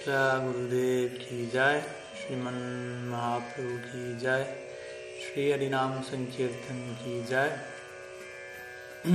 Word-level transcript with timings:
शिला 0.00 0.28
गुरुदेव 0.38 1.08
की 1.20 1.46
जय 1.52 1.80
श्रीमन 2.18 2.54
महाप्रभु 3.08 3.72
की 3.78 4.14
जय 4.20 4.44
श्री 5.22 5.42
हरिनाम 5.50 6.00
संकीर्तन 6.02 6.78
की 7.00 7.16
जय 7.30 7.50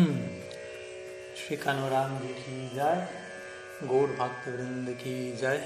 श्री 1.39 1.57
कानूराम 1.63 2.13
जी 2.19 2.33
की 2.35 2.57
जय 2.75 3.07
गौड़ 3.83 4.09
भक्त 4.11 4.47
वृंद 4.47 4.93
की 5.01 5.15
जय 5.41 5.65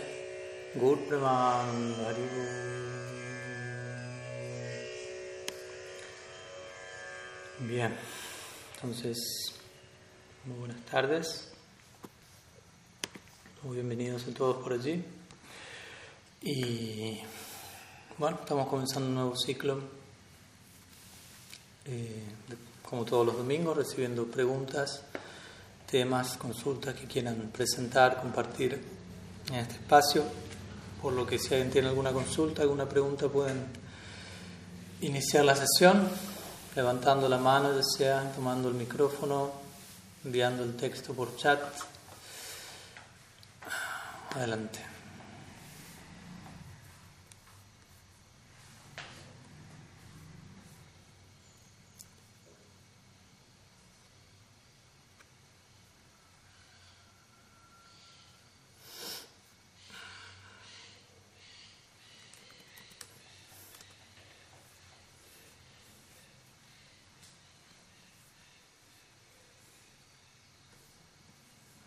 गौड़ 0.77 0.97
प्रमाण 1.09 1.75
Hari 1.99 2.29
Bien, 7.69 7.93
entonces, 8.73 9.17
muy 10.45 10.59
buenas 10.59 10.85
tardes. 10.85 11.49
Muy 13.61 13.75
bienvenidos 13.75 14.25
a 14.25 14.33
todos 14.33 14.63
por 14.63 14.71
allí. 14.71 15.03
Y 16.41 17.19
bueno, 18.17 18.37
estamos 18.39 18.69
comenzando 18.69 19.09
un 19.09 19.15
nuevo 19.15 19.35
ciclo, 19.35 19.81
eh, 21.83 22.23
como 22.89 23.03
todos 23.03 23.25
los 23.25 23.35
domingos, 23.35 23.75
recibiendo 23.75 24.27
preguntas, 24.27 25.01
temas, 25.91 26.37
consultas 26.37 26.95
que 26.95 27.05
quieran 27.05 27.49
presentar, 27.51 28.21
compartir 28.21 28.81
en 29.49 29.55
este 29.55 29.73
espacio. 29.73 30.23
Por 31.01 31.11
lo 31.11 31.27
que 31.27 31.37
si 31.37 31.53
alguien 31.53 31.69
tiene 31.69 31.89
alguna 31.89 32.13
consulta, 32.13 32.61
alguna 32.61 32.87
pregunta, 32.87 33.27
pueden 33.27 33.65
iniciar 35.01 35.43
la 35.43 35.57
sesión 35.57 36.07
levantando 36.77 37.27
la 37.27 37.37
mano, 37.37 37.75
ya 37.75 37.83
sea 37.83 38.31
tomando 38.31 38.69
el 38.69 38.75
micrófono, 38.75 39.51
enviando 40.23 40.63
el 40.63 40.77
texto 40.77 41.13
por 41.13 41.35
chat. 41.35 41.59
Adelante. 44.35 44.79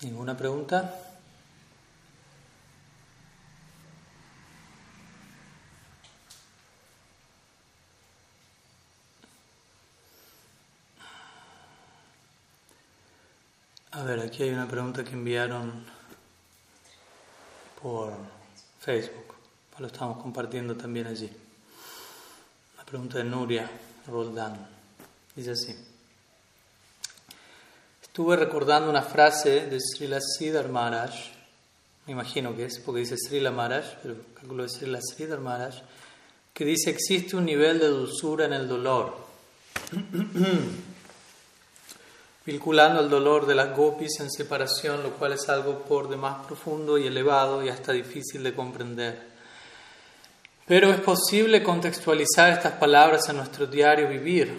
¿Ninguna 0.03 0.37
pregunta? 0.37 1.02
A 14.03 14.05
ver, 14.05 14.19
aquí 14.19 14.43
hay 14.43 14.51
una 14.51 14.67
pregunta 14.67 15.05
que 15.05 15.13
enviaron 15.13 15.85
por 17.81 18.13
Facebook. 18.81 19.37
Lo 19.79 19.87
estamos 19.87 20.21
compartiendo 20.21 20.75
también 20.75 21.07
allí. 21.07 21.31
La 22.77 22.85
pregunta 22.85 23.19
de 23.19 23.25
Nuria 23.25 23.71
Roldán. 24.09 24.67
Dice 25.37 25.53
así. 25.53 25.77
Estuve 28.03 28.35
recordando 28.35 28.91
una 28.91 29.03
frase 29.03 29.67
de 29.67 29.79
Srila 29.79 30.19
Siddhar 30.21 30.69
Maharaj, 30.69 31.15
me 32.07 32.15
imagino 32.15 32.57
que 32.57 32.65
es, 32.65 32.81
porque 32.81 33.03
dice 33.03 33.17
Srila 33.17 33.53
Maharaj, 33.53 33.85
pero 34.03 34.17
calculo 34.35 34.65
es 34.65 34.73
Srila 34.73 34.99
Siddhar 35.01 35.39
Maharaj, 35.39 35.77
que 36.53 36.65
dice 36.65 36.91
existe 36.91 37.37
un 37.37 37.45
nivel 37.45 37.79
de 37.79 37.87
dulzura 37.87 38.47
en 38.47 38.53
el 38.53 38.67
dolor, 38.67 39.17
vinculando 42.45 43.01
el 43.01 43.09
dolor 43.09 43.47
de 43.47 43.55
las 43.55 43.77
gopis 43.77 44.21
en 44.21 44.31
separación, 44.31 45.03
lo 45.03 45.13
cual 45.13 45.33
es 45.33 45.49
algo 45.49 45.81
por 45.81 46.09
demás 46.09 46.45
profundo 46.47 46.99
y 46.99 47.07
elevado 47.07 47.65
y 47.65 47.69
hasta 47.69 47.93
difícil 47.93 48.43
de 48.43 48.55
comprender. 48.55 49.33
Pero 50.67 50.91
es 50.93 51.01
posible 51.01 51.63
contextualizar 51.63 52.53
estas 52.53 52.75
palabras 52.75 53.29
en 53.29 53.37
nuestro 53.37 53.67
diario 53.67 54.09
vivir, 54.09 54.59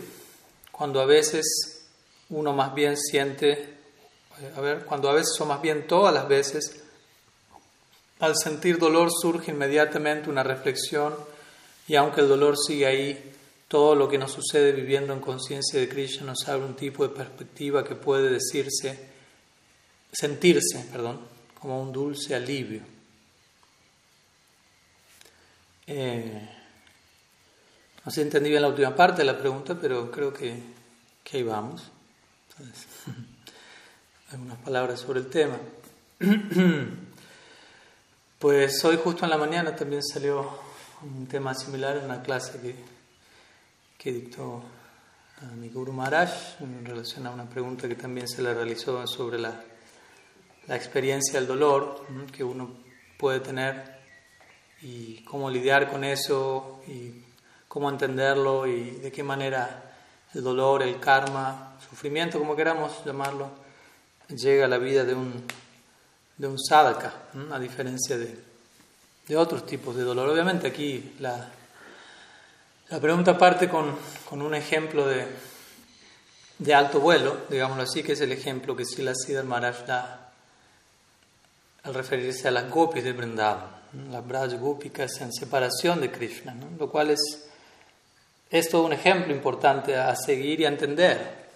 cuando 0.71 1.01
a 1.01 1.05
veces 1.05 1.87
uno 2.29 2.53
más 2.53 2.73
bien 2.73 2.97
siente, 2.97 3.77
a 4.55 4.61
ver, 4.61 4.85
cuando 4.85 5.09
a 5.09 5.13
veces 5.13 5.39
o 5.39 5.45
más 5.45 5.61
bien 5.61 5.87
todas 5.87 6.13
las 6.13 6.27
veces, 6.27 6.83
al 8.19 8.35
sentir 8.37 8.77
dolor 8.77 9.09
surge 9.11 9.51
inmediatamente 9.51 10.29
una 10.29 10.43
reflexión 10.43 11.15
y 11.87 11.95
aunque 11.95 12.21
el 12.21 12.29
dolor 12.29 12.55
sigue 12.57 12.85
ahí, 12.85 13.32
todo 13.73 13.95
lo 13.95 14.07
que 14.07 14.19
nos 14.19 14.31
sucede 14.31 14.71
viviendo 14.71 15.13
en 15.13 15.19
conciencia 15.19 15.79
de 15.79 15.89
Krishna 15.89 16.27
nos 16.27 16.47
abre 16.47 16.63
un 16.63 16.75
tipo 16.75 17.07
de 17.07 17.09
perspectiva 17.09 17.83
que 17.83 17.95
puede 17.95 18.29
decirse, 18.29 18.99
sentirse, 20.11 20.85
perdón, 20.91 21.19
como 21.59 21.81
un 21.81 21.91
dulce 21.91 22.35
alivio. 22.35 22.83
Eh, 25.87 26.49
no 28.05 28.11
sé 28.11 28.15
si 28.17 28.21
entendí 28.21 28.51
bien 28.51 28.61
la 28.61 28.67
última 28.67 28.95
parte 28.95 29.23
de 29.23 29.25
la 29.25 29.39
pregunta, 29.39 29.73
pero 29.73 30.11
creo 30.11 30.31
que, 30.31 30.53
que 31.23 31.37
ahí 31.37 31.43
vamos. 31.43 31.81
algunas 34.29 34.57
palabras 34.63 34.99
sobre 34.99 35.21
el 35.21 35.29
tema. 35.31 35.57
Pues 38.37 38.83
hoy 38.83 38.99
justo 39.01 39.23
en 39.23 39.31
la 39.31 39.37
mañana 39.37 39.73
también 39.73 40.03
salió 40.03 40.59
un 41.01 41.27
tema 41.27 41.55
similar 41.55 41.95
en 41.95 42.03
una 42.03 42.21
clase 42.21 42.59
que, 42.59 42.75
que 44.03 44.11
dictó 44.11 44.61
a 45.41 45.55
mi 45.55 45.69
Guru 45.69 45.93
Maharaj 45.93 46.59
en 46.59 46.83
relación 46.83 47.25
a 47.25 47.31
una 47.31 47.49
pregunta 47.49 47.87
que 47.87 47.95
también 47.95 48.27
se 48.27 48.41
le 48.41 48.53
realizó 48.53 49.07
sobre 49.07 49.39
la, 49.39 49.63
la 50.67 50.75
experiencia 50.75 51.39
del 51.39 51.47
dolor 51.47 52.05
que 52.29 52.43
uno 52.43 52.69
puede 53.17 53.39
tener 53.39 53.99
y 54.81 55.23
cómo 55.23 55.49
lidiar 55.49 55.89
con 55.89 56.03
eso 56.03 56.81
y 56.85 57.23
cómo 57.69 57.89
entenderlo 57.89 58.67
y 58.67 58.91
de 58.91 59.09
qué 59.09 59.23
manera 59.23 59.95
el 60.33 60.43
dolor, 60.43 60.83
el 60.83 60.99
karma, 60.99 61.77
sufrimiento, 61.89 62.39
como 62.39 62.57
queramos 62.57 63.05
llamarlo, 63.05 63.51
llega 64.27 64.65
a 64.65 64.67
la 64.67 64.79
vida 64.79 65.05
de 65.05 65.13
un, 65.13 65.45
de 66.37 66.47
un 66.47 66.59
sadhaka, 66.59 67.13
a 67.53 67.57
diferencia 67.57 68.17
de, 68.17 68.37
de, 69.29 69.37
otros 69.37 69.65
tipos 69.65 69.95
de 69.95 70.03
dolor. 70.03 70.27
Obviamente 70.27 70.67
aquí 70.67 71.13
la, 71.19 71.49
la 72.89 72.99
pregunta 72.99 73.37
parte 73.37 73.69
con, 73.69 73.95
con 74.29 74.41
un 74.41 74.55
ejemplo 74.55 75.07
de, 75.07 75.27
de, 76.59 76.73
alto 76.73 76.99
vuelo, 76.99 77.37
digámoslo 77.49 77.83
así, 77.83 78.03
que 78.03 78.13
es 78.13 78.21
el 78.21 78.31
ejemplo 78.31 78.75
que 78.75 78.85
Sila 78.85 79.13
Siddhar 79.15 79.45
Maharaj 79.45 79.85
da 79.85 80.33
al 81.83 81.93
referirse 81.93 82.47
a 82.47 82.51
las 82.51 82.69
gopis 82.69 83.03
de 83.03 83.13
Vrindavan, 83.13 83.67
las 84.11 84.25
Braj 84.25 84.53
Gopikas 84.59 85.21
en 85.21 85.33
separación 85.33 86.01
de 86.01 86.11
Krishna, 86.11 86.55
lo 86.77 86.89
cual 86.89 87.11
es 87.11 87.49
es 88.53 88.69
todo 88.69 88.85
un 88.85 88.93
ejemplo 88.93 89.33
importante 89.33 89.97
a 89.97 90.15
seguir 90.15 90.61
y 90.61 90.65
a 90.65 90.67
entender, 90.67 91.49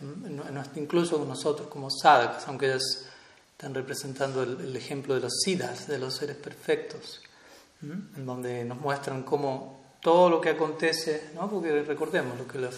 incluso 0.78 1.24
nosotros 1.24 1.68
como 1.68 1.92
sadhakas, 1.92 2.48
aunque 2.48 2.66
ellos 2.66 3.06
están 3.52 3.76
representando 3.76 4.42
el, 4.42 4.76
ejemplo 4.76 5.14
de 5.14 5.22
los 5.22 5.42
siddhas, 5.44 5.86
de 5.86 6.00
los 6.00 6.16
seres 6.16 6.38
perfectos, 6.38 7.22
en 7.84 8.26
donde 8.26 8.66
nos 8.66 8.80
muestran 8.80 9.22
cómo 9.22 9.77
todo 10.02 10.30
lo 10.30 10.42
que 10.42 10.50
acontece, 10.50 11.32
¿no? 11.36 11.50
porque 11.50 11.84
recordemos 11.84 12.38
lo 12.38 12.48
que 12.48 12.60
los 12.60 12.76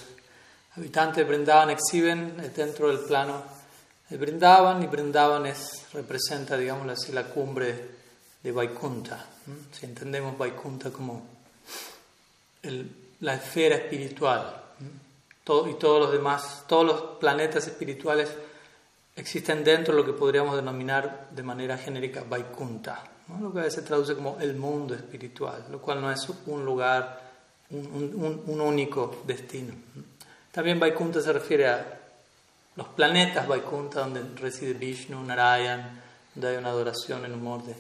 habitantes 0.76 1.18
de 1.18 1.24
Brindavan 1.24 1.70
exhiben 1.70 2.52
dentro 2.56 2.88
del 2.88 3.00
plano 3.00 3.44
de 4.10 4.18
Brindavan, 4.18 4.82
y 4.82 4.88
Brindavan 4.88 5.46
es, 5.46 5.86
representa, 5.94 6.58
digamos 6.58 6.90
así, 6.90 7.12
la 7.12 7.26
cumbre 7.26 8.00
de 8.42 8.52
Vaikunta. 8.52 9.24
Si 9.72 9.86
entendemos 9.86 10.36
Vaikunta 10.38 10.90
como 10.92 11.28
el 12.64 12.90
la 13.22 13.36
esfera 13.36 13.76
espiritual. 13.76 14.56
Todo, 15.44 15.70
y 15.70 15.76
todos 15.76 16.00
los 16.00 16.12
demás, 16.12 16.64
todos 16.68 16.86
los 16.86 17.02
planetas 17.20 17.68
espirituales 17.68 18.30
existen 19.16 19.64
dentro 19.64 19.94
de 19.94 20.02
lo 20.02 20.06
que 20.06 20.14
podríamos 20.14 20.56
denominar 20.56 21.28
de 21.32 21.44
manera 21.44 21.78
genérica 21.78 22.24
Vaikunta, 22.28 23.04
lo 23.40 23.54
que 23.54 23.60
a 23.60 23.64
veces 23.64 23.82
se 23.82 23.88
traduce 23.88 24.16
como 24.16 24.38
el 24.40 24.56
mundo 24.56 24.96
espiritual, 24.96 25.66
lo 25.70 25.80
cual 25.80 26.02
no 26.02 26.12
es 26.12 26.28
un 26.48 26.66
lugar, 26.66 27.22
un, 27.70 28.44
un, 28.48 28.62
único 28.62 29.22
destino. 29.26 29.74
También 30.52 30.80
Vaikunta 30.80 31.22
se 31.22 31.32
refiere 31.32 31.68
a 31.68 32.00
los 32.76 32.88
planetas 32.88 33.48
Vaikunta, 33.48 34.00
donde 34.02 34.24
reside 34.42 34.74
Vishnu, 34.74 35.22
Narayan, 35.24 36.02
donde 36.34 36.48
hay 36.50 36.58
una 36.58 36.70
adoración 36.70 37.26
en 37.26 37.34
humor 37.34 37.62
de 37.64 37.76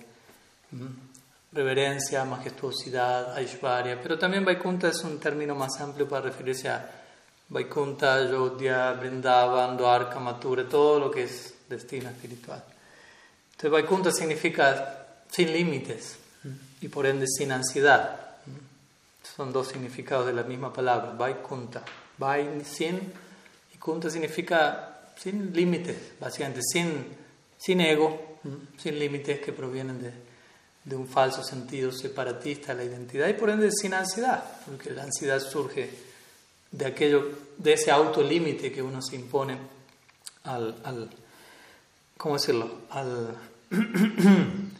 reverencia, 1.51 2.23
majestuosidad, 2.25 3.33
Aishvarya, 3.33 3.99
pero 4.01 4.19
también 4.19 4.45
Vaikunta 4.45 4.89
es 4.89 5.03
un 5.03 5.19
término 5.19 5.55
más 5.55 5.79
amplio 5.81 6.07
para 6.07 6.21
referirse 6.21 6.69
a 6.69 6.89
Vaikunta, 7.49 8.15
Ayodhya, 8.15 8.93
Vrindavan, 8.93 9.75
Dwarka, 9.75 10.19
Mathura, 10.19 10.67
todo 10.67 10.99
lo 10.99 11.09
que 11.09 11.23
es 11.23 11.55
destino 11.67 12.09
espiritual. 12.09 12.63
Entonces 13.51 13.71
Vaikunta 13.71 14.11
significa 14.11 14.98
sin 15.31 15.51
límites. 15.51 16.17
y 16.81 16.87
por 16.87 17.05
ende 17.05 17.25
sin 17.27 17.51
ansiedad. 17.51 18.37
Son 19.35 19.51
dos 19.51 19.67
significados 19.67 20.25
de 20.25 20.33
la 20.33 20.43
misma 20.43 20.71
palabra, 20.71 21.11
Vaikunta. 21.11 21.83
Vai 22.17 22.63
sin 22.65 22.99
y 23.73 23.77
Kunta 23.77 24.09
significa 24.09 25.13
sin 25.17 25.53
límites, 25.53 26.19
básicamente, 26.19 26.61
sin, 26.61 27.05
sin 27.57 27.81
ego, 27.81 28.39
sin 28.77 28.99
límites 28.99 29.39
que 29.39 29.53
provienen 29.53 30.01
de, 30.01 30.13
de 30.83 30.95
un 30.95 31.07
falso 31.07 31.43
sentido 31.43 31.91
separatista 31.91 32.73
de 32.73 32.83
la 32.83 32.91
identidad 32.91 33.27
y 33.27 33.33
por 33.33 33.49
ende 33.49 33.69
sin 33.71 33.93
ansiedad, 33.93 34.43
porque 34.65 34.91
la 34.91 35.03
ansiedad 35.03 35.39
surge 35.39 35.89
de 36.71 36.85
aquello, 36.85 37.29
de 37.57 37.73
ese 37.73 37.91
autolímite 37.91 38.71
que 38.71 38.81
uno 38.81 39.01
se 39.01 39.15
impone 39.15 39.57
al, 40.43 40.75
al 40.83 41.09
¿cómo 42.17 42.35
decirlo? 42.35 42.81
Al, 42.89 43.35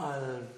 al 0.00 0.48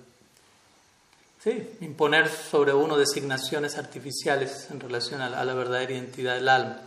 imponer 1.81 2.29
sobre 2.29 2.73
uno 2.73 2.97
designaciones 2.97 3.77
artificiales 3.77 4.69
en 4.71 4.79
relación 4.79 5.21
a 5.21 5.44
la, 5.44 5.55
verdadera 5.55 5.93
identidad 5.93 6.37
del 6.37 6.49
alma. 6.49 6.79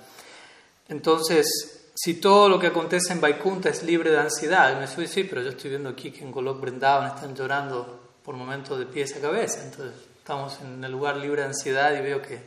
Entonces, 0.88 1.92
si 1.94 2.16
todo 2.16 2.48
lo 2.48 2.60
que 2.60 2.68
acontece 2.68 3.12
en 3.12 3.20
Vaikunta 3.20 3.70
es 3.70 3.84
libre 3.84 4.12
de 4.12 4.20
ansiedad, 4.20 4.80
me 4.80 4.88
soy 4.88 5.08
sí, 5.08 5.26
pero 5.26 5.42
yo 5.42 5.50
estoy 5.50 5.72
viendo 5.72 5.90
aquí 5.90 6.12
que 6.12 6.24
en 6.24 6.32
Golok 6.32 6.62
Brindavan 6.62 7.16
están 7.16 7.36
llorando 7.36 8.14
por 8.24 8.36
momentos 8.36 8.80
de 8.80 8.86
pies 8.86 9.16
a 9.18 9.22
cabeza, 9.22 9.64
entonces 9.64 9.94
estamos 10.18 10.58
en 10.62 10.84
el 10.84 10.92
lugar 10.92 11.18
libre 11.18 11.42
de 11.42 11.50
ansiedad 11.50 11.94
y 11.94 12.02
veo 12.02 12.22
que, 12.22 12.40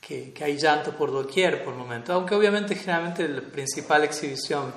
que, 0.00 0.32
que 0.32 0.44
hay 0.44 0.56
llanto 0.56 0.92
por 0.92 1.12
doquier 1.12 1.62
por 1.62 1.74
momentos, 1.74 2.14
aunque 2.14 2.34
obviamente 2.34 2.74
generalmente 2.74 3.28
la 3.28 3.42
principal 3.42 4.02
exhibición 4.04 4.72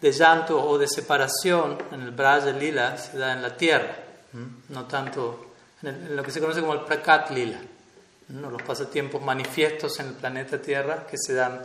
de 0.00 0.12
llanto 0.12 0.62
o 0.62 0.78
de 0.78 0.88
separación 0.88 1.78
en 1.92 2.02
el 2.02 2.10
Braja 2.10 2.50
Lila 2.50 2.96
se 2.96 3.18
da 3.18 3.32
en 3.32 3.42
la 3.42 3.56
tierra, 3.56 3.96
no 4.68 4.86
tanto 4.86 5.52
en, 5.82 6.16
lo 6.16 6.22
que 6.22 6.30
se 6.30 6.40
conoce 6.40 6.60
como 6.60 6.74
el 6.74 6.80
Prakat 6.80 7.30
Lila, 7.30 7.60
¿no? 8.28 8.50
los 8.50 8.62
pasatiempos 8.62 9.22
manifiestos 9.22 9.98
en 10.00 10.08
el 10.08 10.14
planeta 10.14 10.60
Tierra 10.60 11.06
que 11.06 11.18
se 11.18 11.34
dan, 11.34 11.60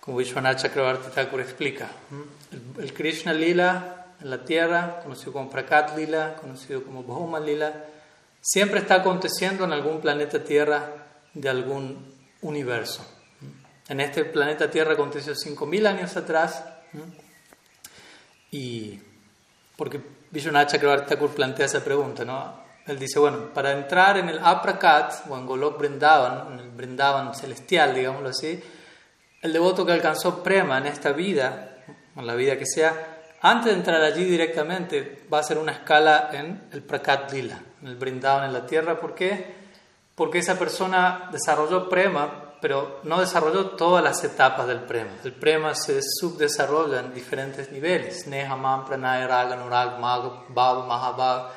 como 0.00 0.18
Vishwanath 0.18 0.62
Chakravarti 0.62 1.10
Thakur 1.10 1.40
explica. 1.40 1.88
El, 2.78 2.92
Krishna 2.92 3.32
Lila 3.32 4.06
en 4.20 4.30
la 4.30 4.44
tierra, 4.44 5.00
conocido 5.02 5.32
como 5.32 5.50
Prakat 5.50 5.96
Lila, 5.96 6.36
conocido 6.36 6.82
como 6.82 7.02
Bhuma 7.02 7.40
Lila, 7.40 7.84
siempre 8.40 8.80
está 8.80 8.96
aconteciendo 8.96 9.64
en 9.64 9.72
algún 9.72 10.00
planeta 10.00 10.42
Tierra 10.42 10.88
de 11.34 11.48
algún 11.48 12.14
universo. 12.42 13.04
En 13.88 14.00
este 14.00 14.24
planeta 14.24 14.70
Tierra 14.70 14.94
aconteció 14.94 15.34
5.000 15.34 15.86
años 15.86 16.16
atrás, 16.16 16.64
y 18.50 18.98
porque 19.76 20.00
Vishwanath 20.30 20.70
Chakravarti 20.70 21.14
Thakur 21.14 21.30
plantea 21.30 21.66
esa 21.66 21.84
pregunta, 21.84 22.24
¿no? 22.24 22.66
Él 22.86 22.98
dice, 22.98 23.18
bueno, 23.18 23.52
para 23.52 23.72
entrar 23.72 24.16
en 24.18 24.28
el 24.28 24.38
Aprakat 24.38 25.28
o 25.28 25.36
en 25.36 25.44
Golok 25.46 25.78
Brindavan, 25.78 26.52
en 26.52 26.60
el 26.60 26.70
Brindavan 26.70 27.34
celestial, 27.34 27.94
digámoslo 27.94 28.28
así, 28.28 28.62
el 29.42 29.52
devoto 29.52 29.84
que 29.84 29.92
alcanzó 29.92 30.42
prema 30.42 30.78
en 30.78 30.86
esta 30.86 31.12
vida, 31.12 31.78
en 32.14 32.26
la 32.26 32.34
vida 32.34 32.56
que 32.56 32.66
sea, 32.66 33.16
antes 33.40 33.72
de 33.72 33.78
entrar 33.78 34.02
allí 34.02 34.24
directamente 34.24 35.26
va 35.32 35.38
a 35.38 35.40
hacer 35.40 35.58
una 35.58 35.72
escala 35.72 36.30
en 36.32 36.68
el 36.72 36.82
Prakat 36.82 37.32
Lila, 37.32 37.60
en 37.82 37.88
el 37.88 37.96
Brindavan 37.96 38.44
en 38.44 38.52
la 38.52 38.66
tierra. 38.66 38.98
¿Por 38.98 39.14
qué? 39.14 39.54
Porque 40.14 40.38
esa 40.38 40.58
persona 40.58 41.28
desarrolló 41.30 41.88
prema 41.88 42.45
pero 42.60 43.00
no 43.04 43.20
desarrolló 43.20 43.70
todas 43.70 44.02
las 44.02 44.22
etapas 44.24 44.66
del 44.66 44.80
prema. 44.80 45.10
El 45.24 45.32
prema 45.32 45.74
se 45.74 46.00
subdesarrolla 46.02 47.00
en 47.00 47.14
diferentes 47.14 47.70
niveles, 47.70 48.26
Neha, 48.26 48.84
Pranaya, 48.86 49.26
Raga, 49.26 49.56
Nurag, 49.56 50.00
Bhav, 50.00 50.86
Mahabhav 50.86 51.50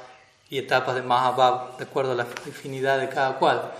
y 0.50 0.58
etapas 0.58 0.96
de 0.96 1.02
Mahabhav, 1.02 1.78
de 1.78 1.84
acuerdo 1.84 2.12
a 2.12 2.16
la 2.16 2.24
afinidad 2.24 3.00
de 3.00 3.10
cada 3.10 3.38
cual. 3.38 3.72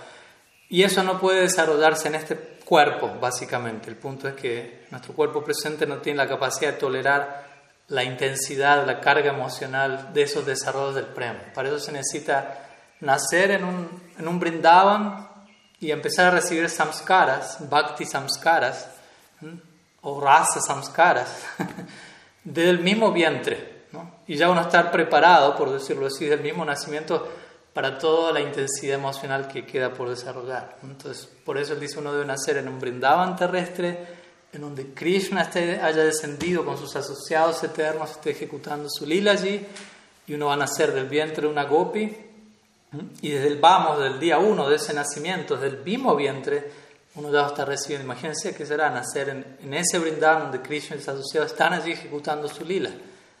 Y 0.68 0.82
eso 0.82 1.02
no 1.02 1.18
puede 1.18 1.40
desarrollarse 1.40 2.08
en 2.08 2.14
este 2.14 2.36
cuerpo, 2.64 3.10
básicamente. 3.20 3.90
El 3.90 3.96
punto 3.96 4.28
es 4.28 4.34
que 4.34 4.86
nuestro 4.90 5.14
cuerpo 5.14 5.42
presente 5.42 5.86
no 5.86 5.96
tiene 5.98 6.18
la 6.18 6.28
capacidad 6.28 6.72
de 6.72 6.78
tolerar 6.78 7.50
la 7.88 8.04
intensidad, 8.04 8.86
la 8.86 9.00
carga 9.00 9.30
emocional 9.30 10.12
de 10.14 10.22
esos 10.22 10.46
desarrollos 10.46 10.94
del 10.94 11.06
prema. 11.06 11.40
Para 11.52 11.68
eso 11.68 11.80
se 11.80 11.90
necesita 11.90 12.68
nacer 13.00 13.50
en 13.50 13.64
un, 13.64 14.02
en 14.16 14.28
un 14.28 14.38
brindavan 14.38 15.29
y 15.80 15.90
empezar 15.90 16.26
a 16.26 16.30
recibir 16.30 16.68
samskaras, 16.68 17.68
bhakti 17.68 18.04
samskaras, 18.04 18.86
o 20.02 20.20
rasa 20.20 20.60
samskaras, 20.60 21.44
del 22.44 22.80
mismo 22.80 23.12
vientre. 23.12 23.86
¿no? 23.92 24.16
Y 24.26 24.36
ya 24.36 24.50
uno 24.50 24.60
estar 24.60 24.92
preparado, 24.92 25.56
por 25.56 25.70
decirlo 25.70 26.06
así, 26.06 26.26
del 26.26 26.40
mismo 26.40 26.64
nacimiento 26.64 27.26
para 27.72 27.98
toda 27.98 28.32
la 28.32 28.40
intensidad 28.40 28.96
emocional 28.96 29.48
que 29.48 29.64
queda 29.64 29.92
por 29.94 30.10
desarrollar. 30.10 30.76
Entonces, 30.82 31.28
por 31.44 31.56
eso 31.56 31.72
él 31.72 31.80
dice, 31.80 31.98
uno 31.98 32.12
debe 32.12 32.26
nacer 32.26 32.58
en 32.58 32.68
un 32.68 32.78
brindavan 32.78 33.36
terrestre, 33.36 34.20
en 34.52 34.60
donde 34.60 34.92
Krishna 34.92 35.42
esté, 35.42 35.80
haya 35.80 36.02
descendido 36.02 36.64
con 36.64 36.76
sus 36.76 36.94
asociados 36.96 37.62
eternos, 37.62 38.10
esté 38.10 38.30
ejecutando 38.30 38.88
su 38.90 39.06
lila 39.06 39.32
allí, 39.32 39.64
y 40.26 40.34
uno 40.34 40.46
va 40.46 40.54
a 40.54 40.58
nacer 40.58 40.92
del 40.92 41.08
vientre 41.08 41.42
de 41.42 41.48
una 41.48 41.64
gopi, 41.64 42.29
y 43.22 43.30
desde 43.30 43.48
el 43.48 43.58
vamos, 43.58 44.00
del 44.00 44.18
día 44.18 44.38
uno 44.38 44.68
de 44.68 44.76
ese 44.76 44.92
nacimiento, 44.92 45.56
desde 45.56 45.76
el 45.76 45.84
mismo 45.84 46.16
vientre, 46.16 46.70
uno 47.14 47.30
ya 47.30 47.46
está 47.46 47.64
recibiendo. 47.64 48.04
Imagínense 48.04 48.54
que 48.54 48.66
será 48.66 48.90
nacer 48.90 49.28
en, 49.28 49.74
ese 49.74 49.98
Vrindavan 49.98 50.44
donde 50.44 50.62
Krishna 50.62 50.96
y 50.96 50.98
sus 50.98 51.08
asociados 51.08 51.52
están 51.52 51.72
allí 51.72 51.92
ejecutando 51.92 52.48
su 52.48 52.64
lila. 52.64 52.90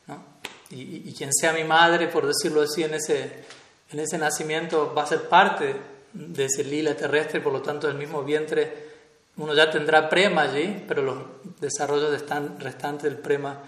¿no? 0.06 0.22
Y, 0.70 1.12
quien 1.14 1.32
sea 1.32 1.52
mi 1.52 1.64
madre, 1.64 2.06
por 2.08 2.26
decirlo 2.26 2.62
así, 2.62 2.84
en 2.84 2.94
ese, 2.94 3.44
en 3.90 3.98
ese 3.98 4.18
nacimiento 4.18 4.94
va 4.94 5.02
a 5.02 5.06
ser 5.06 5.28
parte 5.28 5.76
de 6.12 6.44
ese 6.44 6.64
lila 6.64 6.94
terrestre, 6.94 7.40
por 7.40 7.52
lo 7.52 7.62
tanto, 7.62 7.86
del 7.86 7.96
mismo 7.96 8.22
vientre 8.22 8.90
uno 9.36 9.54
ya 9.54 9.70
tendrá 9.70 10.08
prema 10.08 10.42
allí, 10.42 10.84
pero 10.86 11.02
los 11.02 11.18
desarrollos 11.60 12.10
restantes 12.58 13.04
del 13.04 13.16
prema 13.16 13.58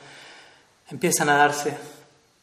empiezan 0.90 1.31
a 1.31 1.37
darse 1.37 1.75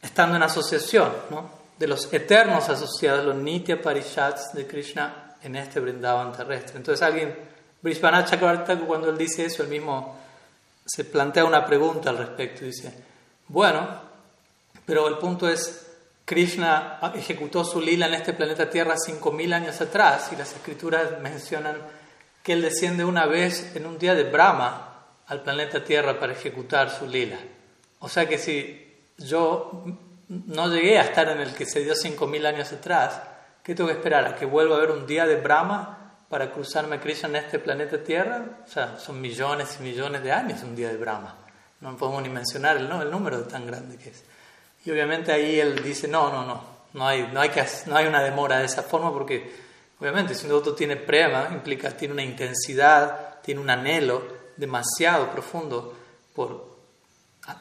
estando 0.02 0.36
en 0.36 0.42
asociación, 0.42 1.12
¿no? 1.30 1.59
De 1.80 1.86
los 1.86 2.12
eternos 2.12 2.68
asociados, 2.68 3.24
los 3.24 3.36
Nitya 3.36 3.80
Parishats 3.80 4.52
de 4.52 4.66
Krishna 4.66 5.34
en 5.42 5.56
este 5.56 5.80
Vrindavan 5.80 6.30
terrestre. 6.30 6.76
Entonces 6.76 7.00
alguien, 7.00 7.34
Brishvanath 7.80 8.28
Chakravarti, 8.28 8.84
cuando 8.84 9.08
él 9.08 9.16
dice 9.16 9.46
eso, 9.46 9.62
él 9.62 9.70
mismo 9.70 10.14
se 10.84 11.04
plantea 11.06 11.46
una 11.46 11.64
pregunta 11.64 12.10
al 12.10 12.18
respecto. 12.18 12.66
Dice, 12.66 12.92
bueno, 13.48 13.88
pero 14.84 15.08
el 15.08 15.16
punto 15.16 15.48
es, 15.48 15.86
Krishna 16.26 17.00
ejecutó 17.14 17.64
su 17.64 17.80
lila 17.80 18.08
en 18.08 18.14
este 18.14 18.34
planeta 18.34 18.68
Tierra 18.68 18.96
5.000 18.96 19.54
años 19.54 19.80
atrás 19.80 20.28
y 20.32 20.36
las 20.36 20.52
escrituras 20.52 21.18
mencionan 21.22 21.78
que 22.42 22.52
él 22.52 22.60
desciende 22.60 23.06
una 23.06 23.24
vez 23.24 23.74
en 23.74 23.86
un 23.86 23.98
día 23.98 24.14
de 24.14 24.24
Brahma 24.24 25.06
al 25.28 25.42
planeta 25.42 25.82
Tierra 25.82 26.20
para 26.20 26.34
ejecutar 26.34 26.90
su 26.90 27.06
lila. 27.06 27.38
O 28.00 28.08
sea 28.10 28.28
que 28.28 28.36
si 28.36 28.86
yo 29.16 29.82
no 30.30 30.68
llegué 30.68 30.96
a 30.96 31.02
estar 31.02 31.28
en 31.28 31.40
el 31.40 31.52
que 31.54 31.66
se 31.66 31.82
dio 31.82 31.94
5.000 31.94 32.46
años 32.46 32.72
atrás. 32.72 33.20
¿Qué 33.64 33.74
tengo 33.74 33.88
que 33.88 33.96
esperar? 33.96 34.24
¿A 34.26 34.36
que 34.36 34.46
vuelva 34.46 34.76
a 34.76 34.78
haber 34.78 34.92
un 34.92 35.04
día 35.04 35.26
de 35.26 35.36
Brahma 35.36 36.14
para 36.28 36.52
cruzarme 36.52 37.00
Krishna 37.00 37.30
en 37.30 37.36
este 37.36 37.58
planeta 37.58 38.02
Tierra? 38.02 38.60
O 38.64 38.70
sea, 38.70 38.96
son 38.96 39.20
millones 39.20 39.76
y 39.80 39.82
millones 39.82 40.22
de 40.22 40.30
años 40.30 40.62
un 40.62 40.76
día 40.76 40.88
de 40.88 40.96
Brahma. 40.96 41.36
No 41.80 41.96
podemos 41.96 42.22
ni 42.22 42.28
mencionar 42.28 42.76
el, 42.76 42.88
el 42.88 43.10
número 43.10 43.42
tan 43.42 43.66
grande 43.66 43.96
que 43.96 44.10
es. 44.10 44.22
Y 44.84 44.92
obviamente 44.92 45.32
ahí 45.32 45.58
él 45.58 45.82
dice, 45.82 46.06
no, 46.06 46.30
no, 46.30 46.46
no, 46.46 46.62
no 46.92 47.08
hay, 47.08 47.28
no 47.32 47.40
hay, 47.40 47.48
que, 47.48 47.64
no 47.86 47.96
hay 47.96 48.06
una 48.06 48.22
demora 48.22 48.58
de 48.58 48.66
esa 48.66 48.84
forma 48.84 49.12
porque 49.12 49.52
obviamente 49.98 50.34
si 50.36 50.44
un 50.44 50.50
devoto 50.50 50.76
tiene 50.76 50.94
prema, 50.96 51.48
implica, 51.50 51.90
tiene 51.90 52.14
una 52.14 52.22
intensidad, 52.22 53.40
tiene 53.42 53.60
un 53.60 53.68
anhelo 53.68 54.22
demasiado 54.56 55.28
profundo 55.30 55.92
por, 56.34 56.69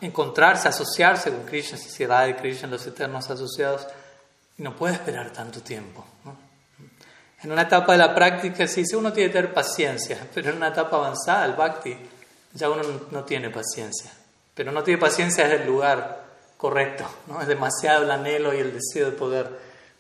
encontrarse, 0.02 0.68
asociarse 0.68 1.32
con 1.32 1.44
Krishna, 1.46 1.78
si 1.78 2.06
da 2.06 2.22
de 2.22 2.36
Krishna, 2.36 2.68
los 2.68 2.86
eternos 2.86 3.30
asociados, 3.30 3.88
y 4.58 4.64
no 4.64 4.76
puede 4.76 4.94
esperar 4.94 5.32
tanto 5.32 5.62
tiempo. 5.62 6.06
En 7.42 7.52
una 7.52 7.62
etapa 7.64 7.94
de 7.94 8.00
la 8.00 8.14
práctica 8.14 8.68
sí, 8.68 8.84
uno 8.96 9.14
tiene 9.14 9.30
que 9.30 9.38
tener 9.38 9.54
paciencia, 9.54 10.28
pero 10.34 10.50
en 10.50 10.58
una 10.58 10.70
etapa 10.70 10.98
avanzada, 10.98 11.46
el 11.46 11.54
bhakti, 11.54 11.96
ya 12.54 12.70
uno 12.70 12.82
no 13.12 13.24
tiene 13.24 13.50
paciencia. 13.50 14.12
Pero 14.54 14.72
no 14.72 14.84
tiene 14.84 15.00
paciencia 15.00 15.46
desde 15.46 15.64
el 15.64 15.68
lugar 15.68 16.26
correcto, 16.58 17.06
¿no? 17.28 17.42
es 17.42 17.48
demasiado 17.48 18.04
el 18.04 18.12
anhelo 18.12 18.54
y 18.54 18.58
el 18.58 18.74
deseo 18.74 19.12
de 19.12 19.18
poder 19.18 19.50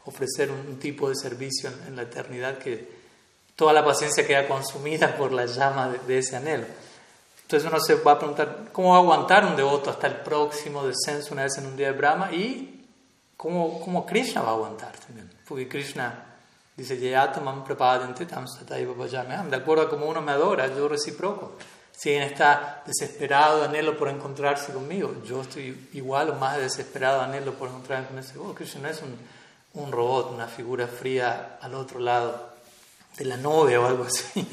ofrecer 0.03 0.51
un, 0.51 0.77
tipo 0.79 1.07
de 1.07 1.15
servicio 1.15 1.69
en, 1.88 1.95
la 1.95 2.01
eternidad 2.01 2.57
que 2.57 2.89
toda 3.55 3.71
la 3.71 3.86
paciencia 3.86 4.27
queda 4.27 4.48
consumida 4.48 5.15
por 5.15 5.31
la 5.31 5.45
llama 5.45 5.93
de 6.05 6.17
ese 6.17 6.36
anhelo. 6.36 6.65
Entonces 7.49 7.67
uno 7.67 7.79
se 7.79 7.95
va 7.95 8.11
a 8.11 8.19
preguntar, 8.19 8.65
¿cómo 8.71 8.91
va 8.91 8.97
a 8.97 8.99
aguantar 8.99 9.43
un 9.43 9.55
devoto 9.55 9.89
hasta 9.89 10.05
el 10.05 10.17
próximo 10.17 10.85
descenso 10.85 11.33
una 11.33 11.45
vez 11.45 11.57
en 11.57 11.65
un 11.65 11.75
día 11.75 11.87
de 11.87 11.97
Brahma? 11.97 12.31
Y 12.31 12.85
¿cómo, 13.35 13.81
cómo 13.81 14.05
Krishna 14.05 14.43
va 14.43 14.49
a 14.49 14.53
aguantar 14.53 14.95
también? 14.99 15.33
Porque 15.47 15.67
Krishna 15.67 16.25
dice, 16.77 16.97
de 16.97 17.17
acuerdo 17.17 17.41
a 19.81 19.89
cómo 19.89 20.05
uno 20.05 20.21
me 20.21 20.31
adora, 20.31 20.67
yo 20.67 20.87
reciproco. 20.87 21.53
Si 21.91 22.09
alguien 22.09 22.31
está 22.31 22.83
desesperado, 22.85 23.63
anhelo 23.63 23.97
por 23.97 24.09
encontrarse 24.09 24.71
conmigo, 24.71 25.15
yo 25.25 25.41
estoy 25.41 25.89
igual 25.93 26.29
o 26.29 26.35
más 26.35 26.57
desesperado, 26.57 27.19
anhelo 27.19 27.55
por 27.55 27.69
encontrarme 27.69 28.09
con 28.09 28.19
ese 28.19 28.35
Krishna 28.53 28.81
no 28.81 28.89
es 28.89 29.01
un, 29.01 29.17
un 29.83 29.91
robot, 29.91 30.33
una 30.33 30.45
figura 30.45 30.85
fría 30.85 31.57
al 31.59 31.73
otro 31.73 31.99
lado 31.99 32.47
de 33.17 33.25
la 33.25 33.37
nube 33.37 33.75
o 33.75 33.87
algo 33.87 34.03
así. 34.03 34.47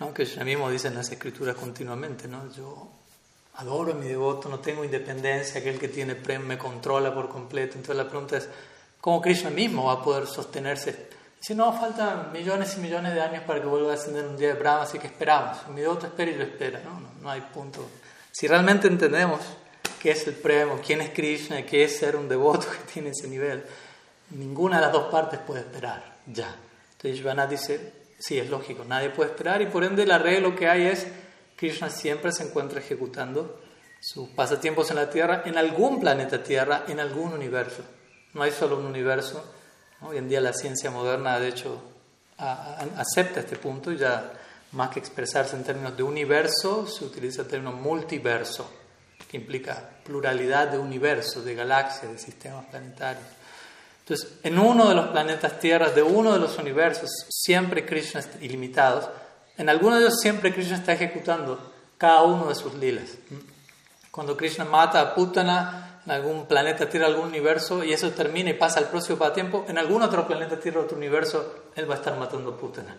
¿No? 0.00 0.12
Krishna 0.12 0.44
mismo 0.44 0.70
dice 0.70 0.88
en 0.88 0.94
las 0.94 1.10
escrituras 1.10 1.56
continuamente, 1.56 2.28
¿no? 2.28 2.52
yo 2.52 2.88
adoro 3.56 3.92
a 3.92 3.94
mi 3.94 4.06
devoto, 4.06 4.48
no 4.48 4.60
tengo 4.60 4.84
independencia, 4.84 5.60
aquel 5.60 5.78
que 5.78 5.88
tiene 5.88 6.14
prem 6.14 6.42
me 6.42 6.58
controla 6.58 7.14
por 7.14 7.28
completo. 7.28 7.76
Entonces 7.76 7.96
la 7.96 8.08
pregunta 8.08 8.36
es, 8.36 8.48
¿cómo 9.00 9.20
Krishna 9.20 9.50
mismo 9.50 9.84
va 9.84 9.94
a 9.94 10.02
poder 10.02 10.26
sostenerse? 10.26 11.08
Dice, 11.38 11.54
no, 11.54 11.72
faltan 11.72 12.32
millones 12.32 12.76
y 12.76 12.80
millones 12.80 13.14
de 13.14 13.20
años 13.20 13.44
para 13.44 13.60
que 13.60 13.66
vuelva 13.66 13.92
a 13.92 13.94
ascender 13.94 14.26
un 14.26 14.36
día 14.36 14.48
de 14.48 14.54
Brahma, 14.54 14.82
así 14.82 14.98
que 14.98 15.06
esperamos. 15.06 15.58
Mi 15.68 15.80
devoto 15.80 16.06
espera 16.06 16.30
y 16.30 16.34
lo 16.34 16.44
espera, 16.44 16.80
¿no? 16.80 17.00
No, 17.22 17.30
hay 17.30 17.40
punto. 17.40 17.88
Si 18.32 18.46
realmente 18.46 18.88
entendemos 18.88 19.40
qué 20.00 20.10
es 20.10 20.26
el 20.26 20.34
prem, 20.34 20.78
quién 20.84 21.00
es 21.00 21.10
Krishna, 21.10 21.64
qué 21.64 21.84
es 21.84 21.96
ser 21.96 22.16
un 22.16 22.28
devoto 22.28 22.66
que 22.70 22.92
tiene 22.92 23.10
ese 23.10 23.28
nivel, 23.28 23.64
ninguna 24.30 24.76
de 24.76 24.82
las 24.82 24.92
dos 24.92 25.10
partes 25.10 25.38
puede 25.40 25.60
esperar, 25.60 26.16
ya. 26.26 26.54
Entonces 26.92 27.20
Ivana 27.20 27.46
dice, 27.46 27.92
sí, 28.18 28.38
es 28.38 28.50
lógico, 28.50 28.84
nadie 28.84 29.10
puede 29.10 29.30
esperar 29.30 29.62
y 29.62 29.66
por 29.66 29.84
ende 29.84 30.06
la 30.06 30.18
regla 30.18 30.48
lo 30.48 30.56
que 30.56 30.68
hay 30.68 30.86
es 30.86 31.06
Krishna 31.56 31.90
siempre 31.90 32.32
se 32.32 32.44
encuentra 32.44 32.80
ejecutando 32.80 33.60
sus 34.00 34.28
pasatiempos 34.28 34.90
en 34.90 34.96
la 34.96 35.10
Tierra, 35.10 35.42
en 35.46 35.56
algún 35.56 36.00
planeta 36.00 36.42
Tierra, 36.42 36.84
en 36.86 37.00
algún 37.00 37.32
universo. 37.32 37.82
No 38.34 38.42
hay 38.42 38.52
solo 38.52 38.78
un 38.78 38.84
universo. 38.84 39.42
Hoy 40.02 40.18
en 40.18 40.28
día 40.28 40.40
la 40.40 40.52
ciencia 40.52 40.90
moderna, 40.90 41.38
de 41.40 41.48
hecho, 41.48 41.82
acepta 42.36 43.40
este 43.40 43.56
punto 43.56 43.90
y 43.90 43.96
ya 43.96 44.32
más 44.72 44.90
que 44.90 45.00
expresarse 45.00 45.56
en 45.56 45.64
términos 45.64 45.96
de 45.96 46.02
universo, 46.02 46.86
se 46.86 47.04
utiliza 47.04 47.42
el 47.42 47.48
término 47.48 47.72
multiverso, 47.72 48.70
que 49.28 49.38
implica 49.38 49.90
pluralidad 50.04 50.68
de 50.68 50.78
universos, 50.78 51.44
de 51.44 51.54
galaxias, 51.54 52.12
de 52.12 52.18
sistemas 52.18 52.66
planetarios. 52.66 53.24
Entonces, 54.08 54.38
en 54.44 54.56
uno 54.60 54.88
de 54.88 54.94
los 54.94 55.08
planetas 55.08 55.58
Tierra, 55.58 55.90
de 55.90 56.00
uno 56.00 56.32
de 56.32 56.38
los 56.38 56.56
universos, 56.58 57.10
siempre 57.28 57.84
Krishna 57.84 58.20
ilimitados, 58.40 59.08
en 59.58 59.68
algunos 59.68 59.98
de 59.98 60.04
ellos 60.04 60.20
siempre 60.20 60.54
Krishna 60.54 60.76
está 60.76 60.92
ejecutando 60.92 61.58
cada 61.98 62.22
uno 62.22 62.48
de 62.48 62.54
sus 62.54 62.74
lilas. 62.74 63.18
Cuando 64.12 64.36
Krishna 64.36 64.64
mata 64.64 65.00
a 65.00 65.12
Putana 65.12 66.02
en 66.06 66.12
algún 66.12 66.46
planeta 66.46 66.88
Tierra, 66.88 67.06
algún 67.06 67.26
universo, 67.26 67.82
y 67.82 67.92
eso 67.92 68.08
termina 68.12 68.50
y 68.50 68.54
pasa 68.54 68.78
al 68.78 68.90
próximo 68.90 69.18
tiempo, 69.32 69.64
en 69.66 69.76
algún 69.76 70.00
otro 70.02 70.24
planeta 70.24 70.60
Tierra, 70.60 70.82
otro 70.82 70.96
universo, 70.96 71.64
él 71.74 71.90
va 71.90 71.94
a 71.94 71.98
estar 71.98 72.16
matando 72.16 72.50
a 72.50 72.56
Putana. 72.56 72.96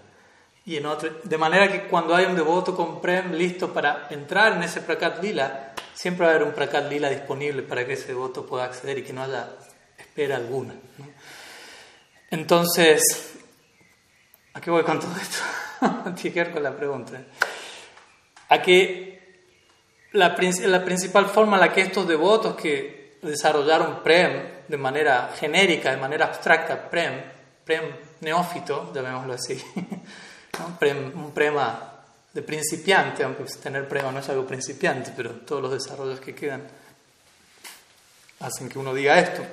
Y 0.65 0.75
en 0.75 0.87
otro, 0.87 1.09
de 1.23 1.37
manera 1.37 1.71
que 1.71 1.87
cuando 1.87 2.13
hay 2.15 2.25
un 2.25 2.35
devoto 2.35 2.75
con 2.75 2.99
Prem 2.99 3.31
listo 3.31 3.71
para 3.71 4.07
entrar 4.09 4.57
en 4.57 4.63
ese 4.63 4.81
Prakat 4.81 5.23
Lila, 5.23 5.73
siempre 5.93 6.25
va 6.25 6.33
a 6.33 6.35
haber 6.35 6.45
un 6.45 6.53
Prakat 6.53 6.91
Lila 6.91 7.09
disponible 7.09 7.63
para 7.63 7.85
que 7.85 7.93
ese 7.93 8.07
devoto 8.07 8.45
pueda 8.45 8.65
acceder 8.65 8.97
y 8.97 9.03
que 9.03 9.13
no 9.13 9.23
haya 9.23 9.47
espera 10.17 10.37
alguna. 10.37 10.73
Entonces, 12.31 13.35
¿a 14.51 14.59
qué 14.59 14.71
voy 14.71 14.81
con 14.81 14.99
todo 14.99 15.13
esto? 15.15 16.15
que 16.19 16.31
ver 16.31 16.51
con 16.51 16.63
la 16.63 16.75
pregunta. 16.75 17.21
Aquí 18.49 19.15
la, 20.13 20.35
la 20.65 20.83
principal 20.83 21.27
forma 21.27 21.57
en 21.57 21.61
la 21.61 21.71
que 21.71 21.81
estos 21.81 22.07
devotos 22.07 22.55
que 22.55 23.19
desarrollaron 23.21 24.01
Prem 24.01 24.65
de 24.67 24.77
manera 24.77 25.31
genérica, 25.37 25.91
de 25.91 25.97
manera 25.97 26.25
abstracta, 26.25 26.89
Prem, 26.89 27.21
Prem 27.63 27.83
neófito, 28.21 28.91
llamémoslo 28.95 29.33
así, 29.33 29.63
un 31.13 31.31
prema 31.31 31.93
de 32.33 32.41
principiante, 32.41 33.23
aunque 33.23 33.43
tener 33.61 33.87
prema 33.87 34.11
no 34.11 34.17
es 34.17 34.29
algo 34.29 34.47
principiante, 34.47 35.13
pero 35.15 35.29
todos 35.41 35.61
los 35.61 35.73
desarrollos 35.73 36.19
que 36.19 36.33
quedan 36.33 36.63
hacen 38.39 38.67
que 38.67 38.79
uno 38.79 38.95
diga 38.95 39.19
esto. 39.19 39.45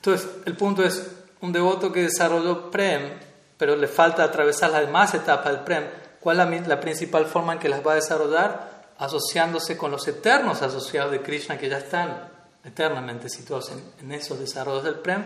Entonces, 0.00 0.28
el 0.46 0.56
punto 0.56 0.82
es, 0.82 1.10
un 1.40 1.52
devoto 1.52 1.90
que 1.90 2.02
desarrolló 2.02 2.70
Prem 2.70 3.30
pero 3.60 3.76
le 3.76 3.88
falta 3.88 4.24
atravesar 4.24 4.70
las 4.70 4.86
demás 4.86 5.12
etapas 5.12 5.52
del 5.52 5.60
Prem. 5.64 5.84
¿Cuál 6.18 6.54
es 6.54 6.66
la, 6.66 6.80
principal 6.80 7.26
forma 7.26 7.52
en 7.52 7.58
que 7.58 7.68
las 7.68 7.86
va 7.86 7.92
a 7.92 7.96
desarrollar? 7.96 8.86
Asociándose 8.96 9.76
con 9.76 9.90
los 9.90 10.08
eternos 10.08 10.62
asociados 10.62 11.12
de 11.12 11.20
Krishna 11.20 11.58
que 11.58 11.68
ya 11.68 11.76
están 11.76 12.30
eternamente 12.64 13.28
situados 13.28 13.70
en, 14.00 14.12
esos 14.12 14.40
desarrollos 14.40 14.84
del 14.84 14.94
Prem, 14.94 15.24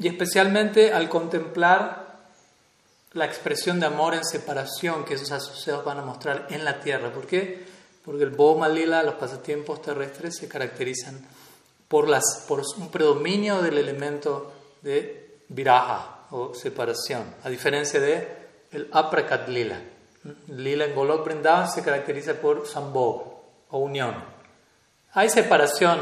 y 0.00 0.08
especialmente 0.08 0.92
al 0.92 1.08
contemplar 1.08 2.08
la 3.12 3.24
expresión 3.24 3.78
de 3.78 3.86
amor 3.86 4.14
en 4.14 4.24
separación 4.24 5.04
que 5.04 5.14
esos 5.14 5.30
asociados 5.30 5.84
van 5.84 5.98
a 5.98 6.04
mostrar 6.04 6.48
en 6.50 6.64
la 6.64 6.80
tierra. 6.80 7.12
¿Por 7.12 7.28
qué? 7.28 7.66
Porque 8.04 8.24
el 8.24 8.30
Bhoma 8.30 8.68
Lila, 8.68 9.04
los 9.04 9.14
pasatiempos 9.14 9.80
terrestres, 9.80 10.38
se 10.38 10.48
caracterizan 10.48 11.24
por, 11.90 12.08
las, 12.08 12.44
por 12.46 12.62
un 12.78 12.88
predominio 12.88 13.60
del 13.62 13.76
elemento 13.76 14.52
de 14.80 15.42
viraha, 15.48 16.28
o 16.30 16.54
separación, 16.54 17.34
a 17.42 17.50
diferencia 17.50 17.98
de 17.98 18.28
el 18.70 18.88
aprakat 18.92 19.48
lila. 19.48 19.82
Lila 20.46 20.84
en 20.84 20.94
Golok 20.94 21.24
Vrindavan 21.24 21.68
se 21.68 21.82
caracteriza 21.82 22.34
por 22.34 22.68
sambhog 22.68 23.42
o 23.70 23.78
unión. 23.78 24.14
Hay 25.14 25.28
separación 25.30 25.98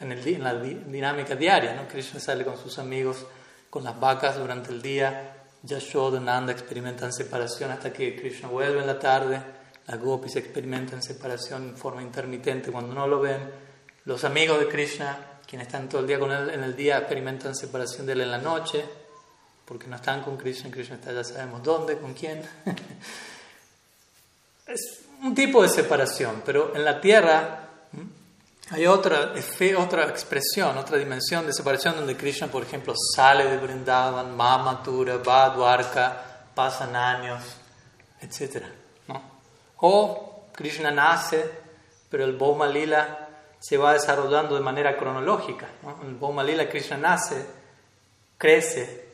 en, 0.00 0.10
el, 0.10 0.26
en 0.26 0.42
la 0.42 0.54
dinámica 0.56 1.36
diaria, 1.36 1.74
¿no? 1.74 1.86
Krishna 1.86 2.18
sale 2.18 2.44
con 2.44 2.58
sus 2.58 2.80
amigos, 2.80 3.24
con 3.70 3.84
las 3.84 4.00
vacas 4.00 4.36
durante 4.36 4.70
el 4.70 4.82
día, 4.82 5.44
Yashoda, 5.62 6.18
Nanda 6.18 6.50
experimentan 6.50 7.12
separación 7.12 7.70
hasta 7.70 7.92
que 7.92 8.16
Krishna 8.16 8.48
vuelve 8.48 8.80
en 8.80 8.86
la 8.88 8.98
tarde, 8.98 9.40
las 9.86 10.00
gopis 10.00 10.34
experimentan 10.34 11.04
separación 11.04 11.68
en 11.68 11.76
forma 11.76 12.02
intermitente 12.02 12.72
cuando 12.72 12.92
no 12.92 13.06
lo 13.06 13.20
ven, 13.20 13.67
los 14.08 14.24
amigos 14.24 14.58
de 14.58 14.68
Krishna, 14.68 15.18
quienes 15.46 15.66
están 15.66 15.86
todo 15.86 16.00
el 16.00 16.06
día 16.06 16.18
con 16.18 16.32
él 16.32 16.48
en 16.48 16.64
el 16.64 16.74
día, 16.74 16.96
experimentan 16.96 17.54
separación 17.54 18.06
de 18.06 18.14
él 18.14 18.22
en 18.22 18.30
la 18.30 18.38
noche, 18.38 18.82
porque 19.66 19.86
no 19.86 19.96
están 19.96 20.22
con 20.22 20.38
Krishna, 20.38 20.70
Krishna 20.70 20.94
está 20.94 21.12
ya 21.12 21.22
sabemos 21.22 21.62
dónde, 21.62 21.98
con 21.98 22.14
quién. 22.14 22.42
es 24.66 25.00
un 25.22 25.34
tipo 25.34 25.62
de 25.62 25.68
separación, 25.68 26.42
pero 26.42 26.74
en 26.74 26.86
la 26.86 27.02
tierra 27.02 27.68
hay 28.70 28.86
otra, 28.86 29.34
otra 29.76 30.08
expresión, 30.08 30.78
otra 30.78 30.96
dimensión 30.96 31.46
de 31.46 31.52
separación 31.52 31.96
donde 31.96 32.16
Krishna, 32.16 32.46
por 32.46 32.62
ejemplo, 32.62 32.94
sale 33.14 33.44
de 33.44 33.58
Vrindavan, 33.58 34.34
Mamatura, 34.34 35.18
va 35.18 35.44
a 35.44 35.50
Dwarka, 35.50 36.46
pasan 36.54 36.96
años, 36.96 37.42
etc. 38.22 38.64
O 39.76 40.46
Krishna 40.54 40.90
nace, 40.90 41.44
pero 42.08 42.24
el 42.24 42.38
Bhoma 42.38 42.66
Lila 42.66 43.26
se 43.60 43.76
va 43.76 43.92
desarrollando 43.92 44.54
de 44.54 44.60
manera 44.60 44.96
cronológica. 44.96 45.68
¿no? 45.82 46.00
El 46.02 46.14
Bhoma 46.14 46.44
Lila, 46.44 46.68
Krishna 46.68 46.96
nace, 46.96 47.44
crece, 48.36 49.08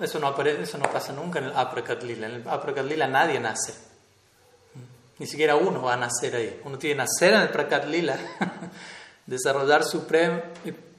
eso, 0.00 0.18
no 0.18 0.28
aparece, 0.28 0.62
eso 0.62 0.78
no 0.78 0.90
pasa 0.90 1.12
nunca 1.12 1.38
en 1.38 1.46
el 1.46 1.56
Aprakat 1.56 2.02
Lila. 2.02 2.26
En 2.26 2.34
el 2.34 2.48
Aprakat 2.48 2.84
Lila 2.84 3.06
nadie 3.06 3.38
nace. 3.38 3.74
Ni 5.18 5.26
siquiera 5.26 5.54
uno 5.56 5.82
va 5.82 5.94
a 5.94 5.96
nacer 5.96 6.34
ahí. 6.34 6.60
Uno 6.64 6.76
tiene 6.76 6.96
que 6.96 7.02
nacer 7.02 7.34
en 7.34 7.42
el 7.42 7.48
Prakat 7.50 7.86
Lila, 7.86 8.18
desarrollar 9.26 9.84
supremo 9.84 10.42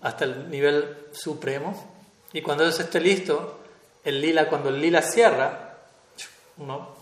hasta 0.02 0.26
el 0.26 0.50
nivel 0.50 1.08
supremo. 1.12 1.96
Y 2.32 2.42
cuando 2.42 2.66
eso 2.66 2.82
esté 2.82 3.00
listo, 3.00 3.60
el 4.04 4.22
lila, 4.22 4.48
cuando 4.48 4.70
el 4.70 4.80
lila 4.80 5.02
cierra, 5.02 5.76
uno 6.58 6.96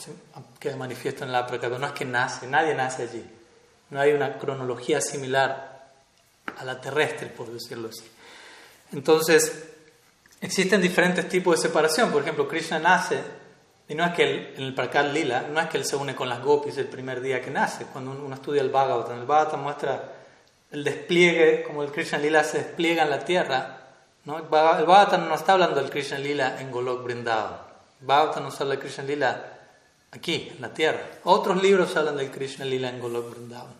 queda 0.60 0.76
manifiesto 0.76 1.24
en 1.24 1.30
el 1.30 1.36
Aprakat. 1.36 1.72
No 1.72 1.86
es 1.86 1.94
que 1.94 2.06
nace, 2.06 2.48
nadie 2.48 2.74
nace 2.74 3.04
allí. 3.04 3.24
No 3.90 4.00
hay 4.00 4.14
una 4.14 4.38
cronología 4.38 5.02
similar 5.02 5.92
a 6.58 6.66
la 6.66 6.82
terrestre, 6.82 7.28
por 7.28 7.52
decirlo 7.52 7.90
así. 7.90 8.10
Entonces, 8.94 9.76
Existen 10.46 10.80
diferentes 10.80 11.28
tipos 11.28 11.56
de 11.56 11.68
separación. 11.68 12.12
Por 12.12 12.22
ejemplo, 12.22 12.48
Krishna 12.48 12.78
nace, 12.78 13.20
y 13.88 13.96
no 13.96 14.06
es 14.06 14.14
que 14.14 14.24
él, 14.24 14.54
en 14.58 14.64
el 14.64 14.76
Prakal 14.76 15.12
Lila, 15.12 15.46
no 15.52 15.60
es 15.60 15.68
que 15.70 15.78
él 15.78 15.86
se 15.86 15.96
une 15.96 16.16
con 16.16 16.30
las 16.30 16.42
gopis 16.42 16.78
el 16.78 16.86
primer 16.88 17.20
día 17.20 17.42
que 17.42 17.50
nace. 17.50 17.86
Cuando 17.86 18.12
uno 18.12 18.36
estudia 18.36 18.62
el 18.62 18.70
Bhagavatam, 18.70 19.22
el 19.22 19.26
Bhagavatam 19.26 19.64
muestra 19.64 20.12
el 20.72 20.84
despliegue, 20.84 21.64
como 21.64 21.82
el 21.82 21.92
Krishna 21.92 22.20
Lila 22.20 22.44
se 22.44 22.60
despliega 22.60 23.04
en 23.04 23.10
la 23.10 23.26
tierra. 23.26 23.78
¿no? 24.26 24.38
El 24.38 24.44
Bhagavatam 24.44 25.28
no 25.28 25.34
está 25.34 25.54
hablando 25.54 25.82
del 25.82 25.90
Krishna 25.90 26.20
Lila 26.20 26.62
en 26.62 26.70
Golok 26.70 27.04
Vrindavan. 27.04 27.58
El 28.02 28.06
Bhagavatam 28.06 28.44
nos 28.44 28.62
habla 28.62 28.76
del 28.76 28.82
Krishna 28.82 29.04
Lila 29.04 29.55
aquí, 30.16 30.52
en 30.56 30.62
la 30.62 30.74
tierra. 30.74 31.02
Otros 31.24 31.62
libros 31.62 31.96
hablan 31.96 32.18
del 32.18 32.32
Krishna 32.32 32.66
Lila 32.66 32.90
en 32.90 33.00
Golok 33.00 33.32
Vrindavan. 33.32 33.74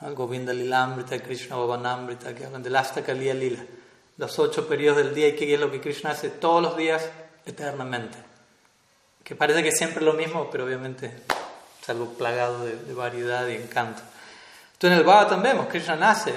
¿no? 0.00 0.14
Govinda 0.14 0.52
Lilamrita, 0.52 1.14
el 1.14 1.22
Krishna 1.22 1.56
Bhavanamrita, 1.56 2.34
que 2.34 2.46
hablan 2.46 2.62
del 2.62 2.76
Astakaliya 2.76 3.34
Lila 3.34 3.64
los 4.20 4.38
ocho 4.38 4.68
periodos 4.68 4.98
del 4.98 5.14
día 5.14 5.28
y 5.28 5.34
qué 5.34 5.54
es 5.54 5.58
lo 5.58 5.70
que 5.70 5.80
Krishna 5.80 6.10
hace 6.10 6.28
todos 6.28 6.62
los 6.62 6.76
días 6.76 7.08
eternamente. 7.46 8.18
Que 9.24 9.34
parece 9.34 9.62
que 9.62 9.70
es 9.70 9.78
siempre 9.78 10.04
lo 10.04 10.12
mismo, 10.12 10.50
pero 10.50 10.66
obviamente 10.66 11.10
es 11.80 11.88
algo 11.88 12.12
plagado 12.12 12.66
de, 12.66 12.92
variedad 12.92 13.48
y 13.48 13.54
encanto. 13.54 14.02
Entonces 14.74 14.92
en 14.92 14.98
el 14.98 15.04
Bhagavatam 15.04 15.42
vemos, 15.42 15.68
Krishna 15.68 15.96
nace, 15.96 16.34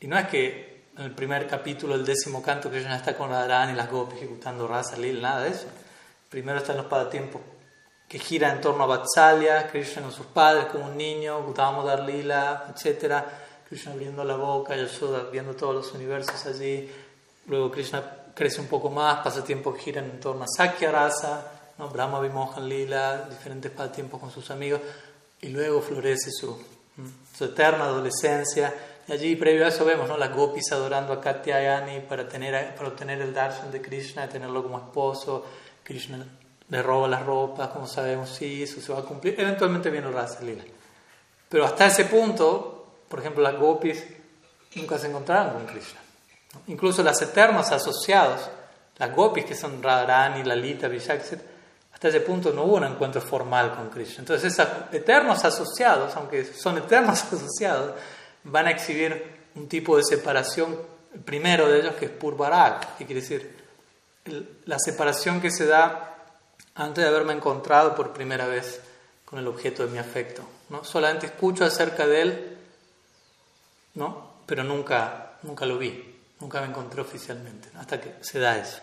y 0.00 0.06
no 0.06 0.16
es 0.16 0.28
que 0.28 0.84
en 0.96 1.06
el 1.06 1.10
primer 1.10 1.48
capítulo, 1.48 1.96
el 1.96 2.06
décimo 2.06 2.40
canto, 2.40 2.70
Krishna 2.70 2.96
está 2.96 3.16
con 3.16 3.30
Radharani 3.30 3.72
y 3.72 3.76
las 3.76 3.90
gopis 3.90 4.18
ejecutando 4.18 4.68
rasa, 4.68 4.96
lil, 4.96 5.20
nada 5.20 5.42
de 5.42 5.50
eso. 5.50 5.66
Primero 6.30 6.58
están 6.58 6.76
los 6.76 6.86
pasatiempos 6.86 7.40
que 8.08 8.18
gira 8.18 8.50
en 8.50 8.60
torno 8.60 8.84
a 8.84 8.86
Vatsalya, 8.86 9.68
Krishna 9.68 10.02
con 10.02 10.12
sus 10.12 10.26
padres 10.26 10.66
como 10.66 10.86
un 10.86 10.96
niño, 10.96 11.52
Dar 11.54 12.00
Lila, 12.00 12.72
etc. 12.74 13.22
Krishna 13.68 13.92
abriendo 13.92 14.24
la 14.24 14.36
boca, 14.36 14.74
Yashoda 14.74 15.24
viendo 15.30 15.54
todos 15.54 15.74
los 15.74 15.92
universos 15.92 16.46
allí. 16.46 16.90
Luego 17.46 17.70
Krishna 17.70 18.02
crece 18.34 18.62
un 18.62 18.66
poco 18.66 18.88
más, 18.88 19.18
pasa 19.22 19.44
tiempo 19.44 19.74
gira 19.74 20.00
en 20.00 20.18
torno 20.20 20.44
a 20.44 20.46
Sakya 20.48 20.90
Rasa, 20.90 21.52
¿no? 21.76 21.88
Brahma 21.90 22.18
Vimohan 22.20 22.66
Lila, 22.66 23.26
diferentes 23.28 23.70
pasatiempos 23.70 24.20
con 24.20 24.30
sus 24.30 24.50
amigos. 24.50 24.80
Y 25.42 25.48
luego 25.48 25.82
florece 25.82 26.30
su, 26.30 26.58
su 27.36 27.44
eterna 27.44 27.84
adolescencia. 27.84 28.74
Y 29.06 29.12
allí, 29.12 29.36
previo 29.36 29.66
a 29.66 29.68
eso, 29.68 29.84
vemos 29.84 30.08
¿no? 30.08 30.16
las 30.16 30.34
gopis 30.34 30.72
adorando 30.72 31.12
a 31.12 31.20
Katyayani 31.20 32.00
para, 32.00 32.26
tener, 32.26 32.74
para 32.74 32.88
obtener 32.88 33.20
el 33.20 33.34
darshan 33.34 33.70
de 33.70 33.82
Krishna, 33.82 34.28
tenerlo 34.28 34.62
como 34.62 34.78
esposo. 34.78 35.44
Krishna 35.84 36.26
le 36.70 36.82
roba 36.82 37.08
las 37.08 37.24
ropas, 37.24 37.68
como 37.68 37.86
sabemos, 37.86 38.28
sí, 38.30 38.62
eso 38.62 38.80
se 38.80 38.92
va 38.92 39.00
a 39.00 39.02
cumplir. 39.02 39.34
Eventualmente 39.38 39.90
viene 39.90 40.10
Rasa 40.10 40.42
Lila. 40.42 40.64
Pero 41.48 41.64
hasta 41.64 41.86
ese 41.86 42.04
punto, 42.04 42.86
por 43.08 43.20
ejemplo, 43.20 43.42
las 43.42 43.56
gopis 43.56 44.04
nunca 44.74 44.98
se 44.98 45.08
encontraron 45.08 45.54
con 45.54 45.66
Krishna. 45.66 46.00
Incluso 46.66 47.02
las 47.02 47.20
eternos 47.22 47.70
asociados, 47.72 48.50
las 48.98 49.14
gopis 49.14 49.44
que 49.44 49.54
son 49.54 49.82
Radharani, 49.82 50.44
Lalita, 50.44 50.88
Vishak, 50.88 51.22
hasta 51.92 52.08
ese 52.08 52.20
punto 52.20 52.52
no 52.52 52.64
hubo 52.64 52.76
un 52.76 52.84
encuentro 52.84 53.20
formal 53.20 53.74
con 53.74 53.88
Krishna. 53.88 54.20
Entonces, 54.20 54.52
esos 54.52 54.68
eternos 54.92 55.44
asociados, 55.44 56.14
aunque 56.16 56.44
son 56.44 56.78
eternos 56.78 57.24
asociados, 57.32 57.94
van 58.44 58.66
a 58.66 58.70
exhibir 58.70 59.38
un 59.54 59.68
tipo 59.68 59.96
de 59.96 60.04
separación, 60.04 60.78
el 61.14 61.20
primero 61.20 61.68
de 61.68 61.80
ellos 61.80 61.94
que 61.94 62.04
es 62.04 62.10
Purvarak, 62.10 62.98
que 62.98 63.06
quiere 63.06 63.22
decir 63.22 63.56
la 64.66 64.78
separación 64.78 65.40
que 65.40 65.50
se 65.50 65.66
da 65.66 66.17
antes 66.78 67.02
de 67.02 67.08
haberme 67.08 67.32
encontrado 67.32 67.94
por 67.94 68.12
primera 68.12 68.46
vez 68.46 68.80
con 69.24 69.38
el 69.38 69.46
objeto 69.46 69.84
de 69.84 69.90
mi 69.90 69.98
afecto. 69.98 70.42
¿no? 70.70 70.84
Solamente 70.84 71.26
escucho 71.26 71.64
acerca 71.64 72.06
de 72.06 72.22
él, 72.22 72.58
¿no? 73.94 74.38
pero 74.46 74.64
nunca, 74.64 75.32
nunca 75.42 75.66
lo 75.66 75.76
vi, 75.76 76.18
nunca 76.40 76.60
me 76.60 76.68
encontré 76.68 77.00
oficialmente, 77.00 77.68
hasta 77.76 78.00
que 78.00 78.14
se 78.20 78.38
da 78.38 78.56
eso. 78.56 78.78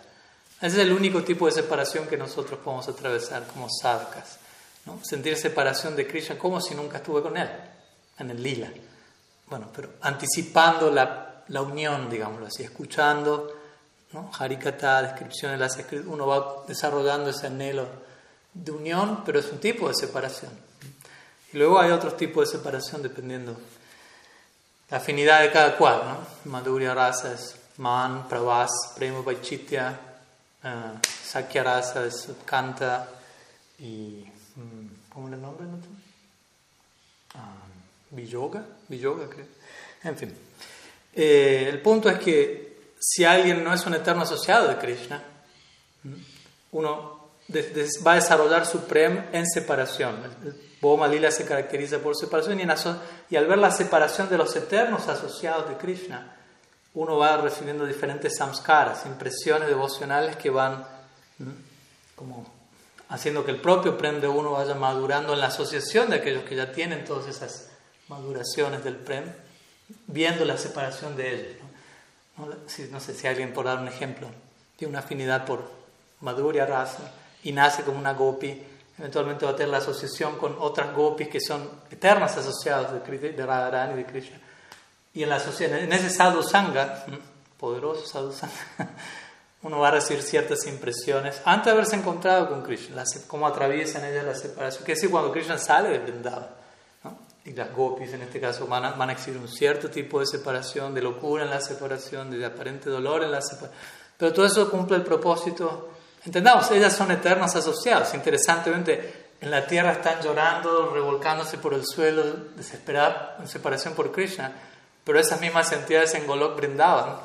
Ese 0.62 0.82
es 0.82 0.88
el 0.88 0.92
único 0.92 1.24
tipo 1.24 1.46
de 1.46 1.54
separación 1.54 2.08
que 2.08 2.18
nosotros 2.18 2.60
podemos 2.60 2.88
atravesar 2.88 3.48
como 3.48 3.68
sadhakas. 3.70 4.40
¿no? 4.86 5.00
Sentir 5.04 5.38
separación 5.38 5.96
de 5.96 6.06
Krishna 6.06 6.38
como 6.38 6.60
si 6.62 6.76
nunca 6.76 6.98
estuve 6.98 7.22
con 7.22 7.38
él, 7.38 7.50
en 8.20 8.30
el 8.30 8.44
lila. 8.44 8.70
Bueno, 9.48 9.70
pero 9.74 9.94
anticipando 10.02 10.92
la, 10.92 11.44
la 11.48 11.62
unión, 11.62 12.10
digámoslo 12.10 12.48
así, 12.48 12.64
escuchando 12.64 13.65
¿no? 14.14 14.32
Harikata, 14.38 15.02
descripciones 15.02 15.58
de 15.60 15.66
las 15.66 15.78
escrituras, 15.78 16.14
uno 16.14 16.28
va 16.28 16.64
desarrollando 16.68 17.30
ese 17.30 17.48
anhelo 17.48 17.88
de 18.54 18.72
unión, 18.72 19.24
pero 19.26 19.40
es 19.40 19.52
un 19.52 19.60
tipo 19.60 19.88
de 19.88 19.96
separación. 19.96 20.52
Y 21.54 21.58
luego 21.58 21.80
hay 21.80 21.92
otros 21.92 22.18
tipos 22.18 22.50
de 22.50 22.58
separación 22.58 23.02
dependiendo 23.02 23.58
la 24.90 24.98
afinidad 24.98 25.42
de 25.42 25.52
cada 25.52 25.78
cual. 25.78 26.02
¿no? 26.06 26.52
Madhurya 26.52 26.94
Rasa 26.94 27.34
es 27.34 27.56
Man, 27.78 28.28
Pravas, 28.28 28.72
Prema 28.96 29.22
Vaichitya, 29.22 30.00
uh, 30.64 31.00
Sakya 31.04 31.64
Rasa 31.64 32.06
es 32.06 32.30
Kanta 32.46 33.10
y. 33.80 34.26
Mm, 34.56 34.88
¿Cómo 35.10 35.30
le 35.30 35.38
nombre? 35.38 35.66
No? 35.66 35.76
Um, 37.36 37.72
Viyoga 38.12 38.66
creo. 39.30 39.48
En 40.04 40.18
fin. 40.18 40.38
Eh, 41.14 41.68
el 41.70 41.82
punto 41.82 42.10
es 42.10 42.20
que 42.20 42.65
si 43.08 43.24
alguien 43.24 43.64
no 43.64 43.72
es 43.72 43.86
un 43.86 43.94
eterno 43.94 44.24
asociado 44.24 44.68
de 44.68 44.78
Krishna, 44.78 45.22
uno 46.72 47.30
va 48.06 48.14
a 48.14 48.16
desarrollar 48.16 48.66
su 48.66 48.86
prem 48.86 49.26
en 49.32 49.46
separación. 49.46 50.24
El 50.44 50.56
Boma 50.82 51.08
Lila 51.08 51.30
se 51.30 51.46
caracteriza 51.46 52.00
por 52.00 52.18
separación 52.18 52.60
y, 52.60 53.36
al 53.36 53.46
ver 53.46 53.60
la 53.60 53.70
separación 53.70 54.28
de 54.28 54.40
los 54.40 54.56
eternos 54.56 55.08
asociados 55.08 55.70
de 55.70 55.78
Krishna, 55.78 56.36
uno 56.96 57.18
va 57.18 57.38
recibiendo 57.38 57.86
diferentes 57.86 58.38
samskaras, 58.38 59.06
impresiones 59.06 59.68
devocionales 59.68 60.36
que 60.38 60.50
van 60.50 60.84
como 62.16 62.52
haciendo 63.10 63.46
que 63.46 63.52
el 63.52 63.62
propio 63.62 64.00
prem 64.00 64.20
de 64.20 64.28
uno 64.28 64.54
vaya 64.54 64.74
madurando 64.74 65.34
en 65.34 65.42
la 65.42 65.48
asociación 65.48 66.10
de 66.10 66.16
aquellos 66.16 66.44
que 66.44 66.56
ya 66.56 66.72
tienen 66.72 67.06
todas 67.06 67.28
esas 67.28 67.70
maduraciones 68.08 68.84
del 68.84 68.96
prem, 68.96 69.32
viendo 70.08 70.44
la 70.44 70.58
separación 70.58 71.16
de 71.16 71.36
ellos. 71.36 71.65
No, 72.38 73.00
sé 73.00 73.14
si 73.14 73.28
alguien, 73.28 73.54
por 73.54 73.66
dar 73.66 73.80
un 73.80 73.88
ejemplo, 73.88 74.28
tiene 74.76 74.92
una 74.92 75.00
afinidad 75.00 75.46
por 75.46 75.70
Madhurya 76.22 76.66
Rasa 76.66 77.12
y 77.44 77.54
nace 77.54 77.84
como 77.84 77.98
una 77.98 78.14
gopi, 78.14 78.62
eventualmente 78.98 79.46
va 79.46 79.52
a 79.52 79.56
tener 79.56 79.70
la 79.70 79.78
asociación 79.78 80.38
con 80.38 80.56
otras 80.60 80.94
gopis 80.94 81.30
que 81.30 81.40
son 81.40 81.70
eternas 81.90 82.36
asociadas 82.36 82.92
de, 82.92 83.32
de 83.32 83.46
Radharani 83.46 83.94
y 83.94 83.98
de 83.98 84.06
Krishna. 84.06 84.40
Y 85.14 85.24
en, 85.24 85.30
la 85.30 85.42
en 85.60 85.94
ese 85.94 86.10
sadhu 86.10 86.44
sangha, 86.44 87.06
poderoso 87.58 88.06
sadhu 88.06 88.34
sangha, 88.34 88.56
uno 89.62 89.80
va 89.80 89.88
a 89.88 89.92
recibir 89.92 90.22
ciertas 90.22 90.68
impresiones 90.68 91.42
antes 91.46 91.68
de 91.68 91.72
haberse 91.72 91.96
encontrado 91.96 92.50
con 92.50 92.64
Krishna, 92.64 93.04
cómo 93.28 93.48
atraviesa 93.48 94.00
en 94.00 94.14
ella 94.14 94.24
la 94.24 94.36
separación. 94.36 94.84
Que 94.84 94.92
es 94.92 95.08
cuando 95.08 95.32
Krishna 95.32 95.58
sale 95.58 95.90
de 95.90 96.00
Vrindavan 96.00 96.65
y 97.46 97.54
las 97.54 97.72
gopis 97.74 98.12
en 98.14 98.24
este 98.24 98.42
caso 98.42 98.66
van 98.66 98.86
a, 98.86 98.92
van 98.92 99.10
a 99.10 99.14
exhibir 99.14 99.40
un 99.40 99.48
cierto 99.48 99.90
tipo 99.90 100.20
de 100.20 100.26
separación, 100.26 100.96
de 100.96 101.02
locura 101.02 101.44
en 101.44 101.52
la 101.52 101.62
separación, 101.62 102.32
de 102.32 102.44
aparente 102.44 102.90
dolor 102.90 103.24
en 103.24 103.32
la 103.32 103.42
separación. 103.42 103.80
Pero 104.18 104.34
todo 104.34 104.46
eso 104.48 104.70
cumple 104.70 104.98
el 104.98 105.04
propósito. 105.04 105.92
Entendamos, 106.26 106.70
ellas 106.72 106.96
son 106.96 107.12
eternas 107.12 107.56
asociadas. 107.56 108.16
Interesantemente, 108.16 109.28
en 109.40 109.52
la 109.52 109.68
tierra 109.68 109.92
están 109.92 110.22
llorando, 110.24 110.90
revolcándose 110.92 111.60
por 111.60 111.76
el 111.76 111.86
suelo, 111.86 112.24
desesperadas 112.56 113.40
en 113.40 113.48
separación 113.48 113.94
por 113.94 114.12
Krishna. 114.12 114.52
Pero 115.04 115.20
esas 115.20 115.40
mismas 115.40 115.72
entidades 115.72 116.16
en 116.16 116.26
Golok 116.26 116.58
brindaban. 116.58 117.18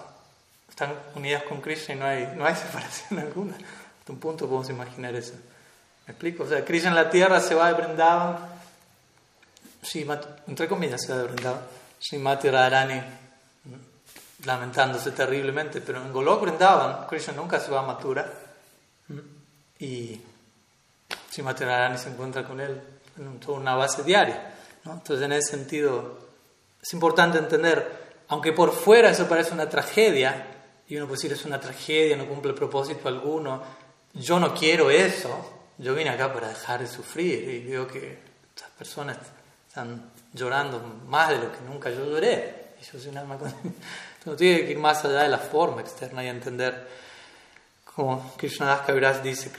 Están 0.68 0.92
unidas 1.14 1.44
con 1.44 1.62
Krishna 1.62 1.94
y 1.94 1.98
no 1.98 2.04
hay, 2.04 2.33
no 2.37 2.44
hay 2.44 2.54
separación 2.56 3.20
alguna. 3.20 3.54
Hasta 3.54 4.12
un 4.12 4.18
punto 4.18 4.46
podemos 4.46 4.68
imaginar 4.68 5.14
eso. 5.14 5.33
¿Me 6.06 6.12
explico? 6.12 6.42
O 6.42 6.46
sea, 6.46 6.62
Krishna 6.62 6.90
en 6.90 6.96
la 6.96 7.09
tierra 7.09 7.40
se 7.40 7.54
va 7.54 7.72
de 7.72 7.83
Brindavan 7.83 8.49
entre 10.46 10.68
comillas, 10.68 11.02
se 11.02 11.12
ha 11.12 11.22
brindado, 11.22 11.60
Srimati 12.00 12.48
Radharani 12.48 13.00
lamentándose 14.44 15.10
terriblemente, 15.12 15.80
pero 15.80 16.00
en 16.00 16.12
Golok 16.12 16.42
brindaban, 16.42 17.06
Krishna 17.06 17.34
nunca 17.34 17.60
se 17.60 17.70
va 17.70 17.80
a 17.80 17.86
Mathura 17.86 18.32
y 19.78 20.20
Srimati 21.30 21.64
Radharani 21.64 21.98
se 21.98 22.10
encuentra 22.10 22.44
con 22.44 22.60
él 22.60 22.80
en 23.18 23.40
toda 23.40 23.58
una 23.58 23.74
base 23.74 24.02
diaria. 24.02 24.54
Entonces, 24.84 25.22
en 25.22 25.32
ese 25.32 25.50
sentido, 25.50 26.18
es 26.82 26.92
importante 26.94 27.38
entender, 27.38 28.22
aunque 28.28 28.52
por 28.52 28.72
fuera 28.72 29.10
eso 29.10 29.28
parece 29.28 29.52
una 29.52 29.68
tragedia, 29.68 30.46
y 30.88 30.96
uno 30.96 31.06
puede 31.06 31.18
decir 31.18 31.32
es 31.32 31.44
una 31.44 31.60
tragedia, 31.60 32.16
no 32.16 32.26
cumple 32.26 32.52
propósito 32.54 33.08
alguno, 33.08 33.62
yo 34.14 34.40
no 34.40 34.54
quiero 34.54 34.90
eso, 34.90 35.62
yo 35.78 35.94
vine 35.94 36.10
acá 36.10 36.32
para 36.32 36.48
dejar 36.48 36.80
de 36.80 36.86
sufrir 36.86 37.48
y 37.48 37.64
veo 37.64 37.86
que 37.86 38.18
estas 38.54 38.70
personas 38.70 39.18
están 39.70 40.02
llorando 40.33 40.80
más 41.06 41.28
de 41.28 41.38
lo 41.38 41.52
que 41.52 41.61
nunca. 41.61 41.90
Yo 41.90 42.04
lloré. 42.04 42.72
Y 42.80 42.85
yo 42.85 42.98
soy 42.98 43.11
un 43.11 43.18
alma 43.18 43.35
Entonces 43.35 44.37
tiene 44.37 44.66
que 44.66 44.72
ir 44.72 44.78
más 44.78 45.04
allá 45.04 45.22
de 45.22 45.28
la 45.28 45.38
forma 45.38 45.80
externa 45.80 46.24
y 46.24 46.28
entender, 46.28 46.88
como 47.85 48.35
Krishnadas 48.37 48.80
Kaviraj 48.80 49.22
dice, 49.22 49.52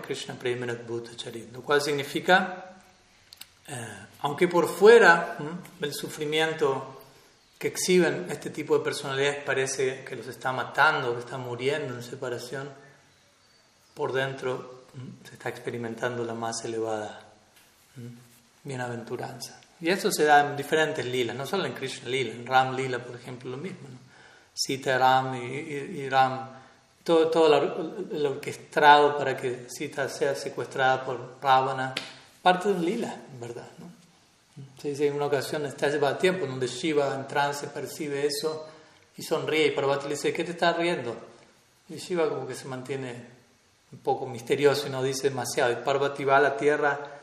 Krishna 0.00 0.38
Lo 1.52 1.60
cual 1.60 1.82
significa, 1.82 2.76
eh, 3.68 4.06
aunque 4.20 4.48
por 4.48 4.68
fuera 4.68 5.36
el 5.82 5.92
sufrimiento 5.92 7.02
que 7.58 7.68
exhiben 7.68 8.26
este 8.30 8.48
tipo 8.48 8.78
de 8.78 8.84
personalidades 8.84 9.44
parece 9.44 10.02
que 10.02 10.16
los 10.16 10.28
está 10.28 10.50
matando, 10.50 11.12
que 11.12 11.20
están 11.20 11.42
muriendo 11.42 11.94
en 11.94 12.02
separación, 12.02 12.70
por 13.92 14.14
dentro 14.14 14.84
se 15.28 15.34
está 15.34 15.50
experimentando 15.50 16.24
la 16.24 16.32
más 16.32 16.64
elevada 16.64 17.21
bienaventuranza. 18.64 19.60
Y 19.80 19.90
eso 19.90 20.12
se 20.12 20.24
da 20.24 20.48
en 20.48 20.56
diferentes 20.56 21.04
lilas, 21.04 21.34
no 21.34 21.44
solo 21.44 21.66
en 21.66 21.72
Krishna 21.72 22.08
Lila, 22.08 22.32
en 22.32 22.46
Ram 22.46 22.76
Lila, 22.76 23.04
por 23.04 23.16
ejemplo, 23.16 23.50
lo 23.50 23.56
mismo. 23.56 23.88
¿no? 23.90 23.98
Sita, 24.54 24.96
Ram 24.96 25.34
y, 25.34 26.08
Ram, 26.08 26.48
todo, 27.02 27.28
todo 27.28 27.56
el 28.12 28.26
orquestado 28.26 29.18
para 29.18 29.36
que 29.36 29.66
Sita 29.68 30.08
sea 30.08 30.36
secuestrada 30.36 31.04
por 31.04 31.38
Ravana, 31.42 31.94
parte 32.40 32.68
de 32.68 32.74
un 32.74 32.84
lila, 32.84 33.16
en 33.32 33.40
verdad. 33.40 33.68
¿no? 33.78 33.90
Se 34.80 34.90
dice 34.90 35.08
en 35.08 35.14
una 35.14 35.26
ocasión, 35.26 35.66
está 35.66 35.88
llevado 35.88 36.16
tiempo, 36.16 36.46
donde 36.46 36.68
Shiva 36.68 37.14
en 37.14 37.26
trance 37.26 37.66
percibe 37.68 38.26
eso 38.26 38.68
y 39.16 39.22
sonríe, 39.22 39.66
y 39.66 39.70
Parvati 39.72 40.04
le 40.04 40.14
dice, 40.14 40.32
¿qué 40.32 40.44
te 40.44 40.52
estás 40.52 40.76
riendo? 40.76 41.16
Y 41.88 41.96
Shiva 41.96 42.28
como 42.28 42.46
que 42.46 42.54
se 42.54 42.68
mantiene 42.68 43.26
un 43.90 43.98
poco 43.98 44.26
misterioso 44.26 44.86
y 44.86 44.90
no 44.90 45.02
dice 45.02 45.28
demasiado. 45.28 45.72
Y 45.72 45.76
Parvati 45.76 46.24
va 46.24 46.36
a 46.36 46.40
la 46.40 46.56
tierra 46.56 47.20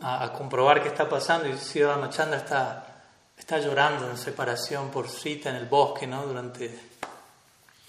a, 0.00 0.32
comprobar 0.32 0.82
qué 0.82 0.88
está 0.88 1.08
pasando 1.08 1.48
y 1.48 1.56
Sri 1.58 1.82
Ramachandra 1.82 2.38
está, 2.38 3.02
está 3.36 3.58
llorando 3.58 4.10
en 4.10 4.16
separación 4.16 4.90
por 4.90 5.08
Sita 5.08 5.50
en 5.50 5.56
el 5.56 5.66
bosque, 5.66 6.06
¿no? 6.06 6.26
Durante 6.26 6.78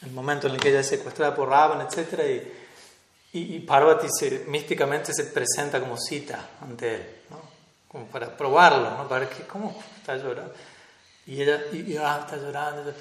el 0.02 0.12
momento 0.12 0.48
en 0.48 0.54
el 0.54 0.60
que 0.60 0.70
ella 0.70 0.80
es 0.80 0.88
secuestrada 0.88 1.36
por 1.36 1.50
Ravan, 1.50 1.82
etc. 1.82 2.48
y, 3.34 3.60
Parvati 3.60 4.08
se, 4.10 4.46
místicamente 4.48 5.14
se 5.14 5.26
presenta 5.26 5.80
como 5.80 5.98
cita 5.98 6.50
ante 6.62 6.96
él, 6.96 7.16
¿no? 7.30 7.42
como 7.88 8.06
para 8.08 8.36
probarlo, 8.36 8.90
¿no? 8.92 9.08
para 9.08 9.26
ver 9.26 9.30
que, 9.30 9.44
cómo 9.44 9.78
está 9.98 10.16
llorando. 10.16 10.54
Y 11.26 11.42
ella 11.42 11.62
y, 11.72 11.98
ah, 11.98 12.22
está 12.22 12.38
llorando. 12.38 12.94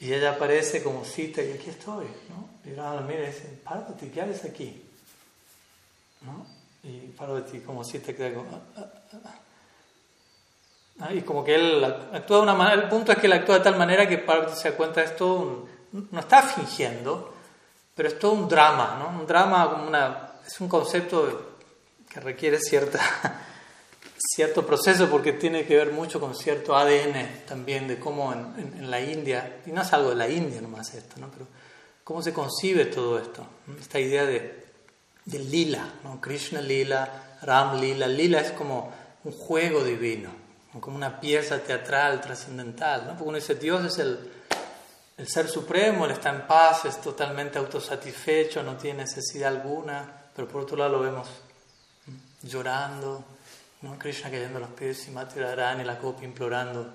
Y 0.00 0.12
ella 0.12 0.32
aparece 0.32 0.82
como 0.82 1.04
cita 1.04 1.42
y 1.42 1.52
aquí 1.52 1.70
estoy. 1.70 2.06
¿no? 2.28 2.48
Y 2.64 2.74
Rama 2.74 3.02
mira 3.02 3.24
y 3.24 3.26
dice, 3.26 3.60
Parvati, 3.62 4.08
¿qué 4.08 4.22
haces 4.22 4.44
aquí? 4.44 4.84
¿No? 6.22 6.57
Y 6.82 7.08
Parvati 7.08 7.60
como 7.60 7.84
cita 7.84 8.12
queda 8.14 8.34
como... 8.34 8.50
Ah, 8.76 8.84
ah, 9.12 9.40
ah, 11.00 11.14
y 11.14 11.22
como 11.22 11.44
que 11.44 11.54
él 11.54 11.84
actúa 11.84 12.38
de 12.38 12.42
una 12.42 12.54
manera, 12.54 12.82
el 12.82 12.88
punto 12.88 13.12
es 13.12 13.18
que 13.18 13.26
él 13.26 13.32
actúa 13.32 13.58
de 13.58 13.64
tal 13.64 13.76
manera 13.76 14.08
que 14.08 14.18
Parvati 14.18 14.56
se 14.56 14.70
da 14.70 14.76
cuenta 14.76 15.02
esto, 15.02 15.68
no 15.92 16.20
está 16.20 16.42
fingiendo, 16.42 17.34
pero 17.98 18.10
es 18.10 18.18
todo 18.18 18.30
un 18.30 18.48
drama, 18.48 18.96
¿no? 18.98 19.18
Un 19.18 19.26
drama 19.26 19.70
como 19.70 19.88
una, 19.88 20.34
es 20.46 20.60
un 20.60 20.68
concepto 20.68 21.56
que 22.08 22.20
requiere 22.20 22.60
cierta, 22.60 23.00
cierto 24.16 24.64
proceso 24.64 25.08
porque 25.10 25.32
tiene 25.32 25.66
que 25.66 25.76
ver 25.76 25.90
mucho 25.90 26.20
con 26.20 26.36
cierto 26.36 26.76
ADN 26.76 27.44
también 27.46 27.88
de 27.88 27.98
cómo 27.98 28.32
en, 28.32 28.88
la 28.88 29.00
India, 29.00 29.60
y 29.66 29.72
no 29.72 29.82
es 29.82 29.92
algo 29.92 30.10
de 30.10 30.14
la 30.14 30.28
India 30.28 30.60
nomás 30.60 30.94
esto, 30.94 31.16
¿no? 31.18 31.28
Pero 31.30 31.48
cómo 32.04 32.22
se 32.22 32.32
concibe 32.32 32.86
todo 32.86 33.18
esto, 33.18 33.44
esta 33.80 33.98
idea 33.98 34.24
de, 34.24 34.67
de 35.30 35.38
lila, 35.38 35.94
¿no? 36.04 36.20
Krishna 36.20 36.60
lila, 36.60 37.38
Ram 37.42 37.80
lila, 37.80 38.06
lila 38.06 38.40
es 38.40 38.52
como 38.52 38.92
un 39.24 39.32
juego 39.32 39.84
divino, 39.84 40.30
como 40.80 40.96
una 40.96 41.20
pieza 41.20 41.58
teatral 41.58 42.20
trascendental, 42.20 43.06
¿no? 43.06 43.12
Porque 43.12 43.28
uno 43.28 43.38
dice, 43.38 43.54
Dios 43.54 43.84
es 43.84 43.98
el 43.98 44.38
el 45.18 45.26
ser 45.26 45.48
supremo, 45.48 46.04
él 46.04 46.12
está 46.12 46.30
en 46.30 46.46
paz, 46.46 46.84
es 46.84 47.00
totalmente 47.00 47.58
autosatisfecho, 47.58 48.62
no 48.62 48.76
tiene 48.76 49.02
necesidad 49.02 49.52
alguna, 49.52 50.08
pero 50.34 50.46
por 50.46 50.62
otro 50.62 50.76
lado 50.76 50.92
lo 50.92 51.00
vemos 51.00 51.28
llorando, 52.42 53.24
¿no? 53.82 53.98
Krishna 53.98 54.30
cayendo 54.30 54.58
a 54.58 54.60
los 54.60 54.70
pies 54.70 55.08
y 55.08 55.10
Mati 55.10 55.40
y 55.40 55.84
la 55.84 55.98
copa 55.98 56.22
implorando 56.22 56.88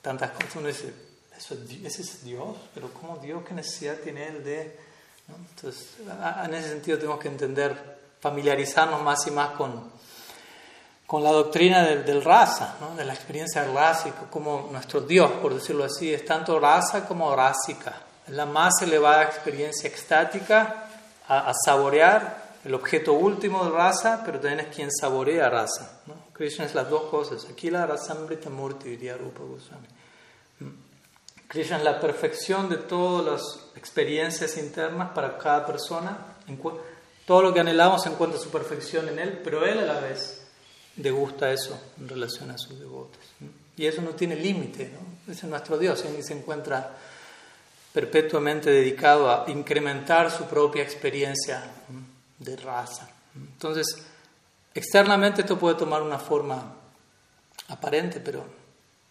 tantas 0.00 0.30
cosas. 0.30 0.56
Uno 0.56 0.68
dice, 0.68 0.94
¿Eso, 1.36 1.56
¿ese 1.84 2.02
es 2.02 2.24
Dios? 2.24 2.56
Pero 2.72 2.90
¿cómo 2.94 3.18
Dios 3.18 3.42
qué 3.46 3.52
necesidad 3.52 3.96
tiene 3.96 4.28
él 4.28 4.44
de...? 4.44 4.85
Entonces, 5.28 5.96
en 6.44 6.54
ese 6.54 6.68
sentido 6.68 6.98
tenemos 6.98 7.18
que 7.18 7.28
entender, 7.28 7.98
familiarizarnos 8.20 9.02
más 9.02 9.26
y 9.26 9.30
más 9.30 9.50
con, 9.50 9.90
con 11.06 11.22
la 11.22 11.32
doctrina 11.32 11.82
del, 11.84 12.04
del 12.04 12.22
rasa, 12.22 12.76
¿no? 12.80 12.94
de 12.94 13.04
la 13.04 13.14
experiencia 13.14 13.64
rásica, 13.64 14.26
como 14.30 14.68
nuestro 14.70 15.00
Dios, 15.00 15.30
por 15.42 15.54
decirlo 15.54 15.84
así, 15.84 16.12
es 16.12 16.24
tanto 16.24 16.58
rasa 16.58 17.06
como 17.06 17.34
rásica. 17.34 17.94
Es 18.26 18.34
la 18.34 18.46
más 18.46 18.82
elevada 18.82 19.22
experiencia 19.22 19.88
extática 19.88 20.86
a, 21.28 21.52
saborear 21.64 22.44
el 22.64 22.74
objeto 22.74 23.12
último 23.12 23.64
del 23.64 23.72
rasa, 23.72 24.22
pero 24.24 24.40
también 24.40 24.66
es 24.66 24.74
quien 24.74 24.90
saborea 24.90 25.48
rasa. 25.48 26.00
¿no? 26.06 26.14
Krishna 26.32 26.64
es 26.64 26.74
las 26.74 26.90
dos 26.90 27.02
cosas. 27.02 27.46
Aquí 27.50 27.70
la 27.70 27.86
rasamrita 27.86 28.50
murti, 28.50 28.90
diría 28.90 29.16
Rupa 29.16 29.40
Goswami. 29.40 29.86
Krishna 31.48 31.78
es 31.78 31.84
la 31.84 32.00
perfección 32.00 32.68
de 32.68 32.76
todas 32.76 33.24
las 33.24 33.76
experiencias 33.76 34.56
internas 34.56 35.10
para 35.12 35.38
cada 35.38 35.64
persona. 35.64 36.18
Todo 37.26 37.42
lo 37.42 37.54
que 37.54 37.60
anhelamos 37.60 38.06
encuentra 38.06 38.38
su 38.38 38.50
perfección 38.50 39.08
en 39.08 39.18
él, 39.18 39.40
pero 39.42 39.64
él 39.64 39.78
a 39.78 39.82
la 39.82 40.00
vez 40.00 40.46
le 40.96 41.10
gusta 41.10 41.52
eso 41.52 41.78
en 41.98 42.08
relación 42.08 42.50
a 42.50 42.58
sus 42.58 42.78
devotos. 42.78 43.20
Y 43.76 43.86
eso 43.86 44.00
no 44.02 44.10
tiene 44.10 44.36
límite, 44.36 44.90
¿no? 44.92 45.32
Ese 45.32 45.46
es 45.46 45.50
nuestro 45.50 45.76
Dios, 45.76 46.04
y 46.04 46.22
se 46.22 46.32
encuentra 46.32 46.96
perpetuamente 47.92 48.70
dedicado 48.70 49.30
a 49.30 49.44
incrementar 49.50 50.30
su 50.30 50.44
propia 50.44 50.82
experiencia 50.82 51.62
de 52.38 52.56
raza. 52.56 53.08
Entonces, 53.34 53.86
externamente 54.74 55.42
esto 55.42 55.58
puede 55.58 55.76
tomar 55.76 56.02
una 56.02 56.18
forma 56.18 56.74
aparente, 57.68 58.20
pero 58.20 58.44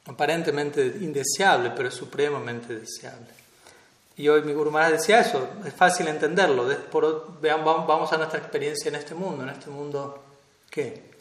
aparentemente 0.07 0.85
indeseable, 1.01 1.71
pero 1.71 1.91
supremamente 1.91 2.77
deseable. 2.79 3.33
Y 4.17 4.27
hoy 4.27 4.43
mi 4.43 4.53
Guru 4.53 4.71
Maharaj 4.71 4.99
decía 4.99 5.19
eso, 5.19 5.49
es 5.65 5.73
fácil 5.73 6.07
entenderlo. 6.07 6.67
vamos 6.91 8.13
a 8.13 8.17
nuestra 8.17 8.39
experiencia 8.39 8.89
en 8.89 8.95
este 8.95 9.13
mundo, 9.13 9.43
en 9.43 9.49
este 9.49 9.69
mundo, 9.69 10.23
¿qué? 10.69 11.15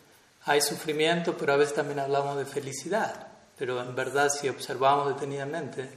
hay 0.46 0.60
sufrimiento, 0.60 1.36
pero 1.36 1.54
a 1.54 1.56
veces 1.56 1.74
también 1.74 1.98
hablamos 1.98 2.36
de 2.36 2.44
felicidad. 2.44 3.28
Pero 3.56 3.80
en 3.80 3.94
verdad, 3.94 4.28
si 4.28 4.48
observamos 4.48 5.14
detenidamente, 5.14 5.88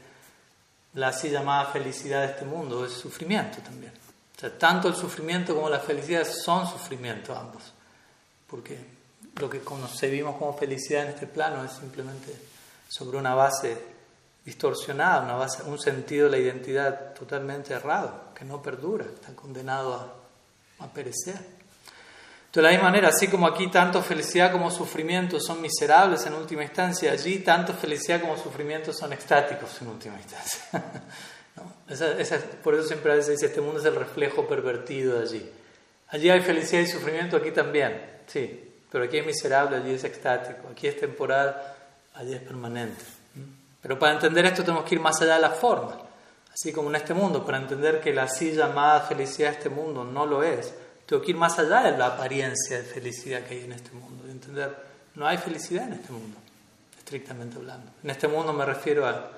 la 0.94 1.10
así 1.10 1.30
llamada 1.30 1.66
felicidad 1.66 2.22
de 2.22 2.28
este 2.28 2.46
mundo 2.46 2.86
es 2.86 2.94
sufrimiento 2.94 3.58
también. 3.60 3.92
O 4.36 4.40
sea, 4.40 4.58
tanto 4.58 4.88
el 4.88 4.96
sufrimiento 4.96 5.56
como 5.56 5.70
la 5.70 5.80
felicidad 5.80 6.26
son 6.26 6.68
sufrimiento 6.68 7.36
ambos. 7.36 7.74
Porque 8.48 8.78
lo 9.36 9.50
que 9.50 9.60
concebimos 9.60 10.38
como 10.38 10.56
felicidad 10.58 11.04
en 11.04 11.10
este 11.10 11.28
plano 11.28 11.66
es 11.66 11.72
simplemente 11.72 12.34
sobre 12.88 13.18
una 13.18 13.36
base 13.36 13.78
distorsionada, 14.48 15.24
una 15.24 15.34
base, 15.34 15.64
un 15.64 15.78
sentido 15.78 16.30
de 16.30 16.32
la 16.32 16.38
identidad 16.38 17.14
totalmente 17.14 17.74
errado, 17.74 18.32
que 18.34 18.46
no 18.46 18.62
perdura, 18.62 19.04
está 19.04 19.36
condenado 19.36 20.24
a, 20.80 20.88
perecer. 20.88 21.36
De 22.54 22.62
la 22.62 22.70
misma 22.70 22.86
manera, 22.86 23.10
así 23.10 23.28
como 23.28 23.46
aquí 23.46 23.68
tanto 23.70 24.02
felicidad 24.02 24.54
como 24.54 24.72
sufrimiento 24.72 25.38
son 25.40 25.62
miserables 25.62 26.26
en 26.26 26.34
última 26.34 26.64
instancia, 26.64 27.12
allí 27.12 27.40
tanto 27.40 27.74
felicidad 27.74 28.22
como 28.22 28.38
sufrimiento 28.38 28.94
son 28.94 29.12
estáticos 29.12 29.82
en 29.82 29.90
última 29.90 30.16
instancia. 30.16 30.62
por 32.64 32.74
eso 32.74 32.88
siempre 32.88 33.12
a 33.12 33.16
veces 33.16 33.32
dice, 33.32 33.48
este 33.48 33.60
mundo 33.60 33.82
es 33.82 33.86
el 33.86 33.96
reflejo 33.96 34.48
pervertido 34.48 35.20
de 35.20 35.24
allí. 35.24 35.52
Allí 36.08 36.30
hay 36.30 36.40
felicidad 36.40 36.82
y 36.82 36.88
sufrimiento, 36.88 37.36
aquí 37.36 37.52
también, 37.52 38.22
sí, 38.28 38.72
pero 38.90 39.04
aquí 39.04 39.18
es 39.18 39.26
miserable, 39.26 39.76
allí 39.76 39.92
es 39.92 40.06
estático, 40.06 40.70
aquí 40.72 40.88
es 40.88 40.98
temporal, 40.98 41.76
allí 42.18 42.34
es 42.34 42.42
permanente. 42.42 43.04
Pero 43.82 43.98
para 43.98 44.14
entender 44.14 44.46
esto 44.46 44.64
tenemos 44.64 44.84
que 44.84 44.96
ir 44.96 45.02
más 45.02 45.22
allá 45.22 45.36
de 45.36 45.42
la 45.42 45.52
forma, 45.52 45.98
así 46.54 46.74
como 46.74 46.90
en 46.90 46.96
este 46.96 47.14
mundo, 47.14 47.46
para 47.46 47.58
entender 47.58 48.02
que 48.02 48.14
la 48.14 48.24
así 48.24 48.52
llamada 48.52 49.02
felicidad 49.02 49.50
de 49.52 49.58
este 49.58 49.70
mundo 49.70 50.04
no 50.04 50.26
lo 50.26 50.44
es 50.44 50.74
tengo 51.08 51.22
que 51.22 51.32
ir 51.32 51.38
más 51.38 51.58
allá 51.58 51.84
de 51.84 51.98
la 51.98 52.08
apariencia 52.08 52.78
de 52.78 52.84
felicidad 52.84 53.42
que 53.44 53.56
hay 53.56 53.64
en 53.64 53.72
este 53.72 53.92
mundo, 53.92 54.26
de 54.26 54.32
entender, 54.34 54.76
no 55.16 55.26
hay 55.26 55.38
felicidad 55.38 55.88
en 55.88 55.94
este 55.94 56.12
mundo, 56.12 56.38
estrictamente 56.98 57.56
hablando. 57.56 57.90
En 58.04 58.10
este 58.10 58.28
mundo 58.28 58.52
me 58.52 58.66
refiero 58.66 59.08
a, 59.08 59.32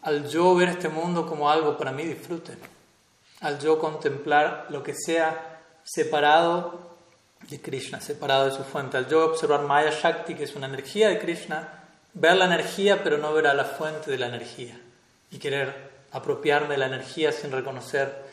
al 0.00 0.26
yo 0.26 0.54
ver 0.54 0.70
este 0.70 0.88
mundo 0.88 1.26
como 1.26 1.50
algo 1.50 1.76
para 1.76 1.92
mí 1.92 2.04
disfrute, 2.04 2.56
al 3.42 3.58
yo 3.60 3.78
contemplar 3.78 4.68
lo 4.70 4.82
que 4.82 4.94
sea 4.94 5.60
separado 5.84 6.87
de 7.48 7.60
Krishna, 7.60 8.00
separado 8.00 8.46
de 8.46 8.56
su 8.56 8.64
fuente, 8.64 8.96
al 8.96 9.08
yo 9.08 9.24
observar 9.24 9.62
Maya 9.62 9.90
Shakti, 9.90 10.34
que 10.34 10.44
es 10.44 10.54
una 10.54 10.66
energía 10.66 11.08
de 11.08 11.18
Krishna, 11.18 11.84
ver 12.14 12.36
la 12.36 12.46
energía 12.46 13.02
pero 13.02 13.18
no 13.18 13.32
ver 13.32 13.46
a 13.46 13.54
la 13.54 13.64
fuente 13.64 14.10
de 14.10 14.18
la 14.18 14.26
energía 14.26 14.78
y 15.30 15.38
querer 15.38 15.90
apropiarme 16.12 16.70
de 16.70 16.78
la 16.78 16.86
energía 16.86 17.32
sin 17.32 17.52
reconocer 17.52 18.24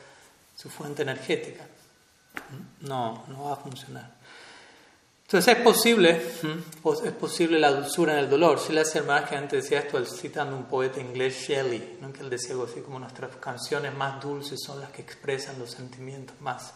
su 0.55 0.69
fuente 0.69 1.03
energética. 1.03 1.65
No, 2.81 3.25
no 3.27 3.45
va 3.45 3.53
a 3.53 3.57
funcionar. 3.57 4.15
Entonces 5.25 5.57
es 5.57 5.63
posible, 5.63 6.21
es 7.03 7.11
posible 7.13 7.59
la 7.59 7.71
dulzura 7.71 8.13
en 8.13 8.19
el 8.19 8.29
dolor. 8.29 8.59
Si 8.59 8.77
hace 8.77 9.01
más 9.01 9.27
que 9.27 9.35
antes 9.35 9.63
decía 9.63 9.79
esto 9.79 10.03
citando 10.05 10.55
un 10.55 10.65
poeta 10.65 11.01
inglés, 11.01 11.47
Shelley, 11.47 11.97
¿no? 11.99 12.13
que 12.13 12.21
él 12.21 12.29
decía 12.29 12.51
algo 12.51 12.65
así 12.65 12.81
como 12.81 12.99
nuestras 12.99 13.35
canciones 13.37 13.93
más 13.95 14.21
dulces 14.21 14.61
son 14.63 14.79
las 14.79 14.91
que 14.91 15.01
expresan 15.01 15.57
los 15.57 15.71
sentimientos 15.71 16.39
más, 16.41 16.75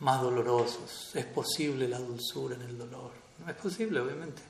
más 0.00 0.20
dolorosos. 0.20 1.10
Es 1.14 1.24
posible 1.26 1.88
la 1.88 1.98
dulzura 1.98 2.54
en 2.54 2.62
el 2.62 2.78
dolor. 2.78 3.10
No 3.38 3.50
es 3.50 3.56
posible, 3.56 4.00
obviamente. 4.00 4.42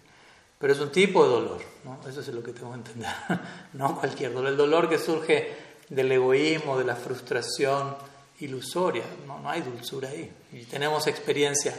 Pero 0.58 0.72
es 0.72 0.80
un 0.80 0.90
tipo 0.90 1.22
de 1.24 1.30
dolor, 1.30 1.60
¿no? 1.84 2.00
eso 2.08 2.20
es 2.20 2.28
lo 2.28 2.42
que 2.42 2.52
tengo 2.52 2.70
que 2.70 2.78
entender. 2.78 3.10
no 3.74 3.98
cualquier 3.98 4.32
dolor. 4.32 4.50
El 4.50 4.56
dolor 4.56 4.88
que 4.88 4.98
surge 4.98 5.56
del 5.88 6.10
egoísmo, 6.10 6.76
de 6.76 6.84
la 6.84 6.96
frustración, 6.96 7.96
ilusoria, 8.40 9.04
no, 9.26 9.38
no 9.40 9.50
hay 9.50 9.62
dulzura 9.62 10.08
ahí. 10.08 10.30
Y 10.52 10.64
tenemos 10.64 11.06
experiencia 11.06 11.74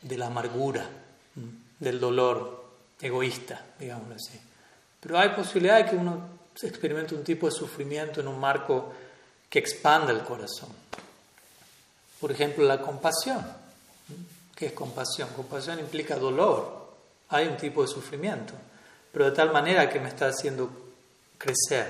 de 0.00 0.18
la 0.18 0.26
amargura, 0.26 0.88
del 1.80 1.98
dolor 1.98 2.64
egoísta, 3.00 3.64
digámoslo 3.78 4.14
así. 4.14 4.38
Pero 5.00 5.18
hay 5.18 5.30
posibilidad 5.30 5.78
de 5.78 5.90
que 5.90 5.96
uno 5.96 6.34
experimente 6.62 7.14
un 7.14 7.24
tipo 7.24 7.46
de 7.46 7.52
sufrimiento 7.52 8.20
en 8.20 8.28
un 8.28 8.38
marco 8.38 8.92
que 9.50 9.58
expanda 9.58 10.12
el 10.12 10.22
corazón. 10.22 10.70
Por 12.24 12.32
ejemplo, 12.32 12.64
la 12.64 12.80
compasión. 12.80 13.44
¿Qué 14.56 14.68
es 14.68 14.72
compasión? 14.72 15.28
Compasión 15.36 15.78
implica 15.78 16.16
dolor. 16.16 16.88
Hay 17.28 17.46
un 17.46 17.58
tipo 17.58 17.82
de 17.82 17.88
sufrimiento, 17.88 18.54
pero 19.12 19.26
de 19.26 19.32
tal 19.32 19.52
manera 19.52 19.90
que 19.90 20.00
me 20.00 20.08
está 20.08 20.28
haciendo 20.28 20.70
crecer. 21.36 21.86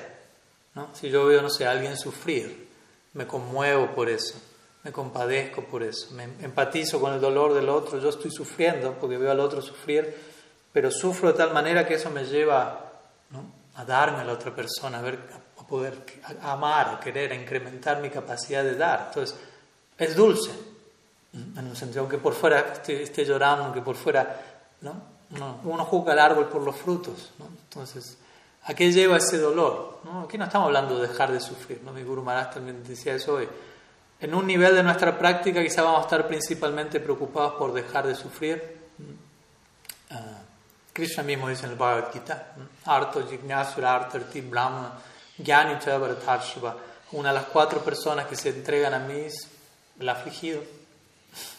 ¿no? 0.74 0.88
Si 0.92 1.08
yo 1.08 1.26
veo, 1.26 1.40
no 1.40 1.50
sé, 1.50 1.68
a 1.68 1.70
alguien 1.70 1.96
sufrir, 1.96 2.68
me 3.12 3.28
conmuevo 3.28 3.94
por 3.94 4.08
eso, 4.08 4.34
me 4.82 4.90
compadezco 4.90 5.62
por 5.66 5.84
eso, 5.84 6.10
me 6.14 6.24
empatizo 6.24 6.98
con 6.98 7.14
el 7.14 7.20
dolor 7.20 7.54
del 7.54 7.68
otro, 7.68 8.00
yo 8.00 8.08
estoy 8.08 8.32
sufriendo 8.32 8.94
porque 8.94 9.16
veo 9.16 9.30
al 9.30 9.38
otro 9.38 9.62
sufrir, 9.62 10.16
pero 10.72 10.90
sufro 10.90 11.30
de 11.30 11.38
tal 11.38 11.52
manera 11.52 11.86
que 11.86 11.94
eso 11.94 12.10
me 12.10 12.24
lleva 12.24 12.90
a 13.76 13.84
darme 13.84 14.22
a 14.22 14.24
la 14.24 14.32
otra 14.32 14.52
persona, 14.52 14.98
a, 14.98 15.02
ver, 15.02 15.16
a 15.60 15.64
poder 15.64 15.94
amar, 16.42 16.88
a 16.88 16.98
querer, 16.98 17.30
a 17.30 17.36
incrementar 17.36 18.00
mi 18.00 18.10
capacidad 18.10 18.64
de 18.64 18.74
dar. 18.74 19.04
Entonces, 19.10 19.38
es 19.98 20.16
dulce, 20.16 20.50
en 21.32 21.66
un 21.66 21.76
sentido, 21.76 22.02
aunque 22.02 22.18
por 22.18 22.34
fuera 22.34 22.74
esté, 22.86 23.24
llorando, 23.24 23.64
aunque 23.64 23.80
por 23.80 23.96
fuera, 23.96 24.40
¿no? 24.80 25.14
Uno, 25.30 25.60
uno 25.64 25.84
juzga 25.84 26.12
al 26.12 26.18
árbol 26.20 26.48
por 26.48 26.62
los 26.62 26.76
frutos, 26.76 27.32
¿no? 27.38 27.46
Entonces, 27.46 28.18
¿a 28.64 28.74
qué 28.74 28.92
lleva 28.92 29.16
ese 29.16 29.38
dolor? 29.38 30.00
¿no? 30.04 30.22
Aquí 30.22 30.38
no 30.38 30.44
estamos 30.44 30.66
hablando 30.66 30.98
de 31.00 31.08
dejar 31.08 31.32
de 31.32 31.40
sufrir, 31.40 31.80
¿no? 31.84 31.92
Mi 31.92 32.02
Guru 32.02 32.22
Maharaj 32.22 32.54
también 32.54 32.84
decía 32.84 33.14
eso 33.14 33.34
hoy. 33.34 33.48
En 34.20 34.34
un 34.34 34.46
nivel 34.46 34.74
de 34.74 34.82
nuestra 34.82 35.18
práctica 35.18 35.62
quizá 35.62 35.82
vamos 35.82 36.00
a 36.00 36.02
estar 36.04 36.28
principalmente 36.28 37.00
preocupados 37.00 37.54
por 37.54 37.72
dejar 37.72 38.06
de 38.06 38.14
sufrir. 38.14 38.78
Uh, 40.10 40.14
Krishna 40.92 41.24
mismo 41.24 41.48
dice 41.48 41.66
en 41.66 41.72
el 41.72 41.78
Bhagavad 41.78 42.12
Gita, 42.12 42.54
Arto 42.84 43.26
Jignasura 43.26 43.96
Artarti 43.96 44.40
Brahma 44.40 44.92
Gyani 45.36 45.76
Una 47.12 47.28
de 47.30 47.34
las 47.34 47.46
cuatro 47.46 47.80
personas 47.80 48.26
que 48.26 48.36
se 48.36 48.50
entregan 48.50 48.94
a 48.94 49.00
mí 49.00 49.26
el 49.98 50.08
afligido. 50.08 50.62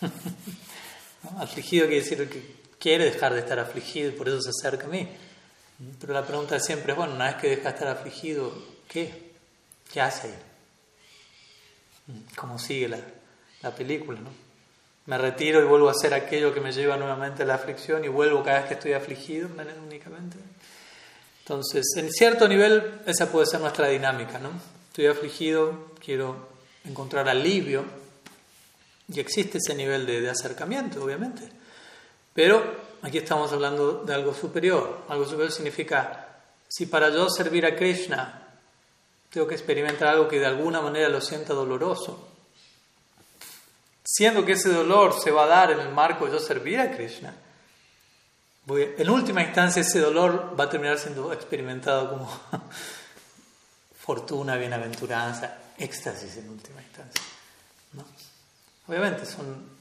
Afligido 1.39 1.87
quiere 1.87 2.03
decir 2.03 2.29
que 2.29 2.55
quiere 2.79 3.05
dejar 3.05 3.33
de 3.33 3.39
estar 3.39 3.57
afligido 3.57 4.09
y 4.09 4.11
por 4.11 4.27
eso 4.29 4.41
se 4.41 4.49
acerca 4.49 4.85
a 4.85 4.89
mí. 4.89 5.07
Pero 5.99 6.13
la 6.13 6.25
pregunta 6.25 6.59
siempre 6.59 6.93
es, 6.93 6.97
bueno, 6.97 7.15
una 7.15 7.25
vez 7.25 7.35
que 7.35 7.49
deja 7.49 7.63
de 7.63 7.69
estar 7.69 7.87
afligido, 7.87 8.53
¿qué? 8.87 9.31
¿Qué 9.91 10.01
hace 10.01 10.27
ahí? 10.27 10.35
¿Cómo 12.35 12.59
sigue 12.59 12.87
la, 12.89 12.99
la 13.61 13.75
película? 13.75 14.19
¿no? 14.19 14.29
Me 15.07 15.17
retiro 15.17 15.61
y 15.61 15.65
vuelvo 15.65 15.89
a 15.89 15.91
hacer 15.91 16.13
aquello 16.13 16.53
que 16.53 16.61
me 16.61 16.71
lleva 16.71 16.97
nuevamente 16.97 17.43
a 17.43 17.45
la 17.45 17.55
aflicción 17.55 18.05
y 18.05 18.07
vuelvo 18.07 18.43
cada 18.43 18.59
vez 18.59 18.67
que 18.67 18.73
estoy 18.75 18.93
afligido 18.93 19.49
únicamente. 19.85 20.37
Entonces, 21.39 21.85
en 21.97 22.11
cierto 22.11 22.47
nivel, 22.47 23.01
esa 23.05 23.31
puede 23.31 23.45
ser 23.45 23.59
nuestra 23.59 23.87
dinámica, 23.87 24.39
¿no? 24.39 24.49
Estoy 24.87 25.07
afligido, 25.07 25.91
quiero 26.03 26.49
encontrar 26.85 27.29
alivio, 27.29 27.85
y 29.07 29.19
existe 29.19 29.59
ese 29.59 29.75
nivel 29.75 30.05
de, 30.05 30.21
de 30.21 30.29
acercamiento, 30.29 31.03
obviamente. 31.03 31.49
Pero 32.33 32.63
aquí 33.01 33.19
estamos 33.19 33.51
hablando 33.53 34.03
de 34.03 34.13
algo 34.13 34.33
superior. 34.33 35.05
Algo 35.07 35.25
superior 35.25 35.51
significa, 35.51 36.41
si 36.67 36.85
para 36.85 37.09
yo 37.09 37.29
servir 37.29 37.65
a 37.65 37.75
Krishna 37.75 38.41
tengo 39.29 39.47
que 39.47 39.55
experimentar 39.55 40.07
algo 40.07 40.27
que 40.27 40.39
de 40.39 40.45
alguna 40.45 40.81
manera 40.81 41.09
lo 41.09 41.19
sienta 41.19 41.53
doloroso, 41.53 42.29
siendo 44.03 44.45
que 44.45 44.53
ese 44.53 44.69
dolor 44.69 45.13
se 45.19 45.29
va 45.29 45.43
a 45.43 45.47
dar 45.47 45.71
en 45.71 45.79
el 45.79 45.89
marco 45.89 46.25
de 46.25 46.31
yo 46.31 46.39
servir 46.39 46.79
a 46.79 46.91
Krishna, 46.91 47.33
en 48.67 49.09
última 49.09 49.43
instancia 49.43 49.81
ese 49.81 49.99
dolor 49.99 50.55
va 50.57 50.63
a 50.63 50.69
terminar 50.69 50.97
siendo 50.97 51.31
experimentado 51.33 52.11
como 52.11 52.41
fortuna, 53.99 54.55
bienaventuranza, 54.55 55.57
éxtasis 55.77 56.37
en 56.37 56.49
última 56.49 56.81
instancia. 56.81 57.34
Obviamente 58.87 59.25
son 59.25 59.75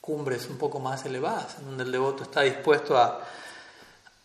cumbres 0.00 0.46
un 0.48 0.58
poco 0.58 0.80
más 0.80 1.04
elevadas, 1.04 1.58
en 1.58 1.66
donde 1.66 1.84
el 1.84 1.92
devoto 1.92 2.24
está 2.24 2.42
dispuesto 2.42 2.98
a, 2.98 3.20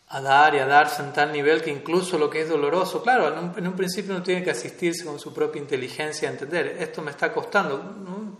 a 0.09 0.21
dar 0.21 0.55
y 0.55 0.59
a 0.59 0.65
darse 0.65 1.03
en 1.03 1.13
tal 1.13 1.31
nivel 1.31 1.61
que 1.61 1.69
incluso 1.69 2.17
lo 2.17 2.29
que 2.29 2.41
es 2.41 2.49
doloroso, 2.49 3.03
claro, 3.03 3.27
en 3.55 3.67
un, 3.67 3.73
principio 3.73 4.15
uno 4.15 4.23
tiene 4.23 4.43
que 4.43 4.51
asistirse 4.51 5.05
con 5.05 5.19
su 5.19 5.33
propia 5.33 5.61
inteligencia 5.61 6.27
a 6.27 6.31
entender, 6.31 6.77
esto 6.79 7.01
me 7.01 7.11
está 7.11 7.31
costando, 7.31 7.79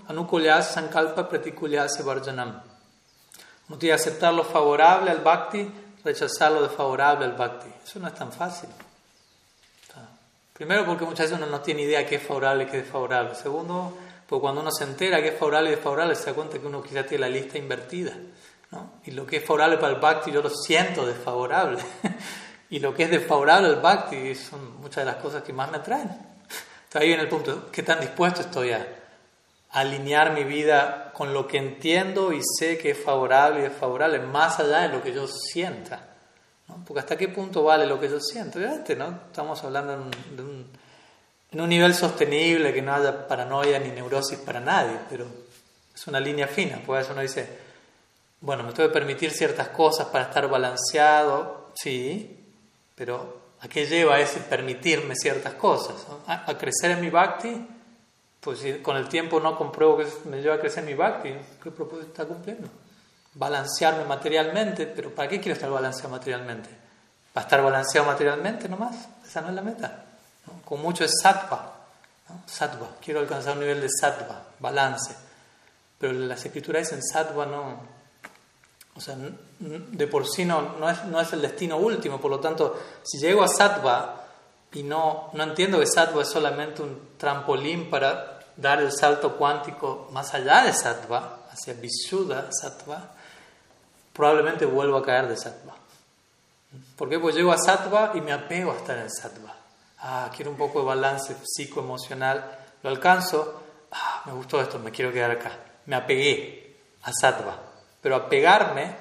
anukulyas 0.08 0.74
sankalpa 0.74 1.30
pratikulyas 1.30 2.04
varjanam. 2.04 2.62
Uno 3.70 3.78
tiene 3.78 3.96
que 3.96 4.02
aceptar 4.02 4.34
lo 4.34 4.44
favorable 4.44 5.12
al 5.12 5.20
bhakti, 5.20 5.72
rechazar 6.04 6.52
lo 6.52 6.64
desfavorable 6.64 7.26
al 7.26 7.34
bhakti. 7.34 7.70
Eso 7.86 8.00
no 8.00 8.08
es 8.08 8.16
tan 8.16 8.32
fácil. 8.32 8.70
Primero 10.54 10.86
porque 10.86 11.06
muchas 11.06 11.30
veces 11.30 11.38
uno 11.38 11.46
no 11.46 11.62
tiene 11.62 11.84
idea 11.84 12.06
qué 12.06 12.16
es 12.16 12.24
favorable 12.24 12.64
y 12.64 12.68
qué 12.68 12.78
es 12.78 12.84
desfavorable. 12.84 13.36
Segundo, 13.36 13.96
porque 14.30 14.42
cuando 14.42 14.62
uno 14.62 14.72
se 14.72 14.84
entera 14.84 15.24
que 15.24 15.30
es 15.30 15.40
favorable 15.40 15.72
y 15.72 15.76
desfavorable, 15.76 16.14
se 16.14 16.28
da 16.28 16.34
cuenta 16.34 16.60
que 16.60 16.68
uno 16.68 16.84
quizá 16.84 17.04
tiene 17.04 17.22
la 17.22 17.30
lista 17.30 17.58
invertida. 17.58 18.14
¿no? 18.70 18.92
Y 19.06 19.12
lo 19.12 19.26
que 19.26 19.38
es 19.38 19.44
favorable 19.44 19.78
para 19.78 19.94
el 19.94 20.00
bhakti 20.00 20.32
yo 20.32 20.44
lo 20.44 20.52
siento 20.52 21.04
desfavorable. 21.04 21.80
y 22.70 22.78
lo 22.78 22.94
que 22.94 23.04
es 23.04 23.10
desfavorable 23.10 23.70
al 23.70 23.82
bhakti 23.82 24.36
son 24.36 24.80
muchas 24.82 24.98
de 24.98 25.06
las 25.06 25.16
cosas 25.16 25.42
que 25.42 25.52
más 25.52 25.72
me 25.72 25.78
atraen. 25.78 26.12
Está 26.84 27.00
ahí 27.00 27.12
en 27.12 27.22
el 27.22 27.28
punto, 27.28 27.72
¿qué 27.72 27.82
tan 27.82 28.00
dispuesto 28.02 28.42
estoy 28.42 28.72
a, 28.72 28.88
alinear 29.72 30.34
mi 30.34 30.44
vida 30.44 31.12
con 31.14 31.34
lo 31.34 31.48
que 31.48 31.58
entiendo 31.58 32.32
y 32.32 32.42
sé 32.60 32.78
que 32.78 32.92
es 32.92 33.04
favorable 33.04 33.60
y 33.60 33.64
desfavorable, 33.64 34.20
más 34.20 34.60
allá 34.60 34.82
de 34.82 34.90
lo 34.90 35.02
que 35.02 35.12
yo 35.12 35.28
sienta? 35.28 36.08
¿no? 36.68 36.84
Porque 36.86 37.00
hasta 37.00 37.18
qué 37.18 37.30
punto 37.30 37.64
vale 37.64 37.88
lo 37.88 38.00
que 38.00 38.08
yo 38.08 38.20
siento. 38.20 38.60
Obviamente, 38.60 38.96
¿no? 38.96 39.22
Estamos 39.28 39.64
hablando 39.64 40.12
de 40.36 40.44
un 40.44 40.68
en 41.52 41.62
un 41.62 41.70
nivel 41.70 41.96
sostenible, 41.96 42.74
que 42.74 42.82
no 42.82 42.94
haya 42.94 43.28
paranoia 43.28 43.80
ni 43.80 43.90
neurosis 43.90 44.38
para 44.40 44.60
nadie, 44.60 44.98
pero 45.10 45.26
es 45.94 46.08
una 46.08 46.20
línea 46.20 46.48
fina, 46.48 46.80
pues 46.86 47.04
eso 47.04 47.14
uno 47.14 47.22
dice, 47.22 47.48
bueno, 48.42 48.64
me 48.64 48.72
tengo 48.72 48.88
que 48.90 48.94
permitir 48.94 49.32
ciertas 49.32 49.70
cosas 49.70 50.08
para 50.08 50.26
estar 50.26 50.48
balanceado, 50.48 51.72
sí, 51.76 52.38
pero 52.96 53.40
¿a 53.62 53.68
qué 53.68 53.86
lleva 53.86 54.20
ese 54.20 54.40
permitirme 54.42 55.16
ciertas 55.16 55.54
cosas? 55.56 55.96
¿A, 56.28 56.58
crecer 56.58 56.92
en 56.92 57.02
mi 57.02 57.10
bhakti? 57.10 57.68
Pues 58.40 58.60
si 58.60 58.74
con 58.80 58.96
el 58.96 59.10
tiempo 59.10 59.40
no 59.40 59.58
compruebo 59.58 59.98
que 59.98 60.08
me 60.26 60.42
lleva 60.42 60.56
a 60.56 60.60
crecer 60.60 60.84
mi 60.84 60.94
bhakti, 60.94 61.34
¿qué 61.62 61.72
propósito 61.72 62.08
está 62.08 62.26
cumpliendo? 62.26 62.70
Balancearme 63.34 64.06
materialmente, 64.06 64.86
pero 64.88 65.14
¿para 65.14 65.28
qué 65.28 65.40
quiero 65.40 65.56
estar 65.56 65.70
balanceado 65.70 66.10
materialmente? 66.10 66.70
¿Para 67.34 67.46
estar 67.46 67.62
balanceado 67.62 68.08
materialmente 68.08 68.70
nomás? 68.70 69.10
Esa 69.26 69.42
no 69.42 69.50
es 69.50 69.56
la 69.56 69.62
meta. 69.62 70.09
Con 70.70 70.84
mucho 70.84 71.04
es 71.04 71.14
sattva. 71.20 71.74
Sattva. 72.46 72.88
Quiero 73.04 73.22
alcanzar 73.22 73.54
un 73.54 73.62
nivel 73.62 73.82
de 73.82 73.90
sattva, 73.90 74.40
balance. 74.60 75.16
Pero 75.98 76.14
las 76.14 76.46
escrituras 76.46 76.84
dicen 76.84 77.02
sattva 77.02 77.48
no. 77.48 77.80
O 78.96 79.02
sea, 79.02 79.18
de 79.60 80.08
por 80.08 80.28
sí 80.28 80.46
no, 80.46 80.78
no, 80.78 80.88
es, 80.88 81.04
no 81.06 81.20
es 81.20 81.34
el 81.34 81.42
destino 81.42 81.78
último. 81.78 82.22
Por 82.22 82.30
lo 82.30 82.40
tanto, 82.40 82.80
si 83.02 83.18
llego 83.18 83.42
a 83.42 83.48
sattva 83.48 84.28
y 84.72 84.84
no, 84.84 85.32
no 85.34 85.44
entiendo 85.44 85.80
que 85.80 85.88
sattva 85.88 86.22
es 86.22 86.30
solamente 86.30 86.84
un 86.84 87.18
trampolín 87.18 87.90
para 87.90 88.40
dar 88.56 88.80
el 88.80 88.92
salto 88.92 89.38
cuántico 89.38 90.10
más 90.12 90.36
allá 90.36 90.66
de 90.66 90.74
sattva, 90.74 91.48
hacia 91.52 91.74
Vishuddha 91.74 92.50
sattva, 92.52 93.10
probablemente 94.14 94.66
vuelvo 94.66 94.98
a 94.98 95.04
caer 95.04 95.28
de 95.30 95.38
sattva. 95.38 95.74
¿Por 96.96 97.10
qué? 97.10 97.18
Pues 97.18 97.34
llego 97.34 97.52
a 97.52 97.58
sattva 97.58 98.12
y 98.14 98.22
me 98.22 98.34
apego 98.34 98.72
a 98.72 98.76
estar 98.76 98.98
en 99.00 99.10
sattva 99.10 99.59
ah, 100.02 100.30
quiero 100.36 100.52
un 100.52 100.58
poco 100.58 100.80
de 100.80 100.86
balance 100.86 101.36
psicoemocional, 101.44 102.58
lo 102.84 102.90
alcanzo, 102.90 103.62
ah, 103.92 104.24
me 104.26 104.34
gustó 104.34 104.62
esto, 104.62 104.80
me 104.80 104.92
quiero 104.92 105.12
quedar 105.12 105.32
acá. 105.32 105.52
Me 105.86 105.96
apegué 105.96 106.78
a 107.04 107.12
sattva, 107.12 107.58
pero 108.02 108.16
apegarme 108.16 108.96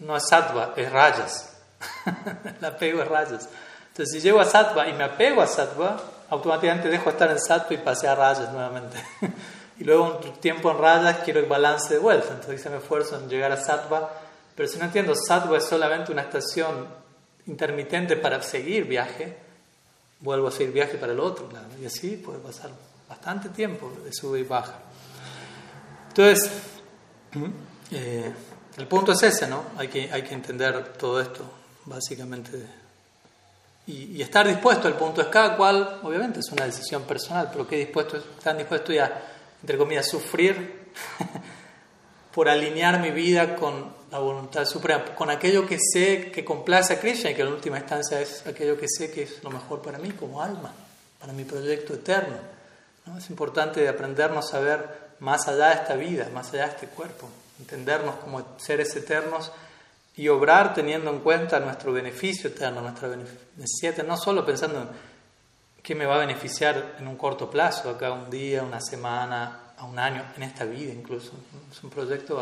no 0.00 0.16
es 0.16 0.28
sattva, 0.28 0.74
es 0.76 0.90
rayas. 0.90 1.56
El 2.58 2.64
apego 2.64 3.02
es 3.02 3.08
rayas. 3.08 3.48
Entonces, 3.88 4.12
si 4.12 4.20
llego 4.20 4.40
a 4.40 4.44
sattva 4.44 4.88
y 4.88 4.92
me 4.92 5.04
apego 5.04 5.42
a 5.42 5.46
sattva, 5.46 6.00
automáticamente 6.30 6.88
dejo 6.88 7.06
de 7.06 7.10
estar 7.10 7.30
en 7.30 7.40
sattva 7.40 7.74
y 7.74 7.78
pasé 7.78 8.06
a 8.06 8.14
rayas 8.14 8.52
nuevamente. 8.52 9.02
y 9.78 9.84
luego 9.84 10.20
un 10.22 10.32
tiempo 10.34 10.70
en 10.70 10.78
rayas 10.78 11.18
quiero 11.24 11.40
el 11.40 11.46
balance 11.46 11.94
de 11.94 12.00
vuelta. 12.00 12.28
Entonces, 12.32 12.70
me 12.70 12.76
esfuerzo 12.76 13.16
en 13.16 13.28
llegar 13.28 13.50
a 13.50 13.56
sattva. 13.56 14.10
Pero 14.54 14.68
si 14.68 14.78
no 14.78 14.84
entiendo, 14.84 15.14
sattva 15.14 15.56
es 15.56 15.64
solamente 15.64 16.12
una 16.12 16.22
estación 16.22 16.86
intermitente 17.46 18.16
para 18.16 18.42
seguir 18.42 18.84
viaje 18.84 19.47
vuelvo 20.20 20.48
a 20.48 20.50
seguir 20.50 20.72
viaje 20.72 20.98
para 20.98 21.12
el 21.12 21.20
otro, 21.20 21.48
y 21.80 21.86
así 21.86 22.16
puede 22.16 22.38
pasar 22.38 22.70
bastante 23.08 23.48
tiempo 23.50 23.90
de 24.04 24.12
sube 24.12 24.40
y 24.40 24.42
baja. 24.42 24.80
Entonces, 26.08 26.50
eh, 27.90 28.32
el 28.76 28.86
punto 28.86 29.12
es 29.12 29.22
ese, 29.22 29.46
¿no? 29.46 29.62
Hay 29.76 29.88
que, 29.88 30.10
hay 30.12 30.22
que 30.22 30.34
entender 30.34 30.92
todo 30.94 31.20
esto, 31.20 31.44
básicamente. 31.86 32.66
Y, 33.86 34.16
y, 34.16 34.22
estar 34.22 34.46
dispuesto, 34.46 34.88
el 34.88 34.94
punto 34.94 35.22
es 35.22 35.28
cada 35.28 35.56
cual, 35.56 36.00
obviamente 36.02 36.40
es 36.40 36.52
una 36.52 36.64
decisión 36.64 37.04
personal, 37.04 37.48
pero 37.50 37.66
que 37.66 37.76
dispuesto, 37.76 38.18
están 38.18 38.58
dispuestos 38.58 38.94
ya, 38.94 39.22
entre 39.60 39.78
comillas, 39.78 40.06
sufrir 40.08 40.90
por 42.34 42.48
alinear 42.48 43.00
mi 43.00 43.10
vida 43.10 43.56
con 43.56 43.97
la 44.10 44.18
voluntad 44.18 44.64
suprema, 44.64 45.14
con 45.14 45.30
aquello 45.30 45.66
que 45.66 45.78
sé 45.78 46.30
que 46.30 46.44
complace 46.44 46.94
a 46.94 47.00
Krishna 47.00 47.30
y 47.30 47.34
que 47.34 47.42
en 47.42 47.48
última 47.48 47.78
instancia 47.78 48.20
es 48.20 48.46
aquello 48.46 48.78
que 48.78 48.86
sé 48.88 49.10
que 49.10 49.22
es 49.22 49.42
lo 49.42 49.50
mejor 49.50 49.82
para 49.82 49.98
mí 49.98 50.10
como 50.12 50.42
alma, 50.42 50.72
para 51.20 51.32
mi 51.32 51.44
proyecto 51.44 51.94
eterno. 51.94 52.36
¿no? 53.06 53.18
Es 53.18 53.28
importante 53.30 53.86
aprendernos 53.88 54.54
a 54.54 54.60
ver 54.60 55.08
más 55.20 55.48
allá 55.48 55.68
de 55.68 55.74
esta 55.74 55.94
vida, 55.96 56.28
más 56.32 56.52
allá 56.52 56.64
de 56.66 56.70
este 56.70 56.86
cuerpo, 56.86 57.28
entendernos 57.58 58.16
como 58.16 58.42
seres 58.58 58.94
eternos 58.96 59.50
y 60.16 60.28
obrar 60.28 60.74
teniendo 60.74 61.10
en 61.10 61.20
cuenta 61.20 61.60
nuestro 61.60 61.92
beneficio 61.92 62.50
eterno, 62.50 62.80
nuestra 62.80 63.10
necesidad, 63.56 64.04
no 64.04 64.16
solo 64.16 64.44
pensando 64.44 64.80
en 64.80 64.88
qué 65.82 65.94
me 65.94 66.06
va 66.06 66.16
a 66.16 66.18
beneficiar 66.18 66.96
en 66.98 67.06
un 67.06 67.16
corto 67.16 67.50
plazo, 67.50 67.90
acá 67.90 68.12
un 68.12 68.30
día, 68.30 68.62
una 68.62 68.80
semana, 68.80 69.74
a 69.76 69.84
un 69.84 69.98
año, 69.98 70.24
en 70.36 70.42
esta 70.42 70.64
vida 70.64 70.92
incluso. 70.92 71.32
Es 71.70 71.82
un 71.84 71.90
proyecto 71.90 72.36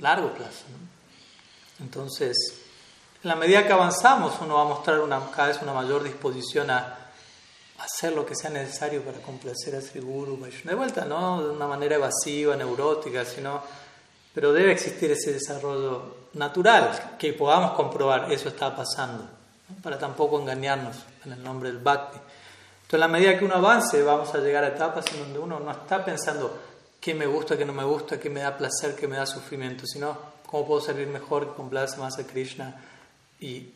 largo 0.00 0.32
plazo. 0.32 0.64
Entonces, 1.80 2.36
en 3.22 3.28
la 3.28 3.36
medida 3.36 3.66
que 3.66 3.72
avanzamos, 3.72 4.34
uno 4.40 4.56
va 4.56 4.62
a 4.62 4.66
mostrar 4.66 5.00
una, 5.00 5.30
cada 5.30 5.48
vez 5.48 5.62
una 5.62 5.72
mayor 5.72 6.02
disposición 6.02 6.70
a, 6.70 6.98
hacer 7.78 8.12
lo 8.12 8.24
que 8.24 8.36
sea 8.36 8.50
necesario 8.50 9.02
para 9.02 9.18
complacer 9.18 9.74
a 9.74 9.80
Sri 9.80 10.00
Guru 10.00 10.38
De 10.64 10.74
vuelta, 10.74 11.04
no 11.04 11.42
de 11.42 11.50
una 11.50 11.66
manera 11.66 11.96
evasiva, 11.96 12.54
neurótica, 12.54 13.24
sino. 13.24 13.60
Pero 14.32 14.52
debe 14.52 14.72
existir 14.72 15.10
ese 15.10 15.32
desarrollo 15.32 16.28
natural, 16.34 17.16
que 17.18 17.32
podamos 17.32 17.72
comprobar 17.72 18.32
eso 18.32 18.48
está 18.48 18.74
pasando, 18.74 19.28
para 19.82 19.98
tampoco 19.98 20.40
engañarnos 20.40 20.96
en 21.24 21.32
el 21.32 21.42
nombre 21.42 21.70
del 21.70 21.82
Bhakti. 21.82 22.18
Entonces, 22.18 22.94
en 22.94 23.00
la 23.00 23.08
medida 23.08 23.38
que 23.38 23.44
uno 23.44 23.56
avance, 23.56 24.02
vamos 24.02 24.32
a 24.34 24.38
llegar 24.38 24.64
a 24.64 24.68
etapas 24.68 25.04
en 25.12 25.20
donde 25.20 25.38
uno 25.38 25.60
no 25.60 25.70
está 25.70 26.04
pensando 26.04 26.56
qué 27.02 27.14
me 27.14 27.26
gusta, 27.26 27.58
qué 27.58 27.64
no 27.64 27.72
me 27.72 27.82
gusta, 27.82 28.20
qué 28.20 28.30
me 28.30 28.40
da 28.40 28.56
placer, 28.56 28.94
qué 28.94 29.08
me 29.08 29.16
da 29.16 29.26
sufrimiento, 29.26 29.86
sino 29.86 30.16
cómo 30.46 30.66
puedo 30.66 30.80
servir 30.80 31.08
mejor, 31.08 31.56
complacer 31.56 31.98
más 31.98 32.16
a 32.18 32.26
Krishna 32.26 32.80
y 33.40 33.72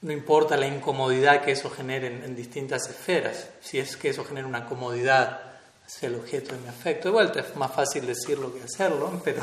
no 0.00 0.12
importa 0.12 0.56
la 0.56 0.66
incomodidad 0.66 1.42
que 1.44 1.52
eso 1.52 1.68
genere 1.68 2.06
en, 2.06 2.34
distintas 2.34 2.88
esferas, 2.88 3.48
si 3.60 3.78
es 3.78 3.98
que 3.98 4.08
eso 4.08 4.24
genera 4.24 4.46
una 4.46 4.64
comodidad 4.64 5.40
hacia 5.86 6.08
el 6.08 6.14
objeto 6.14 6.54
de 6.54 6.62
mi 6.62 6.68
afecto. 6.68 7.08
De 7.08 7.12
vuelta, 7.12 7.40
es 7.40 7.54
más 7.54 7.70
fácil 7.70 8.06
decirlo 8.06 8.54
que 8.54 8.62
hacerlo, 8.62 9.20
pero, 9.24 9.42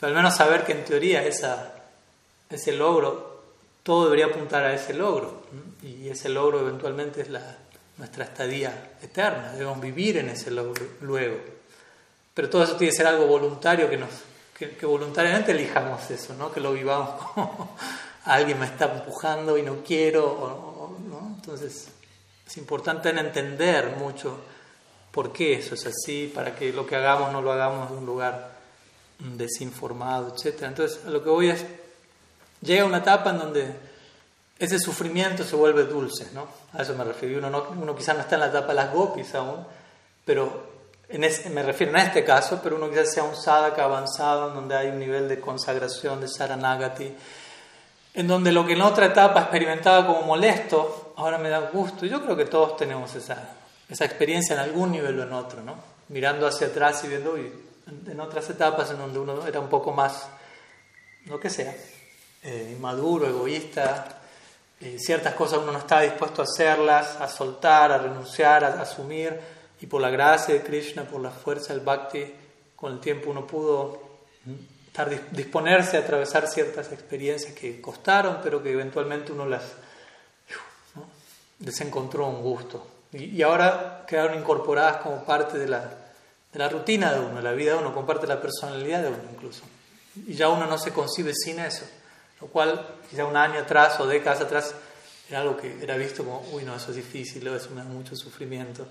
al 0.00 0.14
menos 0.14 0.36
saber 0.36 0.64
que 0.64 0.72
en 0.72 0.84
teoría 0.84 1.24
esa, 1.24 1.74
ese 2.48 2.72
logro, 2.72 3.42
todo 3.82 4.04
debería 4.04 4.26
apuntar 4.26 4.64
a 4.64 4.72
ese 4.72 4.94
logro, 4.94 5.42
y 5.82 6.08
ese 6.08 6.28
logro 6.28 6.60
eventualmente 6.60 7.22
es 7.22 7.28
la, 7.28 7.56
nuestra 7.96 8.24
estadía 8.24 8.92
eterna, 9.02 9.52
debemos 9.52 9.80
vivir 9.80 10.18
en 10.18 10.28
ese 10.28 10.52
logro 10.52 10.84
luego. 11.00 11.59
Pero 12.40 12.48
todo 12.48 12.64
eso 12.64 12.76
tiene 12.76 12.90
que 12.90 12.96
ser 12.96 13.06
algo 13.06 13.26
voluntario, 13.26 13.90
que, 13.90 13.98
nos, 13.98 14.08
que, 14.56 14.86
voluntariamente 14.86 15.52
elijamos 15.52 16.10
eso, 16.10 16.32
¿no? 16.32 16.50
que 16.50 16.58
lo 16.58 16.72
vivamos 16.72 17.22
como 17.34 17.76
alguien 18.24 18.58
me 18.58 18.64
está 18.64 18.86
empujando 18.86 19.58
y 19.58 19.62
no 19.62 19.84
quiero, 19.84 20.96
¿no? 21.06 21.34
Entonces 21.36 21.88
es 22.46 22.56
importante 22.56 23.10
entender 23.10 23.94
mucho 23.98 24.40
por 25.10 25.34
qué 25.34 25.52
eso 25.52 25.74
es 25.74 25.84
así, 25.84 26.32
para 26.34 26.54
que 26.56 26.72
lo 26.72 26.86
que 26.86 26.96
hagamos 26.96 27.30
no 27.30 27.42
lo 27.42 27.52
hagamos 27.52 27.90
de 27.90 27.98
un 27.98 28.06
lugar 28.06 28.52
desinformado, 29.18 30.34
etc. 30.34 30.62
Entonces 30.62 31.04
a 31.04 31.10
lo 31.10 31.22
que 31.22 31.28
voy 31.28 31.50
es, 31.50 31.66
llega 32.62 32.86
una 32.86 32.98
etapa 33.00 33.32
en 33.32 33.38
donde 33.38 33.74
ese 34.58 34.78
sufrimiento 34.78 35.44
se 35.44 35.56
vuelve 35.56 35.84
dulce, 35.84 36.30
¿no? 36.32 36.48
A 36.72 36.80
eso 36.80 36.94
me 36.94 37.04
refiero. 37.04 37.36
Uno, 37.36 37.50
no, 37.50 37.94
quizás 37.94 38.16
no 38.16 38.22
está 38.22 38.36
en 38.36 38.40
la 38.40 38.46
etapa 38.48 38.68
de 38.68 38.76
las 38.76 38.94
gopis 38.94 39.34
aún, 39.34 39.62
pero 40.24 40.69
me 41.18 41.62
refiero 41.62 41.92
en 41.92 42.06
este 42.06 42.24
caso, 42.24 42.60
pero 42.62 42.76
uno 42.76 42.88
quizás 42.88 43.12
sea 43.12 43.24
un 43.24 43.34
sadhaka 43.34 43.84
avanzado 43.84 44.48
en 44.48 44.54
donde 44.54 44.76
hay 44.76 44.88
un 44.88 44.98
nivel 44.98 45.28
de 45.28 45.40
consagración, 45.40 46.20
de 46.20 46.28
saranagati, 46.28 47.12
en 48.14 48.28
donde 48.28 48.52
lo 48.52 48.66
que 48.66 48.74
en 48.74 48.82
otra 48.82 49.06
etapa 49.06 49.40
experimentaba 49.40 50.06
como 50.06 50.22
molesto, 50.22 51.14
ahora 51.16 51.38
me 51.38 51.48
da 51.48 51.70
gusto. 51.70 52.06
Yo 52.06 52.22
creo 52.22 52.36
que 52.36 52.44
todos 52.44 52.76
tenemos 52.76 53.14
esa, 53.14 53.56
esa 53.88 54.04
experiencia 54.04 54.54
en 54.54 54.60
algún 54.60 54.92
nivel 54.92 55.18
o 55.18 55.22
en 55.22 55.32
otro, 55.32 55.62
¿no? 55.62 55.74
Mirando 56.08 56.46
hacia 56.46 56.68
atrás 56.68 57.02
y 57.04 57.08
viendo, 57.08 57.36
en 57.36 58.20
otras 58.20 58.48
etapas 58.50 58.90
en 58.90 58.98
donde 58.98 59.18
uno 59.18 59.46
era 59.46 59.60
un 59.60 59.68
poco 59.68 59.92
más, 59.92 60.28
lo 61.26 61.38
que 61.38 61.50
sea, 61.50 61.74
eh, 62.42 62.74
inmaduro, 62.76 63.28
egoísta, 63.28 64.20
eh, 64.80 64.96
ciertas 64.98 65.34
cosas 65.34 65.58
uno 65.58 65.72
no 65.72 65.78
estaba 65.78 66.02
dispuesto 66.02 66.40
a 66.40 66.44
hacerlas, 66.44 67.16
a 67.20 67.28
soltar, 67.28 67.92
a 67.92 67.98
renunciar, 67.98 68.64
a, 68.64 68.80
asumir, 68.80 69.38
y 69.80 69.86
por 69.86 70.00
la 70.00 70.10
gracia 70.10 70.54
de 70.54 70.62
Krishna, 70.62 71.04
por 71.04 71.20
la 71.20 71.30
fuerza 71.30 71.72
del 71.72 71.82
bhakti, 71.82 72.24
con 72.76 72.92
el 72.92 73.00
tiempo 73.00 73.30
uno 73.30 73.46
pudo 73.46 74.10
disponerse 75.30 75.96
a 75.96 76.00
atravesar 76.00 76.46
ciertas 76.48 76.92
experiencias 76.92 77.54
que 77.54 77.80
costaron, 77.80 78.38
pero 78.42 78.62
que 78.62 78.72
eventualmente 78.72 79.32
uno 79.32 79.46
las 79.46 79.62
les 81.60 81.80
encontró 81.80 82.26
un 82.26 82.42
gusto. 82.42 82.86
Y, 83.12 83.42
ahora 83.42 84.04
quedaron 84.06 84.38
incorporadas 84.38 84.98
como 84.98 85.24
parte 85.24 85.58
de 85.58 85.68
la, 85.68 85.80
de 86.52 86.58
la 86.58 86.68
rutina 86.68 87.12
de 87.12 87.20
uno, 87.20 87.36
de 87.36 87.42
la 87.42 87.52
vida 87.52 87.72
de 87.72 87.78
uno, 87.78 87.92
como 87.92 88.06
parte 88.06 88.26
de 88.26 88.34
la 88.34 88.40
personalidad 88.40 89.02
de 89.02 89.08
uno 89.08 89.22
incluso. 89.32 89.62
Y 90.26 90.34
ya 90.34 90.48
uno 90.48 90.66
no 90.66 90.78
se 90.78 90.92
concibe 90.92 91.32
sin 91.34 91.58
eso, 91.60 91.84
lo 92.40 92.46
cual 92.48 92.86
quizá 93.08 93.24
un 93.24 93.36
año 93.36 93.60
atrás 93.60 93.98
o 94.00 94.06
décadas 94.06 94.40
atrás 94.40 94.74
era 95.28 95.40
algo 95.40 95.56
que 95.56 95.82
era 95.82 95.96
visto 95.96 96.24
como, 96.24 96.40
uy, 96.52 96.64
no, 96.64 96.74
eso 96.74 96.90
es 96.90 96.96
difícil, 96.96 97.46
eso 97.46 97.70
me 97.70 97.82
da 97.82 97.88
mucho 97.88 98.16
sufrimiento. 98.16 98.86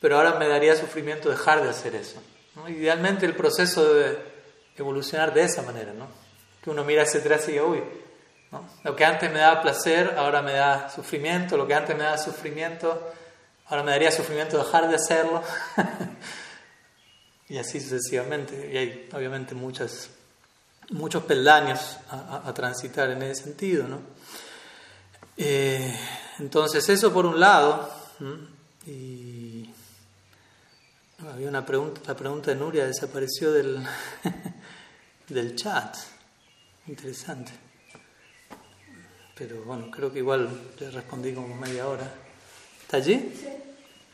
Pero 0.00 0.16
ahora 0.16 0.38
me 0.38 0.48
daría 0.48 0.76
sufrimiento 0.76 1.28
dejar 1.28 1.62
de 1.62 1.70
hacer 1.70 1.94
eso. 1.94 2.22
Idealmente 2.68 3.26
el 3.26 3.34
proceso 3.34 3.94
de 3.94 4.18
evolucionar 4.76 5.32
de 5.34 5.42
esa 5.42 5.62
manera, 5.62 5.92
¿no? 5.92 6.08
Que 6.62 6.70
uno 6.70 6.84
mira 6.84 7.02
hacia 7.02 7.20
atrás 7.20 7.48
y 7.48 7.52
diga, 7.52 7.64
uy, 7.64 7.82
lo 8.84 8.96
que 8.96 9.04
antes 9.04 9.30
me 9.30 9.38
daba 9.38 9.60
placer, 9.62 10.14
ahora 10.16 10.42
me 10.42 10.52
da 10.52 10.88
sufrimiento, 10.90 11.56
lo 11.56 11.66
que 11.66 11.74
antes 11.74 11.96
me 11.96 12.04
daba 12.04 12.18
sufrimiento, 12.18 13.12
ahora 13.66 13.82
me 13.82 13.90
daría 13.92 14.10
sufrimiento 14.10 14.58
dejar 14.58 14.88
de 14.88 14.96
hacerlo. 14.96 15.42
y 17.48 17.58
así 17.58 17.80
sucesivamente. 17.80 18.70
Y 18.72 18.76
hay 18.76 19.08
obviamente 19.12 19.54
muchas, 19.54 20.10
muchos 20.90 21.24
peldaños 21.24 21.98
a, 22.10 22.52
transitar 22.54 23.10
en 23.10 23.22
ese 23.22 23.44
sentido, 23.44 23.86
¿no? 23.86 24.00
Eh, 25.36 25.94
entonces, 26.38 26.88
eso 26.88 27.12
por 27.12 27.26
un 27.26 27.38
lado. 27.38 27.92
Y 28.86 29.17
había 31.38 31.50
una 31.50 31.64
pregunta, 31.64 32.00
la 32.04 32.16
pregunta 32.16 32.50
de 32.50 32.56
Nuria 32.56 32.84
desapareció 32.84 33.52
del, 33.52 33.80
del 35.28 35.54
chat. 35.54 35.96
Interesante. 36.88 37.52
Pero 39.36 39.62
bueno, 39.62 39.88
creo 39.88 40.12
que 40.12 40.18
igual 40.18 40.50
le 40.80 40.90
respondí 40.90 41.32
como 41.32 41.54
media 41.54 41.86
hora. 41.86 42.12
¿Está 42.80 42.96
allí? 42.96 43.32
Sí. 43.40 43.46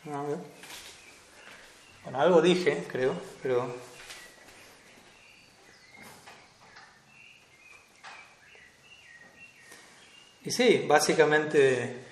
Bueno, 0.04 2.20
algo 2.20 2.42
dije, 2.42 2.86
creo, 2.92 3.14
pero... 3.42 3.74
Y 10.44 10.50
sí, 10.50 10.84
básicamente, 10.86 12.04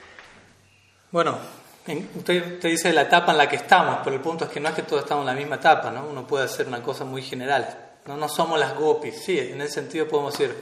bueno, 1.10 1.38
usted, 1.86 2.54
usted, 2.54 2.68
dice 2.68 2.92
la 2.92 3.02
etapa 3.02 3.32
en 3.32 3.38
la 3.38 3.48
que 3.48 3.56
estamos, 3.56 3.98
pero 4.04 4.16
el 4.16 4.22
punto 4.22 4.44
es 4.44 4.50
que 4.50 4.60
no 4.60 4.68
es 4.68 4.74
que 4.74 4.82
todos 4.82 5.02
estamos 5.02 5.22
en 5.22 5.34
la 5.34 5.40
misma 5.40 5.56
etapa, 5.56 5.90
¿no? 5.90 6.06
Uno 6.06 6.26
puede 6.26 6.44
hacer 6.44 6.68
una 6.68 6.82
cosa 6.82 7.04
muy 7.04 7.22
general. 7.22 7.90
No, 8.06 8.16
no 8.16 8.28
somos 8.28 8.58
las 8.58 8.74
gopis, 8.74 9.22
sí, 9.24 9.38
en 9.38 9.60
ese 9.60 9.74
sentido 9.74 10.08
podemos 10.08 10.36
decir 10.36 10.56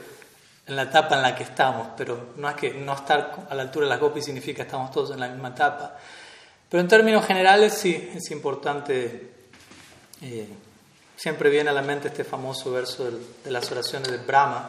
en 0.67 0.75
la 0.75 0.83
etapa 0.83 1.15
en 1.15 1.21
la 1.21 1.35
que 1.35 1.43
estamos, 1.43 1.87
pero 1.97 2.33
no 2.37 2.49
es 2.49 2.55
que 2.55 2.73
no 2.73 2.93
estar 2.93 3.47
a 3.49 3.55
la 3.55 3.63
altura 3.63 3.85
de 3.85 3.89
las 3.89 3.99
gopis 3.99 4.25
significa 4.25 4.57
que 4.57 4.67
estamos 4.67 4.91
todos 4.91 5.11
en 5.11 5.19
la 5.19 5.27
misma 5.27 5.49
etapa. 5.49 5.95
Pero 6.69 6.81
en 6.81 6.87
términos 6.87 7.25
generales 7.25 7.73
sí, 7.73 8.11
es 8.15 8.31
importante, 8.31 9.31
eh, 10.21 10.47
siempre 11.15 11.49
viene 11.49 11.69
a 11.69 11.73
la 11.73 11.81
mente 11.81 12.07
este 12.07 12.23
famoso 12.23 12.71
verso 12.71 13.09
de 13.43 13.51
las 13.51 13.69
oraciones 13.71 14.09
de 14.09 14.17
Brahma, 14.19 14.67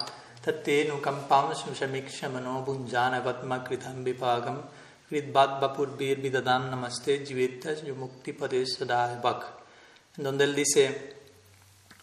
en 10.17 10.25
donde 10.25 10.45
él 10.45 10.55
dice 10.55 11.17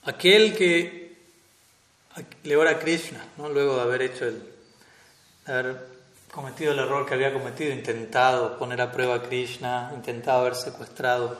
aquel 0.03 0.55
que 0.55 1.17
le 2.43 2.55
ora 2.55 2.71
a 2.71 2.79
Krishna, 2.79 3.23
¿no? 3.37 3.49
luego 3.49 3.75
de 3.75 3.81
haber 3.81 4.01
hecho 4.01 4.25
el, 4.25 4.43
haber 5.45 5.87
cometido 6.31 6.71
el 6.73 6.79
error 6.79 7.05
que 7.05 7.13
había 7.13 7.33
cometido, 7.33 7.71
intentado 7.71 8.57
poner 8.57 8.81
a 8.81 8.91
prueba 8.91 9.15
a 9.15 9.21
Krishna, 9.21 9.91
intentado 9.95 10.41
haber 10.41 10.55
secuestrado, 10.55 11.37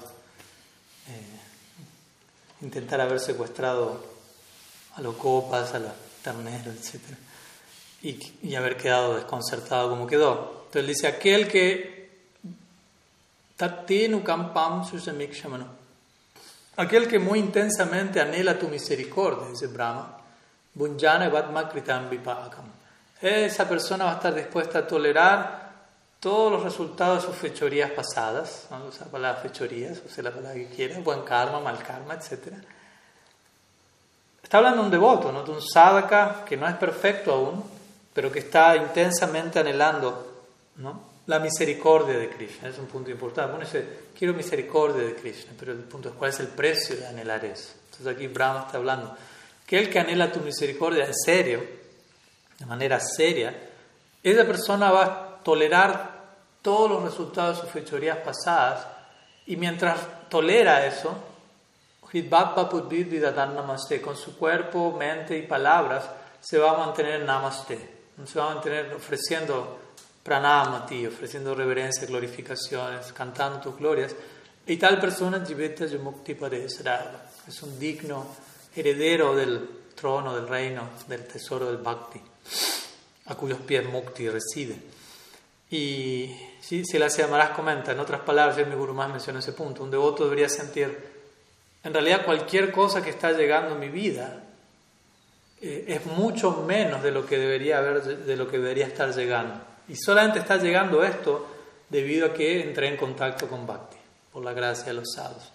eh, 1.08 2.62
intentar 2.62 3.01
haber 3.01 3.19
secuestrado 3.19 4.03
a 4.95 5.01
los 5.01 5.15
copas, 5.15 5.73
a 5.73 5.79
los 5.79 5.91
terneros, 6.23 6.75
etc. 6.75 7.01
Y, 8.01 8.47
y 8.47 8.55
haber 8.55 8.77
quedado 8.77 9.15
desconcertado 9.15 9.89
como 9.89 10.08
quedó. 10.08 10.59
Entonces 10.69 10.88
dice, 10.88 11.08
aquel 11.08 11.47
que 11.47 12.10
Tatenu 13.58 14.23
Kampam 14.23 14.86
Susamikshamaну 14.86 15.65
Aquel 16.77 17.08
que 17.08 17.17
muy 17.17 17.39
intensamente 17.39 18.21
anhela 18.21 18.58
tu 18.58 18.67
misericordia, 18.67 19.50
dice 19.50 19.65
Brahma, 19.65 20.15
Bunjana 20.75 21.29
Kritam 21.69 22.08
Vipakam. 22.08 22.65
Esa 23.19 23.67
persona 23.67 24.06
va 24.06 24.12
a 24.12 24.15
estar 24.15 24.33
dispuesta 24.33 24.79
a 24.79 24.87
tolerar 24.87 25.71
todos 26.19 26.52
los 26.52 26.63
resultados 26.63 27.23
de 27.23 27.27
sus 27.27 27.35
fechorías 27.35 27.91
pasadas, 27.91 28.67
vamos 28.69 28.85
a 28.85 28.89
usar 28.89 29.08
la 29.08 29.12
palabra 29.12 29.41
fechorías, 29.41 30.02
o 30.06 30.10
sea 30.10 30.23
la 30.23 30.31
palabra 30.31 30.54
que 30.54 30.67
quiera, 30.67 31.00
buen 31.00 31.23
karma, 31.23 31.60
mal 31.60 31.79
karma, 31.83 32.13
etc. 32.13 32.54
Está 34.44 34.60
hablando 34.60 34.81
de 34.81 34.85
un 34.85 34.91
devoto, 34.91 35.31
¿no? 35.31 35.44
de 35.44 35.52
un 35.52 35.62
sadhaka 35.62 36.46
que 36.46 36.56
no 36.56 36.67
es 36.67 36.75
perfecto 36.75 37.33
aún, 37.33 37.63
pero 38.13 38.31
que 38.31 38.39
está 38.39 38.77
intensamente 38.77 39.60
anhelando 39.60 40.29
¿no? 40.80 41.19
la 41.30 41.40
misericordia 41.40 42.17
de 42.17 42.30
Krishna. 42.30 42.69
Es 42.69 42.80
un 42.80 42.88
punto 42.88 43.12
importante. 43.12 43.54
Uno 43.54 43.63
dice, 43.63 44.00
quiero 44.17 44.34
misericordia 44.34 45.04
de 45.04 45.13
Krishna, 45.13 45.54
pero 45.58 45.73
el 45.73 45.80
punto 45.80 46.10
es 46.10 46.15
cuál 46.15 46.32
es 46.32 46.40
el 46.40 46.48
precio 46.48 46.96
de 46.98 47.06
anhelar 47.06 47.46
eso. 47.46 47.73
Entonces 47.86 48.08
aquí 48.08 48.27
Brahma 48.27 48.63
está 48.65 48.80
hablando 48.80 49.15
que 49.67 49.77
el 49.77 49.90
que 49.92 50.00
anhela 50.00 50.32
tu 50.32 50.40
misericordia 50.40 51.06
en 51.06 51.13
serio, 51.13 51.63
de 52.58 52.65
manera 52.65 53.00
seria, 53.00 53.56
esa 54.23 54.44
persona 54.44 54.90
va 54.90 55.04
a 55.04 55.44
tolerar 55.44 56.19
todos 56.63 56.90
los 56.90 57.04
resultados 57.04 57.58
de 57.58 57.62
sus 57.62 57.71
fechorías 57.71 58.17
pasadas 58.17 58.88
y 59.46 59.56
mientras 59.56 60.00
tolera 60.30 60.88
eso, 60.88 61.15
con 64.02 64.15
su 64.17 64.38
cuerpo, 64.38 64.92
mente 64.98 65.38
y 65.38 65.44
palabras, 65.44 66.10
se 66.42 66.58
va 66.58 66.71
a 66.71 66.77
mantener 66.77 67.21
en 67.21 67.27
Namaste, 67.27 67.90
se 68.25 68.40
va 68.40 68.52
a 68.52 68.56
mantener 68.56 68.92
ofreciendo 68.96 69.77
pranama 70.24 70.86
ti, 70.86 71.06
ofreciendo 71.06 71.56
reverencia, 71.56 72.08
glorificaciones, 72.08 73.12
cantando 73.13 73.60
tus 73.60 73.78
glorias. 73.78 74.15
Y 74.67 74.78
tal 74.78 75.00
persona, 75.00 75.44
Jiveta 75.46 75.86
Yamukti 75.86 76.38
es 77.48 77.63
un 77.63 77.80
digno 77.80 78.28
heredero 78.76 79.36
del 79.36 79.80
trono, 80.00 80.36
del 80.36 80.48
reino, 80.48 80.90
del 81.08 81.26
tesoro 81.26 81.67
del 81.67 81.78
Bhakti, 81.78 82.22
a 83.26 83.36
cuyos 83.36 83.60
pies 83.60 83.86
Mukti 83.86 84.30
reside. 84.30 84.76
Y 85.72 86.34
sí, 86.62 86.84
si 86.86 86.98
la 86.98 87.10
Maharaj 87.30 87.56
comenta, 87.56 87.92
en 87.92 88.00
otras 88.00 88.22
palabras, 88.22 88.58
mi 88.65 88.76
Guru 88.76 88.94
más 88.94 89.10
menciona 89.10 89.40
ese 89.40 89.54
punto, 89.54 89.84
un 89.84 89.92
devoto 89.92 90.24
debería 90.24 90.50
sentir, 90.50 90.98
en 91.84 91.94
realidad 91.94 92.26
cualquier 92.26 92.72
cosa 92.72 93.04
que 93.04 93.12
está 93.12 93.32
llegando 93.34 93.76
en 93.76 93.80
mi 93.80 93.90
vida 93.90 94.44
eh, 95.62 95.86
es 95.88 96.06
mucho 96.06 96.63
menos 96.67 97.04
de 97.04 97.12
lo 97.12 97.26
que 97.26 97.38
debería 97.38 97.78
haber, 97.78 98.04
de 98.04 98.36
lo 98.36 98.50
que 98.50 98.58
debería 98.58 98.88
estar 98.88 99.13
llegando. 99.13 99.62
Y 99.90 99.96
solamente 99.96 100.40
está 100.40 100.58
llegando 100.58 101.04
esto 101.04 101.48
debido 101.90 102.27
a 102.27 102.33
que 102.33 102.62
entré 102.62 102.87
en 102.87 102.98
contacto 102.98 103.48
con 103.48 103.65
Bhakti, 103.65 103.98
por 104.31 104.44
la 104.44 104.54
gracia 104.54 104.85
de 104.85 104.94
los 104.94 105.13
sadhus. 105.15 105.52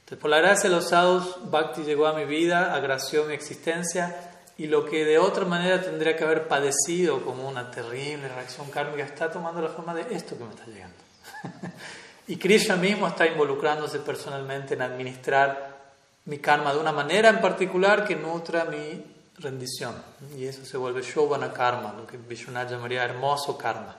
Entonces, 0.00 0.18
por 0.18 0.30
la 0.30 0.38
gracia 0.38 0.68
de 0.68 0.76
los 0.76 0.88
sadhus, 0.88 1.36
Bhakti 1.50 1.82
llegó 1.82 2.06
a 2.06 2.14
mi 2.14 2.24
vida, 2.24 2.74
agració 2.74 3.24
mi 3.24 3.34
existencia 3.34 4.14
y 4.58 4.66
lo 4.66 4.84
que 4.84 5.04
de 5.04 5.18
otra 5.18 5.44
manera 5.44 5.80
tendría 5.80 6.16
que 6.16 6.24
haber 6.24 6.48
padecido 6.48 7.22
como 7.24 7.48
una 7.48 7.70
terrible 7.70 8.28
reacción 8.28 8.70
kármica 8.70 9.04
está 9.04 9.30
tomando 9.30 9.62
la 9.62 9.68
forma 9.68 9.94
de 9.94 10.14
esto 10.14 10.36
que 10.36 10.44
me 10.44 10.50
está 10.50 10.66
llegando. 10.66 10.96
y 12.26 12.36
Krishna 12.36 12.76
mismo 12.76 13.06
está 13.06 13.26
involucrándose 13.26 14.00
personalmente 14.00 14.74
en 14.74 14.82
administrar 14.82 15.78
mi 16.24 16.38
karma 16.38 16.74
de 16.74 16.80
una 16.80 16.92
manera 16.92 17.28
en 17.28 17.40
particular 17.40 18.04
que 18.04 18.16
nutra 18.16 18.64
mi 18.64 19.02
rendición. 19.38 19.94
Y 20.36 20.46
eso 20.46 20.64
se 20.64 20.76
vuelve 20.76 21.02
Shobana 21.02 21.52
Karma, 21.52 21.94
lo 21.96 22.06
que 22.06 22.16
Vishwanath 22.16 22.70
llamaría 22.70 23.04
hermoso 23.04 23.56
karma. 23.56 23.96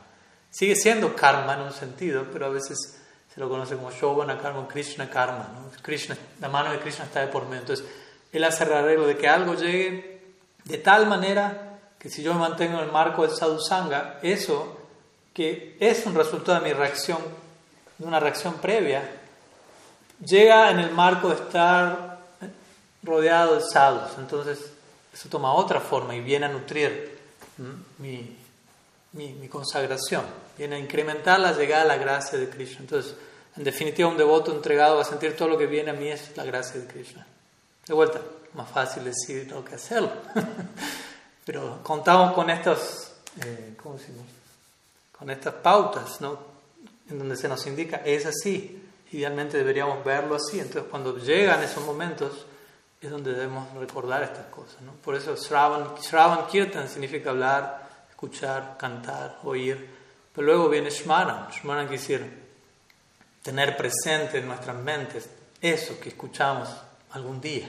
Sigue 0.49 0.75
siendo 0.75 1.15
karma 1.15 1.53
en 1.53 1.61
un 1.61 1.73
sentido, 1.73 2.25
pero 2.31 2.47
a 2.47 2.49
veces 2.49 2.99
se 3.33 3.39
lo 3.39 3.47
conoce 3.49 3.75
como 3.75 3.91
Shobana 3.91 4.39
Karma, 4.39 4.67
Krishna 4.67 5.09
Karma. 5.09 5.47
Krishna, 5.81 6.17
la 6.41 6.49
mano 6.49 6.71
de 6.71 6.79
Krishna 6.79 7.05
está 7.05 7.21
de 7.21 7.27
por 7.27 7.45
medio. 7.45 7.61
Entonces, 7.61 7.85
él 8.31 8.43
hace 8.43 8.63
el 8.63 8.73
arreglo 8.73 9.05
de 9.07 9.17
que 9.17 9.27
algo 9.27 9.53
llegue 9.53 10.21
de 10.65 10.77
tal 10.77 11.07
manera 11.07 11.79
que 11.99 12.09
si 12.09 12.23
yo 12.23 12.33
me 12.33 12.39
mantengo 12.39 12.79
en 12.79 12.85
el 12.85 12.91
marco 12.91 13.25
del 13.25 13.35
sadhusanga, 13.35 14.19
eso 14.23 14.77
que 15.33 15.77
es 15.79 16.05
un 16.05 16.15
resultado 16.15 16.59
de 16.59 16.69
mi 16.69 16.73
reacción, 16.73 17.19
de 17.97 18.07
una 18.07 18.19
reacción 18.19 18.55
previa, 18.55 19.03
llega 20.25 20.71
en 20.71 20.79
el 20.79 20.91
marco 20.91 21.29
de 21.29 21.35
estar 21.35 22.19
rodeado 23.03 23.55
de 23.55 23.61
sadhus. 23.61 24.17
Entonces, 24.17 24.71
eso 25.19 25.27
toma 25.27 25.51
otra 25.51 25.81
forma 25.81 26.15
y 26.15 26.21
viene 26.21 26.45
a 26.45 26.49
nutrir 26.49 27.19
mi, 27.97 28.37
mi, 29.11 29.49
consagración, 29.49 30.23
viene 30.57 30.77
a 30.77 30.79
incrementar 30.79 31.41
la 31.41 31.51
llegada 31.51 31.81
a 31.81 31.87
la 31.87 31.97
gracia 31.97 32.39
de 32.39 32.49
Krishna. 32.49 32.79
Entonces, 32.79 33.15
en 33.57 33.65
definitiva, 33.65 34.07
un 34.07 34.15
devoto 34.15 34.55
entregado 34.55 34.97
a 34.97 35.03
sentir 35.03 35.35
todo 35.35 35.49
lo 35.49 35.57
que 35.57 35.65
viene 35.65 35.91
a 35.91 35.93
mí 35.93 36.07
es 36.07 36.37
la 36.37 36.45
gracia 36.45 36.79
de 36.79 36.87
Krishna. 36.87 37.27
De 37.85 37.93
vuelta, 37.93 38.21
más 38.53 38.69
fácil 38.69 39.03
decir 39.03 39.51
lo 39.51 39.65
que 39.65 39.75
hacerlo. 39.75 40.09
Pero 41.45 41.79
contamos 41.83 42.31
con 42.31 42.49
estos, 42.49 43.11
eh, 43.43 43.73
¿cómo 43.75 43.95
decimos? 43.95 44.23
Con 45.11 45.29
estas 45.29 45.55
pautas, 45.55 46.21
¿no? 46.21 46.39
En 47.09 47.19
donde 47.19 47.35
se 47.35 47.49
nos 47.49 47.67
indica, 47.67 47.97
es 48.05 48.25
así. 48.25 48.81
Idealmente 49.11 49.57
deberíamos 49.57 50.01
verlo 50.05 50.35
así. 50.35 50.61
Entonces, 50.61 50.89
cuando 50.89 51.17
llegan 51.17 51.61
esos 51.61 51.83
momentos, 51.83 52.45
es 53.01 53.09
donde 53.09 53.33
debemos 53.33 53.73
recordar 53.75 54.23
estas 54.23 54.47
cosas, 54.47 54.81
¿no? 54.81 54.91
Por 54.93 55.15
eso 55.15 55.35
Shravan, 55.35 56.47
Kirtan 56.47 56.89
significa 56.89 57.29
hablar, 57.29 57.87
escuchar, 58.09 58.75
cantar, 58.77 59.39
oír. 59.43 59.89
Pero 60.33 60.45
luego 60.45 60.69
viene 60.69 60.89
Shmaran. 60.89 61.49
Shmaran 61.49 61.87
quiere 61.87 62.01
decir 62.01 62.49
tener 63.41 63.77
presente 63.77 64.39
en 64.39 64.47
nuestras 64.47 64.75
mentes 64.75 65.29
eso 65.61 65.99
que 65.99 66.09
escuchamos 66.09 66.69
algún 67.11 67.39
día 67.41 67.67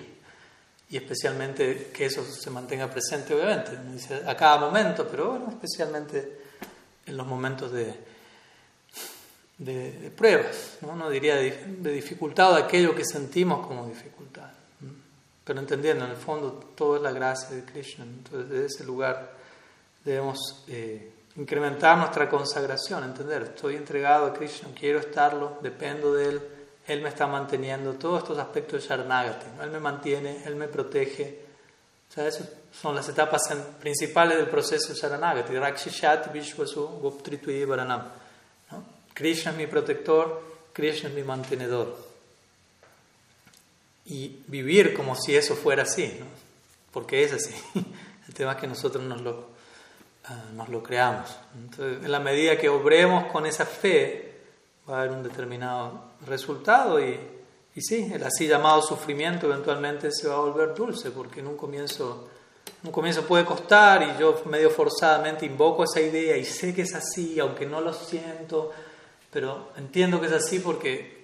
y 0.91 0.97
especialmente 0.97 1.91
que 1.95 2.07
eso 2.07 2.25
se 2.25 2.51
mantenga 2.51 2.91
presente, 2.91 3.33
obviamente, 3.33 3.79
a 4.27 4.37
cada 4.37 4.59
momento, 4.59 5.07
pero 5.09 5.31
bueno, 5.31 5.49
especialmente 5.49 6.41
en 7.07 7.17
los 7.17 7.27
momentos 7.27 7.71
de, 7.71 7.95
de, 9.59 10.11
pruebas, 10.17 10.79
¿no? 10.81 10.97
no 10.97 11.09
diría 11.09 11.37
de, 11.37 11.93
dificultad 11.93 12.53
o 12.53 12.55
de 12.57 12.63
aquello 12.63 12.95
que 12.95 13.05
sentimos 13.05 13.65
como 13.67 13.87
dificultad, 13.87 14.51
pero 15.51 15.59
entendiendo, 15.59 16.05
en 16.05 16.13
el 16.13 16.17
fondo, 16.17 16.53
todo 16.77 16.95
es 16.95 17.03
la 17.03 17.11
gracia 17.11 17.57
de 17.57 17.65
Krishna, 17.65 18.05
entonces 18.05 18.49
desde 18.49 18.67
ese 18.67 18.85
lugar 18.85 19.33
debemos 20.05 20.65
eh, 20.69 21.11
incrementar 21.35 21.99
nuestra 21.99 22.29
consagración, 22.29 23.03
entender, 23.03 23.43
estoy 23.43 23.75
entregado 23.75 24.27
a 24.27 24.33
Krishna, 24.33 24.69
quiero 24.79 25.01
estarlo, 25.01 25.59
dependo 25.61 26.15
de 26.15 26.29
él 26.29 26.43
él 26.87 27.01
me 27.01 27.09
está 27.09 27.27
manteniendo, 27.27 27.95
todos 27.95 28.23
estos 28.23 28.39
aspectos 28.39 28.81
de 28.81 28.89
Sharanagati. 28.89 29.47
Él 29.61 29.71
me 29.71 29.81
mantiene, 29.81 30.45
Él 30.45 30.55
me 30.55 30.69
protege. 30.69 31.41
O 32.09 32.13
sea, 32.13 32.29
esas 32.29 32.49
son 32.73 32.95
las 32.95 33.09
etapas 33.09 33.43
principales 33.81 34.37
del 34.37 34.49
proceso 34.49 34.93
de 34.93 34.99
Sharanagati. 35.01 35.53
Rakshishat 35.59 36.33
Vishwasu 36.33 37.01
Goptritui 37.01 37.65
Varanam. 37.65 38.03
Krishna 39.13 39.51
es 39.51 39.57
mi 39.57 39.67
protector, 39.67 40.43
Krishna 40.73 41.09
es 41.09 41.15
mi 41.17 41.25
mantenedor. 41.25 42.10
Y 44.11 44.43
vivir 44.49 44.93
como 44.93 45.17
si 45.17 45.35
eso 45.35 45.55
fuera 45.55 45.85
así, 45.85 46.17
¿no? 46.21 46.27
porque 46.93 47.25
es 47.25 47.33
así. 47.33 47.55
El 48.29 48.35
tema 48.35 48.53
es 48.53 48.59
que 48.59 48.67
nosotros 48.67 49.03
nos 49.03 49.21
lo, 49.21 49.47
ah, 50.27 50.45
nos 50.55 50.69
lo 50.69 50.83
creamos. 50.83 51.29
Entonces, 51.55 52.05
en 52.05 52.13
la 52.13 52.21
medida 52.21 52.57
que 52.57 52.69
obremos 52.69 53.31
con 53.33 53.47
esa 53.47 53.67
fe, 53.67 54.41
va 54.89 54.99
a 54.99 55.03
haber 55.03 55.17
un 55.17 55.23
determinado 55.23 56.11
resultado 56.27 57.01
y, 57.01 57.19
y 57.75 57.81
sí, 57.81 58.11
el 58.13 58.23
así 58.23 58.47
llamado 58.47 58.83
sufrimiento 58.83 59.47
eventualmente 59.47 60.11
se 60.13 60.29
va 60.29 60.35
a 60.35 60.41
volver 60.41 60.75
dulce 60.75 61.11
porque 61.11 61.41
en 61.41 61.49
un 61.49 61.57
comienzo, 61.57 62.29
un 62.85 62.93
comienzo 62.93 63.25
puede 63.25 63.45
costar 63.45 64.03
y 64.03 64.21
yo 64.21 64.43
medio 64.47 64.71
forzadamente 64.71 65.47
invoco 65.47 65.85
esa 65.85 66.01
idea 66.01 66.37
y 66.37 66.45
sé 66.45 66.75
que 66.75 66.83
es 66.83 66.95
así, 66.95 67.39
aunque 67.39 67.67
no 67.67 67.81
lo 67.81 67.93
siento, 67.93 68.73
pero 69.33 69.71
entiendo 69.77 70.21
que 70.21 70.27
es 70.27 70.33
así 70.33 70.59
porque, 70.59 71.20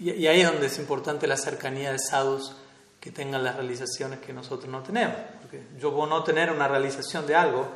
y, 0.00 0.26
ahí 0.26 0.40
es 0.40 0.50
donde 0.50 0.66
es 0.66 0.78
importante 0.78 1.26
la 1.26 1.36
cercanía 1.36 1.92
de 1.92 1.98
sadhus 1.98 2.52
que 2.98 3.10
tengan 3.10 3.44
las 3.44 3.56
realizaciones 3.56 4.18
que 4.18 4.32
nosotros 4.32 4.70
no 4.70 4.82
tenemos, 4.82 5.16
porque 5.40 5.62
yo 5.78 5.94
puedo 5.94 6.06
no 6.06 6.24
tener 6.24 6.50
una 6.50 6.68
realización 6.68 7.26
de 7.26 7.34
algo, 7.34 7.68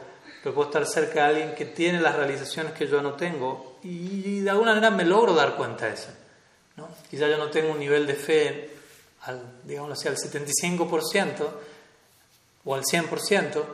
pero 0.42 0.54
puedo 0.54 0.68
estar 0.68 0.86
cerca 0.86 1.14
de 1.14 1.20
alguien 1.20 1.54
que 1.54 1.66
tiene 1.66 2.00
las 2.00 2.16
realizaciones 2.16 2.72
que 2.72 2.86
yo 2.86 3.00
no 3.00 3.12
tengo 3.12 3.78
y 3.82 4.40
de 4.40 4.50
alguna 4.50 4.74
manera 4.74 4.90
me 4.90 5.04
logro 5.04 5.34
dar 5.34 5.56
cuenta 5.56 5.86
de 5.86 5.94
eso. 5.94 6.10
¿no? 6.76 6.88
Quizá 7.10 7.28
yo 7.28 7.38
no 7.38 7.50
tengo 7.50 7.72
un 7.72 7.78
nivel 7.78 8.06
de 8.06 8.14
fe 8.14 8.70
al, 9.22 9.40
digamos 9.64 9.92
así, 9.92 10.08
al 10.08 10.16
75% 10.16 11.48
o 12.64 12.74
al 12.74 12.82
100%, 12.82 13.64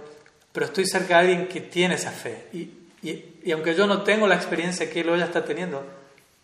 pero 0.52 0.66
estoy 0.66 0.86
cerca 0.86 1.14
de 1.14 1.20
alguien 1.20 1.48
que 1.48 1.60
tiene 1.60 1.94
esa 1.94 2.10
fe. 2.10 2.48
Y, 2.52 2.70
y, 3.02 3.52
aunque 3.52 3.74
yo 3.74 3.86
no 3.86 4.02
tengo 4.02 4.26
la 4.26 4.34
experiencia 4.34 4.90
que 4.90 5.00
él 5.00 5.08
o 5.08 5.14
ella 5.14 5.26
está 5.26 5.44
teniendo, 5.44 5.84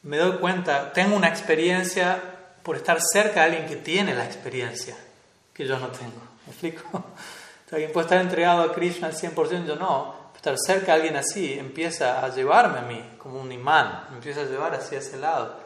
me 0.03 0.19
doy 0.19 0.39
cuenta, 0.39 0.93
tengo 0.93 1.17
una 1.17 1.29
experiencia 1.29 2.21
por 2.63 2.77
estar 2.77 2.99
cerca 3.01 3.41
de 3.41 3.47
alguien 3.47 3.67
que 3.67 3.77
tiene 3.77 4.15
la 4.15 4.25
experiencia 4.25 4.97
que 5.53 5.67
yo 5.67 5.79
no 5.79 5.89
tengo. 5.89 6.21
¿Me 6.47 6.53
explico? 6.53 7.05
alguien 7.73 7.93
puede 7.93 8.07
estar 8.07 8.21
entregado 8.21 8.63
a 8.63 8.73
Krishna 8.73 9.09
al 9.09 9.15
100%, 9.15 9.67
yo 9.67 9.77
no. 9.77 10.27
Estar 10.37 10.55
cerca 10.59 10.87
de 10.87 10.93
alguien 10.93 11.17
así 11.17 11.55
empieza 11.55 12.25
a 12.25 12.29
llevarme 12.33 12.79
a 12.79 12.83
mí 12.83 13.03
como 13.19 13.41
un 13.41 13.51
imán, 13.51 14.05
me 14.11 14.17
empieza 14.17 14.43
a 14.43 14.45
llevar 14.45 14.75
hacia 14.75 14.99
ese 14.99 15.17
lado 15.17 15.57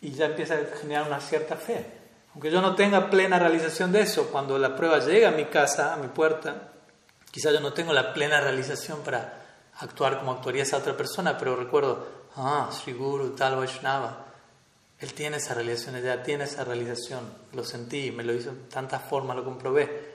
y 0.00 0.12
ya 0.12 0.26
empieza 0.26 0.54
a 0.54 0.78
generar 0.80 1.06
una 1.06 1.20
cierta 1.20 1.56
fe. 1.56 1.84
Aunque 2.32 2.50
yo 2.50 2.62
no 2.62 2.74
tenga 2.74 3.10
plena 3.10 3.38
realización 3.38 3.92
de 3.92 4.00
eso, 4.00 4.28
cuando 4.28 4.58
la 4.58 4.74
prueba 4.74 4.98
llega 5.00 5.28
a 5.28 5.32
mi 5.32 5.44
casa, 5.46 5.92
a 5.92 5.96
mi 5.96 6.08
puerta, 6.08 6.70
quizá 7.30 7.52
yo 7.52 7.60
no 7.60 7.74
tengo 7.74 7.92
la 7.92 8.14
plena 8.14 8.40
realización 8.40 9.00
para 9.00 9.34
actuar 9.78 10.18
como 10.18 10.32
actuaría 10.32 10.62
esa 10.62 10.78
otra 10.78 10.96
persona, 10.96 11.36
pero 11.36 11.56
recuerdo, 11.56 12.06
ah, 12.36 12.70
Sri 12.72 12.92
Guru, 12.92 13.30
tal 13.30 13.56
Vaishnava, 13.56 14.26
él 15.02 15.14
tiene 15.14 15.38
esa 15.38 15.54
realización, 15.54 15.96
ella 15.96 16.22
tiene 16.22 16.44
esa 16.44 16.62
realización, 16.64 17.28
lo 17.52 17.64
sentí, 17.64 18.12
me 18.12 18.22
lo 18.22 18.32
hizo 18.32 18.52
de 18.52 18.60
tantas 18.70 19.02
formas, 19.02 19.36
lo 19.36 19.44
comprobé, 19.44 20.14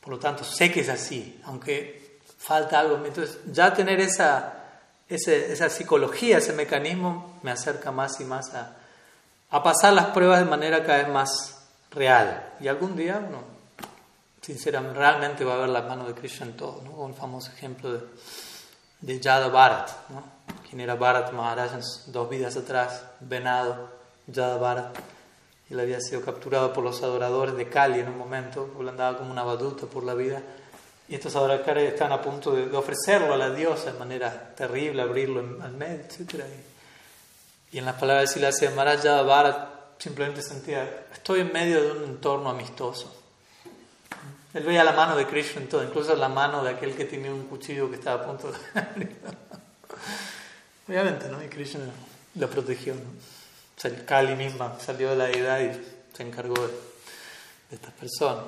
por 0.00 0.10
lo 0.10 0.18
tanto 0.18 0.44
sé 0.44 0.70
que 0.70 0.80
es 0.80 0.88
así, 0.88 1.40
aunque 1.44 2.20
falta 2.38 2.78
algo. 2.78 3.04
Entonces, 3.04 3.38
ya 3.46 3.74
tener 3.74 4.00
esa, 4.00 4.64
esa 5.08 5.68
psicología, 5.68 6.38
ese 6.38 6.52
mecanismo, 6.52 7.40
me 7.42 7.50
acerca 7.50 7.90
más 7.90 8.20
y 8.20 8.24
más 8.24 8.54
a, 8.54 8.76
a 9.50 9.62
pasar 9.62 9.92
las 9.92 10.06
pruebas 10.06 10.38
de 10.38 10.44
manera 10.44 10.84
cada 10.84 10.98
vez 10.98 11.08
más 11.08 11.58
real. 11.90 12.54
Y 12.60 12.68
algún 12.68 12.94
día, 12.96 13.18
no, 13.18 13.42
sinceramente, 14.40 14.98
realmente 14.98 15.44
va 15.44 15.54
a 15.54 15.58
ver 15.58 15.70
la 15.70 15.82
mano 15.82 16.06
de 16.06 16.14
Krishna 16.14 16.46
en 16.46 16.56
todo, 16.56 16.80
¿no? 16.84 16.92
Un 16.92 17.14
famoso 17.14 17.50
ejemplo 17.50 17.92
de, 17.92 18.00
de 19.00 19.20
Yada 19.20 19.48
Bharat, 19.48 19.90
¿no? 20.10 20.37
Quien 20.68 20.80
era 20.80 20.96
Bharat 20.96 21.32
Maharaj 21.32 21.72
dos 22.06 22.28
vidas 22.28 22.56
atrás, 22.56 23.02
venado, 23.20 23.88
Yada 24.26 24.58
Bharat. 24.58 24.98
Él 25.70 25.80
había 25.80 26.00
sido 26.00 26.20
capturado 26.22 26.72
por 26.72 26.84
los 26.84 27.02
adoradores 27.02 27.56
de 27.56 27.68
Kali 27.68 28.00
en 28.00 28.08
un 28.08 28.18
momento, 28.18 28.70
porque 28.74 28.90
andaba 28.90 29.18
como 29.18 29.30
una 29.30 29.42
baduta 29.42 29.86
por 29.86 30.04
la 30.04 30.14
vida. 30.14 30.42
Y 31.08 31.14
estos 31.14 31.34
adoradores 31.36 31.92
están 31.92 32.12
a 32.12 32.20
punto 32.20 32.52
de, 32.52 32.74
ofrecerlo 32.76 33.32
a 33.32 33.36
la 33.36 33.50
diosa 33.50 33.92
de 33.92 33.98
manera 33.98 34.54
terrible, 34.54 35.00
abrirlo 35.00 35.40
al 35.62 35.72
medio, 35.72 36.04
etc. 36.04 36.44
Y, 37.72 37.78
en 37.78 37.84
las 37.86 37.94
palabras 37.94 38.28
de 38.28 38.34
Silasya 38.34 38.70
Maharaj, 38.70 39.02
Yada 39.02 39.22
Bharat 39.22 39.68
simplemente 39.98 40.42
sentía, 40.42 41.06
estoy 41.12 41.40
en 41.40 41.52
medio 41.52 41.82
de 41.82 41.92
un 41.92 42.04
entorno 42.04 42.50
amistoso. 42.50 43.14
Él 44.52 44.64
veía 44.64 44.84
la 44.84 44.92
mano 44.92 45.16
de 45.16 45.26
Krishna 45.26 45.62
en 45.62 45.68
todo, 45.68 45.82
incluso 45.82 46.14
la 46.16 46.28
mano 46.28 46.62
de 46.62 46.70
aquel 46.70 46.94
que 46.94 47.04
tenía 47.04 47.32
un 47.32 47.46
cuchillo 47.46 47.88
que 47.90 47.96
estaba 47.96 48.22
a 48.22 48.26
punto 48.26 48.50
de... 48.52 48.58
Obviamente, 50.88 51.28
¿no? 51.28 51.42
Y 51.42 51.48
Krishna 51.48 51.84
lo 52.34 52.48
protegió, 52.48 52.94
¿no? 52.94 53.00
O 53.00 53.80
sea, 53.80 53.90
el 53.90 54.04
Kali 54.04 54.34
misma 54.34 54.76
salió 54.80 55.10
de 55.10 55.16
la 55.16 55.26
deidad 55.26 55.60
y 55.60 55.70
se 56.16 56.22
encargó 56.22 56.54
de, 56.54 56.72
estas 57.70 57.92
personas. 57.92 58.44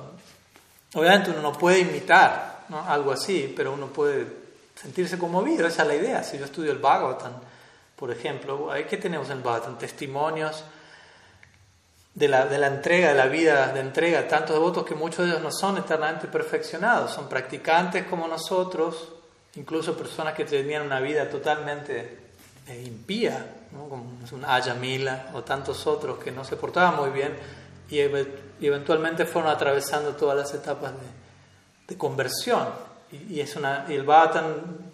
Obviamente 0.95 1.30
uno 1.30 1.43
no 1.43 1.53
puede 1.53 1.80
imitar 1.80 2.64
¿no? 2.68 2.82
algo 2.82 3.12
así, 3.12 3.53
pero 3.57 3.72
uno 3.72 3.86
puede 3.88 4.26
sentirse 4.74 5.18
conmovido, 5.18 5.68
esa 5.68 5.82
es 5.82 5.88
la 5.88 5.95
idea. 5.95 6.24
Si 6.24 6.36
yo 6.38 6.47
estudio 6.47 6.72
el 6.72 6.78
Bhagavatam, 6.78 7.34
por 7.95 8.11
ejemplo, 8.11 8.70
¿qué 8.88 8.97
tenemos 8.97 9.28
en 9.28 9.36
el 9.36 9.43
Bhagavatam? 9.43 9.78
Testimonios 9.78 10.64
de 12.14 12.26
la, 12.26 12.47
de 12.47 12.59
la 12.59 12.66
entrega, 12.66 13.11
de 13.11 13.14
la 13.14 13.26
vida 13.26 13.72
de 13.72 13.80
entrega, 13.80 14.26
tantos 14.26 14.57
devotos 14.57 14.84
que 14.84 14.97
muchos 14.97 15.26
de 15.26 15.32
ellos 15.32 15.43
no 15.43 15.53
son 15.53 15.78
eternamente 15.78 16.26
perfeccionados, 16.26 17.12
son 17.12 17.28
practicantes 17.28 18.07
como 18.07 18.26
nosotros, 18.26 19.12
incluso 19.55 19.97
personas 19.97 20.34
que 20.34 20.45
tenían 20.45 20.82
una 20.82 20.99
vida 20.99 21.28
totalmente 21.28 22.19
eh, 22.70 22.84
impía, 22.86 23.46
¿no? 23.72 23.88
como 23.88 24.04
un 24.30 24.44
Ayamila 24.44 25.30
o 25.34 25.42
tantos 25.42 25.88
otros 25.88 26.22
que 26.22 26.30
no 26.30 26.44
se 26.44 26.54
portaban 26.54 26.96
muy 26.96 27.10
bien 27.10 27.36
y, 27.90 27.98
eventualmente 28.64 29.24
fueron 29.24 29.50
atravesando 29.50 30.14
todas 30.14 30.36
las 30.36 30.54
etapas 30.54 30.92
de, 31.88 31.96
conversión. 31.96 32.68
Y, 33.10 33.40
es 33.40 33.56
una, 33.56 33.86
y 33.88 33.94
el 33.94 34.04
Bhagavatam 34.04 34.44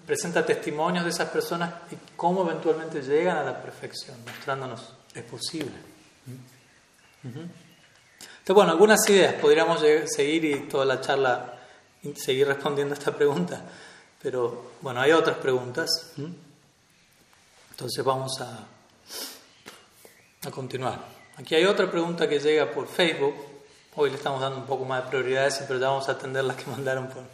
presenta 0.06 0.46
testimonios 0.46 1.04
de 1.04 1.10
esas 1.10 1.28
personas 1.28 1.74
y 1.90 1.96
cómo 2.16 2.48
eventualmente 2.48 3.02
llegan 3.02 3.36
a 3.36 3.42
la 3.42 3.60
perfección, 3.60 4.16
mostrándonos 4.24 4.94
es 5.14 5.22
posible. 5.24 5.74
Entonces, 7.22 8.54
bueno, 8.54 8.72
algunas 8.72 9.06
ideas. 9.10 9.34
Podríamos 9.34 9.82
seguir 10.06 10.44
y 10.46 10.60
toda 10.60 10.86
la 10.86 11.02
charla 11.02 11.58
seguir 12.14 12.46
respondiendo 12.46 12.94
a 12.94 12.98
esta 12.98 13.12
pregunta. 13.12 13.60
Pero 14.22 14.70
bueno, 14.80 15.02
hay 15.02 15.12
otras 15.12 15.36
preguntas. 15.36 16.12
Entonces 17.76 18.02
vamos 18.02 18.40
a, 18.40 18.66
a 20.48 20.50
continuar. 20.50 20.98
Aquí 21.36 21.54
hay 21.54 21.66
otra 21.66 21.90
pregunta 21.90 22.26
que 22.26 22.40
llega 22.40 22.70
por 22.70 22.88
Facebook. 22.88 23.34
Hoy 23.96 24.08
le 24.08 24.16
estamos 24.16 24.40
dando 24.40 24.56
un 24.56 24.64
poco 24.64 24.86
más 24.86 25.04
de 25.04 25.10
prioridades, 25.10 25.62
pero 25.68 25.78
ya 25.78 25.88
vamos 25.88 26.08
a 26.08 26.12
atender 26.12 26.42
las 26.44 26.56
que 26.56 26.70
mandaron 26.70 27.06
por, 27.08 27.24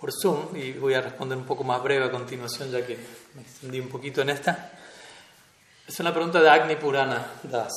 por 0.00 0.10
Zoom 0.10 0.56
y 0.56 0.72
voy 0.72 0.94
a 0.94 1.02
responder 1.02 1.36
un 1.36 1.44
poco 1.44 1.64
más 1.64 1.82
breve 1.82 2.06
a 2.06 2.10
continuación, 2.10 2.70
ya 2.70 2.86
que 2.86 2.96
me 3.34 3.42
extendí 3.42 3.78
un 3.78 3.90
poquito 3.90 4.22
en 4.22 4.30
esta. 4.30 4.72
Es 5.86 6.00
una 6.00 6.14
pregunta 6.14 6.40
de 6.40 6.48
Agni 6.48 6.76
Purana 6.76 7.26
Das. 7.42 7.74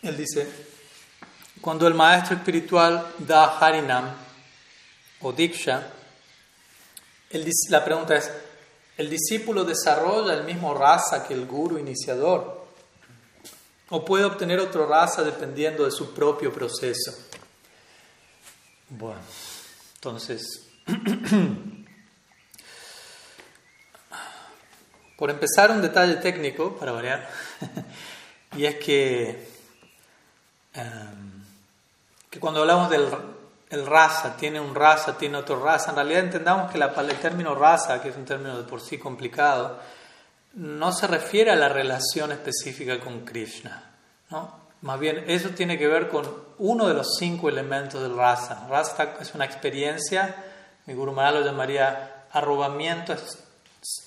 Él 0.00 0.16
dice, 0.16 0.48
cuando 1.60 1.86
el 1.86 1.92
maestro 1.92 2.34
espiritual 2.34 3.12
da 3.18 3.58
Harinam 3.58 4.10
o 5.20 5.32
Diksha, 5.34 5.86
la 7.68 7.84
pregunta 7.84 8.16
es, 8.16 8.32
¿el 8.96 9.10
discípulo 9.10 9.64
desarrolla 9.64 10.34
el 10.34 10.44
mismo 10.44 10.74
raza 10.74 11.26
que 11.26 11.34
el 11.34 11.46
guru 11.46 11.78
iniciador? 11.78 12.64
¿O 13.90 14.04
puede 14.04 14.24
obtener 14.24 14.58
otra 14.58 14.86
raza 14.86 15.22
dependiendo 15.22 15.84
de 15.84 15.90
su 15.90 16.12
propio 16.12 16.52
proceso? 16.52 17.12
Bueno, 18.88 19.20
entonces, 19.94 20.66
por 25.16 25.30
empezar 25.30 25.70
un 25.70 25.82
detalle 25.82 26.16
técnico, 26.16 26.76
para 26.76 26.92
variar, 26.92 27.28
y 28.56 28.64
es 28.64 28.76
que 28.76 29.56
Em, 30.76 31.42
que 32.28 32.38
cuando 32.38 32.60
hablamos 32.60 32.90
del 32.90 33.08
el 33.68 33.86
raza, 33.86 34.36
tiene 34.36 34.60
un 34.60 34.74
raza, 34.74 35.18
tiene 35.18 35.38
otro 35.38 35.62
raza, 35.62 35.90
en 35.90 35.96
realidad 35.96 36.24
entendamos 36.24 36.70
que 36.70 36.78
la, 36.78 36.86
el 36.86 37.18
término 37.18 37.54
raza, 37.54 38.00
que 38.00 38.10
es 38.10 38.16
un 38.16 38.24
término 38.24 38.56
de 38.56 38.64
por 38.64 38.80
sí 38.80 38.98
complicado, 38.98 39.78
no 40.54 40.92
se 40.92 41.06
refiere 41.06 41.50
a 41.50 41.56
la 41.56 41.68
relación 41.68 42.32
específica 42.32 42.98
con 43.00 43.24
Krishna. 43.24 43.90
¿no? 44.30 44.66
Más 44.82 44.98
bien, 44.98 45.24
eso 45.26 45.50
tiene 45.50 45.78
que 45.78 45.86
ver 45.86 46.08
con 46.08 46.26
uno 46.58 46.88
de 46.88 46.94
los 46.94 47.16
cinco 47.18 47.48
elementos 47.48 48.00
del 48.00 48.16
raza. 48.16 48.66
Raza 48.68 49.14
es 49.20 49.34
una 49.34 49.44
experiencia, 49.44 50.36
mi 50.86 50.94
Guru 50.94 51.12
Maharaj 51.12 51.40
lo 51.40 51.46
llamaría 51.46 52.26
arrobamiento 52.30 53.14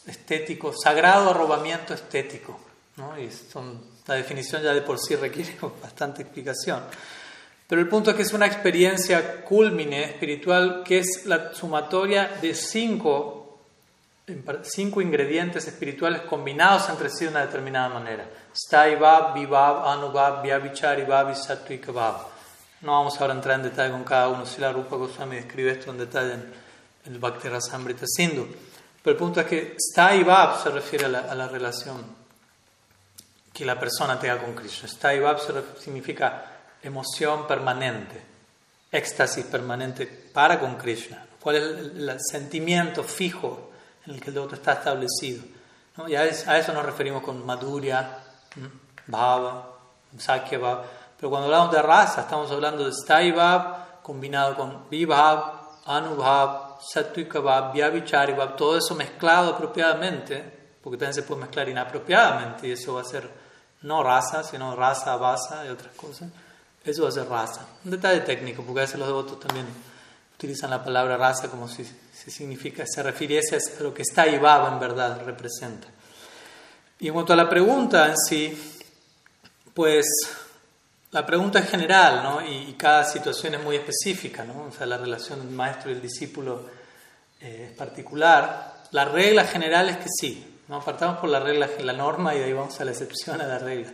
estético, 0.05 0.74
sagrado 0.74 1.32
arrobamiento 1.32 1.93
estético. 1.93 2.60
¿no? 2.95 3.20
Y 3.20 3.32
son 3.32 3.82
la 4.07 4.16
definición 4.16 4.62
ya 4.62 4.74
de 4.74 4.82
por 4.82 4.99
sí 4.99 5.16
requiere 5.16 5.57
bastante 5.82 6.22
explicación. 6.22 6.84
Pero 7.70 7.82
el 7.82 7.88
punto 7.88 8.10
es 8.10 8.16
que 8.16 8.24
es 8.24 8.34
una 8.34 8.48
experiencia 8.48 9.44
culmine 9.44 10.04
espiritual 10.04 10.82
que 10.84 10.98
es 10.98 11.28
la 11.28 11.54
sumatoria 11.54 12.28
de 12.42 12.56
cinco, 12.56 13.60
cinco 14.64 15.02
ingredientes 15.02 15.68
espirituales 15.68 16.22
combinados 16.22 16.90
entre 16.90 17.12
sí 17.12 17.26
de 17.26 17.30
una 17.30 17.46
determinada 17.46 17.90
manera. 17.90 18.28
Staivab, 18.56 19.36
Vibab, 19.36 19.88
Anubab, 19.88 20.42
Vyavichari, 20.42 21.04
y 21.04 21.82
No 22.82 22.92
vamos 22.92 23.22
ahora 23.22 23.34
a 23.34 23.36
entrar 23.36 23.58
en 23.58 23.66
detalle 23.66 23.92
con 23.92 24.04
cada 24.04 24.30
uno. 24.30 24.48
Si 24.48 24.60
la 24.60 24.72
Rupa 24.72 24.96
Goswami 24.96 25.36
describe 25.36 25.74
esto 25.74 25.92
en 25.92 26.00
detalle 26.00 26.34
en 26.34 27.14
el 27.14 27.20
Bhakti 27.20 27.50
Rasamrita 27.50 28.06
Sindhu. 28.08 28.48
Pero 29.04 29.12
el 29.12 29.18
punto 29.18 29.42
es 29.42 29.46
que 29.46 29.76
Staivab 29.80 30.64
se 30.64 30.72
refiere 30.72 31.06
a 31.06 31.10
la, 31.10 31.20
a 31.20 31.36
la 31.36 31.48
relación 31.48 32.04
que 33.54 33.64
la 33.64 33.80
persona 33.80 34.20
tenga 34.20 34.40
con 34.40 34.56
Krishna. 34.56 34.88
Staivab 34.90 35.38
significa 35.78 36.59
emoción 36.84 37.48
permanente, 37.48 38.22
éxtasis 38.92 39.46
permanente 39.46 40.06
para 40.34 40.60
con 40.60 40.76
Krishna. 40.78 41.26
¿Cuál 41.40 41.56
es 41.56 41.64
el, 41.64 42.18
sentimiento 42.20 43.04
fijo 43.04 43.72
en 44.06 44.16
el 44.16 44.22
que 44.22 44.30
el 44.30 44.36
devoto 44.36 44.56
está 44.56 44.74
establecido? 44.74 45.44
Y 46.08 46.16
a, 46.16 46.26
eso 46.26 46.74
nos 46.74 46.86
referimos 46.86 47.24
con 47.24 47.46
Madhurya, 47.46 48.20
Bhava, 49.08 49.70
Sakya 50.18 50.58
Bhava. 50.58 50.86
Pero 51.18 51.30
cuando 51.30 51.48
hablamos 51.48 51.72
de 51.74 51.82
raza, 51.82 52.22
estamos 52.22 52.50
hablando 52.52 52.86
de 52.86 52.94
Staivab 52.94 54.02
combinado 54.02 54.56
con 54.56 54.90
Vibhav, 54.90 55.60
Anubhav, 55.86 56.80
Satvika 56.82 57.40
Bhav, 57.40 57.74
Vyavichari 57.74 58.34
todo 58.58 58.78
eso 58.78 58.96
mezclado 58.96 59.54
apropiadamente, 59.54 60.78
porque 60.82 60.98
también 60.98 61.14
se 61.14 61.24
puede 61.24 61.42
mezclar 61.42 61.68
inapropiadamente 61.68 62.68
y 62.68 62.72
eso 62.72 62.94
va 62.94 63.02
a 63.02 63.06
ser 63.06 63.30
no 63.82 64.04
raza, 64.04 64.44
sino 64.44 64.76
raza, 64.76 65.16
basa 65.18 65.66
y 65.66 65.70
otras 65.70 65.94
cosas. 65.96 66.30
Eso 66.84 67.04
va 67.04 67.10
a 67.10 67.12
ser 67.12 67.28
raza. 67.28 67.68
Un 67.86 67.92
detalle 67.92 68.22
técnico, 68.22 68.64
porque 68.64 68.82
a 68.82 68.84
veces 68.84 69.00
los 69.00 69.08
devotos 69.08 69.40
también 69.40 69.66
utilizan 70.36 70.70
la 70.70 70.84
palabra 70.84 71.18
raza 71.18 71.50
como 71.50 71.68
si, 71.68 71.84
si 71.84 72.32
significa, 72.32 72.86
se 72.88 73.04
refiriese 73.04 73.58
a 73.58 73.84
lo 73.84 73.94
que 73.94 74.04
está 74.04 74.28
y 74.28 74.38
baba 74.38 74.72
en 74.72 74.80
verdad 74.80 75.22
representa. 75.26 75.88
Y 77.00 77.08
en 77.08 77.14
cuanto 77.14 77.34
a 77.34 77.36
la 77.36 77.50
pregunta 77.50 78.08
en 78.08 78.18
sí, 78.18 78.80
pues 79.74 80.06
la 81.12 81.26
pregunta 81.26 81.60
es 81.60 81.70
general, 81.70 82.22
¿no? 82.24 82.42
Y, 82.46 82.74
cada 82.74 83.04
situación 83.04 83.56
es 83.56 83.64
muy 83.64 83.76
específica, 83.78 84.44
¿no? 84.44 84.66
O 84.68 84.72
sea, 84.72 84.86
la 84.86 84.98
relación 84.98 85.40
del 85.40 85.50
maestro 85.50 85.90
y 85.90 85.94
el 85.94 86.02
discípulo 86.02 86.66
eh, 87.42 87.70
es 87.72 87.78
particular. 87.78 88.84
La 88.92 89.06
regla 89.06 89.46
general 89.46 89.90
es 89.90 89.98
que 89.98 90.10
sí, 90.10 90.62
¿no? 90.68 90.78
Apartamos 90.78 91.18
por 91.18 91.30
la 91.30 91.40
regla, 91.40 91.70
la 91.80 91.94
norma 91.94 92.36
y 92.36 92.40
de 92.40 92.46
ahí 92.46 92.54
vamos 92.54 92.80
a 92.80 92.86
la 92.86 92.92
excepción 92.92 93.42
a 93.42 93.48
la 93.48 93.60
regla. 93.60 93.92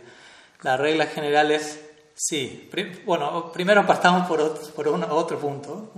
La 0.62 0.76
regla 0.76 1.06
general 1.06 1.50
es 1.52 1.80
sí. 2.16 2.68
Bueno, 3.04 3.52
primero 3.52 3.82
apartamos 3.82 4.26
por 4.26 4.40
otro, 4.40 4.66
por 4.72 4.88
otro 4.88 5.38
punto. 5.38 5.92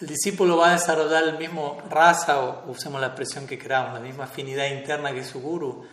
El 0.00 0.06
discípulo 0.06 0.56
va 0.56 0.70
a 0.70 0.72
desarrollar 0.72 1.24
el 1.24 1.38
mismo 1.38 1.80
raza, 1.88 2.40
o 2.40 2.70
usemos 2.70 3.00
la 3.00 3.08
expresión 3.08 3.46
que 3.46 3.58
queramos, 3.58 3.94
la 3.94 4.00
misma 4.00 4.24
afinidad 4.24 4.66
interna 4.66 5.12
que 5.12 5.24
su 5.24 5.40
guru. 5.40 5.86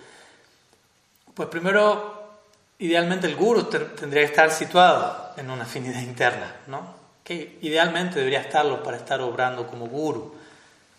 Pues 1.33 1.49
primero, 1.49 2.39
idealmente 2.79 3.27
el 3.27 3.35
guru 3.35 3.63
tendría 3.63 4.23
que 4.23 4.29
estar 4.29 4.49
situado 4.49 5.33
en 5.37 5.51
una 5.51 5.63
afinidad 5.63 6.01
interna, 6.01 6.55
¿no? 6.67 6.95
Que 7.23 7.59
idealmente 7.61 8.19
debería 8.19 8.41
estarlo 8.41 8.81
para 8.81 8.97
estar 8.97 9.21
obrando 9.21 9.67
como 9.67 9.87
guru. 9.87 10.35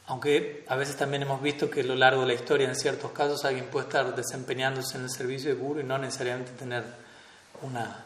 Aunque 0.07 0.65
a 0.69 0.77
veces 0.77 0.97
también 0.97 1.23
hemos 1.23 1.41
visto 1.43 1.71
que 1.71 1.81
a 1.81 1.85
lo 1.85 1.95
largo 1.95 2.21
de 2.23 2.29
la 2.29 2.35
historia, 2.35 2.69
en 2.69 2.77
ciertos 2.77 3.11
casos, 3.13 3.45
alguien 3.45 3.67
puede 3.67 3.87
estar 3.87 4.15
desempeñándose 4.15 4.97
en 4.97 5.05
el 5.05 5.11
servicio 5.11 5.51
de 5.51 5.57
guru 5.57 5.81
y 5.81 5.85
no 5.85 5.99
necesariamente 5.99 6.53
tener 6.53 6.85
una 7.63 8.05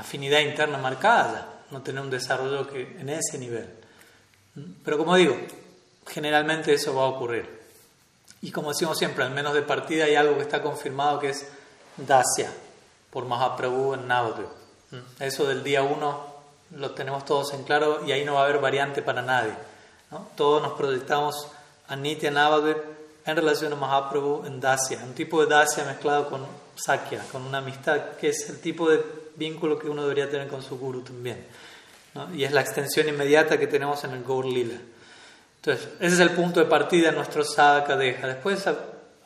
afinidad 0.00 0.40
interna 0.40 0.78
marcada, 0.78 1.62
no 1.70 1.82
tener 1.82 2.02
un 2.02 2.10
desarrollo 2.10 2.66
que, 2.66 2.96
en 2.98 3.08
ese 3.08 3.38
nivel. 3.38 3.68
Pero 4.84 4.98
como 4.98 5.14
digo, 5.16 5.36
generalmente 6.06 6.74
eso 6.74 6.94
va 6.94 7.02
a 7.02 7.08
ocurrir. 7.08 7.60
Y 8.42 8.50
como 8.50 8.70
decimos 8.70 8.98
siempre, 8.98 9.24
al 9.24 9.30
menos 9.30 9.54
de 9.54 9.62
partida 9.62 10.04
hay 10.04 10.16
algo 10.16 10.36
que 10.36 10.42
está 10.42 10.62
confirmado 10.62 11.20
que 11.20 11.30
es 11.30 11.46
Dasya, 11.96 12.50
por 13.10 13.26
Mahaprabhu 13.26 13.94
en 13.94 14.08
Navadvip. 14.08 14.48
Eso 15.20 15.46
del 15.46 15.62
día 15.62 15.82
uno 15.82 16.30
lo 16.76 16.92
tenemos 16.92 17.24
todos 17.24 17.52
en 17.52 17.64
claro 17.64 18.04
y 18.06 18.12
ahí 18.12 18.24
no 18.24 18.34
va 18.34 18.42
a 18.42 18.44
haber 18.44 18.60
variante 18.60 19.02
para 19.02 19.22
nadie. 19.22 19.52
Todos 20.36 20.62
nos 20.62 20.72
proyectamos 20.72 21.48
a 21.88 21.96
Nitya 21.96 22.30
Navadvip 22.30 22.78
en 23.26 23.36
relación 23.36 23.72
a 23.72 23.76
Mahaprabhu 23.76 24.46
en 24.46 24.60
Dasya, 24.60 24.98
un 25.04 25.14
tipo 25.14 25.42
de 25.42 25.48
Dasya 25.48 25.84
mezclado 25.84 26.30
con 26.30 26.46
Sakya, 26.74 27.22
con 27.30 27.42
una 27.42 27.58
amistad 27.58 28.16
que 28.18 28.30
es 28.30 28.48
el 28.48 28.60
tipo 28.60 28.88
de 28.88 29.19
vínculo 29.40 29.78
que 29.78 29.88
uno 29.88 30.02
debería 30.02 30.30
tener 30.30 30.46
con 30.46 30.62
su 30.62 30.78
guru 30.78 31.00
también. 31.00 31.44
Y 32.34 32.44
es 32.44 32.52
la 32.52 32.60
extensión 32.60 33.08
inmediata 33.08 33.58
que 33.58 33.66
tenemos 33.66 34.04
en 34.04 34.12
el 34.12 34.22
Gaur 34.22 34.44
Lila. 34.44 34.78
Entonces, 35.56 35.88
ese 35.98 36.14
es 36.14 36.20
el 36.20 36.30
punto 36.30 36.60
de 36.60 36.66
partida 36.66 37.10
de 37.10 37.16
nuestro 37.16 37.42
Sadhaka 37.42 37.96
Deja. 37.96 38.26
Después, 38.26 38.64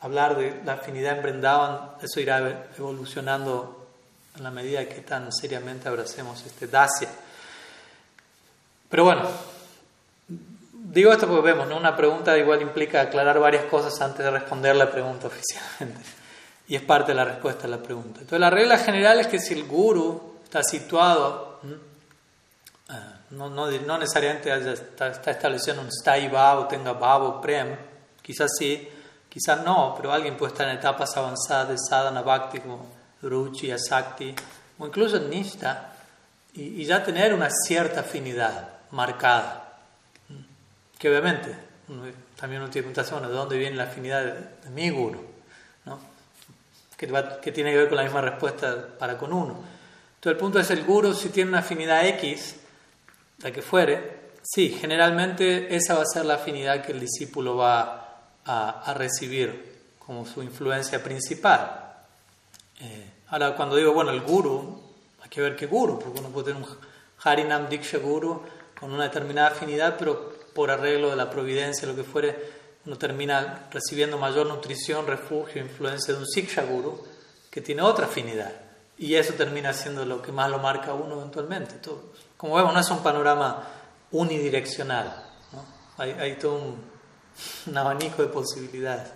hablar 0.01 0.37
de 0.37 0.61
la 0.65 0.73
afinidad 0.73 1.17
en 1.17 1.23
Brindavan, 1.23 1.91
eso 2.01 2.19
irá 2.19 2.67
evolucionando 2.77 3.87
en 4.35 4.43
la 4.43 4.51
medida 4.51 4.85
que 4.85 5.01
tan 5.01 5.31
seriamente 5.31 5.87
abracemos 5.87 6.43
este 6.45 6.67
Dasya. 6.67 7.09
Pero 8.89 9.03
bueno, 9.03 9.27
digo 10.71 11.11
esto 11.11 11.27
porque 11.27 11.51
vemos, 11.51 11.67
¿no? 11.67 11.77
una 11.77 11.95
pregunta 11.95 12.37
igual 12.37 12.61
implica 12.61 13.01
aclarar 13.01 13.39
varias 13.39 13.65
cosas 13.65 13.99
antes 14.01 14.23
de 14.23 14.31
responder 14.31 14.75
la 14.75 14.89
pregunta 14.89 15.27
oficialmente. 15.27 16.24
Y 16.67 16.75
es 16.75 16.81
parte 16.81 17.11
de 17.11 17.15
la 17.15 17.25
respuesta 17.25 17.67
a 17.67 17.69
la 17.69 17.77
pregunta. 17.77 18.21
Entonces, 18.21 18.39
la 18.39 18.49
regla 18.49 18.77
general 18.77 19.19
es 19.19 19.27
que 19.27 19.39
si 19.39 19.53
el 19.53 19.65
guru 19.65 20.35
está 20.43 20.63
situado 20.63 21.59
no, 23.31 23.49
no, 23.49 23.69
no 23.69 23.97
necesariamente 23.97 24.51
está, 24.71 25.07
está 25.07 25.31
estableciendo 25.31 25.81
un 25.81 25.89
stai 25.91 26.29
o 26.33 26.65
tenga 26.67 26.93
bhava 26.93 27.41
prem, 27.41 27.75
quizás 28.21 28.51
sí, 28.57 28.87
quizás 29.29 29.63
no, 29.63 29.93
pero 29.95 30.11
alguien 30.11 30.37
puede 30.37 30.53
estar 30.53 30.67
en 30.67 30.77
etapas 30.77 31.15
avanzadas 31.17 31.69
de 31.69 31.77
sadhana 31.77 32.21
bhakti 32.21 32.59
como 32.59 32.87
ruchi, 33.21 33.71
asakti, 33.71 34.33
o 34.77 34.85
incluso 34.85 35.19
nishta, 35.19 35.93
y, 36.53 36.85
ya 36.85 37.03
tener 37.03 37.33
una 37.33 37.49
cierta 37.49 38.01
afinidad 38.01 38.69
marcada. 38.91 39.79
Que 40.97 41.09
obviamente 41.09 41.53
también 42.39 42.61
uno 42.61 42.71
tiene 42.71 42.87
que 42.87 42.93
preguntarse, 42.93 43.11
bueno, 43.11 43.27
¿de 43.27 43.35
dónde 43.35 43.57
viene 43.57 43.75
la 43.75 43.83
afinidad 43.83 44.23
de, 44.23 44.69
mi 44.69 44.89
guru? 44.89 45.34
Que, 46.97 47.07
que, 47.41 47.51
tiene 47.51 47.71
que 47.71 47.77
ver 47.77 47.87
con 47.89 47.97
la 47.97 48.03
misma 48.03 48.21
respuesta 48.21 48.87
para 48.97 49.17
con 49.17 49.33
uno. 49.33 49.59
Entonces 50.15 50.31
el 50.31 50.37
punto 50.37 50.59
es 50.59 50.71
el 50.71 50.83
guru, 50.83 51.13
si 51.13 51.29
tiene 51.29 51.49
una 51.49 51.59
afinidad 51.59 52.05
X, 52.05 52.55
la 53.39 53.51
que 53.51 53.61
fuere, 53.61 54.25
sí, 54.41 54.69
generalmente 54.69 55.75
esa 55.75 55.95
va 55.95 56.03
a 56.03 56.05
ser 56.05 56.25
la 56.25 56.35
afinidad 56.35 56.83
que 56.83 56.93
el 56.93 56.99
discípulo 56.99 57.57
va 57.57 58.01
a, 58.45 58.93
recibir 58.95 59.75
como 59.99 60.25
su 60.25 60.41
influencia 60.43 61.03
principal. 61.03 61.93
Eh, 62.79 63.11
ahora, 63.29 63.55
cuando 63.55 63.75
digo, 63.75 63.93
bueno, 63.93 64.11
el 64.11 64.21
guru, 64.21 64.81
hay 65.21 65.29
que 65.29 65.41
ver 65.41 65.55
qué 65.55 65.65
guru, 65.65 65.99
porque 65.99 66.19
uno 66.19 66.29
puede 66.29 66.53
tener 66.53 66.61
un 66.61 66.77
Harinam 67.23 67.67
Diksha 67.67 67.97
guru 67.97 68.43
con 68.79 68.91
una 68.91 69.05
determinada 69.05 69.49
afinidad, 69.49 69.95
pero 69.97 70.33
por 70.53 70.69
arreglo 70.69 71.09
de 71.09 71.15
la 71.15 71.29
providencia, 71.29 71.87
lo 71.87 71.95
que 71.95 72.03
fuere, 72.03 72.35
uno 72.85 72.97
termina 72.97 73.67
recibiendo 73.71 74.17
mayor 74.17 74.45
nutrición, 74.45 75.07
refugio, 75.07 75.61
influencia 75.61 76.13
de 76.13 76.19
un 76.19 76.27
Siksha 76.27 76.63
guru 76.63 77.03
que 77.49 77.61
tiene 77.61 77.81
otra 77.81 78.05
afinidad. 78.05 78.51
Y 78.97 79.15
eso 79.15 79.33
termina 79.33 79.73
siendo 79.73 80.05
lo 80.05 80.21
que 80.21 80.31
más 80.31 80.49
lo 80.49 80.59
marca 80.59 80.93
uno 80.93 81.15
eventualmente. 81.15 81.75
Todo, 81.75 82.13
como 82.37 82.55
vemos, 82.55 82.73
no 82.73 82.79
es 82.79 82.89
un 82.89 83.01
panorama 83.01 83.67
unidireccional, 84.11 85.23
hay, 85.97 86.37
todo 86.39 86.55
un, 87.65 87.77
abanico 87.77 88.21
de 88.21 88.29
posibilidades. 88.29 89.09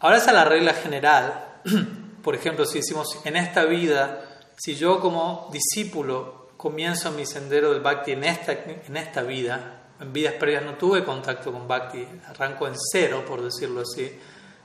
Ahora 0.00 0.18
esa 0.18 0.30
es 0.30 0.36
la 0.36 0.44
regla 0.44 0.74
general. 0.74 1.60
Por 2.22 2.34
ejemplo, 2.34 2.66
si 2.66 2.78
decimos, 2.78 3.18
en 3.24 3.36
esta 3.36 3.64
vida, 3.64 4.22
si 4.56 4.76
yo 4.76 5.00
como 5.00 5.48
discípulo 5.52 6.50
comienzo 6.56 7.10
mi 7.12 7.24
sendero 7.24 7.72
del 7.72 7.80
bhakti 7.80 8.12
en 8.12 8.24
esta, 8.24 8.52
en 8.52 8.96
esta 8.96 9.22
vida, 9.22 9.79
en 10.00 10.12
vidas 10.12 10.34
previas 10.34 10.64
no 10.64 10.74
tuve 10.74 11.04
contacto 11.04 11.52
con 11.52 11.68
bhakti, 11.68 12.06
arranco 12.28 12.66
en 12.66 12.74
cero, 12.76 13.22
por 13.26 13.42
decirlo 13.42 13.82
así, 13.82 14.10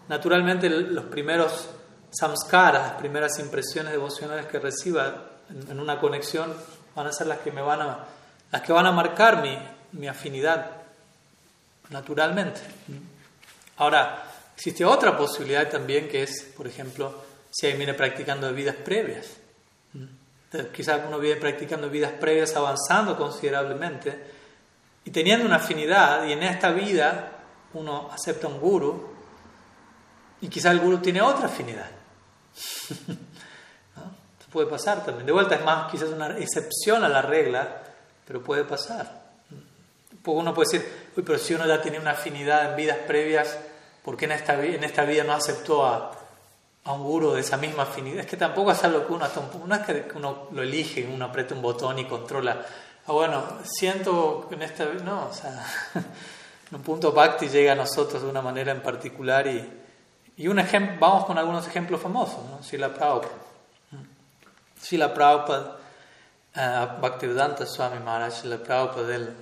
naturalmente 0.08 0.70
los 0.70 1.06
primeros 1.06 1.70
samskaras, 2.12 2.82
las 2.82 2.94
primeras 2.94 3.38
impresiones 3.40 3.92
devocionales 3.92 4.46
que 4.46 4.60
reciba 4.60 5.32
en 5.50 5.80
una 5.80 6.00
conexión 6.00 6.54
van 6.96 7.08
a 7.08 7.12
ser 7.12 7.28
las 7.28 7.40
que 7.40 7.52
me 7.52 7.62
van 7.62 7.82
a, 7.82 8.06
las 8.52 8.62
que 8.62 8.72
van 8.72 8.86
a 8.86 8.92
marcar 8.92 9.42
mi, 9.42 9.58
mi 9.92 10.08
afinidad 10.08 10.72
naturalmente. 11.90 12.62
Ahora, 13.78 14.24
existe 14.56 14.86
otra 14.86 15.18
posibilidad 15.18 15.70
también 15.70 16.08
que 16.08 16.24
es, 16.24 16.54
por 16.56 16.66
ejemplo, 16.66 17.14
si 17.52 17.66
alguien 17.66 17.80
viene 17.80 17.94
practicando 17.94 18.52
vidas 18.54 18.78
previas. 18.78 19.28
Quizás 20.74 21.02
uno 21.06 21.20
viene 21.20 21.42
practicando 21.42 21.90
vidas 21.90 22.14
previas 22.14 22.56
avanzando 22.56 23.18
considerablemente 23.18 24.35
y 25.06 25.12
teniendo 25.12 25.46
una 25.46 25.58
afinidad 25.58 26.26
y 26.26 26.34
en 26.34 26.44
esta 26.44 26.72
vida 26.72 27.32
uno 27.74 28.10
acepta 28.12 28.48
un 28.48 28.60
guru 28.60 29.16
y 30.42 30.50
quizás 30.50 30.74
el 30.74 30.80
guru 30.80 30.98
tiene 30.98 31.22
otra 31.22 31.46
afinidad. 31.46 31.90
puede 34.56 34.68
pasar 34.68 35.04
también. 35.04 35.26
De 35.26 35.34
vuelta 35.34 35.56
es 35.56 35.66
más 35.66 35.92
quizás 35.92 36.08
una 36.10 36.38
excepción 36.38 37.04
a 37.04 37.10
la 37.10 37.22
regla, 37.22 37.84
pero 38.26 38.42
puede 38.42 38.64
pasar. 38.64 39.26
Uno 40.24 40.54
puede 40.54 40.72
decir, 40.72 41.10
uy, 41.18 41.24
pero 41.24 41.38
si 41.38 41.54
uno 41.54 41.68
ya 41.68 41.82
tiene 41.82 42.00
una 42.00 42.12
afinidad 42.12 42.72
en 42.72 42.78
vidas 42.78 43.00
previas, 43.06 43.58
¿por 44.02 44.16
qué 44.16 44.26
en 44.26 44.32
esta, 44.32 44.64
en 44.64 44.84
esta 44.86 45.04
vida 45.04 45.26
no 45.26 45.34
aceptó 45.34 45.86
a, 45.86 46.12
a 46.86 46.94
un 46.94 47.04
guru 47.04 47.34
de 47.34 47.42
esa 47.42 47.58
misma 47.58 47.84
afinidad? 47.84 48.22
Es 48.22 48.28
que 48.28 48.38
tampoco 48.38 48.72
es 48.72 48.82
algo 48.86 49.06
que 49.06 49.12
uno 49.12 49.26
hasta 49.26 49.42
un 49.42 49.68
no 49.68 49.76
es 49.76 49.82
que 49.82 50.08
uno 50.16 50.48
lo 50.54 50.64
elige, 50.64 51.06
uno 51.06 51.26
aprieta 51.26 51.54
un 51.54 51.62
botón 51.62 52.00
y 52.00 52.06
controla. 52.06 52.66
Ah, 53.08 53.12
bueno, 53.12 53.44
siento 53.64 54.48
en 54.50 54.64
esta 54.64 54.86
no, 54.86 55.28
o 55.28 55.34
sea, 55.34 55.64
en 55.96 56.76
un 56.76 56.82
punto 56.82 57.12
Bhakti 57.12 57.50
llega 57.50 57.74
a 57.74 57.76
nosotros 57.76 58.24
de 58.24 58.28
una 58.28 58.42
manera 58.42 58.72
en 58.72 58.82
particular 58.82 59.46
y, 59.46 59.64
y 60.38 60.48
un 60.48 60.58
ejemplo, 60.58 60.96
vamos 61.00 61.26
con 61.26 61.38
algunos 61.38 61.68
ejemplos 61.68 62.02
famosos, 62.02 62.40
¿no? 62.50 62.80
la 62.80 62.94
Prabhupada. 62.94 63.34
Srila 64.82 65.14
Prabhupada, 65.14 65.78
uh, 66.56 67.00
Bhaktivedanta 67.00 67.68
Swami 67.68 68.00
Maharaj, 68.00 68.34
Srila 68.42 68.58
Prabhupada, 68.58 69.16
él 69.16 69.36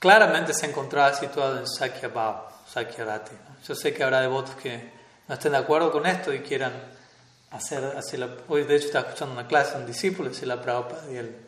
claramente 0.00 0.52
se 0.52 0.66
encontraba 0.66 1.14
situado 1.14 1.58
en 1.58 1.66
Sakya 1.66 2.08
Bhava, 2.08 2.48
Sakya 2.68 3.04
Rati. 3.04 3.36
Yo 3.66 3.74
sé 3.76 3.94
que 3.94 4.02
habrá 4.02 4.20
devotos 4.20 4.56
que 4.56 4.92
no 5.28 5.34
estén 5.34 5.52
de 5.52 5.58
acuerdo 5.58 5.92
con 5.92 6.06
esto 6.06 6.34
y 6.34 6.40
quieran 6.40 6.72
hacer, 7.52 7.84
hacer 7.96 8.44
hoy 8.48 8.64
de 8.64 8.76
hecho 8.76 8.86
estaba 8.86 9.06
escuchando 9.06 9.34
una 9.34 9.46
clase, 9.46 9.76
un 9.76 9.86
discípulo 9.86 10.28
de 10.28 10.34
Srila 10.34 10.60
Prabhupada 10.60 11.10
y 11.12 11.16
él 11.16 11.47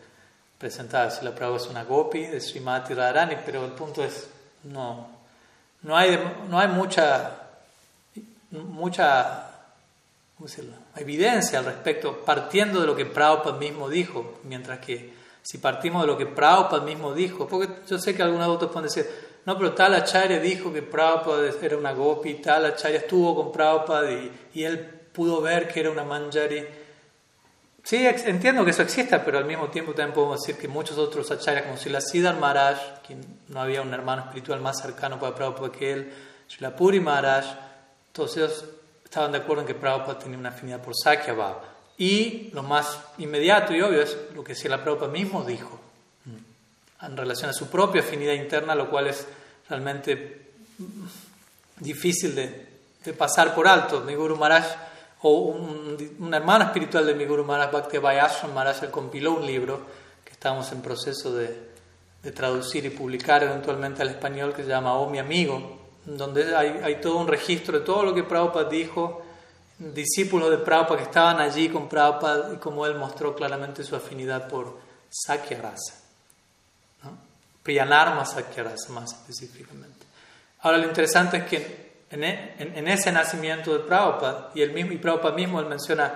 presentaba 0.60 1.10
Srila 1.10 1.34
Prabhupada 1.34 1.64
es 1.64 1.70
una 1.70 1.84
gopi 1.84 2.26
de 2.26 2.38
Srimati 2.38 2.92
Radharani, 2.92 3.36
pero 3.46 3.64
el 3.64 3.70
punto 3.70 4.04
es, 4.04 4.28
no, 4.64 5.08
no 5.80 5.96
hay, 5.96 6.20
no 6.50 6.60
hay 6.60 6.68
mucha, 6.68 7.30
mucha 8.50 9.46
evidencia 10.96 11.60
al 11.60 11.64
respecto, 11.64 12.18
partiendo 12.26 12.78
de 12.82 12.86
lo 12.86 12.94
que 12.94 13.06
Prabhupada 13.06 13.56
mismo 13.56 13.88
dijo, 13.88 14.40
mientras 14.44 14.80
que 14.80 15.14
si 15.42 15.56
partimos 15.56 16.02
de 16.02 16.08
lo 16.08 16.18
que 16.18 16.26
Prabhupada 16.26 16.84
mismo 16.84 17.14
dijo, 17.14 17.48
porque 17.48 17.70
yo 17.88 17.98
sé 17.98 18.14
que 18.14 18.22
algunos 18.22 18.46
otros 18.48 18.70
pueden 18.70 18.88
decir, 18.88 19.08
no, 19.46 19.56
pero 19.56 19.72
tal 19.72 19.94
acharya 19.94 20.38
dijo 20.40 20.70
que 20.70 20.82
Prabhupada 20.82 21.50
era 21.62 21.78
una 21.78 21.92
gopi, 21.92 22.34
tal 22.34 22.66
acharya 22.66 22.98
estuvo 22.98 23.34
con 23.34 23.50
Prabhupada 23.50 24.12
y, 24.12 24.30
y 24.52 24.64
él 24.64 24.78
pudo 25.10 25.40
ver 25.40 25.68
que 25.68 25.80
era 25.80 25.90
una 25.90 26.04
manjari. 26.04 26.66
Sí, 27.82 28.06
entiendo 28.06 28.64
que 28.64 28.70
eso 28.70 28.82
exista, 28.82 29.24
pero 29.24 29.38
al 29.38 29.46
mismo 29.46 29.68
tiempo 29.68 29.92
también 29.92 30.14
podemos 30.14 30.40
decir 30.40 30.60
que 30.60 30.68
muchos 30.68 30.98
otros 30.98 31.30
acharyas, 31.30 31.64
como 31.64 31.76
Srila 31.76 32.00
Siddhar 32.00 32.38
Maharaj, 32.38 33.00
quien 33.06 33.24
no 33.48 33.60
había 33.60 33.82
un 33.82 33.92
hermano 33.92 34.22
espiritual 34.22 34.60
más 34.60 34.80
cercano 34.80 35.18
para 35.18 35.34
Prabhupada 35.34 35.72
que 35.72 35.92
él, 35.92 36.12
Srila 36.48 36.76
Puri 36.76 37.00
Maharaj, 37.00 37.44
todos 38.12 38.36
ellos 38.36 38.64
estaban 39.04 39.32
de 39.32 39.38
acuerdo 39.38 39.62
en 39.62 39.66
que 39.66 39.74
Prabhupada 39.74 40.18
tenía 40.18 40.38
una 40.38 40.50
afinidad 40.50 40.80
por 40.82 40.94
Sakya 40.94 41.32
Bhava. 41.32 41.64
Y 41.96 42.50
lo 42.52 42.62
más 42.62 42.98
inmediato 43.18 43.74
y 43.74 43.80
obvio 43.80 44.02
es 44.02 44.16
lo 44.34 44.44
que 44.44 44.54
la 44.68 44.82
Prabhupada 44.82 45.10
mismo 45.10 45.42
dijo 45.42 45.80
mm, 46.26 47.06
en 47.06 47.16
relación 47.16 47.50
a 47.50 47.52
su 47.52 47.68
propia 47.68 48.02
afinidad 48.02 48.34
interna, 48.34 48.74
lo 48.74 48.88
cual 48.88 49.08
es 49.08 49.26
realmente 49.68 50.50
difícil 51.78 52.34
de, 52.34 52.66
de 53.04 53.12
pasar 53.12 53.54
por 53.54 53.66
alto. 53.66 54.00
Mi 54.02 54.14
Guru 54.14 54.36
Maharaj, 54.36 54.64
o 55.22 55.30
un, 55.30 56.16
una 56.20 56.36
hermana 56.38 56.66
espiritual 56.66 57.06
de 57.06 57.14
mi 57.14 57.24
Guru 57.26 57.44
Maharaj, 57.44 57.72
Bhakti 57.72 57.98
Vayashram 57.98 58.54
Maharaj, 58.54 58.90
compiló 58.90 59.34
un 59.34 59.46
libro 59.46 59.80
que 60.24 60.32
estamos 60.32 60.70
en 60.72 60.80
proceso 60.80 61.34
de, 61.34 61.70
traducir 62.34 62.84
y 62.84 62.90
publicar 62.90 63.42
eventualmente 63.42 64.02
al 64.02 64.10
español 64.10 64.52
que 64.52 64.62
se 64.62 64.68
llama 64.68 64.94
Oh 64.94 65.08
mi 65.08 65.18
amigo, 65.18 65.78
donde 66.04 66.54
hay, 66.54 66.80
hay, 66.82 67.00
todo 67.00 67.16
un 67.16 67.26
registro 67.26 67.78
de 67.78 67.84
todo 67.84 68.02
lo 68.04 68.14
que 68.14 68.24
Prabhupada 68.24 68.68
dijo, 68.68 69.22
discípulos 69.78 70.50
de 70.50 70.58
Prabhupada 70.58 70.98
que 70.98 71.04
estaban 71.04 71.40
allí 71.40 71.70
con 71.70 71.88
Prabhupada 71.88 72.52
y 72.52 72.56
como 72.58 72.84
él 72.84 72.94
mostró 72.94 73.34
claramente 73.34 73.82
su 73.84 73.96
afinidad 73.96 74.48
por 74.48 74.78
Sakya 75.08 75.62
Rasa, 75.62 75.94
¿no? 77.04 77.16
Priyanarma 77.62 78.26
Sakya 78.26 78.64
Rasa 78.64 78.92
más 78.92 79.12
específicamente. 79.12 80.04
Ahora 80.60 80.76
lo 80.76 80.88
interesante 80.88 81.38
es 81.38 81.44
que 81.44 81.79
en, 82.10 82.24
e, 82.24 82.54
en, 82.58 82.88
ese 82.88 83.12
nacimiento 83.12 83.72
de 83.72 83.80
Prabhupada, 83.80 84.50
y, 84.54 84.62
el 84.62 84.72
mismo, 84.72 84.92
y 84.92 84.98
Prabhupada 84.98 85.34
mismo 85.34 85.60
él 85.60 85.66
menciona, 85.66 86.12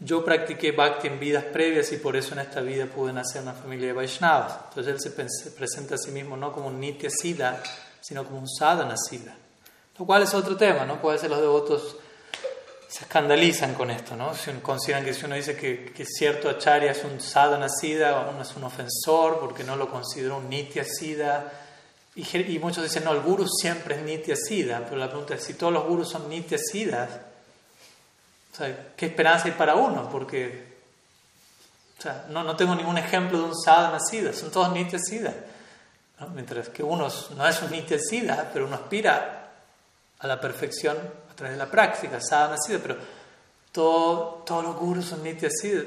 yo 0.00 0.24
practiqué 0.24 0.72
bhakti 0.72 1.08
en 1.08 1.20
vidas 1.20 1.44
previas 1.44 1.92
y 1.92 1.98
por 1.98 2.16
eso 2.16 2.34
en 2.34 2.40
esta 2.40 2.60
vida 2.60 2.86
pude 2.86 3.12
nacer 3.12 3.42
en 3.42 3.48
una 3.48 3.56
familia 3.56 3.88
de 3.88 3.92
Vaishnavas. 3.92 4.58
Entonces 4.68 4.94
él 4.94 5.00
se 5.00 5.50
presenta 5.50 5.94
a 5.94 5.98
sí 5.98 6.10
mismo 6.10 6.36
no 6.36 6.52
como 6.52 6.68
un 6.68 6.80
Nitya 6.80 7.10
Siddha, 7.10 7.62
sino 8.00 8.24
como 8.24 8.38
un 8.38 8.48
Sadhana 8.48 8.96
Siddha. 8.96 9.34
Lo 9.98 10.04
cual 10.04 10.22
es 10.22 10.34
otro 10.34 10.56
tema, 10.56 10.84
¿no? 10.84 11.00
Puede 11.00 11.18
ser 11.18 11.30
los 11.30 11.40
devotos 11.40 11.96
se 12.94 13.00
escandalizan 13.00 13.74
con 13.74 13.90
esto, 13.90 14.14
¿no? 14.14 14.34
Si 14.36 14.52
consideran 14.52 15.04
que 15.04 15.14
si 15.14 15.24
uno 15.24 15.34
dice 15.34 15.56
que, 15.56 15.86
que 15.86 16.04
cierto 16.04 16.48
acharya 16.48 16.92
es 16.92 17.02
un 17.02 17.20
sadhana 17.20 17.68
siddha, 17.68 18.28
uno 18.30 18.42
es 18.42 18.54
un 18.54 18.62
ofensor 18.62 19.40
porque 19.40 19.64
no 19.64 19.74
lo 19.74 19.90
consideró 19.90 20.36
un 20.36 20.48
nitya 20.48 20.84
siddha. 20.84 21.63
Y, 22.16 22.58
muchos 22.60 22.84
dicen, 22.84 23.04
no, 23.04 23.12
el 23.12 23.20
guru 23.20 23.46
siempre 23.48 23.96
es 23.96 24.02
nitya 24.02 24.36
siddha, 24.36 24.84
pero 24.84 24.96
la 24.96 25.08
pregunta 25.08 25.34
es, 25.34 25.42
si 25.42 25.54
todos 25.54 25.72
los 25.72 25.84
gurus 25.84 26.10
son 26.10 26.28
nitya 26.28 26.58
siddhas, 26.58 27.10
o 28.52 28.56
sea, 28.56 28.92
¿qué 28.96 29.06
esperanza 29.06 29.46
hay 29.46 29.52
para 29.52 29.74
uno? 29.74 30.08
Porque 30.08 30.74
o 31.98 32.02
sea, 32.02 32.26
no, 32.28 32.44
no 32.44 32.56
tengo 32.56 32.74
ningún 32.76 32.98
ejemplo 32.98 33.38
de 33.38 33.44
un 33.44 33.56
sadhana 33.56 33.98
siddha, 33.98 34.32
son 34.32 34.52
todos 34.52 34.72
nitya 34.72 34.98
siddha. 34.98 35.34
Mientras 36.32 36.68
que 36.68 36.82
uno 36.82 37.08
no 37.36 37.48
es 37.48 37.62
un 37.62 37.70
nitya 37.72 37.98
siddha, 37.98 38.48
pero 38.52 38.66
uno 38.66 38.76
aspira 38.76 39.50
a 40.20 40.26
la 40.26 40.40
perfección 40.40 40.96
a 40.96 41.34
través 41.34 41.56
de 41.56 41.64
la 41.64 41.70
práctica, 41.70 42.20
sadhana 42.20 42.56
siddha, 42.58 42.78
pero 42.80 42.96
todo, 43.72 44.44
todos 44.46 44.62
los 44.62 44.76
gurus 44.76 45.06
son 45.06 45.24
nitya 45.24 45.50
siddha. 45.50 45.82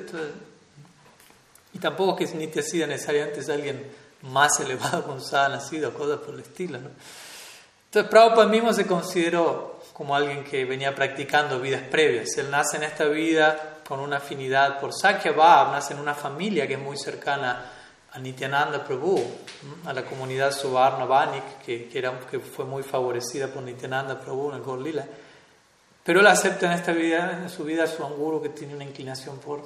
Y 1.74 1.80
tampoco 1.80 2.22
es 2.22 2.32
que 2.32 2.38
nitya 2.38 2.62
siddha 2.62 2.86
necesariamente 2.86 3.40
es 3.40 3.50
alguien 3.50 4.07
más 4.24 4.60
elevado 4.60 5.04
con 5.04 5.22
sadhana 5.22 5.60
siddha 5.60 5.90
o 5.90 5.94
cosas 5.94 6.20
por 6.20 6.34
el 6.34 6.42
estilo. 6.42 6.80
¿no? 6.80 6.90
Entonces 7.86 8.10
Prabhupada 8.12 8.48
mismo 8.48 8.74
se 8.74 8.86
consideró 8.86 9.80
como 9.94 10.16
alguien 10.16 10.44
que 10.44 10.66
venía 10.66 10.94
practicando 10.94 11.60
vidas 11.60 11.82
previas. 11.90 12.38
Él 12.38 12.52
nace 12.52 12.78
en 12.78 12.84
esta 12.84 13.06
vida 13.06 13.80
con 13.88 14.00
una 14.00 14.18
afinidad 14.18 14.80
por 14.80 14.94
Sakya 14.94 15.32
Bhav, 15.32 15.72
nace 15.72 15.94
en 15.94 16.00
una 16.00 16.14
familia 16.14 16.68
que 16.68 16.74
es 16.74 16.80
muy 16.80 16.98
cercana 16.98 17.72
a 18.12 18.20
Nityananda 18.20 18.84
Prabhu, 18.84 19.24
a 19.86 19.94
la 19.94 20.04
comunidad 20.04 20.52
Suvarna 20.52 21.06
Vanik, 21.06 21.60
que, 21.66 21.88
que, 21.88 21.98
era, 21.98 22.20
que 22.20 22.40
fue 22.40 22.66
muy 22.66 22.84
favorecida 22.84 23.48
por 23.48 23.64
Nityananda 23.64 24.20
Prabhu 24.20 24.50
en 24.50 24.58
el 24.58 24.62
Gorlila. 24.62 25.08
Pero 26.04 26.20
él 26.20 26.28
acepta 26.28 26.68
en 26.68 26.74
esta 26.74 26.92
vida, 26.94 27.40
en 27.42 27.50
su 27.50 27.64
vida, 27.64 27.84
a 27.84 27.88
su 27.88 28.04
guru 28.04 28.42
que 28.42 28.50
tiene 28.50 28.76
una 28.76 28.84
inclinación 28.84 29.40
por 29.40 29.62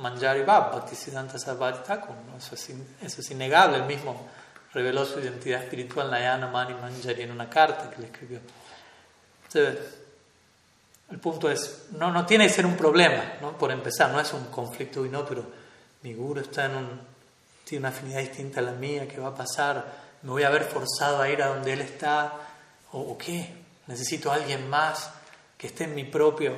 Manjari 0.00 0.42
Bab, 0.42 0.72
Bhaktisiddhanta 0.72 1.38
Sarvati 1.38 1.86
Thakur. 1.86 2.14
¿no? 2.26 2.38
Eso, 2.38 2.54
es 2.54 2.70
eso, 3.02 3.20
es 3.20 3.30
innegable. 3.30 3.78
Él 3.78 3.84
mismo 3.84 4.28
reveló 4.72 5.04
su 5.04 5.20
identidad 5.20 5.62
espiritual 5.62 6.10
Nayana 6.10 6.48
Mani 6.48 6.74
Manjari 6.74 7.22
en 7.22 7.30
una 7.30 7.48
carta 7.48 7.90
que 7.90 8.00
le 8.00 8.06
escribió. 8.06 8.40
Entonces, 9.46 9.78
el 11.10 11.18
punto 11.18 11.50
es, 11.50 11.86
no, 11.92 12.10
no 12.10 12.24
tiene 12.24 12.46
que 12.46 12.52
ser 12.52 12.66
un 12.66 12.76
problema, 12.76 13.34
¿no? 13.40 13.58
por 13.58 13.70
empezar, 13.72 14.10
no 14.10 14.20
es 14.20 14.32
un 14.32 14.44
conflicto, 14.44 15.04
y 15.04 15.08
no, 15.08 15.24
pero 15.24 15.44
mi 16.02 16.14
guru 16.14 16.40
está 16.40 16.66
en 16.66 16.76
un, 16.76 17.00
tiene 17.64 17.80
una 17.80 17.88
afinidad 17.88 18.20
distinta 18.20 18.60
a 18.60 18.62
la 18.62 18.72
mía, 18.72 19.08
¿qué 19.08 19.18
va 19.18 19.28
a 19.28 19.34
pasar? 19.34 19.84
¿Me 20.22 20.30
voy 20.30 20.44
a 20.44 20.50
ver 20.50 20.62
forzado 20.62 21.20
a 21.20 21.28
ir 21.28 21.42
a 21.42 21.48
donde 21.48 21.72
él 21.72 21.80
está? 21.80 22.32
¿O, 22.92 23.00
o 23.00 23.18
qué? 23.18 23.54
¿Necesito 23.88 24.30
a 24.30 24.36
alguien 24.36 24.70
más? 24.70 25.10
que 25.60 25.66
esté 25.66 25.84
en 25.84 25.94
mi 25.94 26.04
propio 26.04 26.56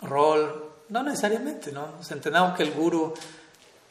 rol. 0.00 0.65
No 0.88 1.02
necesariamente, 1.02 1.72
¿no? 1.72 1.88
entendamos 2.10 2.56
que 2.56 2.62
el 2.62 2.72
guru 2.72 3.12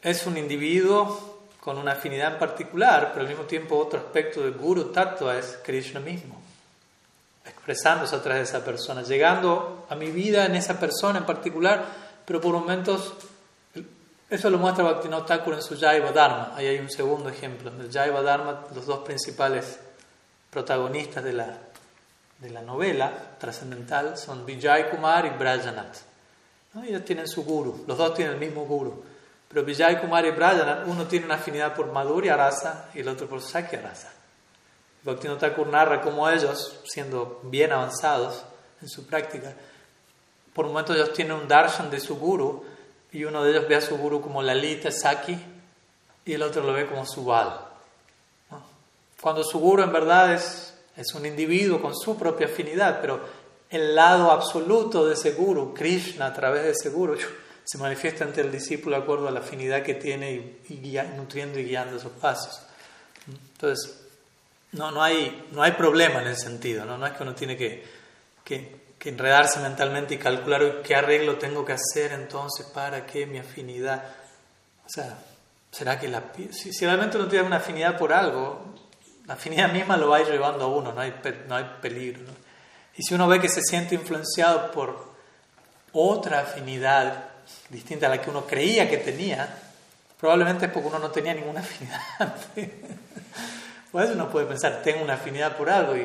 es 0.02 0.26
un 0.26 0.36
individuo 0.36 1.40
con 1.60 1.78
una 1.78 1.92
afinidad 1.92 2.34
en 2.34 2.38
particular, 2.38 3.10
pero 3.12 3.22
al 3.22 3.28
mismo 3.28 3.44
tiempo 3.44 3.76
otro 3.76 3.98
aspecto 3.98 4.40
del 4.40 4.52
guru 4.52 4.92
tattva 4.92 5.36
es 5.36 5.58
Krishna 5.62 6.00
mismo, 6.00 6.40
expresándose 7.44 8.14
a 8.14 8.22
través 8.22 8.50
de 8.50 8.56
esa 8.56 8.64
persona, 8.64 9.02
llegando 9.02 9.86
a 9.90 9.96
mi 9.96 10.10
vida 10.10 10.46
en 10.46 10.54
esa 10.54 10.78
persona 10.78 11.18
en 11.18 11.26
particular, 11.26 11.84
pero 12.24 12.40
por 12.40 12.54
momentos, 12.54 13.14
eso 14.30 14.48
lo 14.48 14.58
muestra 14.58 14.84
Bhaktivinoda 14.84 15.26
Thakur 15.26 15.54
en 15.54 15.62
su 15.62 15.78
Jaiva 15.78 16.12
Dharma, 16.12 16.52
ahí 16.54 16.66
hay 16.66 16.78
un 16.78 16.90
segundo 16.90 17.28
ejemplo, 17.28 17.70
en 17.70 17.80
el 17.80 17.92
Jaiva 17.92 18.22
Dharma 18.22 18.64
los 18.74 18.86
dos 18.86 19.00
principales 19.00 19.80
protagonistas 20.50 21.24
de 21.24 21.32
la 21.32 21.58
de 22.38 22.50
la 22.50 22.62
novela 22.62 23.12
trascendental 23.38 24.18
son 24.18 24.44
Vijay 24.44 24.90
Kumar 24.90 25.26
y 25.26 25.30
Brajanath. 25.30 26.15
¿No? 26.76 26.84
Ellos 26.84 27.04
tienen 27.04 27.26
su 27.26 27.44
guru, 27.44 27.84
los 27.86 27.96
dos 27.96 28.14
tienen 28.14 28.34
el 28.34 28.40
mismo 28.40 28.66
guru. 28.66 29.02
Pero 29.48 29.64
Vijay 29.64 30.00
Kumar 30.00 30.26
y 30.26 30.30
Brajanath, 30.30 30.86
uno 30.86 31.06
tiene 31.06 31.24
una 31.24 31.36
afinidad 31.36 31.74
por 31.74 31.90
Madhurya 31.90 32.36
Rasa 32.36 32.90
y 32.94 33.00
el 33.00 33.08
otro 33.08 33.26
por 33.26 33.40
Sakya 33.40 33.80
Rasa. 33.80 34.12
Bhaktivinoda 35.02 35.40
Thakur 35.40 35.68
narra 35.68 36.02
cómo 36.02 36.28
ellos, 36.28 36.80
siendo 36.84 37.40
bien 37.44 37.72
avanzados 37.72 38.44
en 38.82 38.88
su 38.88 39.06
práctica, 39.06 39.54
por 40.52 40.66
momentos 40.66 40.96
ellos 40.96 41.12
tienen 41.12 41.34
un 41.34 41.48
darshan 41.48 41.90
de 41.90 42.00
su 42.00 42.16
guru 42.18 42.64
y 43.12 43.24
uno 43.24 43.42
de 43.42 43.52
ellos 43.52 43.68
ve 43.68 43.76
a 43.76 43.80
su 43.80 43.96
guru 43.96 44.20
como 44.20 44.42
Lalita 44.42 44.90
Saki 44.90 45.38
y 46.24 46.32
el 46.32 46.42
otro 46.42 46.62
lo 46.62 46.72
ve 46.72 46.86
como 46.86 47.06
Subal. 47.06 47.60
¿no? 48.50 48.62
Cuando 49.20 49.42
su 49.44 49.58
guru 49.58 49.82
en 49.82 49.92
verdad 49.92 50.34
es 50.34 50.76
es 50.96 51.14
un 51.14 51.26
individuo 51.26 51.80
con 51.80 51.94
su 51.94 52.16
propia 52.16 52.46
afinidad, 52.46 53.00
pero 53.00 53.20
el 53.70 53.94
lado 53.94 54.30
absoluto 54.30 55.06
de 55.06 55.14
ese 55.14 55.32
guru, 55.32 55.74
Krishna 55.74 56.26
a 56.26 56.32
través 56.32 56.62
de 56.64 56.70
ese 56.70 56.90
guru, 56.90 57.16
se 57.64 57.78
manifiesta 57.78 58.24
ante 58.24 58.40
el 58.40 58.52
discípulo 58.52 58.96
de 58.96 59.02
acuerdo 59.02 59.26
a 59.26 59.32
la 59.32 59.40
afinidad 59.40 59.82
que 59.82 59.94
tiene 59.94 60.32
y, 60.68 60.98
nutriendo 61.16 61.58
y 61.58 61.64
guiando 61.64 61.96
esos 61.96 62.12
pasos. 62.12 62.62
Entonces, 63.26 64.02
no, 64.72 64.92
no, 64.92 65.02
hay, 65.02 65.48
no 65.50 65.62
hay 65.62 65.72
problema 65.72 66.22
en 66.22 66.28
ese 66.28 66.42
sentido, 66.42 66.84
¿no? 66.84 66.96
no 66.96 67.06
es 67.06 67.12
que 67.14 67.22
uno 67.24 67.34
tiene 67.34 67.56
que, 67.56 67.84
que, 68.44 68.86
enredarse 69.04 69.60
mentalmente 69.60 70.14
y 70.14 70.18
calcular 70.18 70.82
qué 70.82 70.96
arreglo 70.96 71.36
tengo 71.36 71.64
que 71.64 71.72
hacer 71.72 72.10
entonces 72.10 72.66
para 72.66 73.06
que 73.06 73.24
mi 73.24 73.38
afinidad... 73.38 74.02
O 74.84 74.88
sea, 74.88 75.16
¿será 75.70 75.98
que 75.98 76.12
si, 76.50 76.72
si 76.72 76.84
realmente 76.84 77.16
uno 77.16 77.28
tiene 77.28 77.46
una 77.46 77.58
afinidad 77.58 77.96
por 77.96 78.12
algo, 78.12 78.74
la 79.26 79.34
afinidad 79.34 79.72
misma 79.72 79.96
lo 79.96 80.08
va 80.08 80.16
a 80.16 80.20
ir 80.22 80.26
llevando 80.26 80.64
a 80.64 80.66
uno, 80.68 80.92
no 80.92 81.00
hay, 81.00 81.14
no 81.48 81.54
hay 81.54 81.64
peligro. 81.80 82.24
Y 82.96 83.02
si 83.02 83.14
uno 83.14 83.28
ve 83.28 83.40
que 83.40 83.48
se 83.48 83.62
siente 83.62 83.94
influenciado 83.94 84.70
por 84.70 85.14
otra 85.92 86.40
afinidad 86.40 87.28
distinta 87.68 88.06
a 88.06 88.10
la 88.10 88.20
que 88.20 88.30
uno 88.30 88.46
creía 88.46 88.88
que 88.88 88.98
tenía, 88.98 89.48
probablemente 90.18 90.66
es 90.66 90.72
porque 90.72 90.88
uno 90.88 90.98
no 90.98 91.10
tenía 91.10 91.34
ninguna 91.34 91.60
afinidad. 92.18 92.34
Por 93.92 94.02
eso 94.02 94.12
uno 94.14 94.28
puede 94.30 94.46
pensar, 94.46 94.82
tengo 94.82 95.02
una 95.02 95.14
afinidad 95.14 95.56
por 95.56 95.70
algo. 95.70 95.96
Y 95.96 96.04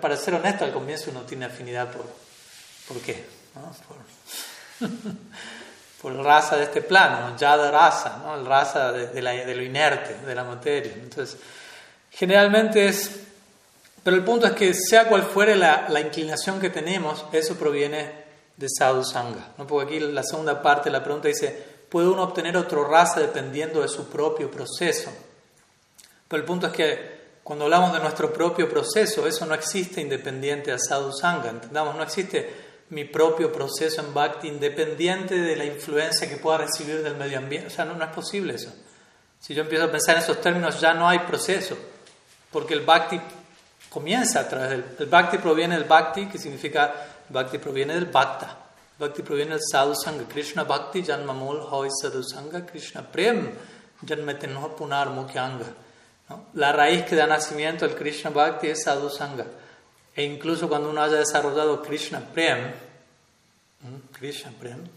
para 0.00 0.16
ser 0.16 0.34
honesto, 0.34 0.64
al 0.64 0.72
comienzo 0.72 1.10
uno 1.10 1.22
tiene 1.22 1.46
afinidad 1.46 1.90
por... 1.90 2.06
¿Por 2.88 3.00
qué? 3.00 3.24
Por, 4.78 4.88
por 6.02 6.12
el 6.12 6.24
raza 6.24 6.56
de 6.56 6.64
este 6.64 6.82
plano, 6.82 7.36
ya 7.36 7.56
de 7.56 7.70
raza, 7.70 8.18
¿no? 8.22 8.34
el 8.34 8.44
raza 8.44 8.90
de, 8.92 9.06
de, 9.08 9.22
la, 9.22 9.30
de 9.32 9.54
lo 9.54 9.62
inerte, 9.62 10.14
de 10.26 10.34
la 10.34 10.44
materia. 10.44 10.92
Entonces, 10.94 11.38
Generalmente 12.12 12.88
es, 12.88 13.20
pero 14.02 14.16
el 14.16 14.24
punto 14.24 14.46
es 14.46 14.52
que 14.52 14.74
sea 14.74 15.08
cual 15.08 15.22
fuere 15.22 15.54
la, 15.54 16.00
inclinación 16.00 16.60
que 16.60 16.70
tenemos, 16.70 17.24
eso 17.32 17.54
proviene 17.54 18.22
de 18.56 18.66
sadhu 18.68 19.04
sangha. 19.04 19.52
¿no? 19.58 19.66
Porque 19.66 19.96
aquí 19.96 20.00
la 20.00 20.24
segunda 20.24 20.60
parte 20.60 20.88
de 20.88 20.92
la 20.98 21.04
pregunta 21.04 21.28
dice, 21.28 21.56
¿puede 21.88 22.08
uno 22.08 22.24
obtener 22.24 22.56
otra 22.56 22.82
raza 22.82 23.20
dependiendo 23.20 23.80
de 23.80 23.88
su 23.88 24.08
propio 24.08 24.50
proceso? 24.50 25.10
Pero 26.26 26.40
el 26.40 26.46
punto 26.46 26.66
es 26.66 26.72
que 26.72 27.22
cuando 27.44 27.64
hablamos 27.64 27.92
de 27.92 28.00
nuestro 28.00 28.32
propio 28.32 28.68
proceso, 28.68 29.26
eso 29.26 29.46
no 29.46 29.54
existe 29.54 30.00
independiente 30.00 30.72
a 30.72 30.78
sadhu 30.78 31.12
sangha. 31.12 31.50
Entendamos, 31.50 31.94
no 31.94 32.02
existe 32.02 32.72
mi 32.90 33.04
propio 33.04 33.52
proceso 33.52 34.00
en 34.00 34.12
bhakti 34.12 34.48
independiente 34.48 35.36
de 35.36 35.56
la 35.56 35.64
influencia 35.64 36.28
que 36.28 36.36
pueda 36.36 36.58
recibir 36.58 37.02
del 37.02 37.16
medio 37.16 37.38
ambiente. 37.38 37.68
O 37.68 37.70
sea, 37.70 37.84
no, 37.84 37.94
no 37.94 38.04
es 38.04 38.10
posible 38.10 38.54
eso. 38.54 38.72
Si 39.38 39.54
yo 39.54 39.62
empiezo 39.62 39.84
a 39.84 39.90
pensar 39.90 40.16
en 40.16 40.22
esos 40.22 40.40
términos, 40.40 40.80
ya 40.80 40.92
no 40.92 41.08
hay 41.08 41.20
proceso 41.20 41.76
porque 42.52 42.74
el 42.74 42.82
bhakti 42.82 43.20
comienza 43.92 44.40
a 44.40 44.48
través 44.48 44.70
del 44.70 44.84
el 44.98 45.06
bhakti 45.06 45.36
proviene 45.36 45.76
del 45.76 45.84
bhakti 45.84 46.26
que 46.26 46.38
significa 46.38 46.94
bhakti 47.28 47.58
proviene 47.58 47.94
del 47.94 48.06
bhakta. 48.06 48.56
Bhakti 48.98 49.22
proviene 49.22 49.50
del 49.50 49.60
sadhu 49.60 49.94
sangha 49.94 50.24
krishna 50.26 50.64
bhakti 50.64 51.02
janmamul 51.02 51.60
hoy 51.70 51.90
sadhu 51.90 52.22
sangha 52.22 52.64
krishna 52.64 53.02
prem 53.02 53.52
janmetenoh 54.02 54.74
punar 54.74 55.10
mukyanga 55.10 55.66
¿no? 56.30 56.46
la 56.54 56.72
raíz 56.72 57.04
que 57.04 57.14
da 57.14 57.26
nacimiento 57.26 57.84
al 57.84 57.94
krishna 57.94 58.30
bhakti 58.30 58.68
es 58.68 58.82
sadhu 58.82 59.10
sangha. 59.10 59.44
E 60.14 60.24
incluso 60.24 60.68
cuando 60.68 60.88
uno 60.88 61.02
haya 61.02 61.18
desarrollado 61.18 61.82
krishna 61.82 62.20
prem 62.20 62.72
krishna 64.12 64.52
prem 64.58 64.88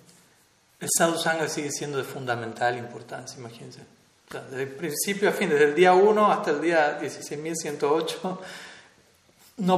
el 0.80 0.89
sadhu 0.98 1.18
sangha 1.18 1.50
sigue 1.50 1.72
siendo 1.72 1.98
de 1.98 2.06
fundamental 2.06 2.78
importancia 2.78 3.38
imagínense. 3.39 3.82
Desde 4.32 4.64
el 4.64 4.70
principio 4.70 5.30
a 5.30 5.32
fin, 5.32 5.50
desde 5.50 5.66
el 5.66 5.76
día 5.76 5.93
1 5.93 6.32
hasta 6.32 6.50
el 6.50 6.60
día 6.60 7.00
16.108, 7.00 8.16
no 8.24 8.39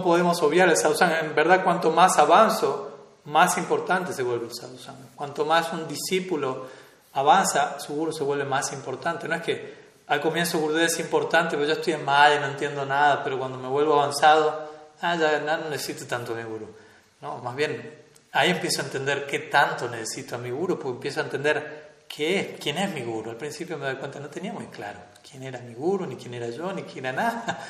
podemos 0.03 0.41
obviar 0.41 0.69
el 0.69 0.77
sadhusanga. 0.77 1.19
En 1.19 1.35
verdad, 1.35 1.63
cuanto 1.63 1.91
más 1.91 2.17
avanzo, 2.17 3.19
más 3.25 3.57
importante 3.57 4.13
se 4.13 4.23
vuelve 4.23 4.47
el 4.47 4.53
sadhusanga. 4.53 5.07
Cuanto 5.15 5.45
más 5.45 5.71
un 5.73 5.87
discípulo 5.87 6.67
avanza, 7.13 7.79
su 7.79 7.93
guru 7.93 8.11
se 8.11 8.23
vuelve 8.23 8.45
más 8.45 8.71
importante. 8.73 9.27
No 9.27 9.35
es 9.35 9.41
que 9.41 9.77
al 10.07 10.21
comienzo 10.21 10.59
Gurudev 10.59 10.85
es 10.85 10.99
importante, 10.99 11.57
pero 11.57 11.67
yo 11.67 11.73
estoy 11.73 11.93
en 11.93 12.05
Maya 12.05 12.39
no 12.39 12.47
entiendo 12.47 12.85
nada, 12.85 13.23
pero 13.23 13.37
cuando 13.37 13.57
me 13.57 13.67
vuelvo 13.67 13.93
avanzado, 13.95 14.69
ah, 15.01 15.15
ya 15.17 15.39
no 15.39 15.69
necesito 15.69 16.05
tanto 16.05 16.33
mi 16.33 16.43
guru. 16.43 16.73
No, 17.21 17.39
más 17.39 17.55
bien, 17.55 17.93
ahí 18.31 18.51
empiezo 18.51 18.81
a 18.81 18.85
entender 18.85 19.27
qué 19.27 19.39
tanto 19.39 19.89
necesito 19.89 20.35
a 20.35 20.37
mi 20.37 20.49
guru, 20.49 20.79
porque 20.79 20.95
empiezo 20.95 21.19
a 21.19 21.23
entender 21.23 22.05
qué 22.07 22.39
es, 22.39 22.59
quién 22.59 22.77
es 22.77 22.93
mi 22.93 23.01
guru. 23.01 23.31
Al 23.31 23.35
principio 23.35 23.77
me 23.77 23.85
doy 23.85 23.95
cuenta, 23.95 24.19
no 24.21 24.29
tenía 24.29 24.53
muy 24.53 24.67
claro 24.67 24.99
quién 25.29 25.43
era 25.43 25.59
mi 25.59 25.73
guru, 25.73 26.05
ni 26.05 26.15
quién 26.15 26.33
era 26.35 26.47
yo, 26.49 26.71
ni 26.71 26.83
quién 26.83 27.05
era 27.05 27.23
nada. 27.23 27.67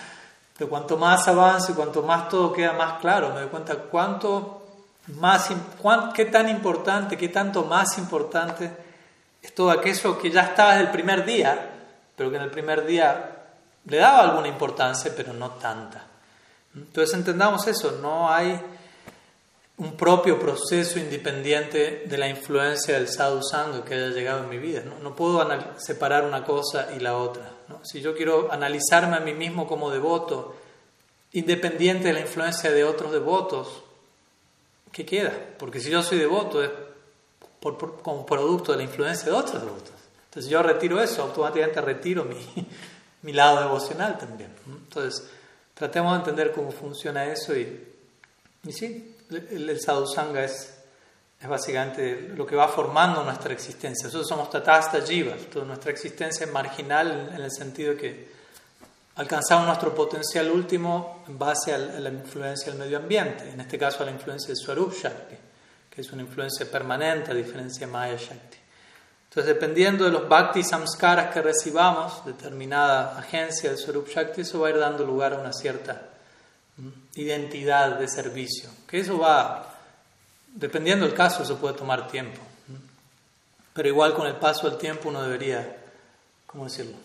Pero 0.58 0.70
cuanto 0.70 0.98
más 0.98 1.28
avance, 1.28 1.74
cuanto 1.74 2.02
más 2.02 2.30
todo 2.30 2.52
queda 2.52 2.74
más 2.74 3.00
claro, 3.00 3.30
me 3.30 3.42
doy 3.42 3.50
cuenta 3.50 3.76
cuánto 3.76 4.64
más, 5.16 5.50
qué 6.14 6.26
tan 6.26 6.50
importante, 6.50 7.18
qué 7.18 7.30
tanto 7.30 7.64
más 7.64 7.98
importante 7.98 8.72
es 9.42 9.54
todo 9.54 9.72
aquello 9.72 10.18
que 10.18 10.32
ya 10.32 10.42
estaba 10.42 10.72
desde 10.72 10.86
el 10.86 10.92
primer 10.92 11.26
día, 11.26 11.70
pero 12.16 12.30
que 12.30 12.38
en 12.38 12.44
el 12.44 12.52
primer 12.52 12.86
día 12.86 13.36
le 13.86 13.98
daba 13.98 14.22
alguna 14.24 14.48
importancia, 14.48 15.14
pero 15.16 15.32
no 15.34 15.52
tanta. 15.52 16.04
Entonces 16.76 17.16
entendamos 17.16 17.66
eso, 17.68 18.00
no 18.02 18.32
hay 18.32 18.60
un 19.78 19.96
propio 19.96 20.40
proceso 20.40 21.00
independiente 21.00 22.04
de 22.08 22.18
la 22.18 22.28
influencia 22.28 22.96
del 22.96 23.08
sadhu 23.08 23.42
sangha 23.44 23.86
que 23.86 23.94
haya 23.94 24.10
llegado 24.10 24.44
en 24.44 24.50
mi 24.50 24.58
vida. 24.58 24.82
No, 25.02 25.16
puedo 25.16 25.48
separar 25.78 26.26
una 26.26 26.44
cosa 26.44 26.90
y 26.96 27.00
la 27.00 27.16
otra. 27.16 27.57
Si 27.84 28.02
yo 28.02 28.16
quiero 28.16 28.52
analizarme 28.52 29.18
a 29.18 29.20
mí 29.20 29.34
mismo 29.34 29.68
como 29.68 29.92
devoto, 29.92 30.56
independiente 31.34 32.08
de 32.08 32.14
la 32.14 32.22
influencia 32.22 32.72
de 32.72 32.84
otros 32.84 33.12
devotos, 33.12 33.84
¿qué 34.92 35.06
queda? 35.06 35.34
Porque 35.58 35.80
si 35.80 35.90
yo 35.90 36.02
soy 36.02 36.18
devoto 36.18 36.64
es 36.64 36.72
como 38.02 38.26
producto 38.26 38.72
de 38.72 38.78
la 38.78 38.84
influencia 38.84 39.26
de 39.26 39.32
otros 39.32 39.62
devotos. 39.62 39.94
Entonces 40.26 40.50
yo 40.50 40.62
retiro 40.62 41.02
eso, 41.02 41.24
automáticamente 41.24 41.82
retiro 41.82 42.24
mi, 42.24 42.38
mi 43.24 43.34
lado 43.34 43.62
devocional 43.62 44.18
también. 44.18 44.52
Entonces, 44.66 45.30
tratemos 45.74 46.14
de 46.14 46.20
entender 46.20 46.52
cómo 46.52 46.72
funciona 46.72 47.26
eso 47.26 47.56
y, 47.56 47.86
y 48.64 48.72
sí, 48.72 49.16
el, 49.30 49.70
el 49.70 49.82
sadhusanga 49.82 50.44
es, 50.44 50.77
es 51.40 51.48
básicamente 51.48 52.34
lo 52.36 52.46
que 52.46 52.56
va 52.56 52.68
formando 52.68 53.24
nuestra 53.24 53.54
existencia. 53.54 54.06
Nosotros 54.06 54.28
somos 54.28 54.50
tatasta 54.50 55.02
jivas, 55.02 55.42
toda 55.52 55.66
nuestra 55.66 55.92
existencia 55.92 56.46
es 56.46 56.52
marginal 56.52 57.32
en 57.36 57.42
el 57.42 57.52
sentido 57.52 57.94
de 57.94 57.98
que 57.98 58.38
alcanzamos 59.16 59.68
nuestro 59.68 59.94
potencial 59.94 60.50
último 60.50 61.24
en 61.28 61.38
base 61.38 61.74
a 61.74 61.78
la 61.78 62.10
influencia 62.10 62.72
del 62.72 62.80
medio 62.80 62.98
ambiente, 62.98 63.50
en 63.50 63.62
este 63.62 63.78
caso 63.78 64.04
a 64.04 64.06
la 64.06 64.12
influencia 64.12 64.48
del 64.48 64.58
Swarup 64.58 64.94
Shakti, 64.94 65.36
que 65.90 66.02
es 66.02 66.12
una 66.12 66.24
influencia 66.24 66.70
permanente 66.70 67.32
a 67.32 67.34
diferencia 67.34 67.86
de 67.86 67.92
Maya 67.92 68.18
Shakti. 68.18 68.58
Entonces, 69.30 69.54
dependiendo 69.54 70.06
de 70.06 70.12
los 70.12 70.28
bhakti 70.28 70.64
samskaras 70.64 71.32
que 71.32 71.42
recibamos, 71.42 72.26
determinada 72.26 73.18
agencia 73.20 73.70
del 73.70 73.78
Swarup 73.78 74.08
Shakti, 74.08 74.42
eso 74.42 74.60
va 74.60 74.68
a 74.68 74.72
ir 74.72 74.80
dando 74.80 75.06
lugar 75.06 75.34
a 75.34 75.38
una 75.38 75.54
cierta 75.54 76.10
identidad 77.16 78.00
de 78.00 78.08
servicio. 78.08 78.70
Que 78.88 79.00
eso 79.00 79.20
va, 79.20 79.77
dependiendo 80.58 81.06
del 81.06 81.16
caso, 81.16 81.44
eso 81.44 81.58
puede 81.58 81.76
tomar 81.76 82.08
tiempo. 82.08 82.42
Pero 83.74 83.88
igual 83.88 84.14
con 84.14 84.28
el 84.28 84.36
paso 84.36 84.70
del 84.70 84.80
tiempo 84.80 85.10
uno 85.10 85.22
debería, 85.22 85.78
¿cómo 86.48 86.66
decirlo? 86.66 86.98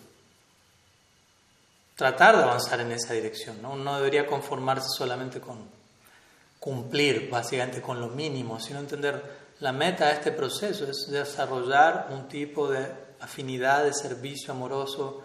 Tratar 1.95 2.37
de 2.39 2.43
avanzar 2.45 2.81
en 2.81 2.93
esa 2.93 3.13
dirección. 3.13 3.61
¿no? 3.61 3.77
No 3.77 3.97
debería 3.97 4.27
conformarse 4.27 4.89
solamente 4.97 5.41
con 5.41 5.59
cumplir, 6.59 7.29
básicamente 7.29 7.83
con 7.83 8.01
lo 8.01 8.09
mínimo, 8.09 8.59
sino 8.59 8.79
entender 8.79 9.23
la 9.61 9.73
meta 9.73 10.07
de 10.07 10.15
este 10.15 10.33
proceso 10.33 10.87
es 10.91 11.09
desarrollar 11.11 12.09
un 12.11 12.29
tipo 12.29 12.69
de 12.69 12.87
afinidad 13.21 13.85
de 13.85 13.93
servicio 13.93 14.53
amoroso 14.53 15.23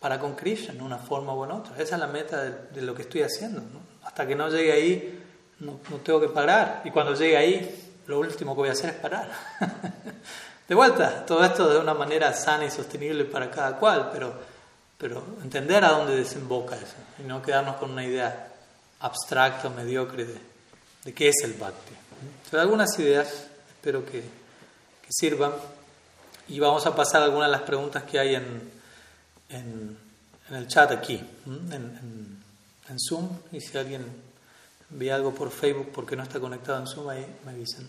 para 0.00 0.18
con 0.18 0.34
Krishna, 0.34 0.74
en 0.74 0.82
una 0.82 0.98
forma 0.98 1.34
u 1.34 1.42
otra. 1.42 1.74
Esa 1.78 1.94
es 1.94 2.00
la 2.00 2.06
meta 2.06 2.42
de, 2.42 2.82
lo 2.82 2.94
que 2.94 3.02
estoy 3.02 3.22
haciendo. 3.22 3.62
Hasta 4.02 4.26
que 4.26 4.34
no 4.34 4.48
llegue 4.48 4.72
ahí, 4.72 5.23
no, 5.64 5.78
tengo 5.98 6.20
que 6.20 6.28
parar. 6.28 6.82
Y 6.84 6.90
cuando 6.90 7.14
llegue 7.14 7.36
ahí, 7.36 7.92
lo 8.06 8.20
último 8.20 8.54
que 8.54 8.60
voy 8.60 8.68
a 8.68 8.72
hacer 8.72 8.90
es 8.90 8.96
parar. 8.96 9.30
de 10.68 10.74
vuelta, 10.74 11.24
todo 11.26 11.44
esto 11.44 11.68
de 11.68 11.78
una 11.78 11.94
manera 11.94 12.32
sana 12.32 12.64
y 12.64 12.70
sostenible 12.70 13.24
para 13.24 13.50
cada 13.50 13.76
cual, 13.76 14.10
pero, 14.12 14.34
pero 14.98 15.24
entender 15.42 15.84
a 15.84 15.90
dónde 15.90 16.16
desemboca 16.16 16.76
eso 16.76 16.96
y 17.18 17.22
no 17.22 17.42
quedarnos 17.42 17.76
con 17.76 17.90
una 17.90 18.04
idea 18.04 18.48
abstracta, 19.00 19.68
mediocre 19.68 20.24
de, 20.24 20.38
de 21.04 21.14
qué 21.14 21.28
es 21.28 21.36
el 21.44 21.54
bhakti 21.54 21.94
algunas 22.52 22.98
ideas, 22.98 23.46
espero 23.68 24.04
que, 24.04 24.22
sirvan. 25.08 25.52
Y 26.48 26.58
vamos 26.58 26.86
a 26.86 26.96
pasar 26.96 27.22
algunas 27.22 27.48
de 27.48 27.52
las 27.52 27.62
preguntas 27.62 28.02
que 28.04 28.18
hay 28.18 28.34
en, 28.34 28.70
en, 29.48 29.98
el 30.50 30.66
chat 30.66 30.90
aquí, 30.90 31.22
en, 31.46 32.40
en, 32.88 32.98
Zoom. 32.98 33.28
Y 33.52 33.60
si 33.60 33.76
alguien 33.78 34.04
ve 34.90 35.12
algo 35.12 35.34
por 35.34 35.50
Facebook 35.50 35.90
porque 35.92 36.16
no 36.16 36.22
está 36.22 36.40
conectado 36.40 36.78
en 36.78 36.86
Zoom, 36.86 37.08
ahí 37.08 37.26
me 37.44 37.52
avisan. 37.52 37.88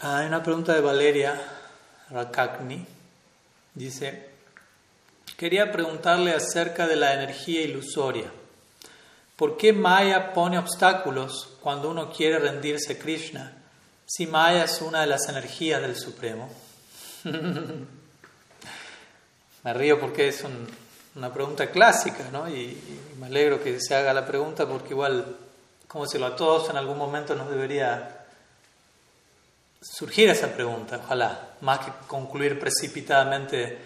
Ah, 0.00 0.24
una 0.26 0.42
pregunta 0.42 0.74
de 0.74 0.80
Valeria 0.80 1.40
Rakakni. 2.10 2.86
Dice, 3.74 4.30
quería 5.36 5.70
preguntarle 5.70 6.32
acerca 6.32 6.86
de 6.86 6.96
la 6.96 7.14
energía 7.14 7.62
ilusoria. 7.62 8.30
¿Por 9.36 9.56
qué 9.56 9.72
Maya 9.72 10.32
pone 10.32 10.58
obstáculos 10.58 11.58
cuando 11.60 11.90
uno 11.90 12.10
quiere 12.10 12.38
rendirse 12.38 12.94
a 12.94 12.98
Krishna 12.98 13.52
si 14.06 14.26
Maya 14.26 14.64
es 14.64 14.80
una 14.80 15.02
de 15.02 15.06
las 15.08 15.28
energías 15.28 15.82
del 15.82 15.94
Supremo? 15.94 16.48
me 19.64 19.74
río 19.74 20.00
porque 20.00 20.28
es 20.28 20.42
una 21.14 21.32
pregunta 21.34 21.70
clásica, 21.70 22.30
¿no? 22.32 22.48
Y, 22.48 22.80
me 23.18 23.26
alegro 23.26 23.62
que 23.62 23.80
se 23.80 23.94
haga 23.94 24.14
la 24.14 24.26
pregunta 24.26 24.66
porque 24.66 24.90
igual, 24.90 25.36
como 25.96 26.04
decirlo, 26.04 26.26
a 26.26 26.36
todos 26.36 26.68
en 26.68 26.76
algún 26.76 26.98
momento 26.98 27.34
nos 27.34 27.48
debería 27.48 28.26
surgir 29.80 30.28
esa 30.28 30.48
pregunta, 30.48 31.00
ojalá, 31.02 31.52
más 31.62 31.78
que 31.78 31.92
concluir 32.06 32.60
precipitadamente 32.60 33.78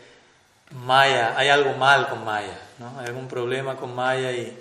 Maya, 0.72 1.38
hay 1.38 1.50
algo 1.50 1.74
mal 1.74 2.08
con 2.08 2.24
Maya, 2.24 2.58
¿no? 2.80 2.98
Hay 2.98 3.06
algún 3.06 3.28
problema 3.28 3.76
con 3.76 3.94
Maya 3.94 4.32
y 4.32 4.58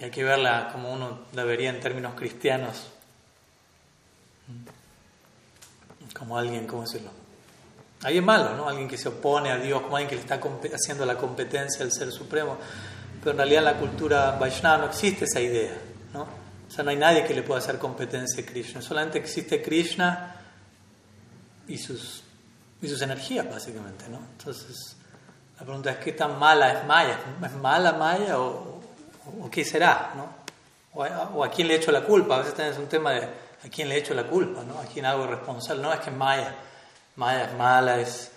hay 0.00 0.10
que 0.10 0.24
verla 0.24 0.70
como 0.72 0.90
uno 0.90 1.18
la 1.34 1.42
en 1.42 1.80
términos 1.80 2.14
cristianos, 2.14 2.86
como 6.18 6.38
alguien, 6.38 6.66
¿cómo 6.66 6.80
decirlo? 6.84 7.10
Alguien 8.04 8.24
malo, 8.24 8.56
¿no? 8.56 8.70
Alguien 8.70 8.88
que 8.88 8.96
se 8.96 9.10
opone 9.10 9.50
a 9.50 9.58
Dios, 9.58 9.82
como 9.82 9.98
alguien 9.98 10.08
que 10.08 10.16
le 10.16 10.22
está 10.22 10.40
haciendo 10.72 11.04
la 11.04 11.18
competencia 11.18 11.84
al 11.84 11.92
Ser 11.92 12.10
Supremo. 12.10 12.56
Pero 13.20 13.32
en 13.32 13.36
realidad 13.36 13.58
en 13.58 13.64
la 13.66 13.78
cultura 13.78 14.30
Vaishnava 14.40 14.78
no 14.78 14.86
existe 14.86 15.26
esa 15.26 15.38
idea. 15.38 15.91
O 16.72 16.74
sea, 16.74 16.84
no 16.84 16.90
hay 16.90 16.96
nadie 16.96 17.26
que 17.26 17.34
le 17.34 17.42
pueda 17.42 17.60
hacer 17.60 17.78
competencia 17.78 18.42
a 18.42 18.46
Krishna. 18.46 18.80
Solamente 18.80 19.18
existe 19.18 19.60
Krishna 19.60 20.36
y 21.68 21.76
sus, 21.76 22.22
y 22.80 22.88
sus 22.88 23.02
energías, 23.02 23.46
básicamente, 23.46 24.08
¿no? 24.08 24.16
Entonces, 24.38 24.96
la 25.60 25.66
pregunta 25.66 25.90
es, 25.90 25.96
¿qué 25.98 26.12
tan 26.12 26.38
mala 26.38 26.72
es 26.72 26.86
Maya? 26.86 27.18
¿Es 27.44 27.52
mala 27.52 27.92
Maya 27.92 28.40
o, 28.40 28.80
o 29.42 29.50
qué 29.50 29.66
será, 29.66 30.14
¿no? 30.16 30.26
O 30.94 31.44
a, 31.44 31.50
quién 31.50 31.68
le 31.68 31.74
echo 31.74 31.92
la 31.92 32.04
culpa. 32.04 32.36
A 32.36 32.38
veces 32.38 32.54
tenés 32.54 32.78
un 32.78 32.86
tema 32.86 33.12
de 33.12 33.20
a 33.20 33.68
quién 33.70 33.90
le 33.90 33.98
echo 33.98 34.14
la 34.14 34.26
culpa, 34.26 34.64
¿no? 34.64 34.78
A 34.78 34.86
quién 34.86 35.04
hago 35.04 35.26
responsable. 35.26 35.82
No 35.82 35.92
es 35.92 36.00
que 36.00 36.10
Maya, 36.10 36.54
Maya 37.16 37.50
es 37.50 37.54
mala, 37.54 38.00
es, 38.00 38.30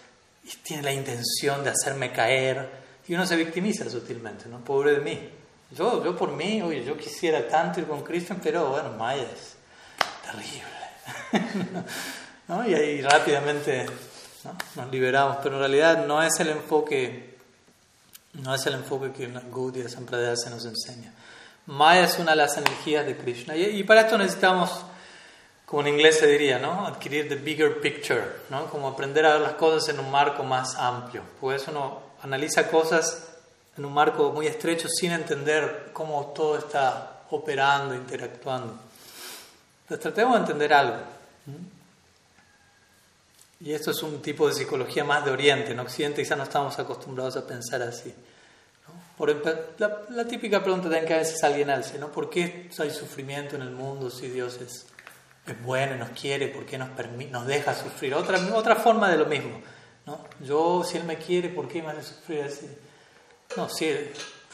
y 0.44 0.50
tiene 0.58 0.84
la 0.84 0.92
intención 0.92 1.64
de 1.64 1.70
hacerme 1.70 2.12
caer. 2.12 2.84
Y 3.08 3.16
uno 3.16 3.26
se 3.26 3.38
victimiza 3.38 3.90
sutilmente, 3.90 4.50
¿no? 4.50 4.60
Pobre 4.60 4.92
de 4.92 5.00
mí. 5.00 5.30
Yo, 5.76 6.04
yo 6.04 6.16
por 6.16 6.32
mí, 6.32 6.62
oye, 6.62 6.84
yo 6.84 6.98
quisiera 6.98 7.48
tanto 7.48 7.80
ir 7.80 7.88
con 7.88 8.02
Cristian, 8.04 8.40
pero 8.42 8.70
bueno, 8.70 8.92
Maya 8.92 9.24
es 9.24 9.56
terrible. 10.24 11.84
¿no? 12.48 12.68
Y 12.68 12.74
ahí 12.74 13.02
rápidamente 13.02 13.86
nos 14.76 14.92
liberamos. 14.92 15.38
Pero 15.44 15.56
en 15.56 15.60
realidad 15.60 16.06
no 16.06 16.22
es 16.24 16.40
el 16.40 16.50
enfoque 16.50 17.36
no 18.42 18.54
es 18.54 18.66
el 18.66 18.74
enfoque 18.74 19.12
que 19.12 19.28
Gaudiya 19.28 19.90
Sampradaya 19.90 20.36
se 20.36 20.50
nos 20.50 20.66
enseña. 20.66 21.14
Maya 21.68 22.04
es 22.04 22.20
una 22.20 22.32
de 22.32 22.38
las 22.38 22.58
energías 22.58 23.06
de 23.06 23.18
Krishna. 23.18 23.56
Y, 23.56 23.84
para 23.84 24.02
esto 24.02 24.18
necesitamos, 24.18 24.84
como 25.66 25.82
en 25.84 25.90
inglés 25.90 26.20
se 26.20 26.28
diría, 26.28 26.60
¿no? 26.60 26.86
adquirir 26.86 27.30
the 27.30 27.36
bigger 27.36 27.80
picture, 27.80 28.24
¿no? 28.50 28.66
como 28.68 28.90
aprender 28.90 29.26
a 29.26 29.34
ver 29.34 29.42
las 29.42 29.54
cosas 29.54 29.90
en 29.90 30.00
un 30.00 30.12
marco 30.12 30.44
más 30.44 30.76
amplio. 30.76 31.24
Pues 31.40 31.68
uno 31.68 32.02
analiza 32.22 32.68
cosas 32.68 33.35
en 33.78 33.86
un 33.86 33.94
marco 33.94 34.32
muy 34.32 34.48
estrecho 34.48 34.88
sin 34.88 35.12
entender 35.12 35.90
cómo 35.92 36.32
todo 36.36 36.58
está 36.58 37.24
operando, 37.32 37.94
interactuando. 37.94 38.78
Entonces 39.84 40.02
tratemos 40.02 40.36
de 40.36 40.40
entender 40.40 40.74
algo. 40.74 40.98
Y 43.60 43.74
esto 43.74 43.92
es 43.92 44.04
un 44.04 44.22
tipo 44.22 44.48
de 44.48 44.54
psicología 44.54 45.04
más 45.04 45.26
de 45.26 45.32
Oriente. 45.32 45.72
En 45.72 45.80
Occidente 45.80 46.22
quizás 46.22 46.38
no 46.38 46.44
estamos 46.44 46.78
acostumbrados 46.80 47.38
a 47.38 47.46
pensar 47.46 47.82
así. 47.82 48.14
Por 49.18 49.30
la, 50.10 50.26
típica 50.26 50.62
pregunta 50.62 50.90
que 51.06 51.14
a 51.14 51.18
veces 51.18 51.42
alguien 51.44 51.70
hace, 51.70 51.98
¿no? 51.98 52.12
¿Por 52.12 52.30
qué 52.30 52.70
hay 52.78 52.92
sufrimiento 52.92 53.56
en 53.56 53.62
el 53.62 53.72
mundo 53.72 54.10
si 54.10 54.28
Dios 54.28 54.60
es, 54.62 54.86
es 55.48 55.64
bueno 55.64 55.96
y 55.96 55.98
nos 55.98 56.10
quiere? 56.10 56.50
¿Por 56.50 56.66
qué 56.66 56.78
nos, 56.78 56.90
nos 57.32 57.48
deja 57.48 57.74
sufrir? 57.74 58.14
Otra, 58.14 58.38
otra 58.54 58.76
forma 58.76 59.10
de 59.10 59.18
lo 59.18 59.26
mismo. 59.26 59.62
¿no? 60.06 60.20
Yo, 60.42 60.84
si 60.84 60.98
Él 60.98 61.06
me 61.06 61.18
quiere, 61.18 61.50
¿por 61.50 61.68
qué 61.68 61.82
me 61.82 61.90
hace 61.92 62.04
sufrir 62.04 62.44
así? 62.44 62.68
No, 63.56 63.70
sí, 63.70 63.94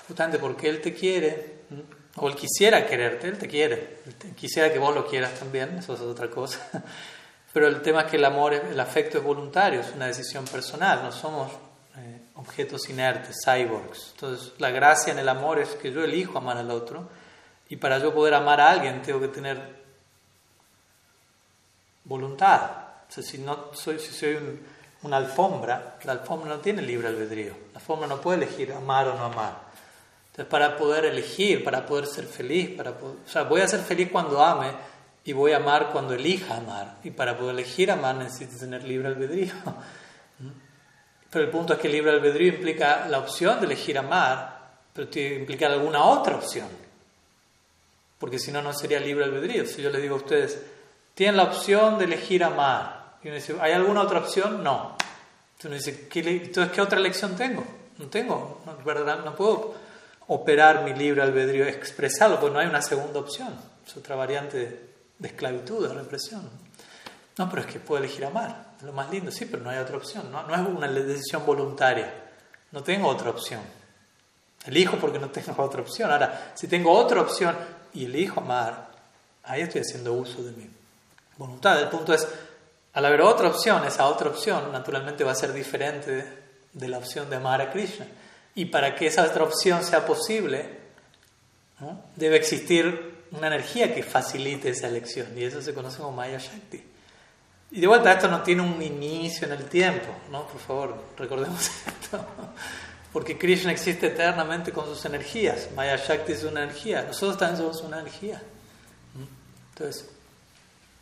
justamente 0.07 0.37
porque 0.37 0.69
Él 0.69 0.81
te 0.81 0.93
quiere, 0.93 1.61
O 2.15 2.27
él 2.27 2.35
quisiera 2.35 2.85
quererte, 2.85 3.29
él 3.29 3.37
te 3.37 3.47
quiere. 3.47 3.99
Quisiera 4.35 4.71
que 4.71 4.79
vos 4.79 4.93
lo 4.93 5.07
quieras 5.07 5.33
también, 5.39 5.77
eso 5.77 5.93
es 5.93 6.01
otra 6.01 6.29
cosa. 6.29 6.59
Pero 7.53 7.67
el 7.67 7.81
tema 7.81 8.01
es 8.01 8.11
que 8.11 8.17
el 8.17 8.25
amor, 8.25 8.53
el 8.53 8.79
afecto 8.79 9.17
es 9.17 9.23
voluntario, 9.23 9.81
es 9.81 9.91
una 9.93 10.07
decisión 10.07 10.45
personal, 10.45 11.03
no 11.03 11.11
somos 11.11 11.51
eh, 11.97 12.21
objetos 12.35 12.89
inertes, 12.89 13.37
cyborgs. 13.43 14.11
Entonces, 14.13 14.53
la 14.57 14.71
gracia 14.71 15.11
en 15.11 15.19
el 15.19 15.27
amor 15.27 15.59
es 15.59 15.69
que 15.69 15.91
yo 15.91 16.03
elijo 16.03 16.37
amar 16.37 16.57
al 16.57 16.71
otro 16.71 17.09
y 17.67 17.75
para 17.75 17.99
yo 17.99 18.13
poder 18.13 18.33
amar 18.33 18.61
a 18.61 18.71
alguien 18.71 19.01
tengo 19.01 19.19
que 19.19 19.27
tener 19.27 19.81
voluntad. 22.05 22.71
O 23.09 23.11
sea, 23.11 23.23
si, 23.23 23.37
no 23.39 23.73
soy, 23.73 23.99
si 23.99 24.13
soy 24.13 24.37
una 25.03 25.17
alfombra, 25.17 25.97
la 26.03 26.11
alfombra 26.11 26.49
no 26.49 26.59
tiene 26.59 26.81
libre 26.81 27.07
albedrío. 27.07 27.53
La 27.73 27.79
alfombra 27.79 28.07
no 28.07 28.21
puede 28.21 28.43
elegir 28.45 28.71
amar 28.73 29.07
o 29.07 29.15
no 29.15 29.25
amar. 29.25 29.71
Entonces, 30.27 30.45
para 30.49 30.77
poder 30.77 31.05
elegir, 31.05 31.63
para 31.63 31.85
poder 31.85 32.05
ser 32.07 32.25
feliz, 32.25 32.69
para 32.77 32.91
o 32.91 33.17
sea, 33.25 33.43
voy 33.43 33.61
a 33.61 33.67
ser 33.67 33.81
feliz 33.81 34.09
cuando 34.11 34.43
ame 34.43 34.71
y 35.25 35.33
voy 35.33 35.51
a 35.51 35.57
amar 35.57 35.89
cuando 35.91 36.13
elija 36.13 36.57
amar. 36.57 36.97
Y 37.03 37.11
para 37.11 37.37
poder 37.37 37.55
elegir 37.55 37.91
amar 37.91 38.15
necesito 38.15 38.57
tener 38.57 38.83
libre 38.83 39.07
albedrío. 39.07 39.53
Pero 41.31 41.45
el 41.45 41.51
punto 41.51 41.73
es 41.73 41.79
que 41.79 41.89
libre 41.89 42.11
albedrío 42.11 42.53
implica 42.53 43.07
la 43.07 43.19
opción 43.19 43.59
de 43.59 43.65
elegir 43.65 43.97
amar, 43.97 44.59
pero 44.93 45.07
tiene 45.07 45.45
que 45.45 45.65
alguna 45.65 46.03
otra 46.03 46.35
opción. 46.35 46.67
Porque 48.19 48.37
si 48.37 48.51
no, 48.51 48.61
no 48.61 48.73
sería 48.73 48.99
libre 48.99 49.23
albedrío. 49.23 49.65
Si 49.65 49.81
yo 49.81 49.89
les 49.91 50.01
digo 50.01 50.15
a 50.15 50.17
ustedes, 50.17 50.61
tienen 51.13 51.37
la 51.37 51.43
opción 51.43 51.97
de 51.97 52.03
elegir 52.03 52.43
amar. 52.43 53.00
Y 53.23 53.27
uno 53.27 53.35
dice, 53.35 53.55
¿hay 53.59 53.73
alguna 53.73 54.01
otra 54.01 54.19
opción? 54.19 54.63
No. 54.63 54.95
Entonces 55.57 55.65
uno 55.65 55.75
dice, 55.75 56.07
¿qué, 56.07 56.19
entonces, 56.19 56.73
¿qué 56.73 56.81
otra 56.81 56.99
elección 56.99 57.35
tengo? 57.35 57.63
No 57.97 58.07
tengo, 58.07 58.61
no, 58.65 58.77
¿verdad? 58.83 59.23
no 59.23 59.35
puedo 59.35 59.75
operar 60.27 60.83
mi 60.83 60.93
libre 60.93 61.21
albedrío, 61.21 61.65
expresarlo, 61.65 62.39
porque 62.39 62.53
no 62.53 62.59
hay 62.59 62.67
una 62.67 62.81
segunda 62.81 63.19
opción. 63.19 63.53
Es 63.85 63.95
otra 63.95 64.15
variante 64.15 64.89
de 65.19 65.27
esclavitud, 65.27 65.87
de 65.87 65.93
represión. 65.93 66.49
No, 67.37 67.49
pero 67.49 67.61
es 67.61 67.67
que 67.67 67.79
puedo 67.79 68.03
elegir 68.03 68.25
amar, 68.25 68.71
es 68.77 68.83
lo 68.83 68.93
más 68.93 69.09
lindo, 69.09 69.31
sí, 69.31 69.45
pero 69.45 69.63
no 69.63 69.69
hay 69.69 69.77
otra 69.77 69.97
opción, 69.97 70.31
no, 70.31 70.43
no 70.43 70.53
es 70.53 70.61
una 70.61 70.87
decisión 70.87 71.45
voluntaria, 71.45 72.13
no 72.71 72.83
tengo 72.83 73.07
otra 73.07 73.29
opción. 73.29 73.61
Elijo 74.65 74.97
porque 74.97 75.17
no 75.17 75.29
tengo 75.29 75.61
otra 75.63 75.81
opción. 75.81 76.11
Ahora, 76.11 76.51
si 76.55 76.67
tengo 76.67 76.91
otra 76.91 77.21
opción 77.21 77.55
y 77.93 78.05
elijo 78.05 78.41
amar, 78.41 78.91
ahí 79.43 79.61
estoy 79.61 79.81
haciendo 79.81 80.13
uso 80.13 80.43
de 80.43 80.51
mi 80.51 80.69
voluntad. 81.37 81.81
El 81.81 81.89
punto 81.89 82.13
es, 82.13 82.27
al 82.93 83.05
haber 83.05 83.21
otra 83.21 83.47
opción, 83.47 83.85
esa 83.85 84.07
otra 84.07 84.29
opción 84.29 84.71
naturalmente 84.71 85.23
va 85.23 85.31
a 85.31 85.35
ser 85.35 85.53
diferente 85.53 86.27
de 86.73 86.87
la 86.87 86.97
opción 86.97 87.29
de 87.29 87.37
amar 87.37 87.61
a 87.61 87.71
Krishna. 87.71 88.05
Y 88.53 88.65
para 88.65 88.95
que 88.95 89.07
esa 89.07 89.23
otra 89.23 89.43
opción 89.43 89.83
sea 89.83 90.05
posible, 90.05 90.65
debe 92.15 92.35
existir 92.35 93.23
una 93.31 93.47
energía 93.47 93.93
que 93.95 94.03
facilite 94.03 94.69
esa 94.69 94.87
elección 94.87 95.27
y 95.37 95.43
eso 95.43 95.61
se 95.61 95.73
conoce 95.73 95.99
como 95.99 96.11
Maya 96.11 96.37
Shakti. 96.37 96.83
Y 97.71 97.79
de 97.79 97.87
vuelta, 97.87 98.11
esto 98.11 98.27
no 98.27 98.41
tiene 98.43 98.61
un 98.61 98.81
inicio 98.81 99.47
en 99.47 99.53
el 99.53 99.63
tiempo, 99.65 100.09
¿no? 100.29 100.45
Por 100.45 100.59
favor, 100.59 101.03
recordemos 101.17 101.71
esto. 102.01 102.25
Porque 103.13 103.37
Krishna 103.37 103.71
existe 103.71 104.07
eternamente 104.07 104.73
con 104.73 104.85
sus 104.85 105.03
energías. 105.05 105.69
Maya 105.73 105.95
Shakti 105.95 106.33
es 106.33 106.43
una 106.43 106.63
energía. 106.63 107.03
Nosotros 107.03 107.37
también 107.37 107.57
somos 107.57 107.81
una 107.81 108.01
energía. 108.01 108.41
Entonces, 109.69 110.09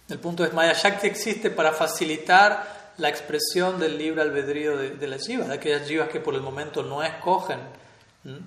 el 0.10 0.20
punto 0.20 0.44
es, 0.44 0.54
Maya 0.54 0.74
Shakti 0.74 1.08
existe 1.08 1.52
para 1.52 1.72
facilitar 1.72 2.94
la 2.98 3.10
expresión 3.10 3.80
del 3.80 3.98
libre 3.98 4.22
albedrío 4.22 4.78
de, 4.78 5.08
las 5.08 5.26
jivas, 5.26 5.48
de 5.48 5.54
aquellas 5.54 5.88
jivas 5.88 6.10
que 6.10 6.20
por 6.20 6.36
el 6.36 6.42
momento 6.42 6.84
no 6.84 7.04
escogen 7.04 7.60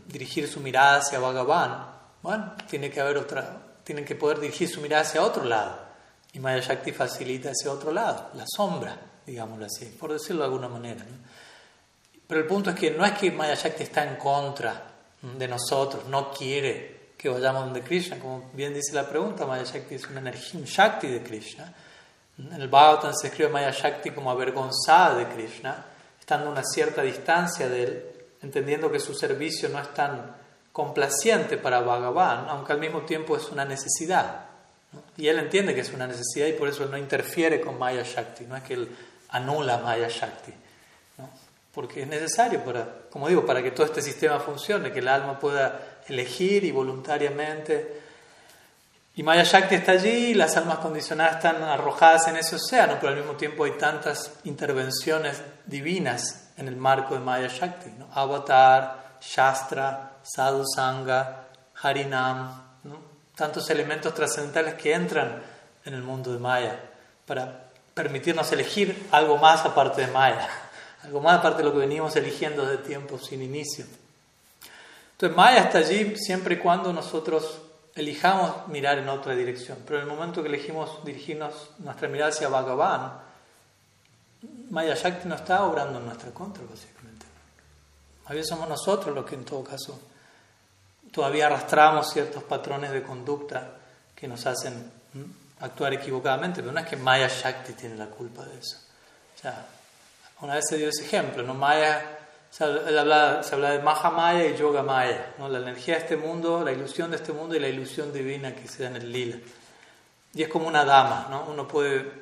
dirigir 0.06 0.48
su 0.48 0.60
mirada 0.60 0.98
hacia 0.98 1.18
Bhagavan. 1.18 1.86
Bueno, 2.22 2.54
tiene 2.68 2.90
que 2.90 3.00
haber 3.00 3.16
otra, 3.16 3.62
tienen 3.84 4.04
que 4.04 4.14
poder 4.14 4.40
dirigir 4.40 4.68
su 4.68 4.80
mirada 4.80 5.02
hacia 5.02 5.22
otro 5.22 5.44
lado. 5.44 5.78
Y 6.32 6.40
Maya 6.40 6.60
Shakti 6.60 6.92
facilita 6.92 7.50
ese 7.50 7.68
otro 7.68 7.92
lado, 7.92 8.30
la 8.34 8.44
sombra, 8.46 8.96
digámoslo 9.26 9.66
así, 9.66 9.86
por 9.98 10.12
decirlo 10.12 10.42
de 10.42 10.46
alguna 10.46 10.68
manera. 10.68 11.04
Pero 12.26 12.40
el 12.40 12.46
punto 12.46 12.70
es 12.70 12.76
que 12.76 12.90
no 12.90 13.04
es 13.04 13.12
que 13.12 13.30
Maya 13.30 13.54
Shakti 13.54 13.82
está 13.84 14.04
en 14.04 14.16
contra 14.16 14.82
de 15.22 15.48
nosotros, 15.48 16.06
no 16.06 16.30
quiere 16.30 16.91
que 17.22 17.28
vayamos 17.28 17.72
de 17.72 17.82
Krishna, 17.82 18.18
como 18.18 18.50
bien 18.52 18.74
dice 18.74 18.92
la 18.94 19.08
pregunta, 19.08 19.46
Maya 19.46 19.62
Shakti 19.62 19.94
es 19.94 20.08
una 20.08 20.18
energía, 20.18 20.60
Shakti 20.64 21.06
de 21.06 21.22
Krishna. 21.22 21.72
En 22.36 22.60
el 22.60 22.66
Bhagavatam 22.66 23.14
se 23.14 23.28
escribe 23.28 23.48
Maya 23.48 23.70
Shakti 23.70 24.10
como 24.10 24.28
avergonzada 24.28 25.14
de 25.14 25.28
Krishna, 25.28 25.84
estando 26.18 26.48
a 26.48 26.50
una 26.50 26.64
cierta 26.64 27.02
distancia 27.02 27.68
de 27.68 27.82
él, 27.84 28.04
entendiendo 28.42 28.90
que 28.90 28.98
su 28.98 29.14
servicio 29.14 29.68
no 29.68 29.78
es 29.78 29.94
tan 29.94 30.34
complaciente 30.72 31.58
para 31.58 31.78
Bhagavan, 31.80 32.48
aunque 32.48 32.72
al 32.72 32.80
mismo 32.80 33.02
tiempo 33.02 33.36
es 33.36 33.48
una 33.50 33.64
necesidad. 33.64 34.46
Y 35.16 35.28
él 35.28 35.38
entiende 35.38 35.76
que 35.76 35.82
es 35.82 35.92
una 35.92 36.08
necesidad 36.08 36.48
y 36.48 36.54
por 36.54 36.68
eso 36.68 36.82
él 36.82 36.90
no 36.90 36.98
interfiere 36.98 37.60
con 37.60 37.78
Maya 37.78 38.02
Shakti, 38.02 38.46
no 38.46 38.56
es 38.56 38.64
que 38.64 38.74
él 38.74 38.88
anula 39.28 39.78
Maya 39.78 40.08
Shakti, 40.08 40.52
porque 41.72 42.02
es 42.02 42.08
necesario 42.08 42.64
para, 42.64 42.84
como 43.10 43.28
digo, 43.28 43.46
para 43.46 43.62
que 43.62 43.70
todo 43.70 43.86
este 43.86 44.02
sistema 44.02 44.40
funcione, 44.40 44.90
que 44.90 44.98
el 44.98 45.06
alma 45.06 45.38
pueda 45.38 45.91
elegir 46.09 46.64
y 46.64 46.70
voluntariamente. 46.70 48.00
Y 49.14 49.22
Maya 49.22 49.42
Shakti 49.42 49.74
está 49.74 49.92
allí, 49.92 50.32
las 50.32 50.57
almas 50.57 50.78
condicionadas 50.78 51.36
están 51.36 51.62
arrojadas 51.62 52.28
en 52.28 52.36
ese 52.36 52.57
océano, 52.57 52.96
pero 52.98 53.12
al 53.12 53.18
mismo 53.18 53.36
tiempo 53.36 53.64
hay 53.64 53.72
tantas 53.72 54.32
intervenciones 54.44 55.42
divinas 55.66 56.50
en 56.57 56.68
el 56.68 56.76
marco 56.76 57.14
de 57.14 57.20
Maya 57.20 57.48
Shakti, 57.48 57.90
Avatar, 58.14 59.18
Shastra, 59.20 60.12
sadhu 60.22 60.64
sangha, 60.66 61.48
harinam, 61.82 62.62
tantos 63.34 63.68
elementos 63.70 64.14
trascendentales 64.14 64.74
que 64.74 64.94
entran 64.94 65.42
en 65.84 65.94
el 65.94 66.03
mundo 66.03 66.32
de 66.32 66.38
Maya 66.38 66.80
para 67.26 67.70
permitirnos 67.94 68.50
elegir 68.53 69.09
algo 69.11 69.36
más 69.36 69.64
aparte 69.64 70.03
de 70.03 70.07
Maya, 70.07 70.48
algo 71.05 71.20
más 71.20 71.38
aparte 71.38 71.59
de 71.59 71.64
lo 71.64 71.72
que 71.72 71.80
venimos 71.80 72.16
eligiendo 72.16 72.64
desde 72.64 72.84
tiempos 72.84 73.26
sin 73.26 73.42
inicio. 73.42 73.84
Entonces 75.22 75.36
Maya 75.36 75.60
está 75.60 75.78
allí 75.78 76.16
siempre 76.16 76.56
y 76.56 76.58
cuando 76.58 76.92
nosotros 76.92 77.60
elijamos 77.94 78.66
mirar 78.66 78.98
en 78.98 79.08
otra 79.08 79.36
dirección, 79.36 79.78
pero 79.86 80.00
en 80.00 80.08
el 80.08 80.12
momento 80.12 80.42
que 80.42 80.48
elegimos 80.48 81.04
dirigirnos 81.04 81.70
nuestra 81.78 82.08
mirada 82.08 82.32
hacia 82.32 82.48
Bhagavan, 82.48 83.20
Maya 84.70 84.96
Shakti 84.96 85.28
no 85.28 85.36
está 85.36 85.62
obrando 85.62 86.00
en 86.00 86.06
nuestra 86.06 86.32
contra, 86.32 86.64
básicamente. 86.68 87.24
A 88.26 88.32
veces 88.32 88.48
somos 88.48 88.68
nosotros 88.68 89.14
los 89.14 89.24
que 89.24 89.36
en 89.36 89.44
todo 89.44 89.62
caso 89.62 89.96
todavía 91.12 91.46
arrastramos 91.46 92.12
ciertos 92.12 92.42
patrones 92.42 92.90
de 92.90 93.04
conducta 93.04 93.76
que 94.16 94.26
nos 94.26 94.44
hacen 94.44 94.90
actuar 95.60 95.94
equivocadamente, 95.94 96.62
pero 96.62 96.72
no 96.72 96.80
es 96.80 96.86
que 96.86 96.96
Maya 96.96 97.28
Shakti 97.28 97.74
tiene 97.74 97.94
la 97.94 98.06
culpa 98.06 98.44
de 98.44 98.58
eso. 98.58 98.76
O 99.36 99.40
sea, 99.40 99.68
una 100.40 100.56
vez 100.56 100.64
se 100.68 100.78
dio 100.78 100.88
ese 100.88 101.04
ejemplo, 101.04 101.44
¿no? 101.44 101.54
Maya, 101.54 102.18
se 102.53 102.64
habla, 102.64 103.42
se 103.42 103.55
habla 103.55 103.70
de 103.70 103.78
Mahamaya 103.78 104.46
y 104.46 104.57
Yoga 104.57 104.82
Maya, 104.82 105.34
¿no? 105.38 105.48
la 105.48 105.59
energía 105.59 105.94
de 105.94 106.00
este 106.03 106.16
mundo, 106.16 106.62
la 106.62 106.72
ilusión 106.72 107.11
de 107.11 107.16
este 107.16 107.32
mundo 107.32 107.57
y 107.57 107.61
la 107.61 107.68
ilusión 107.68 108.12
divina 108.12 108.55
que 108.55 108.68
se 108.68 108.84
en 108.84 108.96
el 108.96 109.11
lila. 109.11 109.38
Y 110.34 110.42
es 110.42 110.48
como 110.48 110.68
una 110.68 110.84
dama, 110.84 111.28
¿no? 111.30 111.46
uno 111.50 111.66
puede 111.66 112.12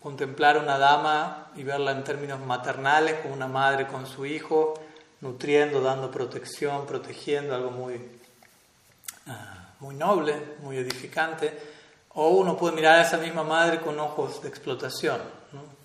contemplar 0.00 0.58
una 0.58 0.78
dama 0.78 1.50
y 1.56 1.62
verla 1.62 1.92
en 1.92 2.04
términos 2.04 2.40
maternales, 2.40 3.20
como 3.22 3.34
una 3.34 3.48
madre 3.48 3.86
con 3.86 4.06
su 4.06 4.26
hijo, 4.26 4.74
nutriendo, 5.22 5.80
dando 5.80 6.10
protección, 6.10 6.86
protegiendo, 6.86 7.54
algo 7.54 7.70
muy 7.70 8.20
Ah, 9.26 9.74
muy 9.80 9.94
noble, 9.94 10.34
muy 10.60 10.76
edificante, 10.76 11.56
o 12.10 12.30
uno 12.30 12.56
puede 12.56 12.74
mirar 12.74 12.98
a 12.98 13.02
esa 13.02 13.16
misma 13.16 13.44
madre 13.44 13.80
con 13.80 13.98
ojos 14.00 14.42
de 14.42 14.48
explotación, 14.48 15.20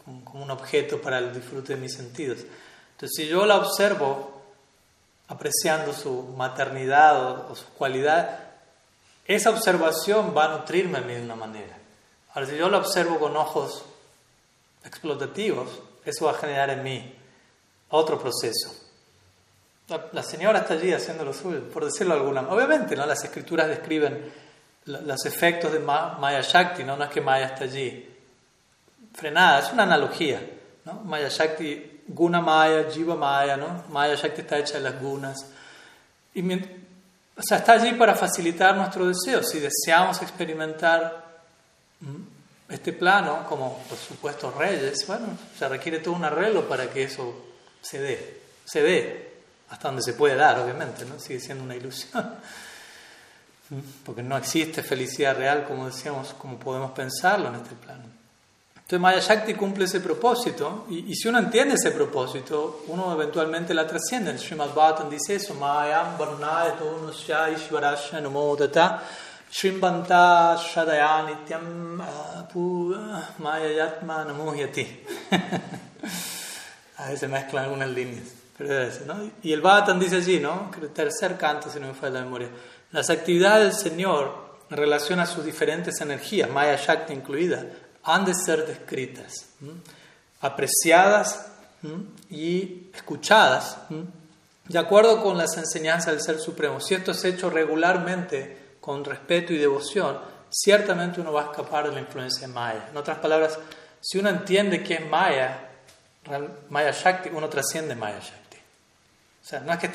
como, 0.03 0.43
un 0.43 0.51
objeto 0.51 1.01
para 1.01 1.19
el 1.19 1.33
disfrute 1.33 1.75
de 1.75 1.81
mis 1.81 1.93
sentidos. 1.93 2.39
Entonces, 2.95 3.11
si 3.17 3.27
yo 3.27 3.45
la 3.45 3.57
observo 3.57 4.41
apreciando 5.27 5.91
su 5.91 6.33
maternidad 6.37 7.49
o, 7.51 7.55
su 7.55 7.65
cualidad, 7.77 8.39
esa 9.25 9.49
observación 9.49 10.33
va 10.35 10.45
a 10.45 10.57
nutrirme 10.59 11.01
de 11.01 11.21
una 11.21 11.35
manera. 11.35 11.77
Ahora, 12.33 12.47
si 12.47 12.55
yo 12.55 12.69
la 12.69 12.77
observo 12.77 13.19
con 13.19 13.35
ojos 13.35 13.83
explotativos, 14.85 15.67
eso 16.05 16.25
va 16.25 16.31
a 16.31 16.35
generar 16.35 16.69
en 16.69 16.83
mí 16.83 17.15
otro 17.89 18.17
proceso. 18.17 18.73
La, 20.13 20.23
señora 20.23 20.59
está 20.59 20.75
allí 20.75 20.93
haciendo 20.93 21.25
lo 21.25 21.33
suyo, 21.33 21.69
por 21.69 21.83
decirlo 21.83 22.13
de 22.13 22.21
alguna 22.21 22.41
manera. 22.41 22.55
Obviamente, 22.55 22.95
¿no? 22.95 23.05
las 23.05 23.23
escrituras 23.25 23.67
describen 23.67 24.31
los 24.85 25.25
efectos 25.25 25.73
de 25.73 25.79
Maya 25.79 26.41
Shakti, 26.41 26.85
¿no? 26.85 26.95
no 26.95 27.03
es 27.03 27.09
que 27.09 27.19
Maya 27.19 27.47
está 27.47 27.65
allí 27.65 28.09
frenada, 29.13 29.59
es 29.59 29.73
una 29.73 29.83
analogía. 29.83 30.41
¿no? 30.85 30.93
Maya 31.01 31.27
Shakti, 31.27 31.94
Guna 32.07 32.41
Maya, 32.41 32.89
Jiva 32.91 33.15
Maya, 33.15 33.57
¿no? 33.57 33.83
Maya 33.89 34.15
Shakti 34.15 34.41
está 34.41 34.57
hecha 34.59 34.75
de 34.75 34.81
las 34.81 35.01
gunas. 35.01 35.45
O 36.35 37.41
sea, 37.41 37.57
está 37.57 37.73
allí 37.73 37.93
para 37.93 38.15
facilitar 38.15 38.75
nuestro 38.75 39.07
deseo. 39.07 39.43
Si 39.43 39.59
deseamos 39.59 40.21
experimentar 40.21 41.25
este 42.69 42.93
plano 42.93 43.45
como 43.47 43.79
por 43.89 43.97
supuesto 43.97 44.51
reyes, 44.51 45.05
bueno, 45.07 45.27
se 45.57 45.67
requiere 45.67 45.99
todo 45.99 46.15
un 46.15 46.25
arreglo 46.25 46.67
para 46.67 46.89
que 46.89 47.03
eso 47.03 47.45
se 47.81 47.99
dé, 47.99 48.41
se 48.65 48.81
dé 48.81 49.33
hasta 49.69 49.87
donde 49.87 50.03
se 50.03 50.13
puede 50.13 50.35
dar, 50.35 50.59
obviamente, 50.59 51.05
¿no? 51.05 51.19
sigue 51.19 51.39
siendo 51.39 51.63
una 51.63 51.75
ilusión. 51.75 52.35
porque 54.05 54.21
no 54.21 54.37
existe 54.37 54.83
felicidad 54.83 55.35
real 55.37 55.65
como 55.65 55.87
decíamos, 55.87 56.33
como 56.33 56.57
podemos 56.57 56.91
pensarlo 56.91 57.49
en 57.49 57.55
este 57.55 57.75
plano. 57.75 58.03
Entonces 58.85 59.01
Maya 59.01 59.19
Shakti 59.19 59.55
cumple 59.55 59.85
ese 59.85 59.99
propósito 59.99 60.85
y, 60.91 61.15
si 61.15 61.27
uno 61.27 61.39
entiende 61.39 61.73
ese 61.73 61.89
propósito, 61.89 62.83
uno 62.89 63.11
eventualmente 63.13 63.73
la 63.73 63.87
trasciende. 63.87 64.29
El 64.29 64.37
Srimad 64.37 64.75
Bhattan 64.75 65.09
dice 65.09 65.33
eso, 65.33 65.55
Maya 65.55 66.15
Varnaya 66.19 66.75
Tonusya 66.77 67.49
Ishvarasya 67.49 68.21
Namodata 68.21 69.01
Shrimbanta 69.51 70.55
Shadayanityam 70.55 71.99
Maya 73.39 73.71
Yatma 73.75 74.23
Namuhyati. 74.23 74.87
A 76.97 77.09
veces 77.09 77.27
mezclan 77.27 77.63
algunas 77.63 77.89
líneas. 77.89 78.25
Pero 78.55 78.83
es 78.83 79.03
¿no? 79.07 79.31
Y 79.41 79.51
el 79.51 79.61
Bhattan 79.61 79.99
dice 79.99 80.17
allí, 80.17 80.39
¿no? 80.39 80.69
El 80.79 80.89
tercer 80.89 81.37
canto, 81.37 81.71
si 81.71 81.79
no 81.79 81.87
me 81.87 81.95
falla 81.95 82.19
la 82.19 82.25
memoria. 82.25 82.49
Las 82.91 83.09
actividades 83.09 83.63
del 83.81 83.91
Señor 83.91 84.45
en 84.69 84.77
relación 84.77 85.19
a 85.19 85.25
sus 85.25 85.43
diferentes 85.43 85.99
energías, 86.01 86.51
Maya 86.51 86.75
Shakti 86.75 87.13
incluida, 87.13 87.65
han 88.05 88.23
de 88.23 88.33
ser 88.33 88.65
descritas, 88.65 89.47
apreciadas 90.39 91.47
y 92.29 92.89
escuchadas 92.93 93.77
de 94.67 94.79
acuerdo 94.79 95.21
con 95.21 95.37
las 95.37 95.57
enseñanzas 95.57 96.13
del 96.13 96.21
Ser 96.21 96.39
Supremo. 96.39 96.79
Si 96.79 96.93
esto 96.93 97.11
es 97.11 97.23
hecho 97.25 97.49
regularmente 97.49 98.77
con 98.79 99.03
respeto 99.03 99.53
y 99.53 99.57
devoción, 99.57 100.19
ciertamente 100.49 101.21
uno 101.21 101.33
va 101.33 101.41
a 101.41 101.45
escapar 101.45 101.87
de 101.87 101.93
la 101.93 101.99
influencia 101.99 102.47
Maya. 102.47 102.87
En 102.89 102.97
otras 102.97 103.17
palabras, 103.17 103.57
si 104.01 104.19
uno 104.19 104.29
entiende 104.29 104.83
que 104.83 104.95
es 104.95 105.07
Maya, 105.07 105.69
Maya 106.69 106.91
Shakti, 106.91 107.29
uno 107.29 107.49
trasciende 107.49 107.95
Maya 107.95 108.19
Shakti. 108.19 108.57
O 108.57 109.47
sea, 109.47 109.59
no 109.59 109.73
es, 109.73 109.79
que 109.79 109.89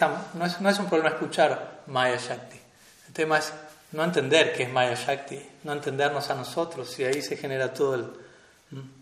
no 0.60 0.70
es 0.70 0.78
un 0.78 0.86
problema 0.86 1.10
escuchar 1.10 1.82
Maya 1.86 2.16
Shakti. 2.16 2.60
El 3.08 3.12
tema 3.12 3.38
es 3.38 3.52
no 3.92 4.04
entender 4.04 4.52
qué 4.52 4.64
es 4.64 4.72
Maya 4.72 4.94
Shakti, 4.94 5.38
no 5.64 5.72
entendernos 5.72 6.30
a 6.30 6.34
nosotros, 6.34 6.98
y 6.98 7.04
ahí 7.04 7.22
se 7.22 7.36
genera 7.36 7.72
todo 7.72 7.94
el, 7.94 8.06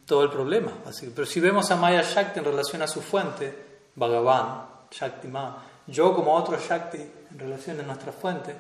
todo 0.07 0.23
el 0.25 0.31
problema. 0.31 0.73
Así, 0.87 1.13
pero 1.15 1.27
si 1.27 1.41
vemos 1.41 1.71
a 1.71 1.77
Maya 1.77 2.03
Shakti 2.03 2.39
en 2.39 2.45
relación 2.45 2.83
a 2.83 2.89
su 2.89 3.03
fuente, 3.03 3.55
Bhagavan, 3.95 4.67
Shakti 4.91 5.29
Ma, 5.29 5.65
yo 5.87 6.15
como 6.15 6.35
otro 6.35 6.59
Shakti 6.59 6.99
en 6.99 7.39
relación 7.39 7.81
a 7.81 7.83
nuestra 7.83 8.13
fuente, 8.13 8.55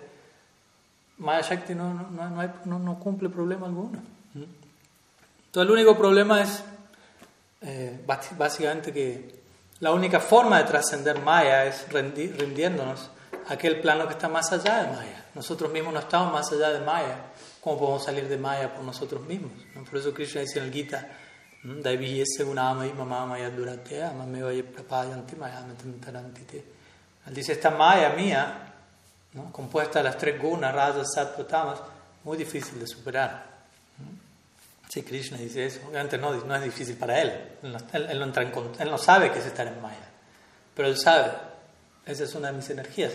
Maya 1.18 1.40
Shakti 1.40 1.74
no, 1.74 1.92
no, 1.94 2.78
no, 2.78 2.98
cumple 2.98 3.28
problema 3.28 3.66
alguno. 3.66 3.98
Entonces 4.34 5.68
el 5.68 5.70
único 5.70 5.96
problema 5.96 6.42
es 6.42 6.62
eh, 7.62 8.04
básicamente 8.06 8.92
que 8.92 9.38
la 9.80 9.92
única 9.92 10.20
forma 10.20 10.58
de 10.58 10.64
trascender 10.64 11.20
Maya 11.20 11.64
es 11.64 11.86
rindiéndonos 11.90 13.10
aquel 13.48 13.80
plano 13.80 14.06
que 14.06 14.12
está 14.12 14.28
más 14.28 14.52
allá 14.52 14.82
de 14.82 14.94
Maya. 14.94 15.24
Nosotros 15.34 15.72
mismos 15.72 15.94
no 15.94 16.00
estamos 16.00 16.32
más 16.32 16.52
allá 16.52 16.70
de 16.70 16.80
Maya. 16.80 17.16
¿Cómo 17.60 17.78
podemos 17.78 18.04
salir 18.04 18.28
de 18.28 18.36
Maya 18.36 18.72
por 18.72 18.84
nosotros 18.84 19.22
mismos? 19.22 19.52
Por 19.88 19.98
eso 19.98 20.12
Krishna 20.12 20.42
dice 20.42 20.58
en 20.58 20.66
el 20.66 20.72
Gita, 20.72 21.08
Él 21.64 21.82
dice, 27.34 27.52
esta 27.52 27.70
Maya 27.70 28.10
mía, 28.10 28.74
compuesta 29.52 29.98
de 29.98 30.04
las 30.04 30.16
tres 30.16 30.40
gunas, 30.40 30.74
Raja, 30.74 31.04
Sattva, 31.04 31.46
Tamas, 31.46 31.80
muy 32.24 32.36
difícil 32.36 32.78
de 32.78 32.86
superar. 32.86 33.58
Sí, 34.88 35.02
Krishna 35.02 35.36
dice 35.36 35.66
eso. 35.66 35.80
Obviamente 35.86 36.16
no, 36.16 36.32
no 36.32 36.54
es 36.54 36.62
difícil 36.62 36.96
para 36.96 37.20
él. 37.20 37.30
Él 37.62 37.72
no, 37.72 37.78
él, 37.92 38.18
no 38.18 38.24
él 38.78 38.90
no 38.90 38.98
sabe 38.98 39.30
qué 39.30 39.40
es 39.40 39.46
estar 39.46 39.66
en 39.66 39.82
Maya. 39.82 40.08
Pero 40.74 40.88
él 40.88 40.96
sabe. 40.96 41.32
Esa 42.06 42.24
es 42.24 42.34
una 42.34 42.48
de 42.48 42.54
mis 42.54 42.70
energías. 42.70 43.12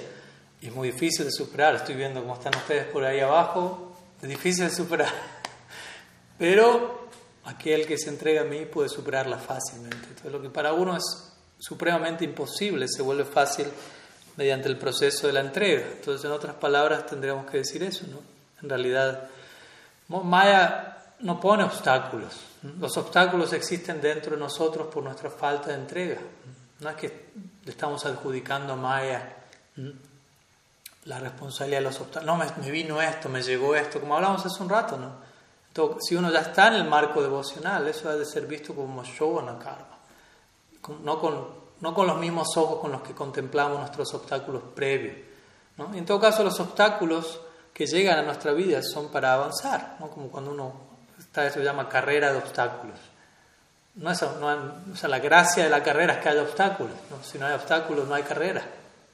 Y 0.64 0.68
es 0.68 0.74
muy 0.74 0.92
difícil 0.92 1.26
de 1.26 1.32
superar. 1.32 1.76
Estoy 1.76 1.96
viendo 1.96 2.22
cómo 2.22 2.36
están 2.36 2.56
ustedes 2.56 2.86
por 2.86 3.04
ahí 3.04 3.20
abajo. 3.20 3.98
Es 4.22 4.30
difícil 4.30 4.64
de 4.64 4.70
superar. 4.74 5.12
Pero 6.38 7.10
aquel 7.44 7.86
que 7.86 7.98
se 7.98 8.08
entrega 8.08 8.44
a 8.44 8.46
mí 8.46 8.64
puede 8.66 8.88
superarla 8.88 9.38
fácilmente. 9.38 9.98
Entonces, 9.98 10.32
lo 10.32 10.42
que 10.42 10.50
para 10.50 10.72
uno 10.72 10.96
es 10.96 11.04
supremamente 11.60 12.24
imposible 12.24 12.88
se 12.88 13.02
vuelve 13.02 13.26
fácil 13.26 13.68
mediante 14.38 14.70
el 14.70 14.78
proceso 14.78 15.28
de 15.28 15.34
la 15.34 15.42
entrega. 15.42 15.86
Entonces, 15.98 16.24
en 16.24 16.32
otras 16.32 16.56
palabras, 16.56 17.08
tendríamos 17.08 17.46
que 17.52 17.58
decir 17.58 17.84
eso, 17.84 18.06
¿no? 18.08 18.20
En 18.62 18.70
realidad, 18.70 19.28
Maya 20.08 20.98
no 21.20 21.42
pone 21.42 21.66
obstáculos. 21.66 22.40
Los 22.80 22.96
obstáculos 22.96 23.52
existen 23.52 24.00
dentro 24.00 24.38
de 24.38 24.40
nosotros 24.40 24.88
por 24.88 25.04
nuestra 25.04 25.30
falta 25.30 25.72
de 25.72 25.76
entrega. 25.76 26.22
No 26.80 26.90
es 26.90 26.96
que 26.96 27.26
estamos 27.66 28.06
adjudicando 28.06 28.72
a 28.72 28.76
Maya 28.78 29.36
la 31.06 31.20
responsabilidad 31.20 31.80
de 31.80 31.84
los 31.86 32.00
obstáculos. 32.00 32.26
No, 32.26 32.62
me, 32.62 32.72
vino 32.72 33.02
esto, 33.02 33.30
me 33.30 33.42
llegó 33.42 33.76
esto, 33.76 34.00
como 34.00 34.16
hablamos 34.16 34.46
hace 34.46 34.62
un 34.64 34.70
rato, 34.70 34.98
¿no? 34.98 35.12
Entonces, 35.68 36.04
si 36.08 36.16
uno 36.16 36.32
ya 36.32 36.42
está 36.42 36.68
en 36.68 36.76
el 36.76 36.86
marco 36.86 37.22
devocional, 37.22 37.88
eso 37.88 38.10
ha 38.10 38.16
de 38.16 38.26
ser 38.26 38.46
visto 38.46 38.76
como 38.76 39.04
Shovana 39.04 39.58
Karma, 39.58 39.98
no 41.04 41.20
con, 41.20 41.48
no 41.82 41.94
con 41.94 42.08
los 42.08 42.18
mismos 42.18 42.56
ojos 42.58 42.80
con 42.80 42.92
los 42.92 43.02
que 43.02 43.14
contemplamos 43.14 43.80
nuestros 43.80 44.14
obstáculos 44.14 44.62
previos. 44.76 45.16
en 45.94 46.06
todo 46.06 46.20
caso, 46.20 46.44
los 46.44 46.60
obstáculos 46.60 47.40
que 47.74 47.88
llegan 47.88 48.20
a 48.20 48.22
nuestra 48.22 48.54
vida 48.54 48.82
son 48.84 49.10
para 49.10 49.34
avanzar, 49.34 49.98
¿no? 50.00 50.10
como 50.10 50.30
cuando 50.30 50.52
uno 50.52 50.74
está, 51.18 51.48
eso 51.48 51.60
se 51.60 51.66
llama 51.66 51.90
carrera 51.90 52.32
de 52.32 52.38
obstáculos. 52.38 53.00
No 53.96 54.12
es, 54.12 54.24
la 55.04 55.20
gracia 55.20 55.64
de 55.64 55.70
la 55.70 55.84
carrera 55.84 56.14
es 56.14 56.20
que 56.20 56.30
haya 56.30 56.42
obstáculos. 56.42 56.96
Si 57.24 57.38
no 57.38 57.46
hay 57.46 57.54
obstáculos, 57.54 58.08
no 58.08 58.16
hay 58.16 58.24
carrera. 58.24 58.64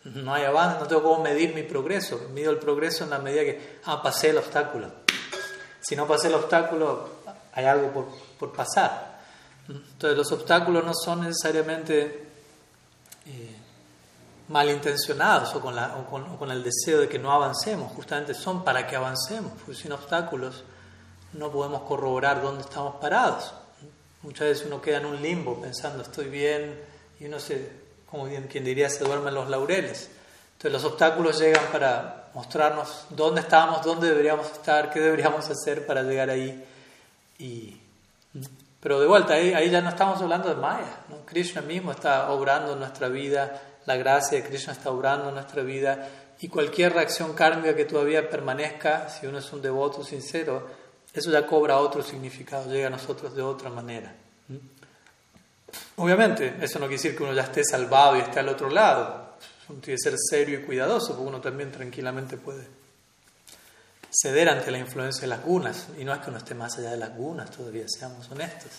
No 0.06 0.34
hay 0.34 0.46
avance, 0.46 0.80
no 0.80 0.88
tengo 0.88 1.04
cómo 1.04 1.24
medir 1.24 1.54
mi 1.54 1.64
progreso. 1.64 2.30
Mido 2.34 2.52
el 2.52 2.58
progreso 2.58 3.04
en 3.04 3.10
la 3.10 3.20
medida 3.20 3.44
que, 3.44 3.80
ah, 3.86 4.02
pasé 4.02 4.30
el 4.30 4.38
obstáculo. 4.38 4.88
Si 5.82 5.96
no 5.96 6.08
pasé 6.08 6.28
el 6.28 6.36
obstáculo, 6.36 7.10
hay 7.54 7.66
algo 7.66 8.08
por, 8.38 8.54
pasar. 8.54 9.20
Entonces 9.68 10.18
los 10.18 10.32
obstáculos 10.32 10.84
no 10.84 10.94
son 10.94 11.22
necesariamente 11.22 12.28
eh, 13.26 13.56
malintencionados 14.48 15.54
o 15.56 15.62
con, 15.62 15.76
la, 15.76 15.98
o, 15.98 16.10
con, 16.10 16.24
o 16.24 16.38
con, 16.38 16.50
el 16.52 16.64
deseo 16.64 17.02
de 17.02 17.10
que 17.10 17.20
no 17.20 17.32
avancemos, 17.32 17.92
justamente 17.94 18.34
son 18.34 18.64
para 18.64 18.88
que 18.88 18.96
avancemos, 18.96 19.52
porque 19.54 19.80
sin 19.80 19.92
obstáculos 19.92 20.64
no 21.34 21.52
podemos 21.52 21.84
corroborar 21.84 22.42
dónde 22.42 22.62
estamos 22.62 22.96
parados. 22.96 23.54
Muchas 24.24 24.48
veces 24.48 24.66
uno 24.66 24.82
queda 24.82 24.98
en 24.98 25.06
un 25.06 25.22
limbo 25.22 25.62
pensando 25.62 26.04
estoy 26.04 26.30
bien 26.30 26.80
y 27.20 27.26
uno 27.26 27.40
se 27.40 27.89
como 28.10 28.28
quien 28.50 28.64
diría, 28.64 28.90
se 28.90 29.04
duermen 29.04 29.34
los 29.34 29.50
laureles. 29.50 30.10
Entonces 30.54 30.82
los 30.82 30.92
obstáculos 30.92 31.40
llegan 31.40 31.66
para 31.72 32.30
mostrarnos 32.34 33.06
dónde 33.10 33.42
estamos, 33.42 33.84
dónde 33.84 34.10
deberíamos 34.10 34.48
estar, 34.52 34.92
qué 34.92 35.00
deberíamos 35.00 35.50
hacer 35.50 35.86
para 35.86 36.04
llegar 36.04 36.30
ahí. 36.30 36.66
Y, 37.38 37.78
pero 38.80 39.00
de 39.00 39.08
vuelta, 39.08 39.34
ahí, 39.34 39.54
ahí 39.54 39.70
ya 39.70 39.82
no 39.82 39.90
estamos 39.90 40.22
hablando 40.22 40.50
de 40.50 40.56
Maya. 40.56 41.06
¿no? 41.10 41.26
Krishna 41.26 41.62
mismo 41.62 41.92
está 41.92 42.32
obrando 42.32 42.74
en 42.74 42.80
nuestra 42.80 43.08
vida, 43.08 43.62
la 43.86 43.96
gracia 43.96 44.42
de 44.42 44.48
Krishna 44.48 44.74
está 44.74 44.92
obrando 44.92 45.30
en 45.30 45.36
nuestra 45.36 45.64
vida 45.64 46.10
y 46.42 46.48
cualquier 46.48 46.94
reacción 46.94 47.34
kármica 47.34 47.76
que 47.76 47.86
todavía 47.86 48.30
permanezca, 48.30 49.10
si 49.10 49.28
uno 49.28 49.40
es 49.40 49.52
un 49.52 49.62
devoto 49.62 50.04
sincero, 50.04 50.68
eso 51.14 51.32
ya 51.32 51.46
cobra 51.46 51.78
otro 51.78 52.02
significado, 52.02 52.72
llega 52.72 52.88
a 52.88 52.92
nosotros 52.92 53.36
de 53.36 53.42
otra 53.42 53.70
manera. 53.70 54.14
Obviamente, 55.98 56.56
eso 56.62 56.80
no 56.80 56.88
quiere 56.88 57.02
decir 57.02 57.16
que 57.16 57.24
uno 57.24 57.34
ya 57.34 57.44
esté 57.44 57.64
salvado 57.64 58.18
y 58.18 58.22
esté 58.22 58.40
al 58.40 58.50
otro 58.50 58.70
lado. 58.70 59.36
Uno 59.68 59.80
tiene 59.80 59.98
que 59.98 60.10
ser 60.10 60.16
serio 60.18 60.60
y 60.60 60.64
cuidadoso, 60.64 61.10
porque 61.10 61.28
uno 61.28 61.42
también 61.42 61.72
tranquilamente 61.72 62.38
puede 62.38 62.68
ceder 64.12 64.50
ante 64.50 64.72
la 64.72 64.80
influencia 64.80 65.22
de 65.22 65.28
las 65.28 65.44
gunas. 65.44 65.88
Y 65.98 66.04
no 66.04 66.14
es 66.14 66.20
que 66.20 66.30
uno 66.30 66.40
esté 66.40 66.56
más 66.56 66.78
allá 66.78 66.92
de 66.92 66.98
las 66.98 67.16
gunas, 67.16 67.52
todavía 67.52 67.86
seamos 67.88 68.30
honestos. 68.32 68.72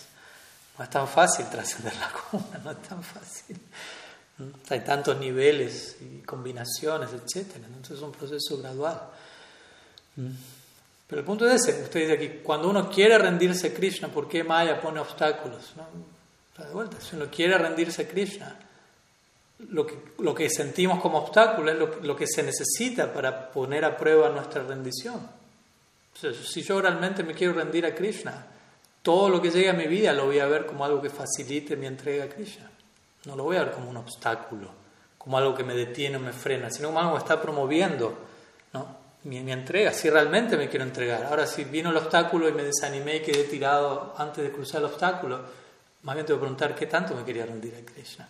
No 0.77 0.83
es 0.83 0.89
tan 0.89 1.07
fácil 1.07 1.45
trascender 1.47 1.93
las 1.95 2.11
gunas, 2.31 2.63
no 2.63 2.71
es 2.71 2.81
tan 2.81 3.03
fácil. 3.03 3.59
Hay 4.69 4.79
tantos 4.79 5.17
niveles 5.19 5.97
y 6.01 6.21
combinaciones, 6.21 7.09
etc. 7.11 7.55
Entonces 7.55 7.97
es 7.97 8.01
un 8.01 8.11
proceso 8.11 8.57
gradual. 8.57 8.99
Pero 11.07 11.19
el 11.19 11.25
punto 11.25 11.47
es 11.47 11.61
ese. 11.61 11.83
Usted 11.83 11.99
dice 12.01 12.13
aquí, 12.13 12.41
cuando 12.43 12.69
uno 12.69 12.89
quiere 12.89 13.17
rendirse 13.17 13.67
a 13.67 13.73
Krishna, 13.73 14.07
¿por 14.07 14.27
qué 14.27 14.43
Maya 14.43 14.81
pone 14.81 14.99
obstáculos? 14.99 15.73
Si 16.99 17.15
uno 17.15 17.25
quiere 17.29 17.57
rendirse 17.57 18.03
a 18.03 18.07
Krishna, 18.07 18.59
lo 19.69 20.35
que, 20.35 20.49
sentimos 20.49 20.99
como 20.99 21.19
obstáculo 21.19 21.71
es 21.71 22.03
lo, 22.03 22.15
que 22.15 22.27
se 22.27 22.43
necesita 22.43 23.13
para 23.13 23.51
poner 23.51 23.85
a 23.85 23.95
prueba 23.95 24.29
nuestra 24.29 24.63
rendición. 24.63 25.27
si 26.13 26.61
yo 26.61 26.81
realmente 26.81 27.23
me 27.23 27.33
quiero 27.33 27.53
rendir 27.53 27.85
a 27.85 27.93
Krishna, 27.93 28.47
todo 29.01 29.29
lo 29.29 29.41
que 29.41 29.51
llegue 29.51 29.69
a 29.69 29.73
mi 29.73 29.87
vida 29.87 30.13
lo 30.13 30.25
voy 30.25 30.39
a 30.39 30.45
ver 30.45 30.65
como 30.65 30.85
algo 30.85 31.01
que 31.01 31.09
facilite 31.09 31.75
mi 31.75 31.87
entrega 31.87 32.25
a 32.25 32.29
Krishna. 32.29 32.69
No 33.25 33.35
lo 33.35 33.43
voy 33.43 33.57
a 33.57 33.63
ver 33.63 33.73
como 33.73 33.89
un 33.89 33.97
obstáculo, 33.97 34.69
como 35.17 35.37
algo 35.37 35.55
que 35.55 35.63
me 35.63 35.75
detiene 35.75 36.17
o 36.17 36.19
me 36.19 36.33
frena, 36.33 36.69
sino 36.71 36.89
como 36.89 36.99
algo 36.99 37.13
que 37.13 37.19
está 37.19 37.41
promoviendo 37.41 38.31
mi, 39.23 39.39
mi, 39.41 39.51
entrega, 39.51 39.93
si 39.93 40.09
realmente 40.09 40.57
me 40.57 40.67
quiero 40.67 40.83
entregar. 40.83 41.25
Ahora, 41.25 41.45
si 41.45 41.63
vino 41.63 41.91
el 41.91 41.97
obstáculo 41.97 42.49
y 42.49 42.53
me 42.53 42.63
desanimé 42.63 43.17
y 43.17 43.21
quedé 43.21 43.43
tirado 43.43 44.15
antes 44.17 44.43
de 44.43 44.51
cruzar 44.51 44.79
el 44.79 44.85
obstáculo, 44.85 45.41
más 46.03 46.15
bien 46.15 46.25
te 46.25 46.33
voy 46.33 46.39
a 46.39 46.41
preguntar 46.41 46.75
qué 46.75 46.87
tanto 46.87 47.15
me 47.15 47.23
quería 47.23 47.45
rendir 47.45 47.75
a 47.75 47.85
Krishna. 47.85 48.27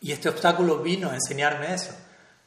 Y 0.00 0.12
este 0.12 0.28
obstáculo 0.28 0.78
vino 0.78 1.10
a 1.10 1.14
enseñarme 1.14 1.74
eso. 1.74 1.92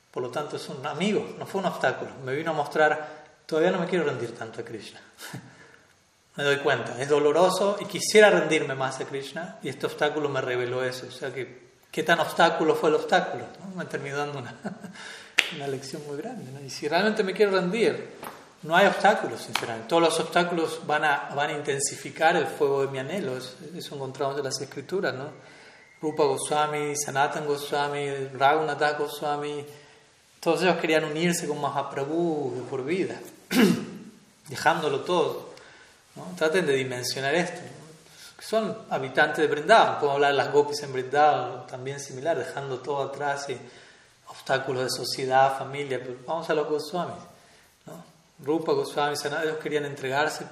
Por 0.10 0.24
lo 0.24 0.30
tanto, 0.30 0.58
es 0.58 0.70
un 0.70 0.86
amigo, 0.86 1.36
no 1.38 1.46
fue 1.46 1.62
un 1.62 1.68
obstáculo. 1.68 2.12
Me 2.26 2.36
vino 2.36 2.52
a 2.52 2.54
mostrar 2.54 3.22
todavía 3.46 3.72
no 3.72 3.80
me 3.80 3.88
quiero 3.88 4.06
rendir 4.06 4.34
tanto 4.34 4.62
a 4.62 4.64
Krishna. 4.64 5.02
me 6.38 6.44
doy 6.44 6.58
cuenta, 6.58 7.02
es 7.02 7.10
doloroso 7.10 7.78
y 7.82 7.86
quisiera 7.86 8.30
rendirme 8.30 8.76
más 8.76 9.00
a 9.02 9.06
Krishna 9.06 9.58
y 9.62 9.68
este 9.68 9.86
obstáculo 9.86 10.30
me 10.30 10.40
reveló 10.40 10.84
eso. 10.84 11.08
O 11.08 11.12
sea 11.12 11.34
que, 11.34 11.72
¿qué 11.92 12.04
tan 12.04 12.20
obstáculo 12.22 12.76
fue 12.76 12.90
el 12.90 12.96
obstáculo? 12.96 13.46
Me 13.76 13.86
terminó 13.86 14.18
dando 14.18 14.40
una, 14.40 14.56
una 15.56 15.68
lección 15.68 16.02
muy 16.08 16.18
grande. 16.18 16.66
Y 16.66 16.70
si 16.70 16.88
realmente 16.88 17.24
me 17.24 17.34
quiero 17.34 17.52
rendir, 17.52 18.12
no 18.64 18.76
hay 18.76 18.88
obstáculos, 18.88 19.42
sinceramente. 19.42 19.88
Todos 19.90 20.04
los 20.04 20.20
obstáculos 20.20 20.82
van 20.86 21.04
a, 21.04 21.30
van 21.36 21.50
a 21.50 21.54
intensificar 21.54 22.36
el 22.36 22.48
fuego 22.48 22.86
de 22.86 22.92
mi 22.92 23.00
anhelo. 23.00 23.38
Eso 23.38 23.96
encontramos 23.96 24.38
en 24.38 24.44
las 24.44 24.62
escrituras, 24.62 25.14
¿no? 25.14 25.30
Rupa 26.02 26.24
Goswami, 26.24 26.96
Sanatan 26.96 27.46
Goswami, 27.46 28.10
Raghunath 28.34 28.98
Goswami, 28.98 29.66
todos 30.42 30.64
ellos 30.64 30.78
querían 30.78 31.04
unirse 31.04 31.48
con 31.48 31.62
Mahaprabhu 31.62 32.56
de 32.56 32.62
por 32.64 32.84
vida, 32.84 33.16
dejándolo 34.50 35.02
todo. 35.02 35.52
Traten 36.36 36.66
de 36.66 36.74
dimensionar 36.74 37.36
esto. 37.36 37.62
Son 38.40 38.76
habitantes 38.90 39.38
de 39.38 39.48
Brindavan, 39.48 40.00
podemos 40.00 40.16
hablar 40.16 40.32
de 40.32 40.38
las 40.38 40.52
gopis 40.52 40.82
en 40.82 40.94
Brindavan, 40.94 41.68
también 41.68 42.00
similar, 42.00 42.40
dejando 42.40 42.80
todo 42.80 43.04
atrás 43.04 43.48
y 43.50 43.58
obstáculos 44.30 44.86
de 44.86 44.90
sociedad, 44.90 45.60
familia, 45.60 46.00
pero 46.02 46.18
vamos 46.26 46.50
a 46.50 46.56
los 46.56 46.68
Goswamis. 46.68 47.31
Rupa 48.44 48.74
Goswami, 48.74 49.16
ellos 49.44 49.58
querían 49.62 49.86
entregarse, 49.86 50.46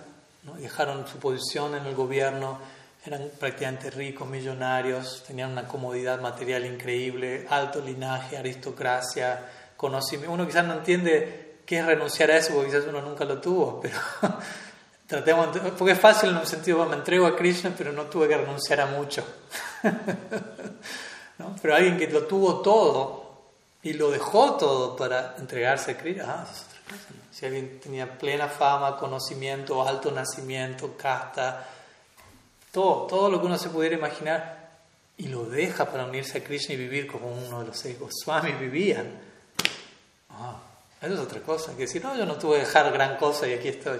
¿no? 0.43 0.53
dejaron 0.53 1.07
su 1.07 1.17
posición 1.17 1.75
en 1.75 1.85
el 1.85 1.95
gobierno 1.95 2.59
eran 3.05 3.31
prácticamente 3.39 3.89
ricos, 3.91 4.27
millonarios, 4.27 5.23
tenían 5.25 5.51
una 5.51 5.67
comodidad 5.67 6.19
material 6.19 6.65
increíble, 6.65 7.47
alto 7.49 7.79
linaje, 7.79 8.37
aristocracia, 8.37 9.45
conocimiento. 9.77 10.33
Uno 10.33 10.45
quizás 10.45 10.65
no 10.65 10.73
entiende 10.73 11.59
qué 11.65 11.79
es 11.79 11.85
renunciar 11.85 12.31
a 12.31 12.37
eso, 12.37 12.53
porque 12.53 12.69
quizás 12.69 12.85
uno 12.87 13.01
nunca 13.01 13.23
lo 13.23 13.39
tuvo, 13.39 13.79
pero 13.81 13.97
tratemos, 15.07 15.57
porque 15.77 15.93
es 15.93 15.99
fácil 15.99 16.31
en 16.31 16.37
un 16.37 16.45
sentido, 16.45 16.85
me 16.85 16.97
entrego 16.97 17.25
a 17.25 17.35
Krishna, 17.37 17.73
pero 17.77 17.93
no 17.93 18.03
tuve 18.03 18.27
que 18.27 18.37
renunciar 18.37 18.81
a 18.81 18.85
mucho. 18.87 19.23
¿No? 21.37 21.55
Pero 21.61 21.73
alguien 21.73 21.97
que 21.97 22.07
lo 22.07 22.25
tuvo 22.25 22.59
todo 22.59 23.29
y 23.81 23.93
lo 23.93 24.11
dejó 24.11 24.55
todo 24.57 24.97
para 24.97 25.35
entregarse 25.37 25.91
a 25.91 25.97
Krishna, 25.97 26.25
ah. 26.27 26.47
Si 27.31 27.45
alguien 27.45 27.79
tenía 27.79 28.17
plena 28.17 28.47
fama, 28.47 28.97
conocimiento, 28.97 29.87
alto 29.87 30.11
nacimiento, 30.11 30.95
casta, 30.97 31.65
todo, 32.71 33.07
todo 33.07 33.29
lo 33.29 33.39
que 33.39 33.45
uno 33.45 33.57
se 33.57 33.69
pudiera 33.69 33.95
imaginar, 33.95 34.59
y 35.17 35.27
lo 35.27 35.45
deja 35.45 35.85
para 35.85 36.05
unirse 36.05 36.37
a 36.37 36.43
Krishna 36.43 36.75
y 36.75 36.77
vivir 36.77 37.05
como 37.05 37.27
uno 37.29 37.59
de 37.59 37.67
los 37.67 37.77
seis 37.77 37.99
Goswamis 37.99 38.57
vivían. 38.57 39.19
Ah, 40.29 40.55
eso 41.01 41.13
es 41.13 41.19
otra 41.19 41.41
cosa, 41.41 41.73
que 41.73 41.83
decir, 41.83 42.03
no, 42.03 42.15
yo 42.15 42.25
no 42.25 42.35
tuve 42.35 42.55
que 42.55 42.65
dejar 42.65 42.91
gran 42.91 43.17
cosa 43.17 43.45
y 43.47 43.53
aquí 43.53 43.67
estoy. 43.67 43.99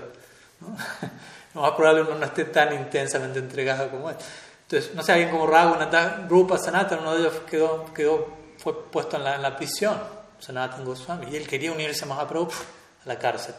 ¿no? 0.61 0.77
Lo 1.55 1.61
más 1.61 1.71
probable 1.71 2.03
uno 2.03 2.15
no 2.15 2.25
esté 2.25 2.45
tan 2.45 2.73
intensamente 2.73 3.39
entregado 3.39 3.89
como 3.89 4.09
él. 4.09 4.15
Entonces, 4.63 4.95
no 4.95 5.03
sé, 5.03 5.11
alguien 5.11 5.29
como 5.29 5.45
Raghunath, 5.45 6.29
Rupa 6.29 6.57
Sanatan, 6.57 6.99
uno 6.99 7.15
de 7.15 7.21
ellos 7.21 7.33
quedó, 7.49 7.93
quedó, 7.93 8.27
fue 8.57 8.89
puesto 8.89 9.17
en 9.17 9.23
la, 9.23 9.35
en 9.35 9.41
la 9.41 9.57
prisión, 9.57 9.97
Sanatan 10.39 10.85
Goswami, 10.85 11.27
y 11.31 11.35
él 11.35 11.47
quería 11.47 11.71
unirse 11.71 12.05
más 12.05 12.19
a 12.19 12.27
Prabhupada 12.27 12.78
la 13.09 13.19
cárcel. 13.19 13.55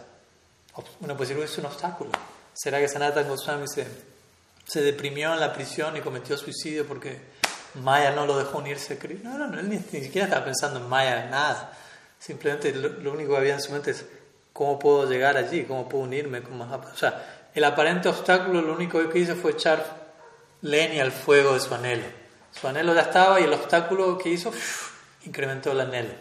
Uno 1.01 1.17
puede 1.17 1.35
decir, 1.35 1.45
es 1.45 1.59
un 1.59 1.67
obstáculo. 1.67 2.11
¿Será 2.55 2.79
que 2.79 2.89
Sanatan 2.89 3.29
Goswami 3.29 3.67
se 3.69 3.87
se 4.71 4.83
deprimió 4.83 5.33
en 5.33 5.41
la 5.41 5.53
prisión 5.53 5.97
y 5.97 6.01
cometió 6.01 6.37
suicidio 6.37 6.87
porque 6.87 7.19
Maya 7.83 8.13
no 8.13 8.25
lo 8.25 8.39
dejó 8.39 8.59
unirse 8.59 8.95
a 8.95 8.99
Krishna. 9.01 9.37
No, 9.37 9.49
no, 9.49 9.59
él 9.59 9.69
ni, 9.69 9.79
siquiera 9.79 10.27
estaba 10.27 10.45
pensando 10.45 10.79
en 10.79 10.89
Maya, 10.89 11.27
nada. 11.29 11.73
Simplemente 12.21 12.73
lo, 12.73 13.13
único 13.13 13.33
que 13.33 13.37
había 13.37 13.55
en 13.55 13.61
su 13.61 13.73
mente 13.73 13.91
es 13.91 14.05
cómo 14.53 14.79
puedo 14.79 15.11
llegar 15.11 15.37
allí, 15.37 15.65
cómo 15.65 15.89
puedo 15.89 16.05
unirme 16.05 16.41
con 16.43 16.61
O 16.61 16.97
sea, 16.97 17.49
el 17.53 17.65
aparente 17.65 18.09
obstáculo 18.09 18.63
lo 18.63 18.73
único 18.73 19.09
que 19.09 19.19
hizo 19.19 19.35
fue 19.35 19.53
echar 19.53 19.85
leña 20.63 21.03
al 21.03 21.11
fuego 21.11 21.55
de 21.55 21.61
su 21.61 21.75
anhelo. 21.75 22.07
Su 22.53 22.69
anhelo 22.69 22.95
ya 22.95 23.03
estaba 23.03 23.41
y 23.41 23.45
el 23.45 23.53
obstáculo 23.53 24.19
que 24.19 24.29
hizo 24.29 24.53
incrementó 25.25 25.73
el 25.73 25.81
anhelo. 25.81 26.15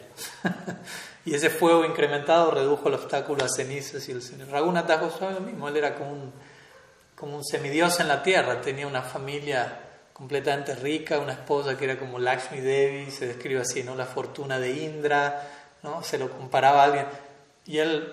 y 1.29 1.35
ese 1.35 1.51
fuego 1.51 1.85
incrementado 1.85 2.49
redujo 2.49 2.89
el 2.89 2.95
obstáculo 2.95 3.45
a 3.45 3.49
cenizas 3.49 4.09
y 4.09 4.13
el. 4.13 4.21
Raghunath 4.49 4.99
Goswami 4.99 5.35
lo 5.35 5.41
mismo, 5.41 5.67
él 5.67 5.77
era 5.77 5.93
como 5.93 6.11
un 6.11 6.33
como 7.13 7.43
semidios 7.43 7.99
en 7.99 8.07
la 8.07 8.23
tierra, 8.23 8.61
tenía 8.61 8.87
una 8.87 9.03
familia 9.03 9.77
completamente 10.11 10.73
rica, 10.73 11.19
una 11.19 11.33
esposa 11.33 11.77
que 11.77 11.83
era 11.83 11.99
como 11.99 12.17
Lakshmi 12.17 12.61
Devi, 12.61 13.11
se 13.11 13.27
describe 13.27 13.61
así, 13.61 13.83
¿no? 13.83 13.93
La 13.93 14.05
fortuna 14.05 14.57
de 14.57 14.71
Indra, 14.71 15.47
¿no? 15.83 16.01
Se 16.01 16.17
lo 16.17 16.31
comparaba 16.31 16.81
a 16.81 16.85
alguien. 16.85 17.05
Y 17.67 17.77
él 17.77 18.11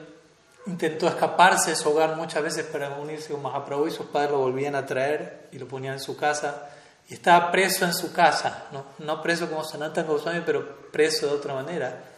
intentó 0.66 1.08
escaparse 1.08 1.70
de 1.70 1.76
su 1.76 1.88
hogar 1.88 2.16
muchas 2.16 2.42
veces 2.42 2.66
para 2.66 2.90
unirse 2.98 3.32
con 3.32 3.40
Mahaprabhu 3.42 3.86
y 3.86 3.92
sus 3.92 4.06
padres 4.06 4.32
lo 4.32 4.38
volvían 4.40 4.74
a 4.74 4.84
traer 4.84 5.48
y 5.52 5.58
lo 5.58 5.66
ponían 5.66 5.94
en 5.94 6.00
su 6.00 6.18
casa. 6.18 6.68
Y 7.08 7.14
estaba 7.14 7.50
preso 7.50 7.86
en 7.86 7.94
su 7.94 8.12
casa, 8.12 8.66
no, 8.72 8.84
no 8.98 9.22
preso 9.22 9.48
como 9.48 9.64
Sanatan 9.64 10.06
Goswami, 10.06 10.42
pero 10.44 10.90
preso 10.90 11.28
de 11.28 11.32
otra 11.32 11.54
manera. 11.54 12.15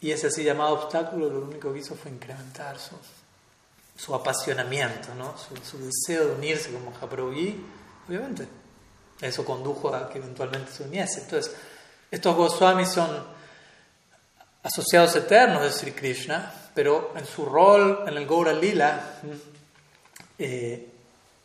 Y 0.00 0.10
ese 0.10 0.26
así 0.28 0.44
llamado 0.44 0.74
obstáculo 0.74 1.28
lo 1.28 1.40
único 1.40 1.72
que 1.72 1.78
hizo 1.78 1.94
fue 1.94 2.10
incrementar 2.10 2.78
su, 2.78 2.96
su 3.96 4.14
apasionamiento, 4.14 5.14
¿no? 5.14 5.34
su, 5.38 5.78
deseo 5.78 6.28
de 6.28 6.34
unirse 6.34 6.70
con 6.70 6.84
Mahaprabhu 6.84 7.32
obviamente, 8.08 8.46
eso 9.20 9.44
condujo 9.44 9.94
a 9.94 10.08
que 10.08 10.18
eventualmente 10.18 10.70
se 10.70 10.82
uniese. 10.84 11.22
Entonces, 11.22 11.54
estos 12.10 12.36
Goswamis 12.36 12.90
son 12.90 13.24
asociados 14.62 15.16
eternos 15.16 15.62
de 15.62 15.70
Sri 15.70 15.92
Krishna, 15.92 16.52
pero 16.74 17.14
en 17.16 17.24
su 17.26 17.44
rol 17.46 18.04
en 18.06 18.16
el 18.16 18.26
Gaura 18.26 18.52
Lila, 18.52 19.00
eh, 20.38 20.90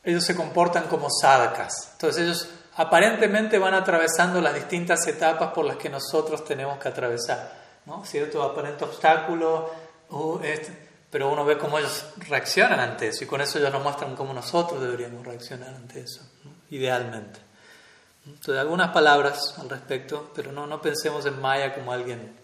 ellos 0.03 0.23
se 0.23 0.35
comportan 0.35 0.87
como 0.87 1.07
sadhakas. 1.09 1.91
Entonces, 1.93 2.23
ellos 2.23 2.49
aparentemente 2.75 3.57
van 3.57 3.73
atravesando 3.73 4.41
las 4.41 4.53
distintas 4.53 5.07
etapas 5.07 5.53
por 5.53 5.65
las 5.65 5.77
que 5.77 5.89
nosotros 5.89 6.43
tenemos 6.43 6.77
que 6.79 6.89
atravesar. 6.89 7.60
¿No? 7.85 8.05
Cierto 8.05 8.43
aparente 8.43 8.83
obstáculo, 8.83 9.69
uh, 10.09 10.39
este, 10.43 10.89
pero 11.09 11.31
uno 11.31 11.43
ve 11.43 11.57
cómo 11.57 11.77
ellos 11.77 12.05
reaccionan 12.29 12.79
ante 12.79 13.09
eso 13.09 13.23
y 13.23 13.27
con 13.27 13.41
eso 13.41 13.59
ellos 13.59 13.71
nos 13.71 13.83
muestran 13.83 14.15
cómo 14.15 14.33
nosotros 14.33 14.81
deberíamos 14.81 15.25
reaccionar 15.25 15.69
ante 15.69 16.01
eso, 16.01 16.21
idealmente. 16.69 17.39
Entonces, 18.25 18.57
algunas 18.57 18.91
palabras 18.91 19.57
al 19.57 19.69
respecto, 19.69 20.31
pero 20.35 20.51
no, 20.51 20.67
no 20.67 20.81
pensemos 20.81 21.25
en 21.25 21.41
Maya 21.41 21.73
como 21.73 21.91
alguien 21.91 22.39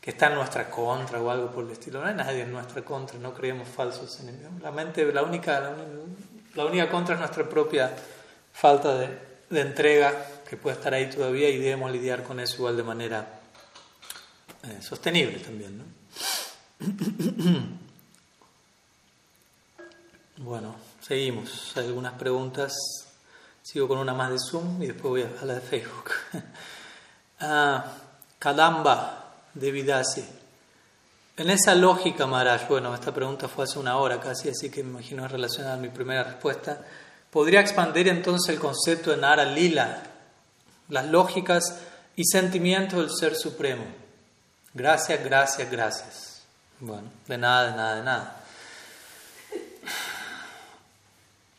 que 0.00 0.10
está 0.10 0.28
en 0.28 0.36
nuestra 0.36 0.70
contra 0.70 1.20
o 1.20 1.30
algo 1.30 1.50
por 1.50 1.64
el 1.64 1.72
estilo. 1.72 2.00
No 2.00 2.06
hay 2.06 2.14
nadie 2.14 2.42
en 2.42 2.52
nuestra 2.52 2.82
contra, 2.82 3.18
no 3.18 3.34
creemos 3.34 3.68
falsos 3.68 4.18
enemigos. 4.20 4.52
La 4.62 4.70
mente, 4.70 5.04
la 5.12 5.22
única, 5.22 5.74
única 6.56 6.88
contra 6.88 7.14
es 7.14 7.20
nuestra 7.20 7.48
propia 7.48 7.92
falta 8.52 8.96
de, 8.96 9.30
entrega, 9.60 10.14
que 10.48 10.56
puede 10.56 10.76
estar 10.76 10.94
ahí 10.94 11.10
todavía 11.10 11.48
y 11.50 11.58
debemos 11.58 11.90
lidiar 11.90 12.22
con 12.22 12.40
eso 12.40 12.56
igual 12.56 12.76
de 12.76 12.82
manera 12.82 13.39
eh, 14.64 14.78
sostenible 14.80 15.38
también. 15.38 15.78
¿no? 15.78 15.84
Bueno, 20.42 20.74
seguimos. 21.02 21.76
Hay 21.76 21.86
algunas 21.88 22.14
preguntas. 22.14 22.72
Sigo 23.62 23.86
con 23.86 23.98
una 23.98 24.14
más 24.14 24.30
de 24.30 24.38
Zoom 24.38 24.82
y 24.82 24.86
después 24.86 25.10
voy 25.10 25.22
a 25.22 25.44
la 25.44 25.56
de 25.56 25.60
Facebook. 25.60 26.10
ah, 27.40 27.84
Kadamba 28.38 29.34
de 29.52 29.70
Vidasi. 29.70 30.24
En 31.36 31.50
esa 31.50 31.74
lógica, 31.74 32.26
Maharaj, 32.26 32.68
bueno, 32.68 32.94
esta 32.94 33.12
pregunta 33.12 33.48
fue 33.48 33.64
hace 33.64 33.78
una 33.78 33.96
hora 33.98 34.18
casi, 34.18 34.48
así 34.48 34.70
que 34.70 34.82
me 34.82 34.90
imagino 34.90 35.24
es 35.26 35.30
relacionada 35.30 35.74
a 35.74 35.78
mi 35.78 35.90
primera 35.90 36.24
respuesta. 36.24 36.84
¿Podría 37.30 37.60
expandir 37.60 38.08
entonces 38.08 38.54
el 38.54 38.60
concepto 38.60 39.10
de 39.10 39.18
Nara 39.18 39.44
Lila, 39.44 40.02
las 40.88 41.06
lógicas 41.06 41.80
y 42.16 42.24
sentimientos 42.24 42.98
del 42.98 43.10
Ser 43.10 43.36
Supremo? 43.36 43.84
Gracias, 44.72 45.24
gracias, 45.24 45.70
gracias. 45.70 46.42
Bueno, 46.78 47.08
de 47.26 47.36
nada, 47.36 47.70
de 47.70 47.76
nada, 47.76 47.96
de 47.96 48.02
nada. 48.02 48.36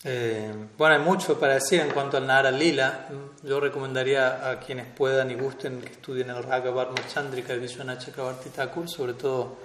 Eh, 0.04 0.52
bueno, 0.78 0.96
hay 0.96 1.02
mucho 1.02 1.40
para 1.40 1.56
decir 1.56 1.80
en 1.82 1.92
cuanto 1.92 2.18
al 2.18 2.26
Nara 2.26 2.50
Lila. 2.50 3.08
Yo 3.44 3.60
recomendaría 3.60 4.50
a 4.50 4.60
quienes 4.60 4.88
puedan 4.88 5.30
y 5.30 5.36
gusten 5.36 5.82
que 5.82 5.92
estudien 5.92 6.30
el 6.30 6.42
Raga 6.42 6.72
Chandrika 7.14 7.54
de 7.54 7.60
Vishwanath 7.60 8.06
Chakravarti 8.06 8.50
Thakur, 8.50 8.90
sobre 8.90 9.14
todo 9.14 9.58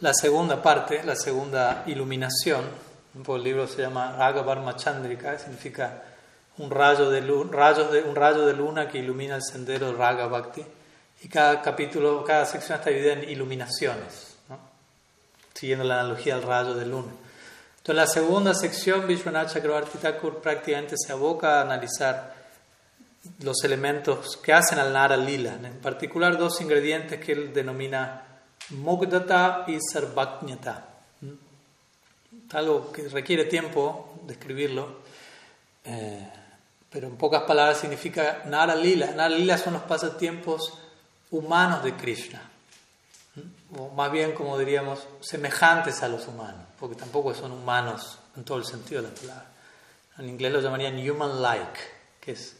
la 0.00 0.12
segunda 0.14 0.62
parte, 0.62 1.02
la 1.02 1.16
segunda 1.16 1.82
iluminación. 1.86 2.64
El 3.26 3.42
libro 3.42 3.66
se 3.66 3.82
llama 3.82 4.14
Raga 4.16 4.76
Chandrika, 4.76 5.38
significa 5.38 6.02
un 6.58 6.70
rayo 6.70 7.10
de, 7.10 7.22
de, 7.22 7.32
un 7.32 8.14
rayo 8.14 8.46
de 8.46 8.52
luna 8.52 8.88
que 8.88 8.98
ilumina 8.98 9.36
el 9.36 9.42
sendero 9.42 9.86
de 9.86 9.92
Raga 9.94 10.26
Bhakti. 10.26 10.64
Y 11.22 11.28
cada 11.28 11.62
capítulo, 11.62 12.24
cada 12.24 12.44
sección 12.44 12.78
está 12.78 12.90
dividida 12.90 13.14
en 13.14 13.30
iluminaciones, 13.30 14.36
siguiendo 15.54 15.84
la 15.84 16.00
analogía 16.00 16.36
del 16.36 16.44
rayo 16.44 16.74
de 16.74 16.86
luna. 16.86 17.12
Entonces, 17.78 17.94
la 17.96 18.06
segunda 18.06 18.54
sección, 18.54 19.06
Vishwanath 19.06 19.52
Chakravarti 19.52 19.98
Thakur 19.98 20.40
prácticamente 20.40 20.96
se 20.96 21.12
aboca 21.12 21.58
a 21.58 21.62
analizar 21.62 22.34
los 23.40 23.62
elementos 23.64 24.36
que 24.36 24.52
hacen 24.52 24.78
al 24.78 24.92
Nara 24.92 25.16
Lila, 25.16 25.54
en 25.62 25.80
particular 25.80 26.36
dos 26.36 26.60
ingredientes 26.60 27.20
que 27.20 27.32
él 27.32 27.52
denomina 27.52 28.22
Mugdata 28.70 29.64
y 29.66 29.78
Sarvajñata. 29.80 30.88
algo 32.52 32.92
que 32.92 33.08
requiere 33.08 33.44
tiempo 33.44 34.18
describirlo, 34.22 35.00
eh, 35.84 36.30
pero 36.90 37.08
en 37.08 37.16
pocas 37.16 37.42
palabras 37.42 37.78
significa 37.78 38.42
Nara 38.46 38.74
Lila. 38.74 39.10
Nara 39.10 39.28
Lila 39.28 39.58
son 39.58 39.74
los 39.74 39.82
pasatiempos 39.82 40.72
humanos 41.36 41.82
de 41.82 41.94
Krishna, 41.94 42.40
o 43.76 43.88
más 43.90 44.12
bien 44.12 44.32
como 44.32 44.56
diríamos, 44.58 45.06
semejantes 45.20 46.02
a 46.02 46.08
los 46.08 46.28
humanos, 46.28 46.62
porque 46.78 46.94
tampoco 46.94 47.34
son 47.34 47.52
humanos 47.52 48.18
en 48.36 48.44
todo 48.44 48.58
el 48.58 48.64
sentido 48.64 49.02
de 49.02 49.08
la 49.08 49.14
palabra. 49.14 49.46
En 50.18 50.28
inglés 50.28 50.52
lo 50.52 50.60
llamarían 50.60 50.96
human-like, 50.96 51.80
que 52.20 52.32
es 52.32 52.56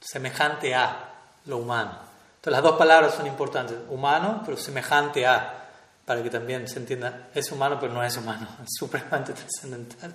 semejante 0.00 0.74
a 0.74 1.12
lo 1.46 1.58
humano. 1.58 1.98
Entonces 2.36 2.52
las 2.52 2.62
dos 2.62 2.76
palabras 2.76 3.14
son 3.14 3.26
importantes, 3.26 3.76
humano, 3.88 4.42
pero 4.44 4.56
semejante 4.56 5.26
a 5.26 5.60
para 6.04 6.22
que 6.22 6.28
también 6.30 6.68
se 6.68 6.78
entienda, 6.78 7.30
es 7.34 7.50
humano 7.50 7.78
pero 7.80 7.92
no 7.92 8.04
es 8.04 8.16
humano, 8.16 8.46
es 8.62 8.70
supremamente 8.78 9.32
trascendental. 9.32 10.14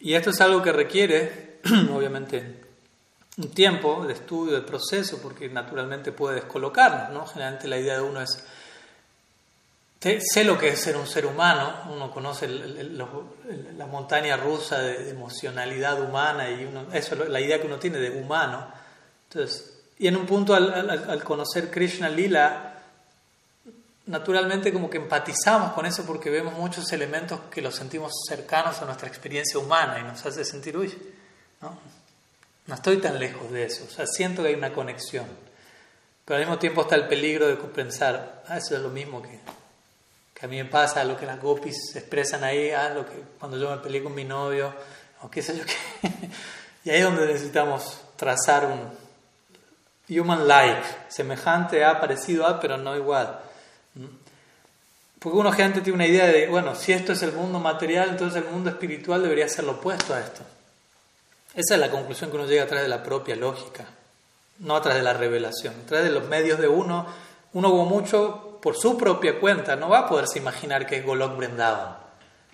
Y 0.00 0.14
esto 0.14 0.30
es 0.30 0.40
algo 0.40 0.60
que 0.60 0.72
requiere, 0.72 1.60
obviamente, 1.94 2.69
un 3.38 3.50
tiempo 3.50 4.06
de 4.06 4.14
estudio, 4.14 4.54
de 4.54 4.62
proceso, 4.62 5.20
porque 5.22 5.48
naturalmente 5.48 6.12
puede 6.12 6.36
descolocarnos, 6.36 7.10
¿no? 7.10 7.26
Generalmente 7.26 7.68
la 7.68 7.78
idea 7.78 7.94
de 7.94 8.02
uno 8.02 8.20
es, 8.20 8.44
sé 10.00 10.44
lo 10.44 10.58
que 10.58 10.68
es 10.68 10.80
ser 10.80 10.96
un 10.96 11.06
ser 11.06 11.26
humano, 11.26 11.72
uno 11.90 12.10
conoce 12.10 12.48
la 12.48 13.86
montaña 13.86 14.36
rusa 14.36 14.78
de, 14.80 15.10
emocionalidad 15.10 16.00
humana 16.00 16.50
y 16.50 16.64
uno, 16.64 16.86
eso 16.92 17.22
es 17.22 17.28
la 17.28 17.40
idea 17.40 17.60
que 17.60 17.66
uno 17.66 17.78
tiene 17.78 17.98
de 17.98 18.10
humano. 18.10 18.66
Entonces, 19.28 19.78
y 19.98 20.08
en 20.08 20.16
un 20.16 20.26
punto 20.26 20.54
al, 20.54 20.90
al 20.90 21.24
conocer 21.24 21.70
Krishna 21.70 22.08
Lila, 22.08 22.70
naturalmente 24.06 24.72
como 24.72 24.90
que 24.90 24.96
empatizamos 24.96 25.72
con 25.72 25.86
eso 25.86 26.04
porque 26.04 26.30
vemos 26.30 26.54
muchos 26.54 26.90
elementos 26.92 27.40
que 27.50 27.62
los 27.62 27.76
sentimos 27.76 28.12
cercanos 28.26 28.80
a 28.82 28.84
nuestra 28.84 29.08
experiencia 29.08 29.58
humana 29.58 30.00
y 30.00 30.02
nos 30.02 30.24
hace 30.26 30.44
sentir, 30.44 30.76
uy, 30.76 30.92
no, 31.60 31.78
no 32.70 32.76
estoy 32.76 32.98
tan 32.98 33.18
lejos 33.18 33.50
de 33.50 33.64
eso, 33.64 33.84
o 33.84 33.90
sea, 33.90 34.06
siento 34.06 34.42
que 34.42 34.50
hay 34.50 34.54
una 34.54 34.72
conexión. 34.72 35.26
Pero 36.24 36.36
al 36.36 36.42
mismo 36.42 36.56
tiempo 36.56 36.82
está 36.82 36.94
el 36.94 37.08
peligro 37.08 37.48
de 37.48 37.56
pensar, 37.56 38.44
ah, 38.46 38.58
eso 38.58 38.76
es 38.76 38.80
lo 38.80 38.90
mismo 38.90 39.20
que, 39.20 39.40
que 40.32 40.46
a 40.46 40.48
mí 40.48 40.56
me 40.56 40.66
pasa, 40.66 41.02
lo 41.02 41.16
que 41.16 41.26
las 41.26 41.42
gopis 41.42 41.96
expresan 41.96 42.44
ahí, 42.44 42.70
ah, 42.70 42.90
lo 42.90 43.04
que 43.04 43.14
cuando 43.40 43.58
yo 43.58 43.68
me 43.70 43.78
peleé 43.78 44.04
con 44.04 44.14
mi 44.14 44.22
novio, 44.22 44.72
o 45.22 45.28
qué 45.28 45.42
sé 45.42 45.58
yo 45.58 45.64
qué. 45.64 46.08
y 46.84 46.90
ahí 46.90 46.98
es 46.98 47.04
donde 47.04 47.26
necesitamos 47.26 48.02
trazar 48.14 48.66
un 48.66 48.88
human-like, 50.08 50.86
semejante 51.08 51.84
a, 51.84 51.98
parecido 51.98 52.46
a, 52.46 52.60
pero 52.60 52.76
no 52.76 52.96
igual. 52.96 53.40
Porque 55.18 55.36
uno 55.36 55.50
gente 55.50 55.80
tiene 55.80 55.96
una 55.96 56.06
idea 56.06 56.26
de, 56.26 56.46
bueno, 56.46 56.76
si 56.76 56.92
esto 56.92 57.14
es 57.14 57.22
el 57.24 57.32
mundo 57.32 57.58
material, 57.58 58.10
entonces 58.10 58.44
el 58.44 58.48
mundo 58.48 58.70
espiritual 58.70 59.22
debería 59.22 59.48
ser 59.48 59.64
lo 59.64 59.72
opuesto 59.72 60.14
a 60.14 60.20
esto. 60.20 60.44
Esa 61.54 61.74
es 61.74 61.80
la 61.80 61.90
conclusión 61.90 62.30
que 62.30 62.36
uno 62.36 62.46
llega 62.46 62.64
a 62.64 62.66
través 62.66 62.84
de 62.84 62.88
la 62.88 63.02
propia 63.02 63.36
lógica, 63.36 63.84
no 64.60 64.76
a 64.76 64.82
través 64.82 64.98
de 64.98 65.04
la 65.04 65.14
revelación. 65.14 65.74
A 65.84 65.86
través 65.86 66.06
de 66.06 66.12
los 66.12 66.28
medios 66.28 66.58
de 66.60 66.68
uno, 66.68 67.06
uno 67.52 67.70
como 67.70 67.86
mucho, 67.86 68.58
por 68.62 68.76
su 68.76 68.96
propia 68.96 69.40
cuenta, 69.40 69.76
no 69.76 69.88
va 69.88 70.00
a 70.00 70.08
poderse 70.08 70.38
imaginar 70.38 70.86
que 70.86 70.96
es 70.96 71.04
Golok 71.04 71.36
Vrindavan, 71.36 71.96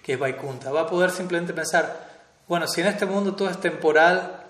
que 0.03 0.15
es 0.15 0.19
Vaikunta. 0.19 0.71
Va 0.71 0.83
a 0.83 0.87
poder 0.87 1.11
simplemente 1.11 1.53
pensar, 1.53 2.09
bueno, 2.49 2.67
si 2.67 2.81
en 2.81 2.87
este 2.87 3.07
mundo 3.07 3.35
todo 3.35 3.51
es 3.51 3.61
temporal, 3.61 4.45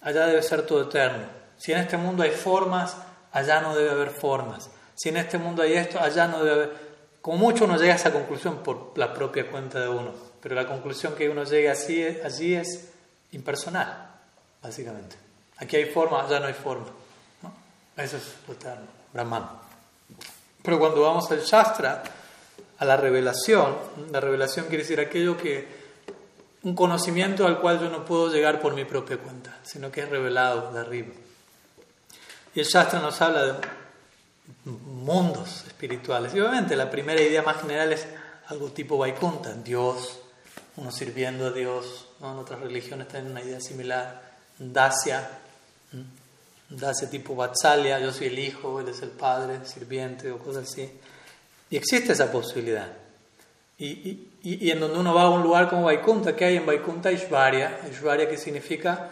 allá 0.00 0.26
debe 0.26 0.42
ser 0.42 0.62
todo 0.64 0.82
eterno. 0.82 1.26
Si 1.58 1.72
en 1.72 1.78
este 1.78 1.96
mundo 1.96 2.22
hay 2.22 2.30
formas, 2.30 2.96
allá 3.32 3.60
no 3.60 3.76
debe 3.76 3.90
haber 3.90 4.10
formas. 4.10 4.70
Si 4.94 5.10
en 5.10 5.18
este 5.18 5.38
mundo 5.38 5.62
hay 5.62 5.74
esto, 5.74 6.00
allá 6.00 6.26
no 6.28 6.42
debe 6.42 6.54
haber 6.54 6.92
como 7.22 7.38
mucho 7.38 7.66
uno 7.66 7.76
llega 7.76 7.92
a 7.92 7.96
esa 7.96 8.12
conclusión 8.12 8.64
por 8.64 8.98
la 8.98 9.14
propia 9.14 9.48
cuenta 9.48 9.78
de 9.78 9.88
uno, 9.88 10.12
pero 10.42 10.56
la 10.56 10.66
conclusión 10.66 11.14
que 11.14 11.28
uno 11.28 11.44
llega 11.44 11.70
así, 11.70 12.04
allí 12.24 12.54
es 12.54 12.91
impersonal, 13.32 14.10
básicamente. 14.62 15.16
Aquí 15.58 15.76
hay 15.76 15.86
forma, 15.86 16.22
allá 16.22 16.40
no 16.40 16.46
hay 16.46 16.54
forma. 16.54 16.86
Eso 17.96 18.16
es 18.16 18.34
lo 18.46 18.54
eterno, 18.54 18.86
Brahman. 19.12 19.48
Pero 20.62 20.78
cuando 20.78 21.02
vamos 21.02 21.30
al 21.30 21.40
Shastra, 21.40 22.02
a 22.78 22.84
la 22.84 22.96
revelación, 22.96 23.76
la 24.10 24.20
revelación 24.20 24.66
quiere 24.66 24.82
decir 24.82 25.00
aquello 25.00 25.36
que, 25.36 25.82
un 26.62 26.74
conocimiento 26.74 27.46
al 27.46 27.60
cual 27.60 27.80
yo 27.80 27.88
no 27.88 28.04
puedo 28.04 28.32
llegar 28.32 28.60
por 28.60 28.74
mi 28.74 28.84
propia 28.84 29.18
cuenta, 29.18 29.58
sino 29.62 29.90
que 29.90 30.02
es 30.02 30.08
revelado 30.08 30.72
de 30.72 30.80
arriba. 30.80 31.12
Y 32.54 32.60
el 32.60 32.66
Shastra 32.66 33.00
nos 33.00 33.20
habla 33.20 33.44
de 33.44 33.54
mundos 34.64 35.64
espirituales. 35.66 36.34
Y 36.34 36.40
obviamente 36.40 36.76
la 36.76 36.90
primera 36.90 37.20
idea 37.20 37.42
más 37.42 37.60
general 37.60 37.92
es 37.92 38.06
algo 38.46 38.70
tipo 38.70 38.98
Vaikunta, 38.98 39.52
Dios, 39.54 40.20
uno 40.76 40.92
sirviendo 40.92 41.46
a 41.46 41.50
Dios. 41.50 42.08
En 42.30 42.38
otras 42.38 42.60
religiones 42.60 43.08
tienen 43.08 43.32
una 43.32 43.42
idea 43.42 43.60
similar. 43.60 44.22
Dacia, 44.58 45.28
Dacia 46.68 47.10
tipo 47.10 47.34
Vatsalya, 47.34 47.98
yo 47.98 48.12
soy 48.12 48.28
el 48.28 48.38
hijo, 48.38 48.80
él 48.80 48.88
es 48.88 49.02
el 49.02 49.10
padre, 49.10 49.64
sirviente 49.64 50.30
o 50.30 50.38
cosas 50.38 50.70
así. 50.70 50.88
Y 51.70 51.76
existe 51.76 52.12
esa 52.12 52.30
posibilidad. 52.30 52.92
Y, 53.78 53.86
y, 53.86 54.30
y, 54.42 54.70
en 54.70 54.78
donde 54.78 54.98
uno 54.98 55.12
va 55.12 55.22
a 55.22 55.30
un 55.30 55.42
lugar 55.42 55.68
como 55.68 55.84
Vaikunta, 55.84 56.36
¿qué 56.36 56.44
hay 56.44 56.56
en 56.56 56.66
Vaikunta? 56.66 57.10
Ishvarya. 57.10 57.80
Ishvarya 57.90 58.28
que 58.28 58.36
significa 58.36 59.10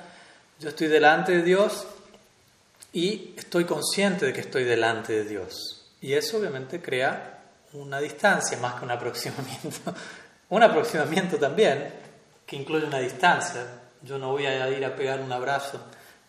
yo 0.60 0.68
estoy 0.68 0.88
delante 0.88 1.32
de 1.32 1.42
Dios 1.42 1.86
y 2.92 3.34
estoy 3.36 3.64
consciente 3.64 4.26
de 4.26 4.32
que 4.32 4.40
estoy 4.40 4.64
delante 4.64 5.14
de 5.14 5.24
Dios. 5.24 5.86
Y 6.02 6.12
eso 6.12 6.38
obviamente 6.38 6.82
crea 6.82 7.44
una 7.72 7.98
distancia 7.98 8.58
más 8.58 8.74
que 8.74 8.84
un 8.84 8.90
aproximamiento. 8.90 9.94
un 10.50 10.62
aproximamiento 10.62 11.38
también, 11.38 11.92
que 12.50 12.56
incluye 12.56 12.84
una 12.84 12.98
distancia. 12.98 13.64
Yo 14.02 14.18
no 14.18 14.32
voy 14.32 14.44
a 14.44 14.68
ir 14.70 14.84
a 14.84 14.96
pegar 14.96 15.20
un 15.20 15.30
abrazo 15.30 15.80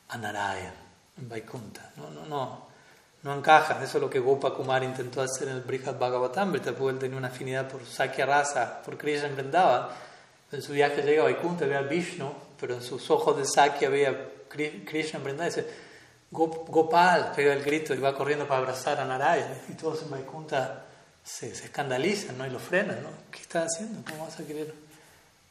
a 0.07 0.18
Narayan 0.19 0.76
en 1.18 1.27
Vaikunta. 1.27 1.89
No, 1.98 2.11
no, 2.11 2.27
no. 2.27 2.68
No 3.23 3.35
encaja. 3.35 3.84
Eso 3.84 3.98
es 3.98 4.03
lo 4.03 4.07
que 4.07 4.19
Gopa 4.19 4.53
Kumar 4.53 4.84
intentó 4.84 5.23
hacer 5.23 5.48
en 5.48 5.56
el 5.56 5.61
Brihad 5.61 5.98
Bhagavatam. 5.98 6.52
porque 6.52 6.89
él 6.89 6.99
tenía 6.99 7.18
una 7.18 7.30
afinidad 7.30 7.68
por 7.68 7.84
Sakya 7.84 8.27
Rasa, 8.27 8.84
por 8.84 8.99
Krishna 8.99 9.30
en 9.30 9.52
En 10.52 10.61
su 10.61 10.73
viaje 10.73 11.02
llega 11.02 11.23
a 11.23 11.26
Vaikunta, 11.26 11.65
ve 11.65 11.76
a 11.76 11.81
Vishnu, 11.81 12.31
pero 12.60 12.76
en 12.76 12.84
sus 12.84 13.10
ojos 13.10 13.35
de 13.38 13.45
Sakya 13.45 13.89
ve 13.89 14.06
a 14.06 14.15
Krishna 14.48 15.19
en 15.26 15.39
y 15.39 15.43
dice, 15.43 15.65
Gopal 16.30 17.31
pega 17.35 17.52
el 17.52 17.64
grito 17.64 17.95
y 17.95 17.98
va 17.98 18.14
corriendo 18.14 18.48
para 18.48 18.60
abrazar 18.60 18.99
a 18.99 19.06
Narayana 19.06 19.56
y 19.69 19.73
todos 19.73 20.03
en 20.03 20.11
Vaikunta 20.11 20.85
se, 21.23 21.56
se 21.56 21.65
escandalizan 21.65 22.38
¿no? 22.38 22.45
y 22.45 22.52
lo 22.52 22.60
frenan. 22.60 23.02
¿no? 23.02 23.10
¿Qué 23.31 23.41
estás 23.41 23.73
haciendo? 23.73 24.03
¿Cómo 24.07 24.26
vas 24.26 24.39
a 24.39 24.43
querer 24.45 24.90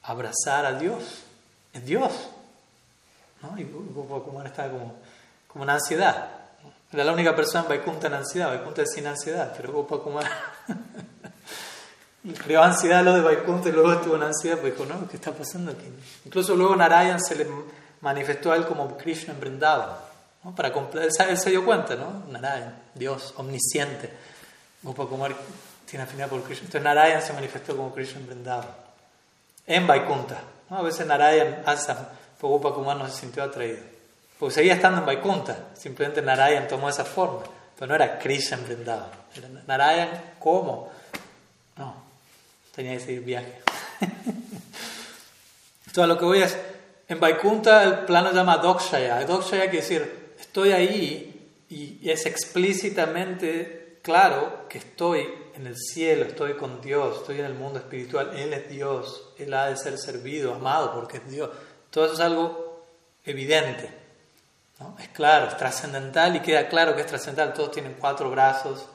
abrazar 0.03 0.67
a 0.67 0.73
Dios? 0.79 1.23
Es 1.73 1.85
Dios. 1.85 2.13
¿no? 3.43 3.59
Y 3.59 3.65
Gopal 3.65 4.47
estaba 4.47 4.71
como, 4.71 4.95
como 5.49 5.65
en 5.65 5.71
ansiedad. 5.71 6.29
Era 6.93 7.05
la 7.05 7.13
única 7.13 7.37
persona 7.37 7.63
en 7.63 7.69
Vaikunta 7.69 8.09
en 8.09 8.15
ansiedad. 8.15 8.49
Vaikunta 8.49 8.83
es 8.83 8.93
sin 8.93 9.07
ansiedad, 9.07 9.55
pero 9.57 9.73
Gopal 9.73 10.01
Kumar 10.01 10.27
creó 12.45 12.63
ansiedad 12.63 13.05
lo 13.05 13.15
de 13.15 13.21
Vaikunta 13.21 13.69
y 13.69 13.73
luego 13.73 13.93
estuvo 13.93 14.17
en 14.17 14.25
ansiedad, 14.25 14.59
pues 14.59 14.73
dijo, 14.77 14.87
no, 14.87 15.09
¿qué 15.09 15.17
está 15.17 15.33
pasando 15.33 15.73
aquí? 15.73 15.87
Incluso 16.25 16.55
luego 16.57 16.75
Narayan 16.77 17.21
se 17.21 17.37
le 17.37 17.47
manifestó 18.01 18.53
a 18.53 18.57
él 18.57 18.67
como 18.67 18.97
Krishna 18.97 19.35
en 19.35 19.59
para 20.57 20.69
él, 20.69 21.39
se 21.39 21.51
dio 21.51 21.65
cuenta, 21.65 21.95
¿no? 21.97 22.25
Narayan, 22.31 22.75
Dios 22.95 23.35
omnisciente. 23.37 24.11
Gopakumar 24.83 25.35
tiene 25.89 26.05
afinidad 26.05 26.29
por 26.29 26.43
Krishna. 26.43 26.67
Entonces 26.67 26.83
Narayan 26.83 27.23
se 27.23 27.33
manifestó 27.33 27.77
como 27.77 27.93
Krishna 27.95 28.21
en 28.21 28.27
En 29.71 29.87
Vaikunta. 29.87 30.37
¿no? 30.69 30.79
A 30.79 30.83
veces 30.83 31.07
Narayan, 31.07 31.63
Asa, 31.65 32.11
Gopakumar 32.41 32.97
no 32.97 33.09
se 33.09 33.21
sintió 33.21 33.45
atraído. 33.45 33.79
Porque 34.37 34.57
seguía 34.57 34.75
estando 34.75 34.99
en 34.99 35.07
Vaikunta. 35.07 35.69
Simplemente 35.75 36.21
Narayan 36.21 36.67
tomó 36.67 36.89
esa 36.89 37.05
forma. 37.05 37.43
Pero 37.79 37.87
no 37.87 37.95
era 37.95 38.19
Krishna 38.19 38.59
en 38.69 38.83
Era 38.83 39.49
Narayan, 39.69 40.35
¿cómo? 40.41 40.91
No. 41.77 41.95
Tenía 42.75 42.95
que 42.95 43.01
seguir 43.01 43.21
viaje. 43.21 43.61
Entonces 45.87 46.09
lo 46.09 46.19
que 46.19 46.25
voy 46.25 46.43
es, 46.43 46.59
en 47.09 47.21
Vaikunta 47.21 47.85
el 47.85 48.01
plano 48.01 48.31
se 48.31 48.35
llama 48.35 48.57
Dokshaya. 48.57 49.25
Dokshaya 49.25 49.71
quiere 49.71 49.87
decir 49.87 50.35
estoy 50.41 50.73
ahí 50.73 51.49
y 51.69 52.11
es 52.11 52.27
explícitamente 52.27 54.01
claro 54.03 54.67
que 54.69 54.79
estoy 54.79 55.29
en 55.61 55.67
el 55.67 55.77
cielo, 55.77 56.25
estoy 56.25 56.55
con 56.55 56.81
Dios, 56.81 57.19
estoy 57.19 57.41
en 57.41 57.45
el 57.45 57.55
mundo 57.55 57.79
espiritual, 57.79 58.35
Él 58.35 58.53
es 58.55 58.69
Dios, 58.71 59.29
Él 59.39 59.53
ha 59.53 59.67
de 59.67 59.77
ser 59.77 59.99
servido, 59.99 60.55
amado 60.55 60.95
porque 60.95 61.19
es 61.19 61.31
Dios. 61.31 61.51
Todo 61.91 62.07
eso 62.07 62.15
es 62.15 62.21
algo 62.21 62.83
evidente, 63.25 63.95
¿no? 64.79 64.97
es 64.99 65.09
claro, 65.09 65.49
es 65.49 65.57
trascendental 65.59 66.35
y 66.37 66.41
queda 66.41 66.67
claro 66.69 66.95
que 66.95 67.03
es 67.03 67.07
trascendental. 67.07 67.53
Todos 67.53 67.73
tienen 67.73 67.97
cuatro 68.01 68.31
brazos, 68.31 68.87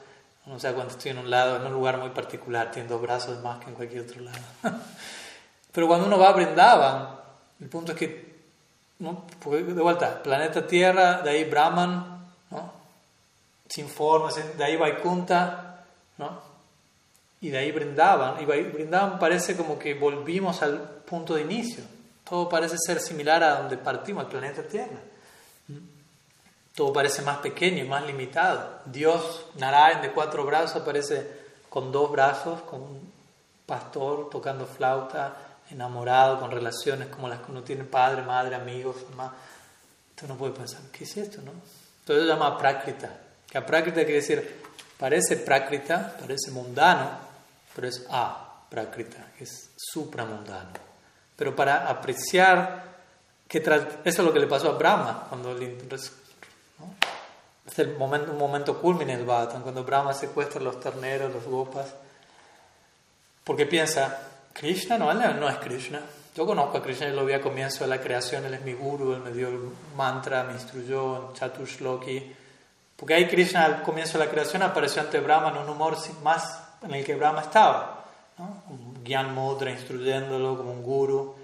no 0.46 0.58
sé 0.58 0.72
cuando 0.72 0.92
estoy 0.92 1.12
en 1.12 1.18
un 1.18 1.30
lado, 1.30 1.56
en 1.56 1.66
un 1.66 1.72
lugar 1.72 1.98
muy 1.98 2.10
particular, 2.10 2.72
tienen 2.72 2.88
dos 2.88 3.00
brazos 3.00 3.40
más 3.42 3.60
que 3.60 3.70
en 3.70 3.76
cualquier 3.76 4.02
otro 4.02 4.22
lado. 4.22 4.38
Pero 5.72 5.86
cuando 5.86 6.06
uno 6.06 6.18
va 6.18 6.30
a 6.30 6.32
Brindavan, 6.32 7.08
el 7.60 7.68
punto 7.68 7.92
es 7.92 7.98
que 7.98 8.36
¿no? 8.98 9.24
de 9.44 9.62
vuelta, 9.62 10.20
planeta 10.20 10.66
Tierra, 10.66 11.22
de 11.22 11.30
ahí 11.30 11.44
Brahman, 11.44 12.26
¿no? 12.50 12.72
sin 13.68 13.88
forma, 13.88 14.32
de 14.32 14.64
ahí 14.64 14.76
Vaikunta, 14.76 15.84
¿no? 16.18 16.45
Y 17.40 17.50
de 17.50 17.58
ahí 17.58 17.72
brindaban. 17.72 18.40
Y 18.40 18.44
brindaban 18.44 19.18
parece 19.18 19.56
como 19.56 19.78
que 19.78 19.94
volvimos 19.94 20.62
al 20.62 20.80
punto 20.80 21.34
de 21.34 21.42
inicio. 21.42 21.84
Todo 22.28 22.48
parece 22.48 22.76
ser 22.78 23.00
similar 23.00 23.42
a 23.42 23.60
donde 23.60 23.76
partimos, 23.76 24.24
el 24.24 24.30
planeta 24.30 24.62
Tierra. 24.62 24.98
Todo 26.74 26.92
parece 26.92 27.22
más 27.22 27.38
pequeño 27.38 27.84
y 27.84 27.88
más 27.88 28.04
limitado. 28.04 28.80
Dios, 28.84 29.46
Narayan 29.56 30.02
de 30.02 30.12
cuatro 30.12 30.44
brazos, 30.44 30.82
aparece 30.82 31.26
con 31.70 31.90
dos 31.90 32.10
brazos, 32.10 32.62
con 32.62 32.82
un 32.82 33.12
pastor 33.64 34.28
tocando 34.28 34.66
flauta, 34.66 35.36
enamorado, 35.70 36.38
con 36.38 36.50
relaciones 36.50 37.08
como 37.08 37.28
las 37.28 37.40
que 37.40 37.50
uno 37.50 37.62
tiene 37.62 37.84
padre, 37.84 38.22
madre, 38.22 38.56
amigos, 38.56 38.96
mamá. 39.10 39.34
Entonces 40.10 40.30
uno 40.30 40.38
puede 40.38 40.52
pensar, 40.52 40.80
¿qué 40.92 41.04
es 41.04 41.16
esto? 41.16 41.40
No? 41.42 41.52
Entonces 42.00 42.24
se 42.24 42.28
llama 42.28 42.58
prákrita. 42.58 43.20
Que 43.48 43.60
prákrita 43.62 44.04
quiere 44.04 44.20
decir, 44.20 44.62
parece 44.98 45.36
prákrita, 45.36 46.16
parece 46.18 46.50
mundano, 46.50 47.10
pero 47.74 47.88
es 47.88 48.04
a 48.10 48.62
prákrita, 48.68 49.32
es 49.38 49.70
supramundano. 49.76 50.70
Pero 51.36 51.54
para 51.54 51.88
apreciar 51.88 52.84
que 53.48 53.58
eso 53.58 53.82
es 54.04 54.18
lo 54.18 54.32
que 54.32 54.40
le 54.40 54.46
pasó 54.46 54.70
a 54.70 54.78
Brahma 54.78 55.26
cuando 55.28 55.54
¿no? 55.54 55.60
es 57.66 57.78
el 57.78 57.96
momento, 57.96 58.32
un 58.32 58.38
momento 58.38 58.80
culmine 58.80 59.16
del 59.16 59.26
Bhattan, 59.26 59.62
cuando 59.62 59.84
Brahma 59.84 60.14
secuestra 60.14 60.60
los 60.60 60.80
terneros, 60.80 61.32
los 61.32 61.44
gopas, 61.44 61.86
porque 63.44 63.66
piensa, 63.66 64.18
Krishna 64.52 64.98
no, 64.98 65.12
no 65.12 65.48
es 65.48 65.56
Krishna. 65.58 66.00
Yo 66.34 66.44
conozco 66.44 66.78
a 66.78 66.82
Krishna, 66.82 67.08
yo 67.08 67.14
lo 67.14 67.24
vi 67.24 67.32
a 67.32 67.40
comienzo 67.40 67.84
de 67.84 67.90
la 67.90 68.00
creación, 68.00 68.44
él 68.44 68.54
es 68.54 68.62
mi 68.62 68.72
guru, 68.72 69.14
él 69.14 69.20
me 69.20 69.32
dio 69.32 69.48
el 69.48 69.58
mantra, 69.96 70.44
me 70.44 70.52
instruyó 70.52 71.28
en 71.28 71.34
Chatushloki. 71.34 72.34
Porque 72.96 73.14
ahí 73.14 73.28
Krishna 73.28 73.64
al 73.64 73.82
comienzo 73.82 74.18
de 74.18 74.24
la 74.24 74.30
creación 74.30 74.62
apareció 74.62 75.02
ante 75.02 75.20
Brahma 75.20 75.50
en 75.50 75.58
un 75.58 75.68
humor 75.68 75.96
más 76.22 76.62
en 76.82 76.94
el 76.94 77.04
que 77.04 77.14
Brahma 77.14 77.42
estaba. 77.42 78.04
¿no? 78.38 78.62
Un 78.68 79.04
Gyan 79.04 79.34
Mudra 79.34 79.70
instruyéndolo 79.70 80.56
como 80.56 80.72
un 80.72 80.82
guru. 80.82 81.34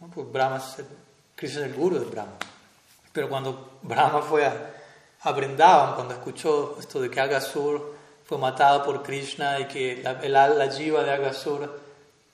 ¿no? 0.00 0.08
Pues 0.08 0.30
Brahma 0.30 0.56
es 0.56 0.84
Krishna 1.36 1.60
es 1.60 1.66
el 1.66 1.74
guru 1.74 1.98
de 1.98 2.06
Brahma. 2.06 2.32
Pero 3.12 3.28
cuando 3.28 3.78
Brahma 3.82 4.22
fue 4.22 4.44
a, 4.44 4.70
a 5.22 5.32
Brindavan, 5.32 5.94
cuando 5.94 6.14
escuchó 6.14 6.76
esto 6.80 7.00
de 7.00 7.10
que 7.10 7.20
Agasur 7.20 7.94
fue 8.24 8.38
matado 8.38 8.84
por 8.84 9.02
Krishna 9.02 9.60
y 9.60 9.66
que 9.66 10.02
la, 10.02 10.14
la, 10.14 10.48
la 10.48 10.70
jiva 10.70 11.02
de 11.02 11.12
Agasur 11.12 11.80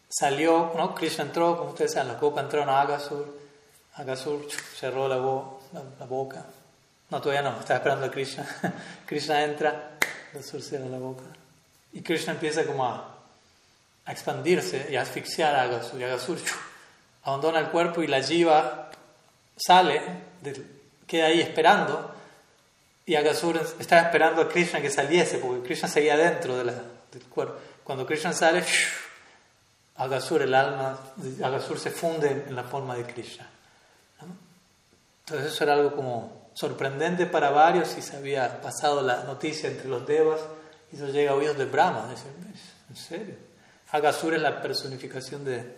salió, 0.09 0.73
¿no? 0.77 0.95
Krishna 0.95 1.25
entró, 1.25 1.57
como 1.57 1.71
ustedes 1.71 1.93
saben, 1.93 2.13
la 2.13 2.19
copa 2.19 2.41
entró 2.41 2.63
a 2.63 2.81
Agasur, 2.81 3.37
Agasur 3.95 4.47
cerró 4.77 5.09
la, 5.09 5.17
la, 5.17 6.07
boca. 6.07 6.45
No, 7.11 7.21
todavía 7.21 7.43
no, 7.43 7.61
estaba 7.61 7.79
esperando 7.79 8.07
a 8.07 8.11
Krishna. 8.11 8.47
Krishna 9.07 9.45
entra, 9.45 9.91
Agasur 10.33 10.63
cierra 10.63 10.87
la 10.87 10.99
boca. 10.99 11.25
Y 11.93 12.01
Krishna 12.03 12.33
empieza 12.33 12.65
como 12.65 12.85
a, 12.85 13.15
a 14.05 14.13
expandirse 14.13 14.89
y 14.91 14.97
a 14.97 15.03
asfixiar 15.03 15.55
a 15.55 15.63
Agasur. 15.63 16.01
Y 16.01 16.05
Agasur 16.05 16.39
abandona 17.25 17.61
el 17.61 17.69
cuerpo 17.69 18.03
y 18.03 18.07
la 18.07 18.23
jiva 18.23 18.91
sale, 19.57 20.03
queda 21.07 21.27
ahí 21.27 21.41
esperando. 21.41 22.13
Y 23.07 23.15
Agasur 23.17 23.61
estaba 23.79 24.03
esperando 24.03 24.43
a 24.43 24.49
Krishna 24.49 24.81
que 24.81 24.91
saliese, 24.91 25.39
porque 25.39 25.63
Krishna 25.63 25.89
seguía 25.89 26.17
dentro 26.17 26.57
de 26.57 26.65
la, 26.65 26.73
del 27.13 27.23
cuerpo. 27.29 27.57
Cuando 27.85 28.07
Krishna 28.07 28.33
sale, 28.33 28.65
Agasur, 29.97 30.43
el 30.43 30.55
alma, 30.55 30.99
Agasur 31.43 31.79
se 31.79 31.91
funde 31.91 32.45
en 32.49 32.57
la 32.57 32.65
forma 32.65 32.97
de 32.97 33.05
Krishna. 33.05 33.49
Entonces 35.27 35.53
eso 35.53 35.65
era 35.65 35.75
algo 35.75 35.95
como 35.95 36.44
sorprendente 36.55 37.27
para 37.27 37.51
varios 37.51 37.97
y 37.99 38.03
se 38.03 38.17
había 38.17 38.63
pasado 38.63 39.03
la 39.03 39.25
noticia 39.25 39.69
entre 39.69 39.89
los 39.89 40.07
devas 40.07 40.41
y 40.93 40.97
eso 40.97 41.09
llega 41.09 41.33
a 41.33 41.35
oídos 41.35 41.59
de 41.59 41.67
Brahma. 41.67 42.09
¿En 42.89 42.97
serio? 42.97 43.35
Agasur 43.91 44.35
es 44.35 44.41
la 44.41 44.63
personificación 44.63 45.45
de, 45.45 45.77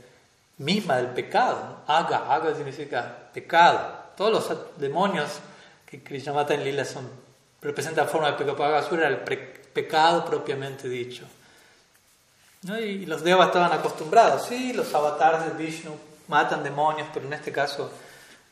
misma 0.59 0.97
del 0.97 1.09
pecado. 1.09 1.83
Aga, 1.87 2.33
aga 2.33 2.55
significa 2.55 3.31
pecado. 3.33 4.07
Todos 4.17 4.33
los 4.49 4.79
demonios 4.79 5.31
que 5.85 6.03
Krishna 6.03 6.33
mata 6.33 6.55
en 6.55 6.65
Lila 6.65 6.85
son, 6.85 7.09
representan 7.61 8.09
forma 8.09 8.31
de 8.31 8.39
pecado. 8.39 8.65
Agasur 8.65 8.99
era 8.99 9.09
el 9.09 9.19
pecado 9.19 10.25
propiamente 10.25 10.89
dicho. 10.89 11.25
Y 12.63 13.07
los 13.07 13.23
devas 13.23 13.49
estaban 13.49 13.73
acostumbrados, 13.73 14.47
sí, 14.47 14.73
los 14.73 14.93
avatares 14.93 15.45
de 15.45 15.65
Vishnu 15.65 15.93
matan 16.27 16.65
demonios, 16.65 17.09
pero 17.15 17.27
en 17.27 17.35
este 17.35 17.53
caso 17.53 17.91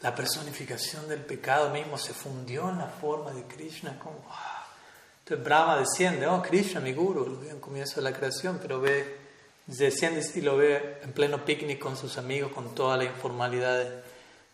la 0.04 0.14
personificación 0.14 1.08
del 1.08 1.20
pecado 1.20 1.70
mismo 1.70 1.96
se 1.96 2.12
fundió 2.12 2.68
en 2.68 2.76
la 2.76 2.88
forma 2.88 3.30
de 3.30 3.44
Krishna. 3.44 3.98
Como, 3.98 4.18
Entonces 5.20 5.42
Brahma 5.42 5.78
desciende, 5.78 6.26
oh 6.26 6.42
Krishna, 6.42 6.78
mi 6.80 6.92
guru, 6.92 7.26
lo 7.26 7.40
ve 7.40 7.48
en 7.48 7.58
comienzo 7.58 7.96
de 7.96 8.10
la 8.10 8.14
creación, 8.14 8.58
pero 8.60 8.82
ve, 8.82 9.16
desciende 9.66 10.22
y 10.34 10.42
lo 10.42 10.58
ve 10.58 11.00
en 11.02 11.12
pleno 11.14 11.46
picnic 11.46 11.78
con 11.78 11.96
sus 11.96 12.18
amigos, 12.18 12.52
con 12.52 12.74
toda 12.74 12.98
la 12.98 13.04
informalidad 13.04 13.82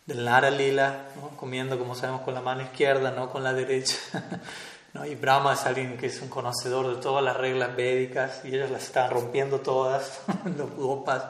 del 0.05 0.23
Nara 0.23 0.49
Lila, 0.49 1.09
comiendo 1.35 1.77
como 1.77 1.95
sabemos 1.95 2.21
con 2.21 2.33
la 2.33 2.41
mano 2.41 2.61
izquierda, 2.61 3.11
no 3.11 3.29
con 3.29 3.43
la 3.43 3.51
derecha. 3.51 3.97
¿no? 4.93 5.05
Y 5.05 5.15
Brahma 5.15 5.51
es 5.55 5.65
alguien 5.65 5.97
que 5.97 6.05
es 6.05 6.21
un 6.21 6.29
conocedor 6.29 6.95
de 6.95 7.01
todas 7.01 7.25
las 7.25 7.35
reglas 7.35 7.75
védicas 7.75 8.45
y 8.45 8.55
ellos 8.55 8.71
las 8.71 8.83
están 8.83 9.11
rompiendo 9.11 9.59
todas, 9.59 10.21
los 10.57 10.71
gopas, 10.71 11.25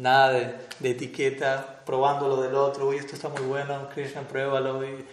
nada 0.00 0.32
de, 0.80 0.90
etiqueta, 0.90 1.80
probando 1.84 2.28
lo 2.28 2.42
del 2.42 2.54
otro, 2.54 2.88
uy, 2.88 2.96
esto 2.96 3.14
está 3.14 3.28
muy 3.28 3.42
bueno, 3.42 3.88
Krishna, 3.92 4.22
pruébalo. 4.22 4.84
Y, 4.84 5.04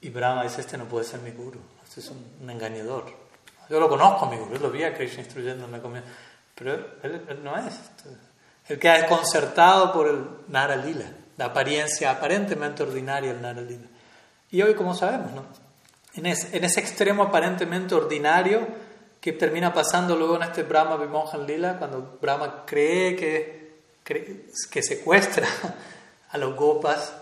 y 0.00 0.10
Brahma 0.10 0.42
dice, 0.42 0.60
este 0.60 0.78
no 0.78 0.84
puede 0.84 1.04
ser 1.04 1.20
mi 1.20 1.30
guru, 1.30 1.60
este 1.84 2.00
es 2.00 2.10
un, 2.10 2.50
engañador. 2.50 3.04
Yo 3.68 3.78
lo 3.78 3.88
conozco 3.88 4.26
mi 4.26 4.36
guru, 4.36 4.54
yo 4.54 4.58
lo 4.58 4.70
vi 4.70 4.82
a 4.82 4.94
Krishna 4.94 5.22
instruyéndome, 5.22 5.80
pero 6.54 6.74
él, 7.02 7.40
no 7.42 7.56
es. 7.56 7.74
Él 8.68 8.78
queda 8.78 8.94
desconcertado 8.94 9.92
por 9.92 10.08
el 10.08 10.24
Nara 10.48 10.76
Lila, 10.76 11.06
la 11.36 11.46
apariencia 11.46 12.10
aparentemente 12.10 12.82
ordinaria 12.82 13.32
del 13.32 13.42
Nara 13.42 13.60
Lila. 13.60 13.86
Y 14.50 14.62
hoy, 14.62 14.74
como 14.74 14.94
sabemos, 14.94 15.32
¿no? 15.32 15.44
en 16.14 16.26
ese, 16.26 16.80
extremo 16.80 17.24
aparentemente 17.24 17.94
ordinario 17.94 18.66
que 19.20 19.32
termina 19.32 19.72
pasando 19.72 20.16
luego 20.16 20.36
en 20.36 20.42
este 20.42 20.62
Brahma 20.62 20.96
Vimohan 20.96 21.46
Lila, 21.46 21.78
cuando 21.78 22.18
Brahma 22.20 22.64
cree 22.66 23.14
que, 23.16 23.59
que 24.14 24.82
secuestra 24.82 25.46
a 26.30 26.38
los 26.38 26.56
gopas, 26.56 27.12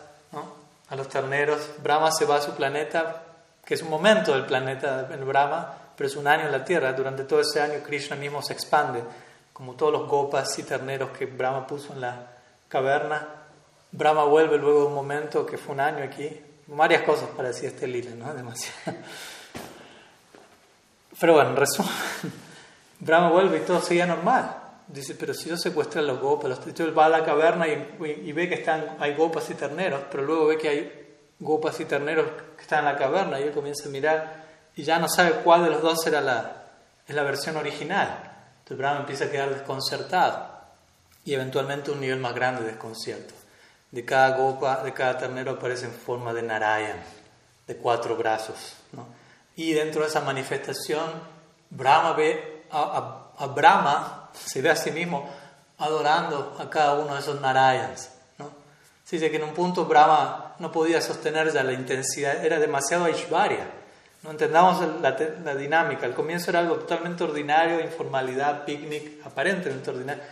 a 0.89 0.97
los 0.97 1.09
terneros. 1.09 1.61
Brahma 1.83 2.11
se 2.11 2.25
va 2.25 2.37
a 2.37 2.41
su 2.41 2.53
planeta, 2.53 3.23
que 3.65 3.75
es 3.75 3.83
un 3.83 3.91
momento 3.91 4.33
del 4.33 4.47
planeta 4.47 5.09
en 5.11 5.27
Brahma, 5.27 5.75
pero 5.97 6.09
es 6.09 6.17
un 6.17 6.27
año 6.27 6.47
en 6.47 6.53
la 6.53 6.65
Tierra. 6.65 6.93
Durante 6.93 7.25
todo 7.25 7.41
ese 7.41 7.61
año 7.61 7.83
Krishna 7.85 8.17
mismo 8.17 8.43
se 8.43 8.53
expande, 8.53 9.03
como 9.53 9.75
todos 9.75 9.93
los 9.93 10.09
gopas 10.09 10.59
y 10.59 10.63
terneros 10.63 11.11
que 11.11 11.27
Brahma 11.27 11.67
puso 11.67 11.93
en 11.93 12.01
la 12.01 12.27
caverna. 12.69 13.27
Brahma 13.91 14.25
vuelve 14.25 14.59
luego 14.59 14.81
de 14.81 14.87
un 14.87 14.95
momento 14.95 15.47
que 15.47 15.59
fue 15.59 15.75
un 15.75 15.81
año 15.81 16.05
aquí, 16.05 16.29
varias 16.67 17.03
cosas 17.03 17.29
para 17.31 17.49
decir 17.49 17.71
este 17.71 17.87
lila, 17.87 18.11
¿no? 18.15 18.33
Demasiado. 18.35 18.99
Pero 21.19 21.35
bueno, 21.35 21.51
en 21.51 21.57
resumen, 21.57 21.93
Brahma 23.01 23.31
vuelve 23.31 23.59
y 23.59 23.61
todo 23.61 23.81
seguía 23.81 24.07
normal. 24.07 24.68
Dice, 24.89 25.15
pero 25.15 25.35
si 25.35 25.51
yo 25.51 25.57
secuestré 25.57 26.01
a 26.01 26.05
los 26.05 26.19
gopas, 26.19 26.51
los 26.51 26.81
él 26.81 26.99
va 26.99 27.07
a 27.07 27.09
la 27.11 27.25
caverna 27.25 27.67
y, 27.69 28.33
ve 28.33 28.49
que 28.49 28.57
están, 28.57 28.97
hay 28.99 29.15
gopas 29.15 29.49
y 29.51 29.55
terneros, 29.55 30.01
pero 30.11 30.23
luego 30.23 30.47
ve 30.47 30.59
que 30.59 30.69
hay 30.69 31.07
gopas 31.39 31.79
y 31.81 31.85
terneros 31.85 32.27
que 32.57 32.63
están 32.63 32.81
en 32.81 32.85
la 32.87 32.97
caverna 32.97 33.39
y 33.39 33.45
él 33.45 33.53
comienza 33.53 33.89
a 33.89 33.93
mirar 33.93 34.45
y 34.75 34.83
ya 34.83 34.99
no 34.99 35.09
sabe 35.09 35.43
cuál 35.45 35.65
de 35.65 35.71
los 35.71 35.83
dos 35.83 36.07
era 36.07 36.21
la, 36.21 36.65
es 37.07 37.15
la 37.15 37.23
versión 37.23 37.57
original. 37.57 38.33
Entonces 38.61 38.79
Brahma 38.79 39.01
empieza 39.01 39.27
a 39.27 39.31
quedar 39.31 39.51
desconcertado 39.51 40.49
y 41.25 41.35
eventualmente 41.35 41.91
un 41.91 42.01
nivel 42.01 42.19
más 42.19 42.35
grande 42.35 42.63
de 42.63 42.69
desconcierto 42.69 43.35
de 43.91 44.05
cada 44.05 44.37
gopa, 44.37 44.83
de 44.83 44.93
cada 44.93 45.17
ternero 45.17 45.53
aparece 45.53 45.87
en 45.87 45.93
forma 45.93 46.35
de 46.35 46.43
Narayan, 46.43 46.99
de 47.67 47.77
cuatro 47.77 48.17
brazos. 48.17 48.75
¿no? 48.93 49.07
Y 49.57 49.73
dentro 49.73 50.03
de 50.03 50.09
esa 50.09 50.21
manifestación, 50.21 51.11
Brahma 51.71 52.13
ve 52.13 52.58
a, 52.71 53.47
Brahma, 53.55 54.31
se 54.33 54.61
ve 54.63 54.71
a 54.71 54.77
sí 54.77 54.91
mismo 54.91 55.29
adorando 55.79 56.57
a 56.59 56.69
cada 56.69 56.95
uno 56.95 57.15
de 57.15 57.21
esos 57.21 57.41
Narayans. 57.41 58.11
¿no? 58.39 58.51
Se 59.05 59.17
dice 59.17 59.31
que 59.31 59.37
en 59.37 59.45
un 59.45 59.55
punto 59.55 59.85
Brahma 59.85 60.55
no 60.59 60.73
podía 60.73 61.01
sostener 61.01 61.53
ya 61.53 61.63
la 61.63 61.73
intensidad, 61.73 62.45
era 62.45 62.59
demasiado 62.59 63.05
Aishvarya. 63.05 63.67
No 64.23 64.33
entendamos 64.33 64.83
la, 65.01 65.13
dinámica. 65.55 66.05
Al 66.05 66.15
comienzo 66.15 66.51
era 66.51 66.59
algo 66.59 66.77
totalmente 66.77 67.23
ordinario, 67.23 67.81
informalidad, 67.81 68.65
picnic, 68.65 69.25
aparentemente 69.25 69.91
ordinario. 69.91 70.23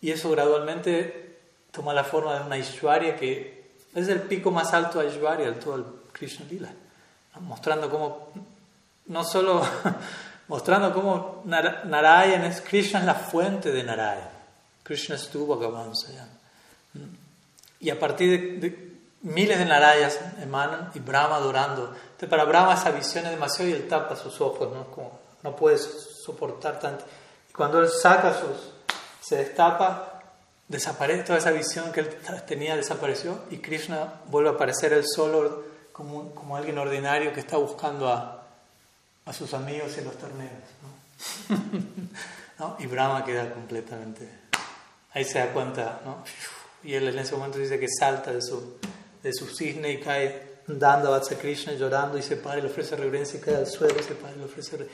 Y 0.00 0.12
eso 0.12 0.30
gradualmente 0.30 1.38
toma 1.72 1.92
la 1.92 2.04
forma 2.04 2.38
de 2.38 2.46
una 2.46 2.54
Aishwarya 2.54 3.16
que 3.16 3.72
es 3.94 4.08
el 4.08 4.22
pico 4.22 4.50
más 4.50 4.72
alto 4.72 5.00
de 5.00 5.08
Aishwarya, 5.08 5.48
el 5.48 5.58
todo 5.58 5.76
el 5.76 5.84
Krishna 6.12 6.46
Lila, 6.48 6.70
mostrando 7.40 7.90
cómo, 7.90 8.28
no 9.06 9.24
solo 9.24 9.62
mostrando 10.48 10.92
cómo 10.92 11.42
Narayan 11.44 12.44
es, 12.44 12.60
Krishna 12.60 13.00
es 13.00 13.06
la 13.06 13.14
fuente 13.14 13.72
de 13.72 13.82
Narayan, 13.82 14.30
Krishna 14.82 15.16
estuvo 15.16 15.54
acabando 15.54 15.92
allá. 16.08 16.26
Y 17.80 17.90
a 17.90 17.98
partir 17.98 18.60
de, 18.60 18.94
miles 19.24 19.58
de 19.58 19.64
Narayas 19.64 20.20
emanan 20.40 20.90
y 20.94 21.00
Brahma 21.00 21.36
adorando. 21.36 21.86
Entonces 21.86 22.28
para 22.28 22.44
Brahma 22.44 22.74
esa 22.74 22.90
visión 22.90 23.24
es 23.24 23.32
demasiado 23.32 23.70
y 23.70 23.72
él 23.72 23.88
tapa 23.88 24.16
sus 24.16 24.40
ojos, 24.40 24.70
¿no? 24.72 24.84
Como 24.90 25.18
no 25.42 25.56
puede 25.56 25.78
soportar 25.78 26.78
tanto. 26.78 27.04
Cuando 27.54 27.80
él 27.80 27.88
saca 27.88 28.34
sus, 28.34 28.72
se 29.20 29.36
destapa, 29.36 30.22
desaparece, 30.68 31.24
toda 31.24 31.38
esa 31.38 31.50
visión 31.50 31.92
que 31.92 32.00
él 32.00 32.16
tenía 32.46 32.76
desapareció 32.76 33.40
y 33.50 33.58
Krishna 33.58 34.20
vuelve 34.26 34.50
a 34.50 34.52
aparecer 34.52 34.92
él 34.92 35.04
solo 35.06 35.64
como, 35.92 36.34
como 36.34 36.56
alguien 36.56 36.78
ordinario 36.78 37.32
que 37.32 37.40
está 37.40 37.56
buscando 37.56 38.08
a, 38.08 38.33
a 39.26 39.32
sus 39.32 39.54
amigos 39.54 39.96
en 39.98 40.04
los 40.04 40.18
torneos. 40.18 40.52
¿no? 42.58 42.76
Y 42.78 42.86
Brahma 42.86 43.24
queda 43.24 43.52
completamente... 43.52 44.44
Ahí 45.12 45.24
se 45.24 45.38
da 45.38 45.52
cuenta, 45.52 46.00
¿no? 46.04 46.24
Y 46.82 46.94
él 46.94 47.06
en 47.06 47.18
ese 47.20 47.36
momento 47.36 47.58
dice 47.58 47.78
que 47.78 47.86
salta 47.88 48.32
de 48.32 48.42
su, 48.42 48.78
de 49.22 49.32
su 49.32 49.46
cisne 49.46 49.92
y 49.92 50.00
cae 50.00 50.54
dando 50.66 51.14
a 51.14 51.20
Krishna 51.20 51.74
llorando 51.74 52.18
y 52.18 52.22
se 52.22 52.36
para 52.36 52.58
y 52.58 52.62
le 52.62 52.68
ofrece 52.68 52.96
reverencia 52.96 53.38
y 53.38 53.42
cae 53.42 53.56
al 53.56 53.66
suelo, 53.66 54.02
se 54.02 54.14
para 54.14 54.34
y 54.34 54.38
le 54.38 54.44
ofrece 54.44 54.88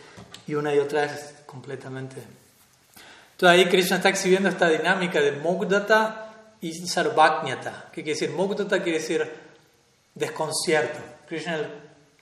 y 0.47 0.55
una 0.55 0.74
y 0.74 0.78
otra 0.78 1.02
vez 1.02 1.35
completamente. 1.47 2.16
Entonces 3.32 3.59
ahí 3.59 3.69
Krishna 3.69 3.97
está 3.97 4.09
exhibiendo 4.09 4.48
esta 4.48 4.69
dinámica 4.69 5.20
de 5.20 5.32
Mugdata 5.32 6.35
y 6.61 6.74
Sarvajñata. 6.86 7.86
¿Qué 7.93 8.02
quiere 8.02 8.19
decir? 8.19 8.31
Mugdata 8.31 8.82
quiere 8.82 8.98
decir 8.98 9.31
desconcierto. 10.15 10.98
Krishna, 11.27 11.66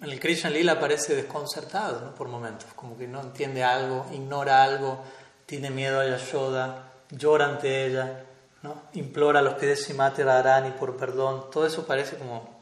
en 0.00 0.10
el 0.10 0.20
Krishna 0.20 0.50
Lila 0.50 0.78
parece 0.78 1.16
desconcertado 1.16 2.00
¿no? 2.00 2.14
por 2.14 2.28
momentos, 2.28 2.68
como 2.74 2.96
que 2.96 3.08
no 3.08 3.20
entiende 3.20 3.64
algo, 3.64 4.06
ignora 4.12 4.62
algo, 4.62 5.02
tiene 5.46 5.70
miedo 5.70 6.00
a 6.00 6.06
Yashoda, 6.06 6.92
llora 7.10 7.46
ante 7.46 7.86
ella, 7.86 8.24
¿no? 8.62 8.82
implora 8.94 9.40
a 9.40 9.42
los 9.42 9.54
pies 9.54 9.70
de 9.70 9.76
Simati 9.76 10.22
Radharani 10.22 10.70
por 10.72 10.96
perdón. 10.96 11.50
Todo 11.50 11.66
eso 11.66 11.86
parece 11.86 12.16
como 12.16 12.58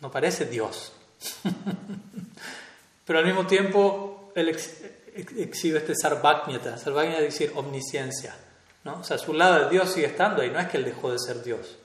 no 0.00 0.10
parece 0.10 0.46
Dios. 0.46 0.92
Pero 3.04 3.18
al 3.18 3.24
mismo 3.24 3.46
tiempo, 3.46 4.32
él 4.34 4.48
exhibe 4.48 5.78
este 5.78 5.94
sarvajñata. 5.94 6.78
Sarvajñata 6.78 7.18
es 7.18 7.32
decir 7.32 7.52
omnisciencia. 7.56 8.34
¿no? 8.84 9.00
O 9.00 9.04
sea, 9.04 9.18
su 9.18 9.32
lado 9.32 9.64
de 9.64 9.70
Dios 9.70 9.90
sigue 9.90 10.06
estando 10.06 10.42
ahí. 10.42 10.50
No 10.50 10.60
es 10.60 10.68
que 10.68 10.76
él 10.76 10.84
dejó 10.84 11.10
de 11.10 11.18
ser 11.18 11.42
Dios. 11.42 11.76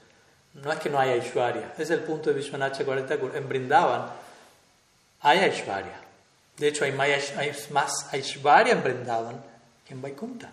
No 0.53 0.71
es 0.71 0.79
que 0.79 0.89
no 0.89 0.99
haya 0.99 1.13
Aishwarya. 1.13 1.73
Es 1.77 1.89
el 1.89 2.01
punto 2.01 2.29
de 2.29 2.35
Vishwanath 2.35 2.83
40 2.83 3.13
En 3.35 3.49
Brindavan 3.49 4.22
hay 5.23 5.39
Aishwarya. 5.39 5.99
De 6.57 6.67
hecho, 6.67 6.85
hay 6.85 6.91
más 6.91 8.13
Aishwarya 8.13 8.73
en 8.73 8.83
Brindavan 8.83 9.43
que 9.87 9.93
en 9.93 10.01
Vaikunta. 10.01 10.49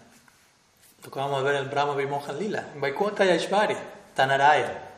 Lo 1.04 1.10
que 1.10 1.18
vamos 1.18 1.40
a 1.40 1.42
ver 1.42 1.56
en 1.56 1.62
el 1.64 1.68
Brahma 1.68 1.94
Vimohan 1.94 2.38
Lila. 2.38 2.64
En 2.74 2.80
Vaikunta 2.80 3.24
hay 3.24 3.30
Aishwarya, 3.30 3.78
Tanaraya. 4.14 4.88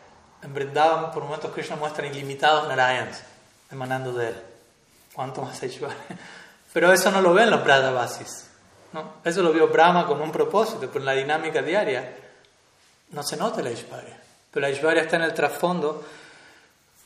En 0.42 0.54
Vrindavan, 0.54 1.10
por 1.10 1.24
momentos, 1.24 1.52
Krishna 1.52 1.76
muestra 1.76 2.06
ilimitados 2.06 2.68
Narayans 2.68 3.22
emanando 3.70 4.12
de 4.12 4.28
él. 4.28 4.36
¿Cuánto 5.14 5.42
más 5.42 5.62
hay 5.62 5.80
Pero 6.72 6.92
eso 6.92 7.10
no 7.10 7.20
lo 7.20 7.34
ven 7.34 7.50
los 7.50 7.64
Brahmavasis. 7.64 8.48
¿no? 8.92 9.14
Eso 9.24 9.42
lo 9.42 9.52
vio 9.52 9.68
Brahma 9.68 10.06
como 10.06 10.24
un 10.24 10.32
propósito, 10.32 10.80
pero 10.80 11.00
en 11.00 11.06
la 11.06 11.12
dinámica 11.12 11.62
diaria 11.62 12.14
no 13.10 13.22
se 13.22 13.36
nota 13.36 13.62
la 13.62 13.70
Ishvarya. 13.70 14.18
Pero 14.50 14.66
la 14.66 14.72
Ishvarya 14.72 15.02
está 15.02 15.16
en 15.16 15.22
el 15.22 15.34
trasfondo 15.34 16.04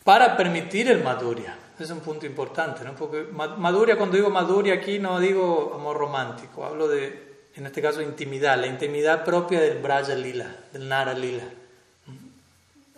para 0.04 0.36
permitir 0.36 0.90
el 0.90 1.02
Madhurya. 1.02 1.56
Es 1.78 1.90
un 1.90 2.00
punto 2.00 2.24
importante, 2.26 2.84
¿no? 2.84 2.94
Porque 2.94 3.24
Madhurya, 3.32 3.96
cuando 3.96 4.16
digo 4.16 4.30
Madhurya 4.30 4.74
aquí 4.74 4.98
no 4.98 5.20
digo 5.20 5.72
amor 5.74 5.96
romántico, 5.96 6.64
hablo 6.64 6.88
de, 6.88 7.48
en 7.54 7.66
este 7.66 7.82
caso, 7.82 8.00
intimidad, 8.00 8.58
la 8.58 8.66
intimidad 8.66 9.24
propia 9.24 9.60
del 9.60 9.78
Braja 9.78 10.14
Lila, 10.14 10.56
del 10.72 10.88
Nara 10.88 11.12
Lila 11.12 11.44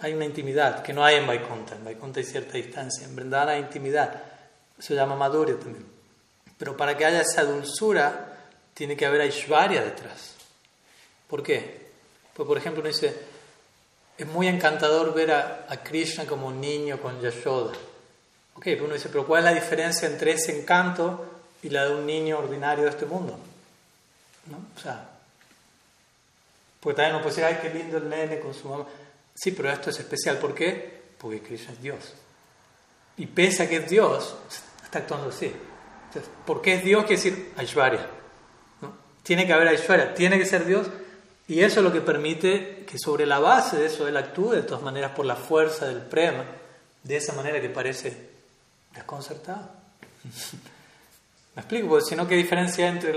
hay 0.00 0.14
una 0.14 0.24
intimidad 0.24 0.82
que 0.82 0.92
no 0.92 1.04
hay 1.04 1.16
en 1.16 1.26
Vaikunta. 1.26 1.74
En 1.74 1.84
Vaikunta 1.84 2.20
hay 2.20 2.26
cierta 2.26 2.52
distancia. 2.52 3.04
En 3.04 3.16
Vrindavan 3.16 3.48
hay 3.48 3.60
intimidad. 3.60 4.22
Se 4.78 4.94
llama 4.94 5.16
Madhurya 5.16 5.58
también. 5.58 5.86
Pero 6.56 6.76
para 6.76 6.96
que 6.96 7.04
haya 7.04 7.22
esa 7.22 7.44
dulzura, 7.44 8.36
tiene 8.74 8.96
que 8.96 9.06
haber 9.06 9.22
Aishwarya 9.22 9.82
detrás. 9.82 10.34
¿Por 11.26 11.42
qué? 11.42 11.88
Pues, 12.34 12.46
por 12.46 12.56
ejemplo, 12.56 12.80
uno 12.80 12.88
dice, 12.88 13.14
es 14.16 14.26
muy 14.26 14.46
encantador 14.46 15.12
ver 15.14 15.32
a, 15.32 15.82
Krishna 15.82 16.26
como 16.26 16.46
un 16.46 16.60
niño 16.60 17.00
con 17.00 17.20
Yashoda. 17.20 17.72
Ok, 18.58 18.64
pero 18.64 18.86
uno 18.86 18.94
dice, 18.94 19.08
pero 19.08 19.24
¿cuál 19.24 19.46
es 19.46 19.54
la 19.54 19.60
diferencia 19.60 20.08
entre 20.08 20.32
ese 20.32 20.58
encanto 20.60 21.24
y 21.62 21.68
la 21.68 21.84
de 21.84 21.94
un 21.94 22.04
niño 22.04 22.40
ordinario 22.40 22.82
de 22.82 22.90
este 22.90 23.06
mundo? 23.06 23.38
¿No? 24.46 24.56
O 24.76 24.80
sea, 24.80 25.10
pues 26.80 26.96
también 26.96 27.14
uno 27.14 27.22
puede 27.22 27.36
decir, 27.36 27.44
ay, 27.44 27.60
qué 27.62 27.78
lindo 27.78 27.98
el 27.98 28.08
nene 28.08 28.40
con 28.40 28.52
su 28.52 28.68
mamá. 28.68 28.84
Sí, 29.32 29.52
pero 29.52 29.70
esto 29.70 29.90
es 29.90 30.00
especial. 30.00 30.38
¿Por 30.38 30.56
qué? 30.56 31.02
Porque 31.18 31.40
Krishna 31.40 31.72
es 31.72 31.80
Dios. 31.80 32.14
Y 33.16 33.26
pese 33.26 33.62
a 33.62 33.68
que 33.68 33.76
es 33.76 33.88
Dios, 33.88 34.34
está 34.82 34.98
actuando 34.98 35.28
así. 35.28 35.54
Entonces, 36.08 36.28
¿Por 36.44 36.60
qué 36.60 36.74
es 36.74 36.84
Dios? 36.84 37.04
Quiere 37.04 37.22
decir 37.22 37.52
Aishwarya. 37.56 38.08
¿no? 38.80 38.92
Tiene 39.22 39.46
que 39.46 39.52
haber 39.52 39.68
Aishwarya, 39.68 40.14
tiene 40.14 40.36
que 40.36 40.46
ser 40.46 40.64
Dios. 40.64 40.88
Y 41.46 41.60
eso 41.60 41.78
es 41.78 41.84
lo 41.84 41.92
que 41.92 42.00
permite 42.00 42.84
que 42.88 42.98
sobre 42.98 43.24
la 43.24 43.38
base 43.38 43.76
de 43.76 43.86
eso 43.86 44.08
él 44.08 44.16
actúe 44.16 44.50
de 44.50 44.62
todas 44.62 44.82
maneras 44.82 45.12
por 45.12 45.26
la 45.26 45.36
fuerza 45.36 45.86
del 45.86 46.02
prema, 46.02 46.44
de 47.04 47.16
esa 47.16 47.34
manera 47.34 47.60
que 47.60 47.68
parece 47.68 48.37
desconcertado. 48.94 49.70
¿Me 51.54 51.62
explico? 51.62 51.88
Porque 51.88 52.04
si 52.04 52.16
no, 52.16 52.26
¿qué 52.26 52.36
diferencia 52.36 52.88
entre 52.88 53.12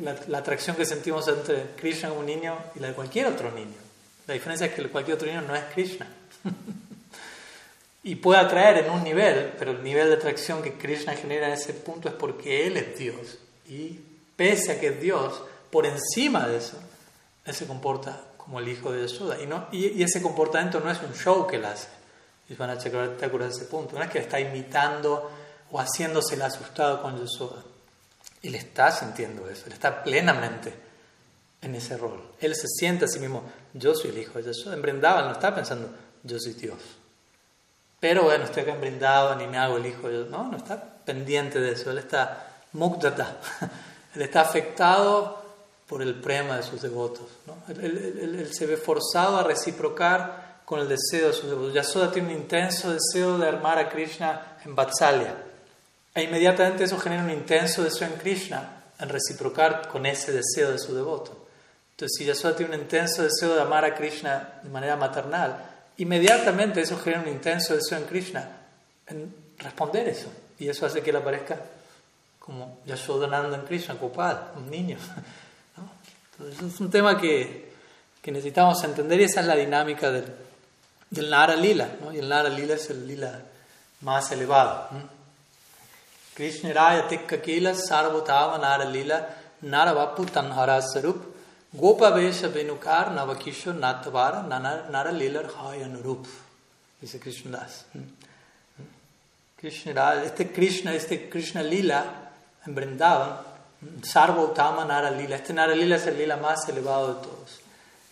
la, 0.00 0.16
la, 0.28 0.38
atracción 0.38 0.76
que 0.76 0.84
sentimos 0.84 1.26
entre 1.28 1.72
Krishna, 1.76 2.12
un 2.12 2.26
niño, 2.26 2.56
y 2.74 2.80
la 2.80 2.88
de 2.88 2.94
cualquier 2.94 3.26
otro 3.26 3.50
niño? 3.50 3.76
La 4.26 4.34
diferencia 4.34 4.66
es 4.66 4.74
que 4.74 4.88
cualquier 4.88 5.16
otro 5.16 5.26
niño 5.26 5.42
no 5.42 5.54
es 5.54 5.64
Krishna. 5.72 6.06
y 8.02 8.14
puede 8.16 8.40
atraer 8.40 8.84
en 8.84 8.90
un 8.90 9.02
nivel, 9.02 9.52
pero 9.58 9.72
el 9.72 9.82
nivel 9.82 10.08
de 10.08 10.14
atracción 10.14 10.62
que 10.62 10.74
Krishna 10.74 11.14
genera 11.14 11.48
en 11.48 11.54
ese 11.54 11.74
punto 11.74 12.08
es 12.08 12.14
porque 12.14 12.66
Él 12.66 12.76
es 12.76 12.98
Dios. 12.98 13.38
Y 13.68 13.98
pese 14.36 14.72
a 14.72 14.80
que 14.80 14.88
es 14.88 15.00
Dios, 15.00 15.42
por 15.70 15.86
encima 15.86 16.46
de 16.46 16.58
eso, 16.58 16.78
Él 17.44 17.54
se 17.54 17.66
comporta 17.66 18.22
como 18.36 18.60
el 18.60 18.68
hijo 18.68 18.92
de 18.92 19.06
Yashoda. 19.06 19.42
Y, 19.42 19.46
no, 19.46 19.66
y, 19.72 20.02
ese 20.02 20.22
comportamiento 20.22 20.80
no 20.80 20.90
es 20.90 20.98
un 21.02 21.14
show 21.14 21.46
que 21.46 21.56
Él 21.56 21.64
hace. 21.64 21.88
Y 22.48 22.54
van 22.54 22.70
a 22.70 22.78
checar 22.78 23.16
ese 23.42 23.64
punto. 23.66 23.96
No 23.96 24.02
es 24.02 24.10
que 24.10 24.18
está 24.18 24.40
imitando 24.40 25.30
o 25.70 25.78
haciéndose 25.78 26.34
el 26.34 26.42
asustado 26.42 27.02
con 27.02 27.18
Yashoda. 27.18 27.62
Él 28.42 28.54
está 28.54 28.90
sintiendo 28.90 29.48
eso, 29.48 29.66
Él 29.66 29.72
está 29.72 30.02
plenamente 30.02 30.72
en 31.60 31.74
ese 31.74 31.96
rol. 31.96 32.22
Él 32.40 32.54
se 32.54 32.68
siente 32.68 33.04
a 33.04 33.08
sí 33.08 33.18
mismo, 33.18 33.42
yo 33.74 33.94
soy 33.94 34.10
el 34.10 34.18
hijo 34.18 34.38
de 34.38 34.44
Dios. 34.44 34.66
En 34.66 34.80
Brindavan 34.80 35.26
no 35.26 35.32
está 35.32 35.54
pensando, 35.54 35.90
yo 36.22 36.38
soy 36.38 36.52
Dios. 36.54 36.78
Pero 38.00 38.22
bueno, 38.24 38.44
estoy 38.44 38.62
acá 38.62 38.72
en 38.74 38.80
Brindavan 38.80 39.40
y 39.40 39.46
me 39.48 39.58
hago 39.58 39.76
el 39.76 39.86
hijo 39.86 40.08
de 40.08 40.14
Dios. 40.14 40.30
No, 40.30 40.44
no 40.44 40.56
está 40.56 40.80
pendiente 41.04 41.58
de 41.58 41.72
eso. 41.72 41.90
Él 41.90 41.98
está 41.98 42.62
mukdata. 42.72 43.38
Él 44.14 44.22
está 44.22 44.42
afectado 44.42 45.42
por 45.88 46.02
el 46.02 46.14
prema 46.20 46.56
de 46.56 46.62
sus 46.62 46.82
devotos. 46.82 47.26
Él, 47.68 48.48
se 48.52 48.66
ve 48.66 48.76
forzado 48.76 49.38
a 49.38 49.42
reciprocar 49.42 50.47
con 50.68 50.80
el 50.80 50.86
deseo 50.86 51.28
de 51.28 51.32
sus 51.32 51.48
devotos. 51.48 51.72
Yasoda 51.72 52.12
tiene 52.12 52.28
un 52.28 52.42
intenso 52.42 52.92
deseo 52.92 53.38
de 53.38 53.48
armar 53.48 53.78
a 53.78 53.88
Krishna 53.88 54.58
en 54.66 54.74
Vatsalya. 54.74 55.34
E 56.14 56.24
inmediatamente 56.24 56.84
eso 56.84 56.98
genera 56.98 57.22
un 57.22 57.30
intenso 57.30 57.82
deseo 57.82 58.06
en 58.06 58.18
Krishna 58.18 58.82
en 58.98 59.08
reciprocar 59.08 59.88
con 59.88 60.04
ese 60.04 60.30
deseo 60.30 60.70
de 60.70 60.78
su 60.78 60.94
devoto. 60.94 61.46
Entonces, 61.92 62.18
si 62.18 62.26
Yashoda 62.26 62.54
tiene 62.54 62.74
un 62.74 62.82
intenso 62.82 63.22
deseo 63.22 63.54
de 63.54 63.62
amar 63.62 63.86
a 63.86 63.94
Krishna 63.94 64.60
de 64.62 64.68
manera 64.68 64.94
maternal, 64.96 65.56
inmediatamente 65.96 66.82
eso 66.82 66.98
genera 66.98 67.22
un 67.22 67.28
intenso 67.28 67.74
deseo 67.74 67.96
en 67.96 68.04
Krishna 68.04 68.50
en 69.06 69.34
responder 69.56 70.06
eso. 70.06 70.30
Y 70.58 70.68
eso 70.68 70.84
hace 70.84 71.00
que 71.00 71.08
él 71.08 71.16
aparezca 71.16 71.56
como 72.38 72.80
Yashodananda 72.84 73.56
en 73.56 73.64
Krishna, 73.64 73.94
ocupado, 73.94 74.52
un 74.54 74.68
niño. 74.70 74.98
Entonces, 76.38 76.74
es 76.74 76.78
un 76.78 76.90
tema 76.90 77.18
que, 77.18 77.72
que, 78.20 78.30
necesitamos 78.30 78.84
entender 78.84 79.18
y 79.22 79.24
esa 79.24 79.40
es 79.40 79.46
la 79.46 79.56
dinámica 79.56 80.10
del, 80.10 80.26
del 81.10 81.30
Nara 81.30 81.56
Lila. 81.56 81.88
¿no? 82.00 82.12
Y 82.12 82.18
el 82.18 82.28
Nara 82.28 82.48
Lila 82.48 82.74
es 82.74 82.90
el 82.90 83.06
Lila 83.06 83.40
más 84.00 84.30
elevado. 84.32 84.88
Krishna 86.34 86.72
Raya 86.72 87.08
Tikka 87.08 87.42
Kila 87.42 87.74
Sarvotama 87.74 88.58
Nara 88.58 88.84
Lila 88.84 89.28
Nara 89.62 89.92
Vapu 89.92 90.24
Tanhara 90.24 90.80
Sarup 90.80 91.20
Gopavesh 91.76 92.48
Venukar 92.52 93.12
Navakishor 93.12 93.74
Natavara 93.74 94.46
Nara 94.46 95.12
Lilar 95.12 95.50
Hay 95.56 95.82
Anurup, 95.82 96.26
dice 97.00 97.18
Krishnadas. 97.18 97.84
Krishna, 99.60 100.22
este 100.22 100.52
Krishna, 100.52 100.94
este 100.94 101.28
Krishna 101.28 101.64
Lila 101.64 102.04
en 102.64 102.74
Vrindavan, 102.74 103.38
Sarva 104.02 104.42
Uttama 104.44 104.84
Nara 104.84 105.10
Lila. 105.10 105.34
Este 105.34 105.52
Nara 105.52 105.74
Lila 105.74 105.96
es 105.96 106.06
el 106.06 106.16
Lila 106.16 106.36
más 106.36 106.68
elevado 106.68 107.14
de 107.14 107.22
todos, 107.22 107.60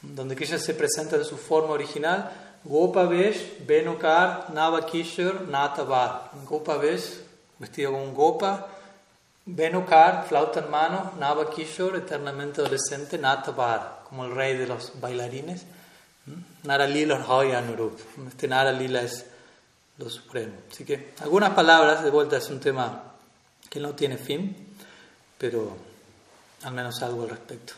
donde 0.02 0.34
Krishna 0.34 0.58
se 0.58 0.74
presenta 0.74 1.14
en 1.14 1.24
su 1.24 1.36
forma 1.36 1.70
original. 1.70 2.45
Gopavesh, 2.68 3.64
Venukar, 3.66 4.50
Navakishor, 4.52 5.48
Natavar. 5.48 6.30
Gopavesh, 6.44 7.20
vestido 7.58 7.92
con 7.92 8.14
gopa, 8.14 8.68
Venukar, 9.48 10.26
flauta 10.28 10.58
en 10.58 10.70
mano, 10.70 11.12
Nava 11.20 11.48
Kishore, 11.48 11.98
eternamente 11.98 12.60
adolescente, 12.60 13.16
Natavar, 13.16 14.00
como 14.08 14.24
el 14.24 14.34
rey 14.34 14.56
de 14.56 14.66
los 14.66 15.00
bailarines. 15.00 15.64
Nara 16.64 16.88
Lila 16.88 17.18
Nurup. 17.60 18.00
Este 18.26 18.48
Nara 18.48 18.72
Lila 18.72 19.02
es 19.02 19.24
lo 19.98 20.10
supremo. 20.10 20.54
Así 20.68 20.84
que 20.84 21.12
algunas 21.20 21.52
palabras, 21.52 22.02
de 22.02 22.10
vuelta 22.10 22.38
es 22.38 22.50
un 22.50 22.58
tema 22.58 23.04
que 23.70 23.78
no 23.78 23.94
tiene 23.94 24.18
fin, 24.18 24.74
pero 25.38 25.76
al 26.64 26.72
menos 26.72 27.00
algo 27.02 27.22
al 27.22 27.30
respecto. 27.30 27.74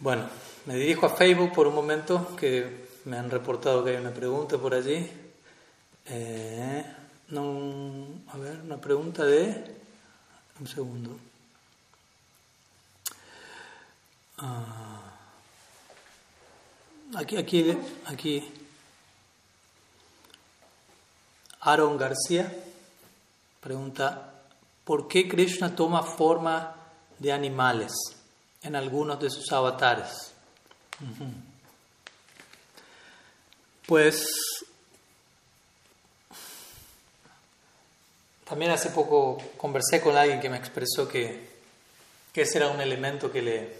Bueno, 0.00 0.24
me 0.66 0.74
dirijo 0.74 1.06
a 1.06 1.10
Facebook 1.10 1.52
por 1.52 1.68
un 1.68 1.74
momento, 1.76 2.34
que 2.36 2.87
me 3.08 3.16
han 3.16 3.30
reportado 3.30 3.82
que 3.82 3.90
hay 3.90 3.96
una 3.96 4.10
pregunta 4.10 4.58
por 4.58 4.74
allí. 4.74 5.10
Eh, 6.06 6.84
no, 7.28 8.06
a 8.28 8.36
ver, 8.36 8.60
una 8.60 8.76
pregunta 8.76 9.24
de... 9.24 9.76
Un 10.60 10.66
segundo. 10.66 11.16
Ah, 14.36 15.00
aquí, 17.16 17.36
aquí, 17.38 17.78
aquí. 18.06 18.52
Aaron 21.60 21.96
García 21.96 22.52
pregunta, 23.60 24.32
¿por 24.84 25.08
qué 25.08 25.26
Krishna 25.26 25.74
toma 25.74 26.02
forma 26.02 26.74
de 27.18 27.32
animales 27.32 27.92
en 28.62 28.76
algunos 28.76 29.18
de 29.18 29.30
sus 29.30 29.50
avatares? 29.50 30.32
Pues 33.88 34.66
también 38.46 38.70
hace 38.70 38.90
poco 38.90 39.38
conversé 39.56 40.02
con 40.02 40.14
alguien 40.14 40.40
que 40.40 40.50
me 40.50 40.58
expresó 40.58 41.08
que, 41.08 41.48
que 42.30 42.42
ese 42.42 42.58
era 42.58 42.68
un 42.68 42.82
elemento 42.82 43.32
que 43.32 43.40
le, 43.40 43.76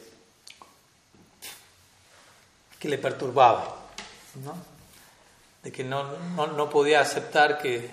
que 2.78 2.88
le 2.88 2.96
perturbaba, 2.96 3.76
¿no? 4.42 4.56
de 5.62 5.70
que 5.70 5.84
no, 5.84 6.16
no, 6.46 6.70
podía 6.70 7.02
aceptar 7.02 7.58
que, 7.58 7.90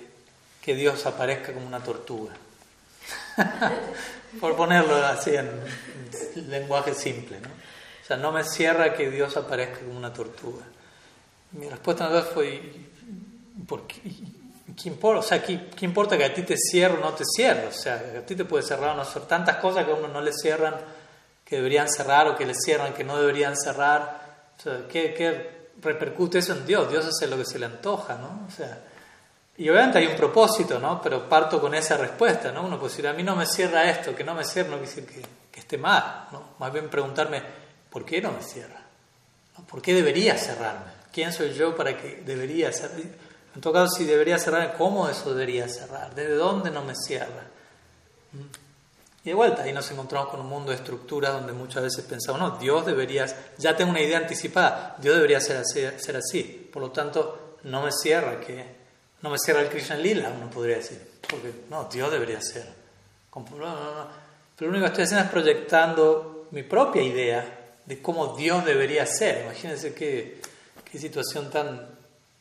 que, 0.62 0.74
Dios 0.74 1.06
aparezca 1.06 1.54
como 1.54 1.68
una 1.68 1.84
tortuga, 1.84 2.34
por 4.40 4.56
ponerlo 4.56 4.96
así 5.06 5.36
en, 5.36 5.50
lenguaje 6.50 6.94
simple. 6.94 7.42
¿no? 7.42 7.50
O 7.50 8.08
sea, 8.08 8.16
no 8.16 8.32
me 8.32 8.46
cierra 8.46 8.94
que 8.94 9.12
Dios 9.12 9.36
aparezca 9.36 9.80
como 9.80 9.98
una 9.98 10.14
tortuga. 10.14 10.64
Mi 11.56 11.70
respuesta 11.70 12.08
a 12.08 12.22
fue, 12.22 12.62
¿por 13.68 13.88
qué? 13.88 14.02
importa? 14.84 15.20
O 15.20 15.24
sea, 15.24 15.42
¿qué, 15.42 15.70
importa 15.82 16.18
que 16.18 16.26
a 16.26 16.34
ti 16.34 16.44
te 16.44 16.58
cierre 16.58 16.98
o 16.98 17.00
no 17.00 17.14
te 17.14 17.24
cierre? 17.26 17.68
O 17.68 17.72
sea, 17.72 17.96
a 18.20 18.26
ti 18.26 18.36
te 18.36 18.46
puede 18.46 18.64
cerrar 18.64 18.90
o 18.90 18.96
no 18.96 19.06
cerrar. 19.06 19.28
Tantas 19.28 19.58
cosas 19.58 19.86
que 19.86 19.92
a 19.92 19.96
uno 19.96 20.10
no 20.10 20.22
le 20.22 20.34
cierran, 20.34 20.76
que 21.46 21.58
deberían 21.58 21.90
cerrar, 21.90 22.28
o 22.28 22.36
que 22.36 22.46
le 22.46 22.54
cierran, 22.54 22.94
que 22.94 23.04
no 23.04 23.18
deberían 23.18 23.56
cerrar. 23.56 24.52
O 24.58 24.62
sea, 24.62 24.82
¿qué, 24.90 25.70
repercute 25.82 26.40
eso 26.40 26.54
en 26.54 26.66
Dios? 26.66 26.90
Dios 26.90 27.06
hace 27.06 27.28
lo 27.28 27.38
que 27.38 27.46
se 27.46 27.60
le 27.60 27.66
antoja, 27.66 28.16
¿no? 28.16 28.46
O 28.48 28.52
sea, 28.52 28.80
y 29.58 29.70
obviamente 29.70 30.00
hay 30.00 30.08
un 30.08 30.16
propósito, 30.16 30.80
¿no? 30.80 31.02
Pero 31.02 31.30
parto 31.30 31.62
con 31.62 31.74
esa 31.74 31.96
respuesta, 31.96 32.52
¿no? 32.52 32.64
Uno 32.64 32.78
puede 32.78 32.92
decir, 32.92 33.08
a 33.08 33.14
mí 33.14 33.24
no 33.24 33.36
me 33.36 33.46
cierra 33.46 33.90
esto, 33.90 34.14
que 34.14 34.24
no 34.24 34.34
me 34.34 34.44
cierra 34.44 34.70
no 34.70 34.78
quiere 34.78 34.90
decir 34.90 35.06
que, 35.06 35.22
que 35.52 35.60
esté 35.62 35.78
mal, 35.78 36.28
¿no? 36.32 36.56
Más 36.60 36.74
bien 36.74 36.90
preguntarme, 36.90 37.42
¿por 37.90 38.04
qué 38.04 38.22
no 38.22 38.32
me 38.32 38.42
cierra? 38.42 38.82
¿Por 39.70 39.82
qué 39.82 39.94
debería 39.94 40.38
cerrarme? 40.38 40.95
¿Quién 41.16 41.32
soy 41.32 41.54
yo 41.54 41.74
para 41.78 41.98
que 41.98 42.24
debería 42.26 42.74
cerrar? 42.74 43.00
En 43.56 43.62
todo 43.62 43.72
caso, 43.72 43.96
si 43.96 44.04
debería 44.04 44.38
cerrar, 44.38 44.76
¿cómo 44.78 45.08
eso 45.08 45.34
debería 45.34 45.70
cerrar? 45.70 46.14
¿Desde 46.14 46.34
dónde 46.34 46.70
no 46.70 46.84
me 46.84 46.94
cierra? 46.94 47.46
Y 49.24 49.30
de 49.30 49.34
vuelta, 49.34 49.64
ahí 49.64 49.72
nos 49.72 49.90
encontramos 49.92 50.28
con 50.28 50.42
un 50.42 50.48
mundo 50.48 50.72
de 50.72 50.76
estructuras 50.76 51.32
donde 51.32 51.54
muchas 51.54 51.84
veces 51.84 52.04
pensamos, 52.04 52.42
no, 52.42 52.58
Dios 52.58 52.86
debería, 52.86 53.28
ya 53.58 53.78
tengo 53.78 53.92
una 53.92 54.02
idea 54.02 54.18
anticipada, 54.18 54.98
Dios 55.00 55.16
debería 55.16 55.40
ser 55.40 55.56
así, 55.56 55.88
ser 55.96 56.18
así. 56.18 56.70
por 56.70 56.82
lo 56.82 56.92
tanto, 56.92 57.56
no 57.64 57.82
me 57.82 57.94
cierra 57.94 58.42
que, 58.42 58.66
no 59.22 59.30
me 59.30 59.38
cierra 59.40 59.62
el 59.62 59.70
Krishna 59.70 59.96
Lila, 59.96 60.34
uno 60.36 60.50
podría 60.50 60.76
decir, 60.76 61.00
porque 61.30 61.50
no, 61.70 61.86
Dios 61.86 62.12
debería 62.12 62.42
ser. 62.42 62.68
Pero 63.34 63.50
lo 64.60 64.68
único 64.68 64.82
que 64.82 64.88
estoy 64.88 65.04
haciendo 65.06 65.24
es 65.24 65.32
proyectando 65.32 66.50
mi 66.52 66.64
propia 66.64 67.02
idea 67.02 67.74
de 67.86 68.02
cómo 68.02 68.36
Dios 68.36 68.66
debería 68.66 69.06
ser. 69.06 69.44
Imagínense 69.46 69.94
qué, 69.94 70.42
qué 70.96 71.02
situación 71.02 71.50
tan 71.50 71.90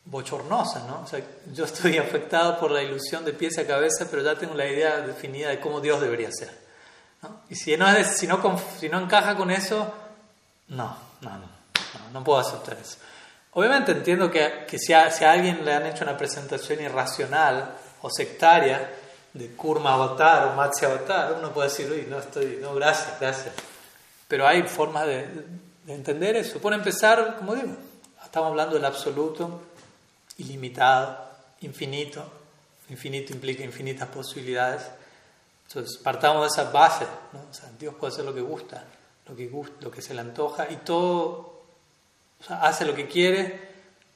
bochornosa, 0.05 0.85
¿no? 0.87 1.01
O 1.01 1.07
sea, 1.07 1.19
yo 1.51 1.65
estoy 1.65 1.97
afectado 2.05 2.57
por 2.57 2.71
la 2.71 2.81
ilusión 2.81 3.25
de 3.25 3.33
pies 3.33 3.57
a 3.57 3.67
cabeza, 3.67 4.07
pero 4.09 4.23
ya 4.23 4.35
tengo 4.35 4.53
la 4.53 4.65
idea 4.65 5.01
definida 5.01 5.49
de 5.49 5.59
cómo 5.59 5.81
Dios 5.81 5.99
debería 5.99 6.29
ser. 6.31 6.51
¿no? 7.21 7.41
Y 7.49 7.55
si 7.55 7.75
no, 7.75 7.85
si, 8.05 8.27
no, 8.27 8.61
si 8.79 8.87
no 8.87 9.01
encaja 9.01 9.35
con 9.35 9.51
eso, 9.51 9.93
no, 10.69 10.97
no, 11.19 11.37
no, 11.37 11.49
no, 12.13 12.23
puedo 12.23 12.39
aceptar 12.39 12.77
eso. 12.81 12.97
Obviamente 13.51 13.91
entiendo 13.91 14.31
que, 14.31 14.65
que 14.69 14.79
si, 14.79 14.93
a, 14.93 15.11
si, 15.11 15.25
a, 15.25 15.33
alguien 15.33 15.65
le 15.65 15.73
han 15.73 15.85
hecho 15.85 16.05
una 16.05 16.17
presentación 16.17 16.81
irracional 16.81 17.75
o 18.03 18.09
sectaria 18.09 18.89
de 19.33 19.53
Kurma 19.53 19.95
Avatar 19.95 20.47
o 20.47 20.55
Matsya 20.55 20.87
Avatar, 20.87 21.35
uno 21.39 21.51
puede 21.51 21.67
decir, 21.67 21.91
uy, 21.91 22.07
no 22.09 22.19
estoy, 22.19 22.59
no, 22.61 22.73
gracias, 22.73 23.19
gracias. 23.19 23.53
Pero 24.29 24.47
hay 24.47 24.63
formas 24.63 25.07
de, 25.07 25.27
de 25.83 25.93
entender 25.93 26.37
eso. 26.37 26.59
Por 26.59 26.73
empezar, 26.73 27.35
como 27.37 27.53
digo, 27.53 27.75
estamos 28.35 28.51
hablando 28.51 28.75
del 28.75 28.83
absoluto, 28.83 29.61
ilimitado, 30.39 31.17
infinito. 31.61 32.21
Infinito 32.89 33.31
implica 33.31 33.63
infinitas 33.63 34.09
posibilidades. 34.09 34.81
Entonces, 35.69 35.97
partamos 35.99 36.41
de 36.41 36.47
esa 36.47 36.69
base. 36.69 37.05
Dios 37.79 37.95
puede 37.95 38.11
hacer 38.11 38.25
lo 38.25 38.33
que 38.33 38.41
gusta, 38.41 38.83
lo 39.29 39.37
que, 39.37 39.47
gusta, 39.47 39.75
lo 39.79 39.89
que 39.89 40.01
se 40.01 40.13
le 40.13 40.19
antoja 40.19 40.69
y 40.69 40.75
todo 40.83 41.61
hace 42.49 42.83
lo 42.83 42.93
que 42.93 43.07
quiere, 43.07 43.69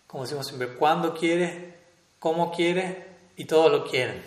como 0.06 0.24
decimos 0.24 0.48
siempre, 0.48 0.74
cuando 0.74 1.14
quiere, 1.14 1.76
cómo 2.20 2.52
quiere 2.52 3.06
y 3.38 3.46
todos 3.46 3.72
lo 3.72 3.90
quieren. 3.90 4.22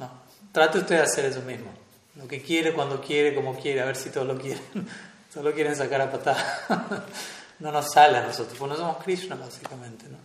¿no? 0.00 0.10
Trate 0.52 0.80
usted 0.80 0.96
de 0.96 1.02
hacer 1.02 1.24
eso 1.24 1.40
mismo. 1.40 1.72
Lo 2.16 2.28
que 2.28 2.42
quiere, 2.42 2.74
cuando 2.74 3.00
quiere, 3.00 3.34
como 3.34 3.58
quiere, 3.58 3.80
a 3.80 3.86
ver 3.86 3.96
si 3.96 4.10
todos 4.10 4.26
lo 4.26 4.36
quieren. 4.36 4.62
todos 5.32 5.46
lo 5.46 5.54
quieren 5.54 5.74
sacar 5.74 6.02
a 6.02 6.12
patada. 6.12 7.06
no 7.60 7.72
nos 7.72 7.92
sale 7.92 8.18
a 8.18 8.26
nosotros, 8.26 8.56
pues 8.58 8.70
no 8.70 8.76
somos 8.76 9.02
Krishna 9.02 9.36
básicamente. 9.36 10.06
¿no? 10.08 10.18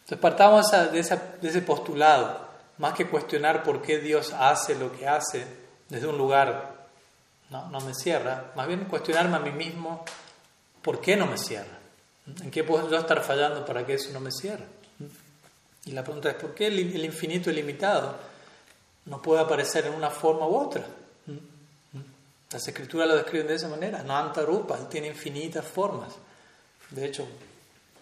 Entonces 0.00 0.18
partamos 0.18 0.70
de, 0.70 0.98
ese 0.98 1.62
postulado, 1.62 2.52
más 2.78 2.94
que 2.94 3.06
cuestionar 3.06 3.62
por 3.62 3.82
qué 3.82 3.98
Dios 3.98 4.32
hace 4.32 4.74
lo 4.74 4.96
que 4.96 5.06
hace 5.06 5.46
desde 5.88 6.06
un 6.06 6.18
lugar, 6.18 6.82
no, 7.50 7.68
no 7.68 7.80
me 7.80 7.94
cierra, 7.94 8.52
más 8.56 8.66
bien 8.66 8.86
cuestionarme 8.86 9.36
a 9.36 9.40
mí 9.40 9.52
mismo 9.52 10.04
por 10.80 11.00
qué 11.00 11.16
no 11.16 11.26
me 11.26 11.38
cierra, 11.38 11.78
en 12.26 12.50
qué 12.50 12.64
puedo 12.64 12.90
yo 12.90 12.98
estar 12.98 13.22
fallando 13.22 13.64
para 13.64 13.86
que 13.86 13.94
eso 13.94 14.10
no 14.12 14.20
me 14.20 14.30
cierre. 14.30 14.64
Y 15.84 15.92
la 15.92 16.04
pregunta 16.04 16.30
es, 16.30 16.36
¿por 16.36 16.54
qué 16.54 16.66
el, 16.68 17.04
infinito 17.04 17.50
ilimitado 17.50 18.14
no 19.06 19.20
puede 19.20 19.40
aparecer 19.40 19.86
en 19.86 19.94
una 19.94 20.10
forma 20.10 20.46
u 20.46 20.56
otra? 20.56 20.84
Las 22.52 22.68
escrituras 22.68 23.08
lo 23.08 23.16
describen 23.16 23.46
de 23.46 23.54
esa 23.54 23.68
manera, 23.68 24.02
no 24.02 24.16
antarupa, 24.16 24.78
él 24.78 24.86
tiene 24.88 25.08
infinitas 25.08 25.64
formas. 25.64 26.12
De 26.94 27.06
hecho, 27.06 27.26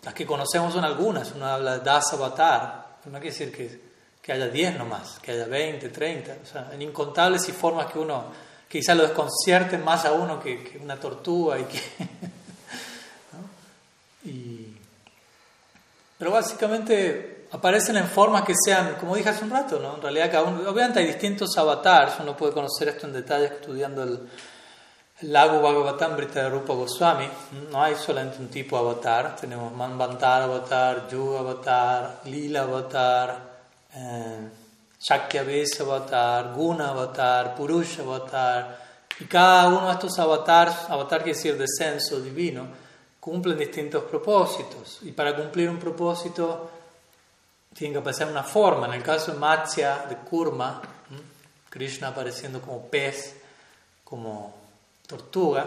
las 0.02 0.14
que 0.14 0.26
conocemos 0.26 0.72
son 0.72 0.84
algunas, 0.84 1.32
uno 1.32 1.46
habla 1.46 1.78
de 1.78 1.84
Das 1.84 2.12
Avatar, 2.12 2.98
no 3.04 3.12
quiere 3.12 3.30
decir 3.30 3.52
que, 3.52 3.80
que 4.20 4.32
haya 4.32 4.48
10 4.48 4.78
nomás, 4.78 5.18
que 5.20 5.32
haya 5.32 5.46
20, 5.46 5.88
30, 5.88 6.36
o 6.42 6.46
sea, 6.46 6.70
en 6.72 6.82
incontables 6.82 7.48
y 7.48 7.52
formas 7.52 7.90
que 7.92 7.98
uno, 7.98 8.24
quizá 8.68 8.94
lo 8.94 9.02
desconcierten 9.02 9.84
más 9.84 10.04
a 10.04 10.12
uno 10.12 10.40
que, 10.40 10.78
una 10.82 10.98
tortuga 10.98 11.58
y 11.58 11.64
que... 11.64 11.80
pero 16.18 16.32
básicamente 16.32 17.46
aparecen 17.52 17.96
en 17.96 18.06
formas 18.06 18.42
que 18.42 18.52
sean, 18.54 18.96
como 18.96 19.16
dije 19.16 19.30
hace 19.30 19.42
un 19.42 19.50
rato, 19.50 19.80
¿no? 19.80 19.96
En 19.96 20.02
realidad 20.02 20.30
cada 20.30 20.44
uno, 20.44 20.68
obviamente 20.68 21.00
hay 21.00 21.06
distintos 21.06 21.56
avatars, 21.56 22.20
uno 22.20 22.36
puede 22.36 22.52
conocer 22.52 22.88
esto 22.88 23.06
en 23.06 23.14
detalle 23.14 23.46
estudiando 23.46 24.02
el 24.02 24.28
Lago 25.22 25.60
Bhagavatamrita 25.60 26.44
de 26.44 26.48
Rupa 26.48 26.72
Goswami, 26.72 27.28
no 27.70 27.82
hay 27.82 27.94
solamente 27.94 28.38
un 28.38 28.48
tipo 28.48 28.76
de 28.76 28.88
avatar, 28.88 29.36
tenemos 29.36 29.70
Manvantar 29.70 30.42
avatar, 30.42 31.09
Yuga 31.10 31.40
avatar, 31.40 32.20
Lila 32.24 32.62
avatar, 32.62 33.38
eh, 33.94 34.48
avatar, 35.80 36.55
Guna 36.55 36.88
avatar, 36.88 37.55
Purusha 37.55 38.01
avatar, 38.01 38.78
y 39.18 39.26
cada 39.26 39.68
uno 39.68 39.88
de 39.88 39.92
estos 39.92 40.18
avatars, 40.18 40.88
avatar 40.88 41.22
quiere 41.22 41.36
decir 41.36 41.59
descenso 41.59 42.18
divino, 42.20 42.66
cumplen 43.20 43.59
distintos 43.59 44.05
propósitos, 44.05 45.01
y 45.02 45.12
para 45.12 45.36
cumplir 45.36 45.68
un 45.68 45.78
propósito 45.78 46.70
tienen 47.74 47.92
que 47.92 47.98
aparecer 47.98 48.26
una 48.26 48.42
forma, 48.42 48.86
en 48.86 48.94
el 48.94 49.02
caso 49.02 49.32
de 49.32 49.38
Matsya, 49.38 50.06
de 50.09 50.16
Kurma, 50.16 50.80
Krishna 51.68 52.09
apareciendo 52.09 52.62
como 52.62 52.86
pez, 52.86 53.36
como 54.02 54.60
tortuga, 55.11 55.66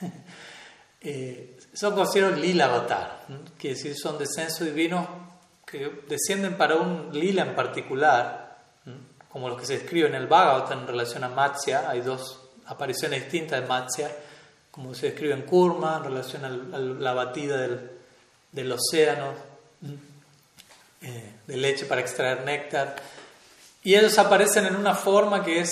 eh, 1.00 1.58
son 1.72 1.94
considerados 1.94 2.38
lila 2.38 2.66
avatar, 2.66 3.26
que 3.58 3.70
decir 3.70 3.96
son 3.96 4.18
descensos 4.18 4.66
divinos 4.66 5.06
que 5.66 6.02
descienden 6.06 6.56
para 6.56 6.76
un 6.76 7.10
lila 7.12 7.42
en 7.42 7.54
particular, 7.54 8.58
como 9.30 9.48
los 9.48 9.58
que 9.58 9.66
se 9.66 9.78
describen 9.78 10.14
en 10.14 10.20
el 10.20 10.26
Bhagavatam 10.26 10.80
en 10.80 10.86
relación 10.86 11.24
a 11.24 11.30
Matsya, 11.30 11.88
hay 11.88 12.02
dos 12.02 12.38
apariciones 12.66 13.22
distintas 13.22 13.62
de 13.62 13.66
Matsya, 13.66 14.10
como 14.70 14.94
se 14.94 15.06
describe 15.06 15.32
en 15.32 15.42
Kurma 15.42 15.96
en 15.96 16.04
relación 16.04 16.44
a 16.44 16.78
la 16.78 17.14
batida 17.14 17.56
del, 17.56 18.72
océano 18.72 19.32
eh, 21.00 21.32
de 21.46 21.56
leche 21.56 21.86
para 21.86 22.02
extraer 22.02 22.44
néctar, 22.44 22.96
y 23.82 23.94
ellos 23.94 24.18
aparecen 24.18 24.66
en 24.66 24.76
una 24.76 24.94
forma 24.94 25.42
que 25.42 25.60
es 25.60 25.70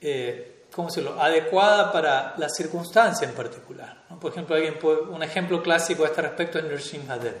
eh, 0.00 0.47
¿cómo 0.78 0.90
decirlo?, 0.90 1.20
adecuada 1.20 1.90
para 1.90 2.34
la 2.36 2.48
circunstancia 2.48 3.28
en 3.28 3.34
particular. 3.34 4.04
Por 4.20 4.30
ejemplo, 4.30 4.54
alguien 4.54 4.78
un 5.10 5.20
ejemplo 5.24 5.60
clásico 5.60 6.04
a 6.04 6.06
este 6.06 6.22
respecto 6.22 6.60
es 6.60 6.66
Nrsimhadev. 6.66 7.34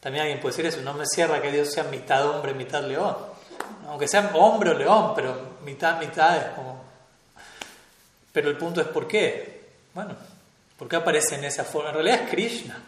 También 0.00 0.22
alguien 0.22 0.40
puede 0.40 0.56
decir 0.56 0.64
eso, 0.64 0.80
no 0.80 0.94
me 0.94 1.04
cierra 1.04 1.42
que 1.42 1.52
Dios 1.52 1.70
sea 1.70 1.84
mitad 1.84 2.26
hombre, 2.26 2.54
mitad 2.54 2.82
león. 2.82 3.16
Aunque 3.86 4.08
sea 4.08 4.30
hombre 4.32 4.70
o 4.70 4.78
león, 4.78 5.12
pero 5.14 5.58
mitad, 5.62 5.98
mitad 5.98 6.38
es 6.38 6.44
como... 6.54 6.82
Pero 8.32 8.48
el 8.48 8.56
punto 8.56 8.80
es 8.80 8.86
¿por 8.86 9.06
qué? 9.06 9.72
Bueno, 9.92 10.16
¿por 10.78 10.88
qué 10.88 10.96
aparece 10.96 11.34
en 11.34 11.44
esa 11.44 11.64
forma? 11.64 11.90
En 11.90 11.96
realidad 11.96 12.20
es 12.22 12.30
Krishna, 12.30 12.82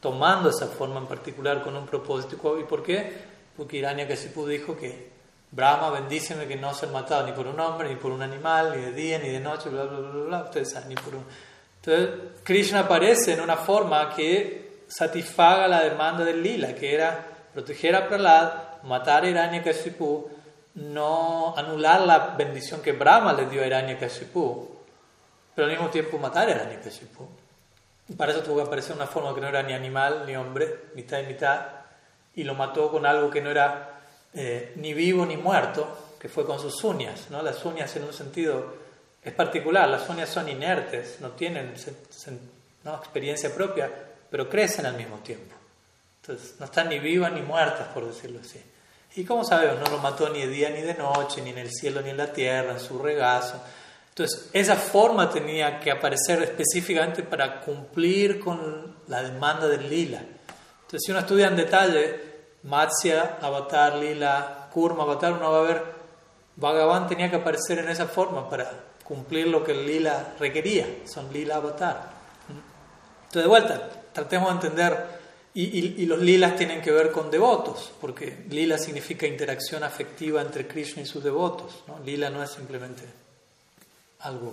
tomando 0.00 0.50
esa 0.50 0.66
forma 0.66 0.98
en 0.98 1.06
particular 1.06 1.62
con 1.62 1.76
un 1.76 1.86
propósito. 1.86 2.58
¿Y 2.58 2.64
por 2.64 2.82
qué? 2.82 3.16
Porque 3.56 3.76
Hiranyakashipu 3.76 4.44
dijo 4.44 4.76
que 4.76 5.15
Brahma, 5.50 5.90
bendíceme 5.90 6.46
que 6.46 6.56
no 6.56 6.74
ser 6.74 6.90
matado 6.90 7.26
ni 7.26 7.32
por 7.32 7.46
un 7.46 7.58
hombre, 7.60 7.88
ni 7.88 7.96
por 7.96 8.12
un 8.12 8.22
animal, 8.22 8.72
ni 8.76 8.82
de 8.82 8.92
día, 8.92 9.18
ni 9.18 9.28
de 9.28 9.40
noche, 9.40 9.68
bla, 9.68 9.84
bla, 9.84 9.98
bla, 9.98 10.24
bla. 10.24 10.42
Ustedes 10.44 10.72
saben, 10.72 10.88
ni 10.90 10.94
por 10.96 11.14
un... 11.14 11.24
Entonces, 11.82 12.32
Krishna 12.42 12.80
aparece 12.80 13.34
en 13.34 13.40
una 13.40 13.56
forma 13.56 14.14
que 14.14 14.82
satisfaga 14.88 15.68
la 15.68 15.82
demanda 15.82 16.24
del 16.24 16.42
lila, 16.42 16.74
que 16.74 16.94
era 16.94 17.26
proteger 17.54 17.94
a 17.94 18.08
Prahlad, 18.08 18.82
matar 18.82 19.24
a 19.24 19.28
Hiranyakashipu, 19.28 20.28
no 20.74 21.54
anular 21.56 22.02
la 22.02 22.18
bendición 22.36 22.82
que 22.82 22.92
Brahma 22.92 23.32
le 23.32 23.46
dio 23.46 23.62
a 23.62 23.66
Hiranyakashipu, 23.66 24.68
pero 25.54 25.66
al 25.66 25.72
mismo 25.72 25.88
tiempo 25.88 26.18
matar 26.18 26.48
a 26.48 26.50
Hiranyakashipu. 26.50 27.26
Para 28.16 28.32
eso 28.32 28.42
tuvo 28.42 28.56
que 28.56 28.62
aparecer 28.62 28.94
una 28.94 29.06
forma 29.06 29.34
que 29.34 29.40
no 29.40 29.48
era 29.48 29.62
ni 29.62 29.72
animal 29.72 30.24
ni 30.26 30.36
hombre, 30.36 30.90
mitad 30.94 31.18
y 31.20 31.26
mitad, 31.26 31.60
y 32.34 32.44
lo 32.44 32.54
mató 32.54 32.90
con 32.90 33.06
algo 33.06 33.30
que 33.30 33.40
no 33.40 33.50
era 33.50 33.95
eh, 34.38 34.72
ni 34.76 34.92
vivo 34.92 35.24
ni 35.24 35.38
muerto, 35.38 36.14
que 36.18 36.28
fue 36.28 36.44
con 36.44 36.60
sus 36.60 36.84
uñas. 36.84 37.30
¿no? 37.30 37.42
Las 37.42 37.64
uñas 37.64 37.96
en 37.96 38.04
un 38.04 38.12
sentido 38.12 38.74
es 39.22 39.32
particular, 39.32 39.88
las 39.88 40.06
uñas 40.10 40.28
son 40.28 40.48
inertes, 40.48 41.16
no 41.20 41.30
tienen 41.30 41.72
¿no? 42.84 42.96
experiencia 42.96 43.52
propia, 43.54 43.90
pero 44.30 44.48
crecen 44.48 44.84
al 44.84 44.94
mismo 44.94 45.16
tiempo. 45.20 45.54
Entonces 46.20 46.56
no 46.58 46.66
están 46.66 46.90
ni 46.90 46.98
vivas 46.98 47.32
ni 47.32 47.40
muertas, 47.40 47.88
por 47.88 48.06
decirlo 48.06 48.40
así. 48.40 48.60
¿Y 49.14 49.24
cómo 49.24 49.42
sabemos? 49.42 49.78
No 49.80 49.96
lo 49.96 50.02
mató 50.02 50.28
ni 50.28 50.40
de 50.40 50.48
día 50.48 50.68
ni 50.68 50.82
de 50.82 50.92
noche, 50.92 51.40
ni 51.40 51.50
en 51.50 51.58
el 51.58 51.70
cielo 51.70 52.02
ni 52.02 52.10
en 52.10 52.18
la 52.18 52.30
tierra, 52.30 52.72
en 52.72 52.80
su 52.80 52.98
regazo. 52.98 53.58
Entonces, 54.10 54.50
esa 54.52 54.76
forma 54.76 55.30
tenía 55.30 55.80
que 55.80 55.90
aparecer 55.90 56.42
específicamente 56.42 57.22
para 57.22 57.62
cumplir 57.62 58.38
con 58.38 58.96
la 59.08 59.22
demanda 59.22 59.66
del 59.68 59.88
lila. 59.88 60.18
Entonces, 60.18 61.02
si 61.04 61.10
uno 61.10 61.20
estudia 61.20 61.46
en 61.46 61.56
detalle 61.56 62.25
Matsya, 62.66 63.38
Avatar, 63.40 63.96
Lila, 63.96 64.68
Kurma, 64.72 65.04
Avatar, 65.04 65.32
uno 65.32 65.50
va 65.50 65.58
a 65.58 65.62
ver, 65.62 65.82
Bhagavan 66.56 67.08
tenía 67.08 67.30
que 67.30 67.36
aparecer 67.36 67.78
en 67.78 67.88
esa 67.88 68.06
forma 68.06 68.48
para 68.48 68.70
cumplir 69.04 69.46
lo 69.48 69.64
que 69.64 69.74
Lila 69.74 70.34
requería, 70.38 70.86
son 71.06 71.32
Lila 71.32 71.56
Avatar. 71.56 72.10
Entonces, 72.48 73.42
de 73.42 73.48
vuelta, 73.48 73.90
tratemos 74.12 74.48
de 74.48 74.54
entender, 74.54 75.16
y, 75.58 76.04
los 76.04 76.18
lilas 76.18 76.54
tienen 76.56 76.82
que 76.82 76.90
ver 76.90 77.10
con 77.10 77.30
devotos, 77.30 77.90
porque 77.98 78.44
lila 78.50 78.76
significa 78.76 79.26
interacción 79.26 79.84
afectiva 79.84 80.42
entre 80.42 80.68
Krishna 80.68 81.00
y 81.00 81.06
sus 81.06 81.24
devotos. 81.24 81.82
¿no? 81.88 81.98
Lila 82.04 82.28
no 82.28 82.42
es 82.42 82.50
simplemente 82.50 83.04
algo 84.20 84.52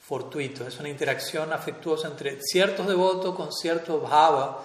fortuito, 0.00 0.66
es 0.66 0.80
una 0.80 0.88
interacción 0.88 1.52
afectuosa 1.52 2.08
entre 2.08 2.40
ciertos 2.42 2.88
devotos 2.88 3.36
con 3.36 3.52
cierto 3.52 4.00
bhava 4.00 4.64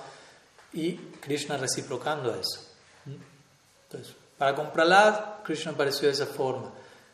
y 0.73 0.93
Krishna 0.93 1.57
reciprocando 1.57 2.34
eso. 2.34 2.66
Entonces, 3.89 4.15
para 4.38 4.53
comprarla, 4.53 5.39
Krishna 5.43 5.72
apareció 5.72 6.07
de 6.07 6.14
esa 6.14 6.26
forma. 6.26 6.72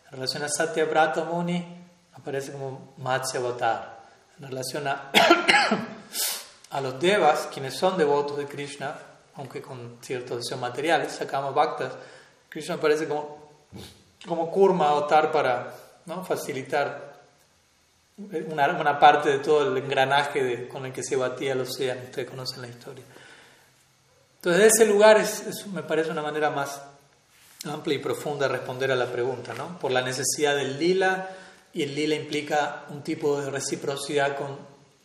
En 0.07 0.11
relación 0.11 0.43
a 0.43 0.49
Satya 0.49 0.85
Brata 0.85 1.23
Muni, 1.23 1.65
aparece 2.13 2.51
como 2.51 2.93
Matsya 2.97 3.39
Avatar. 3.39 4.01
En 4.39 4.47
relación 4.47 4.87
a, 4.87 5.11
a 6.71 6.81
los 6.81 6.99
devas, 6.99 7.47
quienes 7.53 7.75
son 7.75 7.97
devotos 7.97 8.37
de 8.37 8.45
Krishna, 8.45 8.95
aunque 9.35 9.61
con 9.61 9.97
ciertos 10.01 10.37
deseos 10.37 10.59
materiales, 10.59 11.11
sacamos 11.13 11.53
Bhaktas, 11.53 11.93
Krishna 12.49 12.75
aparece 12.75 13.07
como, 13.07 13.49
como 14.27 14.51
Kurma 14.51 14.89
Avatar 14.89 15.31
para 15.31 15.73
¿no? 16.05 16.23
facilitar 16.23 17.13
una, 18.17 18.67
una, 18.67 18.99
parte 18.99 19.29
de 19.29 19.39
todo 19.39 19.71
el 19.71 19.77
engranaje 19.83 20.43
de, 20.43 20.67
con 20.67 20.85
el 20.85 20.93
que 20.93 21.03
se 21.03 21.15
batía 21.15 21.53
el 21.53 21.61
océano. 21.61 22.01
Ustedes 22.03 22.29
conocen 22.29 22.61
la 22.61 22.67
historia. 22.67 23.03
Entonces, 24.45 24.73
ese 24.75 24.85
lugar 24.85 25.21
es, 25.21 25.67
me 25.67 25.83
parece 25.83 26.11
una 26.11 26.21
manera 26.21 26.49
más 26.49 26.81
amplia 27.63 27.95
y 27.95 27.99
profunda 27.99 28.45
de 28.45 28.57
responder 28.57 28.91
a 28.91 28.95
la 28.97 29.05
pregunta, 29.05 29.53
¿no? 29.53 29.79
Por 29.79 29.89
la 29.89 30.01
necesidad 30.01 30.53
del 30.57 30.77
lila, 30.77 31.29
y 31.71 31.83
el 31.83 31.95
lila 31.95 32.15
implica 32.15 32.83
un 32.89 33.03
tipo 33.03 33.39
de 33.39 33.49
reciprocidad 33.49 34.35
con, 34.35 34.57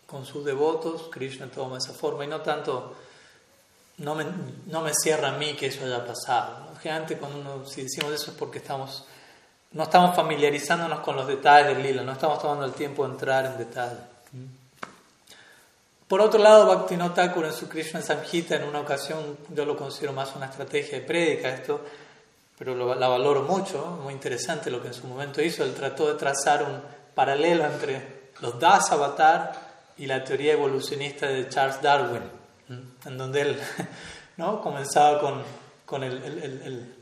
con 0.07 0.27
sus 0.27 0.45
devotos, 0.45 1.09
Krishna 1.13 1.47
toma 1.47 1.79
esa 1.79 1.93
forma, 1.93 2.25
y 2.25 2.27
no 2.27 2.41
tanto, 2.41 2.97
no 3.99 4.17
me, 4.17 4.27
no 4.67 4.81
me 4.81 4.91
cierra 4.93 5.29
a 5.29 5.39
mí 5.39 5.55
que 5.55 5.67
eso 5.67 5.85
haya 5.85 6.05
pasado. 6.05 6.59
¿no? 6.65 6.77
Generalmente 6.81 7.17
cuando 7.17 7.39
uno, 7.39 7.65
si 7.65 7.83
decimos 7.83 8.13
eso 8.13 8.33
es 8.33 8.37
porque 8.37 8.59
estamos, 8.59 9.07
no 9.71 9.85
estamos 9.85 10.17
familiarizándonos 10.17 10.99
con 10.99 11.15
los 11.15 11.29
detalles 11.29 11.77
del 11.77 11.85
lila, 11.85 12.03
no 12.03 12.11
estamos 12.11 12.43
tomando 12.43 12.65
el 12.65 12.73
tiempo 12.73 13.07
de 13.07 13.13
entrar 13.13 13.47
en 13.47 13.57
detalle. 13.57 14.01
Por 16.09 16.23
otro 16.23 16.43
lado, 16.43 16.67
Bhaktivinoda 16.67 17.13
Thakur 17.13 17.45
en 17.45 17.53
su 17.53 17.69
Krishna 17.69 18.01
Samhita, 18.01 18.57
en 18.57 18.65
una 18.65 18.81
ocasión, 18.81 19.37
yo 19.51 19.67
lo 19.67 19.77
considero 19.77 20.15
más 20.15 20.35
una 20.35 20.47
estrategia 20.47 21.01
de 21.01 21.05
prédica 21.05 21.51
esto, 21.51 21.83
pero 22.59 22.95
la 22.95 23.09
valoro 23.09 23.43
mucho, 23.43 23.85
muy 24.03 24.15
interesante 24.15 24.71
lo 24.71 24.81
que 24.81 24.89
en 24.89 24.95
su 24.95 25.07
momento 25.07 25.43
hizo. 25.43 25.65
Él 25.65 25.75
trató 25.75 26.09
de 26.09 26.15
trazar 26.15 26.63
un 26.63 26.81
paralelo 27.15 27.67
entre 27.67 28.31
los 28.41 28.59
Das 28.59 28.91
Avatar 28.91 29.53
y 29.99 30.07
la 30.07 30.25
teoría 30.25 30.55
evolucionista 30.55 31.27
de 31.27 31.47
Charles 31.51 31.83
Darwin, 31.83 32.23
en 33.05 33.19
donde 33.19 33.43
él 33.43 33.61
¿no? 34.39 34.63
comenzaba 34.63 35.21
con, 35.21 35.43
con 35.85 36.03
el, 36.05 36.25
el, 36.25 36.95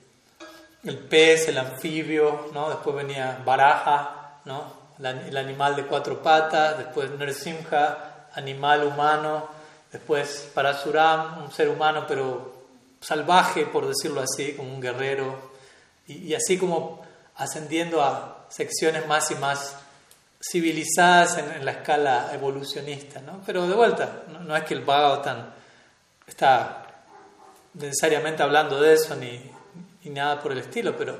el, 0.82 0.98
pez, 0.98 1.46
el 1.46 1.58
anfibio, 1.58 2.50
¿no? 2.52 2.70
después 2.70 2.96
venía 2.96 3.40
Baraja, 3.44 4.40
¿no? 4.46 4.64
el 4.98 5.36
animal 5.36 5.76
de 5.76 5.86
cuatro 5.86 6.20
patas, 6.20 6.78
después 6.78 7.08
Nrsimha 7.08 8.15
animal 8.36 8.84
humano, 8.84 9.48
después 9.90 10.50
Parasuram, 10.54 11.42
un 11.42 11.50
ser 11.50 11.68
humano 11.68 12.04
pero 12.06 12.54
salvaje, 13.00 13.66
por 13.66 13.86
decirlo 13.86 14.20
así, 14.20 14.54
como 14.54 14.72
un 14.72 14.80
guerrero, 14.80 15.52
y, 16.06 16.34
así 16.34 16.56
como 16.58 17.04
ascendiendo 17.36 18.02
a 18.02 18.46
secciones 18.48 19.06
más 19.06 19.30
y 19.30 19.34
más 19.36 19.76
civilizadas 20.40 21.38
en, 21.38 21.64
la 21.64 21.72
escala 21.72 22.30
evolucionista, 22.32 23.20
¿no? 23.20 23.42
Pero 23.44 23.66
de 23.66 23.74
vuelta, 23.74 24.22
no, 24.40 24.56
es 24.56 24.64
que 24.64 24.74
el 24.74 24.84
Bhagavatam 24.84 25.50
está 26.26 26.84
necesariamente 27.74 28.42
hablando 28.42 28.80
de 28.80 28.94
eso 28.94 29.16
ni, 29.16 29.50
ni 30.04 30.10
nada 30.10 30.40
por 30.40 30.52
el 30.52 30.58
estilo, 30.58 30.96
pero 30.96 31.16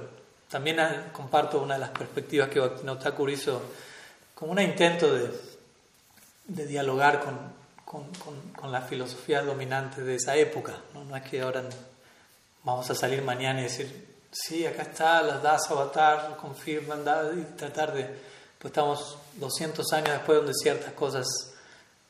también 0.48 0.78
comparto 1.12 1.60
una 1.60 1.74
de 1.74 1.80
las 1.80 1.90
perspectivas 1.90 2.48
que 2.48 2.60
Bhaktivinoda 2.60 3.14
hizo 3.32 3.62
como 4.34 4.52
un 4.52 4.60
intento 4.60 5.12
de 5.12 5.55
de 6.47 6.66
dialogar 6.66 7.20
con, 7.20 7.39
con, 7.85 8.05
con, 8.52 8.73
la 8.73 8.82
filosofía 8.82 9.43
dominante 9.43 10.02
de 10.02 10.16
esa 10.16 10.36
época. 10.36 10.74
¿no? 10.94 11.05
no 11.05 11.16
es 11.16 11.23
que 11.23 11.40
ahora 11.40 11.64
vamos 12.62 12.89
a 12.90 12.94
salir 12.94 13.23
mañana 13.23 13.60
y 13.60 13.64
decir, 13.64 14.16
sí, 14.31 14.66
acá 14.66 14.82
está, 14.82 15.23
las 15.23 15.43
das 15.43 15.70
avatar, 15.70 16.36
confirman, 16.36 17.05
y 17.36 17.56
tratar 17.56 17.93
de... 17.93 18.36
Pues 18.59 18.70
estamos 18.70 19.18
200 19.35 19.93
años 19.93 20.10
después 20.10 20.39
donde 20.39 20.55
ciertas 20.55 20.93
cosas 20.94 21.27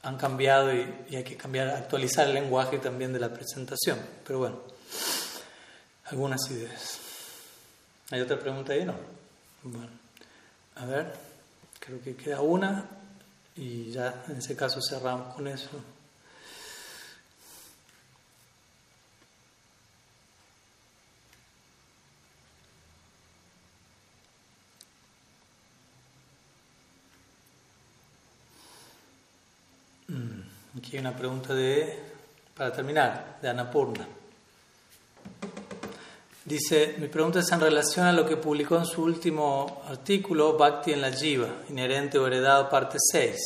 han 0.03 0.17
cambiado 0.17 0.73
y, 0.73 1.07
y, 1.11 1.17
hay 1.17 1.25
que 1.25 1.37
cambiar, 1.37 1.69
actualizar 1.69 2.29
el 2.29 2.35
lenguaje 2.35 2.79
también 2.79 3.13
de 3.13 3.19
la 3.19 3.33
presentación. 3.33 3.99
Pero 4.25 4.39
bueno, 4.39 4.61
algunas 6.05 6.49
ideas. 6.51 7.01
¿Hay 8.11 8.21
otra 8.21 8.39
pregunta 8.39 8.73
ahí? 8.73 8.85
No. 8.85 8.95
Bueno, 9.65 9.91
a 10.77 10.85
ver, 10.87 11.13
creo 11.81 12.01
que 12.01 12.15
queda 12.15 12.41
una. 12.41 12.85
Y 13.57 13.91
ya 13.91 14.25
en 14.29 14.37
ese 14.37 14.55
caso 14.55 14.81
cerramos 14.83 15.35
con 15.35 15.49
eso. 15.49 15.71
Mm, 30.09 30.79
aquí 30.79 30.93
hay 30.97 30.99
una 31.01 31.17
pregunta 31.17 31.55
de, 31.55 31.99
para 32.55 32.73
terminar, 32.73 33.39
de 33.41 33.49
Anapurna. 33.49 34.07
Dice, 36.47 36.95
mi 36.99 37.09
pregunta 37.09 37.41
es 37.41 37.51
en 37.51 37.59
relación 37.59 38.07
a 38.07 38.13
lo 38.13 38.25
que 38.25 38.37
publicó 38.37 38.77
en 38.77 38.87
su 38.87 39.03
último 39.03 39.83
artículo, 39.89 40.57
Bhakti 40.57 40.93
en 40.93 41.01
la 41.01 41.11
Jiva, 41.11 41.49
inherente 41.69 42.21
o 42.21 42.27
heredado, 42.29 42.71
parte 42.71 42.99
6. 43.01 43.37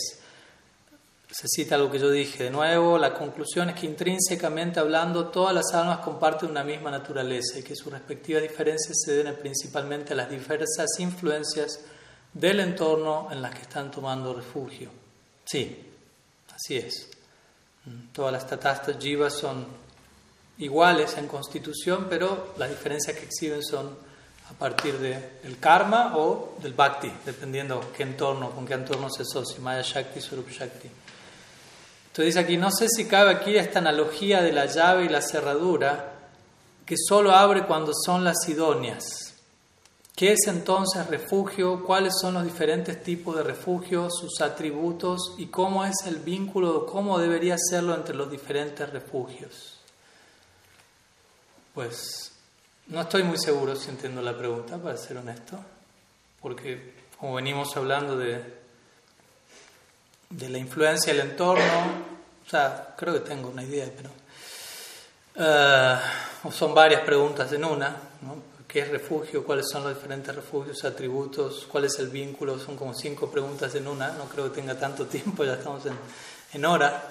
Se 1.31 1.49
cita 1.49 1.77
algo 1.77 1.91
que 1.91 1.99
yo 1.99 2.11
dije. 2.11 2.45
De 2.45 2.51
nuevo, 2.51 2.99
la 2.99 3.15
conclusión 3.15 3.71
es 3.71 3.81
que 3.81 3.87
intrínsecamente 3.87 4.81
hablando, 4.81 5.29
todas 5.29 5.55
las 5.55 5.73
almas 5.73 6.01
comparten 6.01 6.51
una 6.51 6.63
misma 6.63 6.91
naturaleza 6.91 7.59
y 7.59 7.63
que 7.63 7.75
sus 7.75 7.91
respectivas 7.91 8.43
diferencias 8.43 8.99
se 9.03 9.13
deben 9.13 9.37
principalmente 9.37 10.13
a 10.13 10.17
las 10.17 10.29
diversas 10.29 10.91
influencias 10.99 11.81
del 12.35 12.61
entorno 12.61 13.29
en 13.33 13.41
las 13.41 13.55
que 13.55 13.63
están 13.63 13.91
tomando 13.91 14.35
refugio. 14.35 14.91
Sí, 15.47 15.87
así 16.55 16.77
es. 16.77 17.09
Mm, 17.87 18.13
todas 18.13 18.31
las 18.31 18.47
tatastas 18.47 18.99
jivas 18.99 19.33
son 19.33 19.65
iguales 20.61 21.17
en 21.17 21.27
constitución, 21.27 22.07
pero 22.09 22.55
las 22.57 22.71
diferencias 22.71 23.17
que 23.17 23.25
exhiben 23.25 23.63
son 23.63 23.97
a 24.49 24.53
partir 24.53 24.99
del 24.99 25.59
karma 25.59 26.17
o 26.17 26.55
del 26.63 26.75
bhakti, 26.75 27.11
dependiendo 27.25 27.93
qué 27.97 28.03
entorno, 28.03 28.51
con 28.51 28.67
qué 28.67 28.75
entorno 28.75 29.09
se 29.11 29.23
asocia, 29.23 29.61
Maya 29.61 29.83
Shakti, 29.83 30.21
Surup 30.21 30.49
Shakti. 30.49 30.91
Entonces 32.09 32.37
aquí, 32.37 32.57
no 32.57 32.71
sé 32.71 32.89
si 32.89 33.07
cabe 33.07 33.31
aquí 33.31 33.57
esta 33.57 33.79
analogía 33.79 34.43
de 34.43 34.53
la 34.53 34.67
llave 34.67 35.05
y 35.05 35.09
la 35.09 35.23
cerradura, 35.23 36.15
que 36.85 36.97
solo 36.97 37.31
abre 37.31 37.65
cuando 37.67 37.93
son 37.95 38.25
las 38.25 38.49
idóneas. 38.49 39.35
¿Qué 40.17 40.33
es 40.33 40.49
entonces 40.49 41.07
refugio? 41.07 41.85
¿Cuáles 41.85 42.15
son 42.21 42.35
los 42.35 42.45
diferentes 42.45 43.03
tipos 43.03 43.37
de 43.37 43.45
refugio, 43.45 44.11
sus 44.11 44.41
atributos 44.41 45.35
y 45.39 45.47
cómo 45.47 45.85
es 45.85 45.95
el 46.07 46.17
vínculo, 46.17 46.85
cómo 46.85 47.19
debería 47.19 47.57
serlo 47.57 47.95
entre 47.95 48.17
los 48.17 48.31
diferentes 48.31 48.91
refugios? 48.91 49.80
Pues 51.75 52.33
no 52.89 53.03
estoy 53.03 53.23
muy 53.23 53.39
seguro 53.39 53.77
si 53.77 53.91
entiendo 53.91 54.21
la 54.21 54.37
pregunta, 54.37 54.77
para 54.77 54.97
ser 54.97 55.17
honesto, 55.17 55.59
porque 56.41 56.95
como 57.19 57.35
venimos 57.35 57.77
hablando 57.77 58.17
de, 58.17 58.43
de 60.31 60.49
la 60.49 60.59
influencia 60.59 61.13
del 61.13 61.31
entorno, 61.31 62.11
o 62.45 62.51
sea, 62.51 62.95
creo 62.97 63.15
que 63.15 63.21
tengo 63.21 63.49
una 63.49 63.63
idea, 63.63 63.89
pero 63.97 64.11
uh, 66.45 66.51
son 66.51 66.75
varias 66.75 67.03
preguntas 67.03 67.53
en 67.53 67.65
una, 67.65 67.97
¿no? 68.23 68.51
¿Qué 68.67 68.81
es 68.81 68.89
refugio? 68.89 69.45
¿Cuáles 69.45 69.67
son 69.69 69.83
los 69.85 69.95
diferentes 69.95 70.35
refugios, 70.35 70.85
atributos? 70.85 71.67
¿Cuál 71.71 71.87
es 71.87 71.99
el 71.99 72.09
vínculo? 72.09 72.59
Son 72.59 72.77
como 72.77 72.95
cinco 72.95 73.31
preguntas 73.31 73.75
en 73.75 73.87
una, 73.87 74.13
no 74.13 74.25
creo 74.25 74.51
que 74.51 74.61
tenga 74.61 74.79
tanto 74.79 75.07
tiempo, 75.09 75.45
ya 75.45 75.55
estamos 75.55 75.87
en, 75.87 75.95
en 76.53 76.65
hora. 76.65 77.03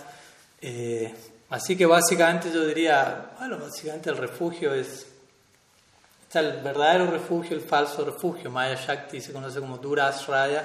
Eh, 0.62 1.14
así 1.50 1.76
que 1.76 1.86
básicamente 1.86 2.52
yo 2.52 2.66
diría, 2.66 3.32
bueno, 3.40 3.58
básicamente 3.58 4.10
el 4.10 4.18
refugio 4.18 4.74
es 4.74 5.10
Está 6.30 6.42
el 6.42 6.62
verdadero 6.62 7.10
refugio, 7.10 7.58
el 7.58 7.64
falso 7.64 8.06
refugio. 8.06 8.52
Maya 8.52 8.76
Shakti 8.76 9.20
se 9.20 9.34
conoce 9.34 9.60
como 9.60 9.80
Durasraya, 9.80 10.64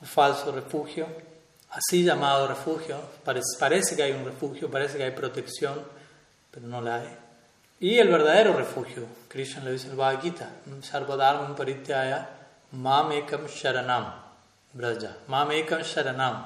o 0.00 0.06
falso 0.06 0.50
refugio. 0.50 1.06
Así 1.68 2.02
llamado 2.02 2.48
refugio. 2.48 2.96
Parece, 3.22 3.94
que 3.94 4.02
hay 4.02 4.12
un 4.12 4.24
refugio, 4.24 4.70
parece 4.70 4.96
que 4.96 5.04
hay 5.04 5.10
protección, 5.10 5.82
pero 6.50 6.66
no 6.66 6.80
la 6.80 6.94
hay. 6.94 7.14
Y 7.78 7.98
el 7.98 8.08
verdadero 8.08 8.54
refugio, 8.54 9.04
Krishna 9.28 9.64
le 9.64 9.72
dice 9.72 9.88
en 9.88 9.98
Bhagavad 9.98 10.22
Gita, 10.22 10.48
Sarvadharman 10.80 11.54
Parityaya 11.54 12.30
Mamekam 12.72 13.48
Sharanam. 13.48 14.14
Braja. 14.72 15.14
Mamekam 15.28 15.82
Sharanam. 15.82 16.42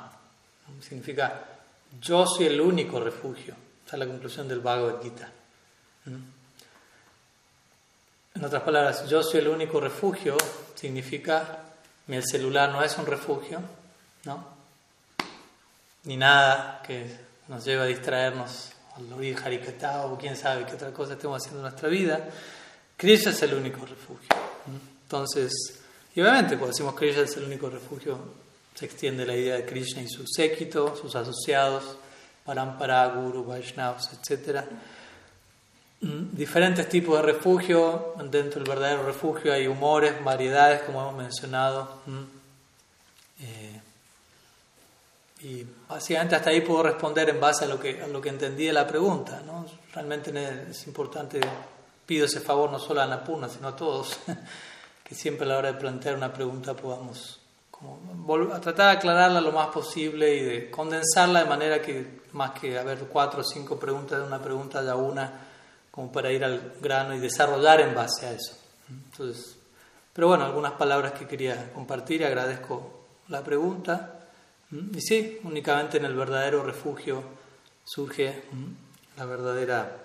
Significa, 0.81 1.41
yo 2.01 2.27
soy 2.27 2.47
el 2.47 2.61
único 2.61 3.01
refugio. 3.01 3.55
Esa 3.87 3.97
es 3.97 4.01
la 4.01 4.07
conclusión 4.07 4.47
del 4.47 4.61
Bhagavad 4.61 5.03
Gita. 5.03 5.31
En 8.35 8.45
otras 8.45 8.63
palabras, 8.63 9.09
yo 9.09 9.23
soy 9.23 9.41
el 9.41 9.49
único 9.49 9.81
refugio, 9.81 10.37
significa 10.75 11.65
mi 12.07 12.21
celular 12.23 12.71
no 12.71 12.83
es 12.83 12.97
un 12.99 13.07
refugio, 13.07 13.61
¿no? 14.25 14.45
Ni 16.05 16.17
nada 16.17 16.83
que 16.87 17.19
nos 17.49 17.65
lleve 17.65 17.83
a 17.83 17.87
distraernos 17.87 18.73
al 18.97 19.13
oír 19.13 19.37
Harikata 19.37 20.07
o 20.07 20.17
quién 20.17 20.37
sabe 20.37 20.65
qué 20.65 20.75
otra 20.75 20.93
cosa 20.93 21.15
estemos 21.15 21.37
haciendo 21.43 21.59
en 21.59 21.71
nuestra 21.71 21.89
vida. 21.89 22.29
Krishna 22.97 23.31
es 23.33 23.43
el 23.43 23.55
único 23.55 23.85
refugio. 23.85 24.29
Entonces, 25.03 25.53
y 26.15 26.21
obviamente 26.21 26.57
cuando 26.57 26.69
decimos 26.69 26.95
Krishna 26.95 27.23
es 27.23 27.37
el 27.37 27.45
único 27.45 27.69
refugio, 27.69 28.19
se 28.81 28.87
extiende 28.87 29.25
la 29.25 29.37
idea 29.37 29.55
de 29.55 29.65
Krishna 29.65 30.03
y 30.03 30.09
su 30.09 30.27
séquito, 30.27 30.97
sus 30.97 31.15
asociados, 31.15 31.97
Parampara, 32.45 33.07
Guru, 33.09 33.45
Vaishnavas, 33.45 34.11
etcétera 34.13 34.67
Mm, 36.03 36.35
diferentes 36.35 36.89
tipos 36.89 37.17
de 37.17 37.23
refugio. 37.23 38.15
Dentro 38.31 38.61
del 38.61 38.69
verdadero 38.69 39.05
refugio 39.05 39.53
hay 39.53 39.67
humores, 39.67 40.23
variedades, 40.25 40.83
como 40.83 41.03
hemos 41.03 41.15
mencionado. 41.15 42.01
Mm. 42.07 42.23
Eh, 43.43 43.81
y 45.43 45.67
básicamente 45.89 46.37
hasta 46.37 46.51
ahí 46.51 46.61
puedo 46.61 46.83
responder 46.83 47.29
en 47.31 47.41
base 47.41 47.65
a 47.65 47.69
lo 47.69 47.81
que, 47.81 48.03
a 48.03 48.07
lo 48.07 48.21
que 48.21 48.31
entendí 48.31 48.67
de 48.67 48.73
la 48.73 48.87
pregunta. 48.87 49.43
¿no? 49.45 49.67
Realmente 49.93 50.33
es 50.71 50.87
importante, 50.87 51.41
pido 52.07 52.27
ese 52.27 52.41
favor 52.41 52.71
no 52.71 52.79
solo 52.79 53.01
a 53.03 53.07
Napurna, 53.07 53.49
sino 53.49 53.69
a 53.69 53.77
todos, 53.77 54.19
que 55.05 55.15
siempre 55.15 55.45
a 55.47 55.49
la 55.49 55.59
hora 55.59 55.73
de 55.73 55.79
plantear 55.79 56.15
una 56.15 56.33
pregunta 56.33 56.75
podamos 56.75 57.40
como, 57.81 58.53
a 58.53 58.61
tratar 58.61 58.93
de 58.93 58.99
aclararla 58.99 59.41
lo 59.41 59.53
más 59.53 59.69
posible 59.69 60.35
y 60.35 60.43
de 60.43 60.71
condensarla 60.71 61.41
de 61.43 61.49
manera 61.49 61.83
que 61.83 62.21
más 62.33 62.53
que 62.53 62.79
haber 62.79 62.99
cuatro 63.07 63.41
o 63.41 63.45
cinco 63.45 63.79
preguntas 63.79 64.21
de 64.21 64.27
una 64.27 64.41
pregunta 64.41 64.81
haya 64.81 64.95
una 64.97 65.49
como 65.91 66.13
para 66.13 66.31
ir 66.31 66.45
al 66.45 66.75
grano 66.81 67.15
y 67.15 67.19
desarrollar 67.19 67.81
en 67.81 67.95
base 67.95 68.27
a 68.27 68.33
eso. 68.33 68.57
Entonces, 68.89 69.57
pero 70.13 70.29
bueno, 70.29 70.45
algunas 70.45 70.73
palabras 70.73 71.13
que 71.13 71.27
quería 71.27 71.73
compartir, 71.73 72.25
agradezco 72.25 73.07
la 73.29 73.43
pregunta. 73.43 74.21
Y 74.71 75.01
sí, 75.01 75.41
únicamente 75.45 75.97
en 75.97 76.05
el 76.05 76.15
verdadero 76.15 76.63
refugio 76.63 77.23
surge 77.85 78.45
la 79.17 79.25
verdadera 79.25 79.97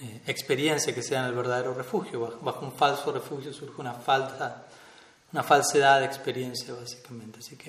eh, 0.00 0.22
experiencia 0.26 0.92
que 0.94 1.02
sea 1.02 1.20
en 1.20 1.26
el 1.26 1.34
verdadero 1.34 1.72
refugio. 1.74 2.38
Bajo 2.42 2.66
un 2.66 2.72
falso 2.72 3.12
refugio 3.12 3.52
surge 3.52 3.80
una 3.80 3.94
falsa, 3.94 4.63
una 5.34 5.42
falsedad 5.42 5.98
de 5.98 6.06
experiencia, 6.06 6.72
básicamente. 6.74 7.40
Así 7.40 7.56
que 7.56 7.68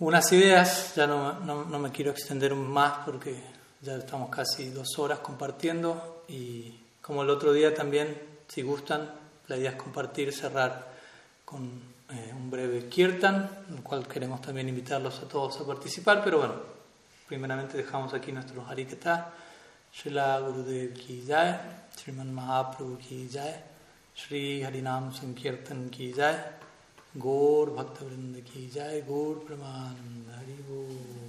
unas 0.00 0.32
ideas, 0.32 0.92
ya 0.96 1.06
no, 1.06 1.38
no, 1.38 1.64
no 1.64 1.78
me 1.78 1.92
quiero 1.92 2.10
extender 2.10 2.52
más 2.56 3.04
porque 3.04 3.40
ya 3.80 3.94
estamos 3.94 4.28
casi 4.28 4.70
dos 4.70 4.98
horas 4.98 5.20
compartiendo 5.20 6.24
y 6.26 6.80
como 7.00 7.22
el 7.22 7.30
otro 7.30 7.52
día 7.52 7.72
también, 7.72 8.20
si 8.48 8.62
gustan, 8.62 9.08
la 9.46 9.56
idea 9.56 9.70
es 9.70 9.76
compartir, 9.76 10.32
cerrar 10.32 10.88
con 11.44 11.80
eh, 12.10 12.32
un 12.34 12.50
breve 12.50 12.88
kirtan, 12.88 13.48
en 13.68 13.76
el 13.76 13.82
cual 13.84 14.08
queremos 14.08 14.42
también 14.42 14.68
invitarlos 14.68 15.20
a 15.20 15.28
todos 15.28 15.60
a 15.60 15.64
participar, 15.64 16.24
pero 16.24 16.38
bueno, 16.38 16.54
primeramente 17.28 17.76
dejamos 17.76 18.14
aquí 18.14 18.32
nuestro 18.32 18.66
Harikata, 18.66 19.32
Srila 19.94 20.40
Gurudev 20.40 20.92
ki 20.94 21.24
jai, 21.24 21.56
Sriman 21.94 22.34
Mahaprabhu 22.34 22.98
ki 22.98 23.28
jai, 23.32 23.71
Sri 24.14 24.60
Harinam 24.60 25.10
Sankirtan 25.10 25.90
ki 25.90 26.12
jai, 26.12 26.38
Gaur 27.18 27.68
Bhakta 27.68 28.04
Vrinda 28.04 28.44
ki 28.44 28.68
jai, 28.68 29.00
Gaur 29.00 29.36
Pramananda 29.36 30.36
Haribo. 30.38 31.21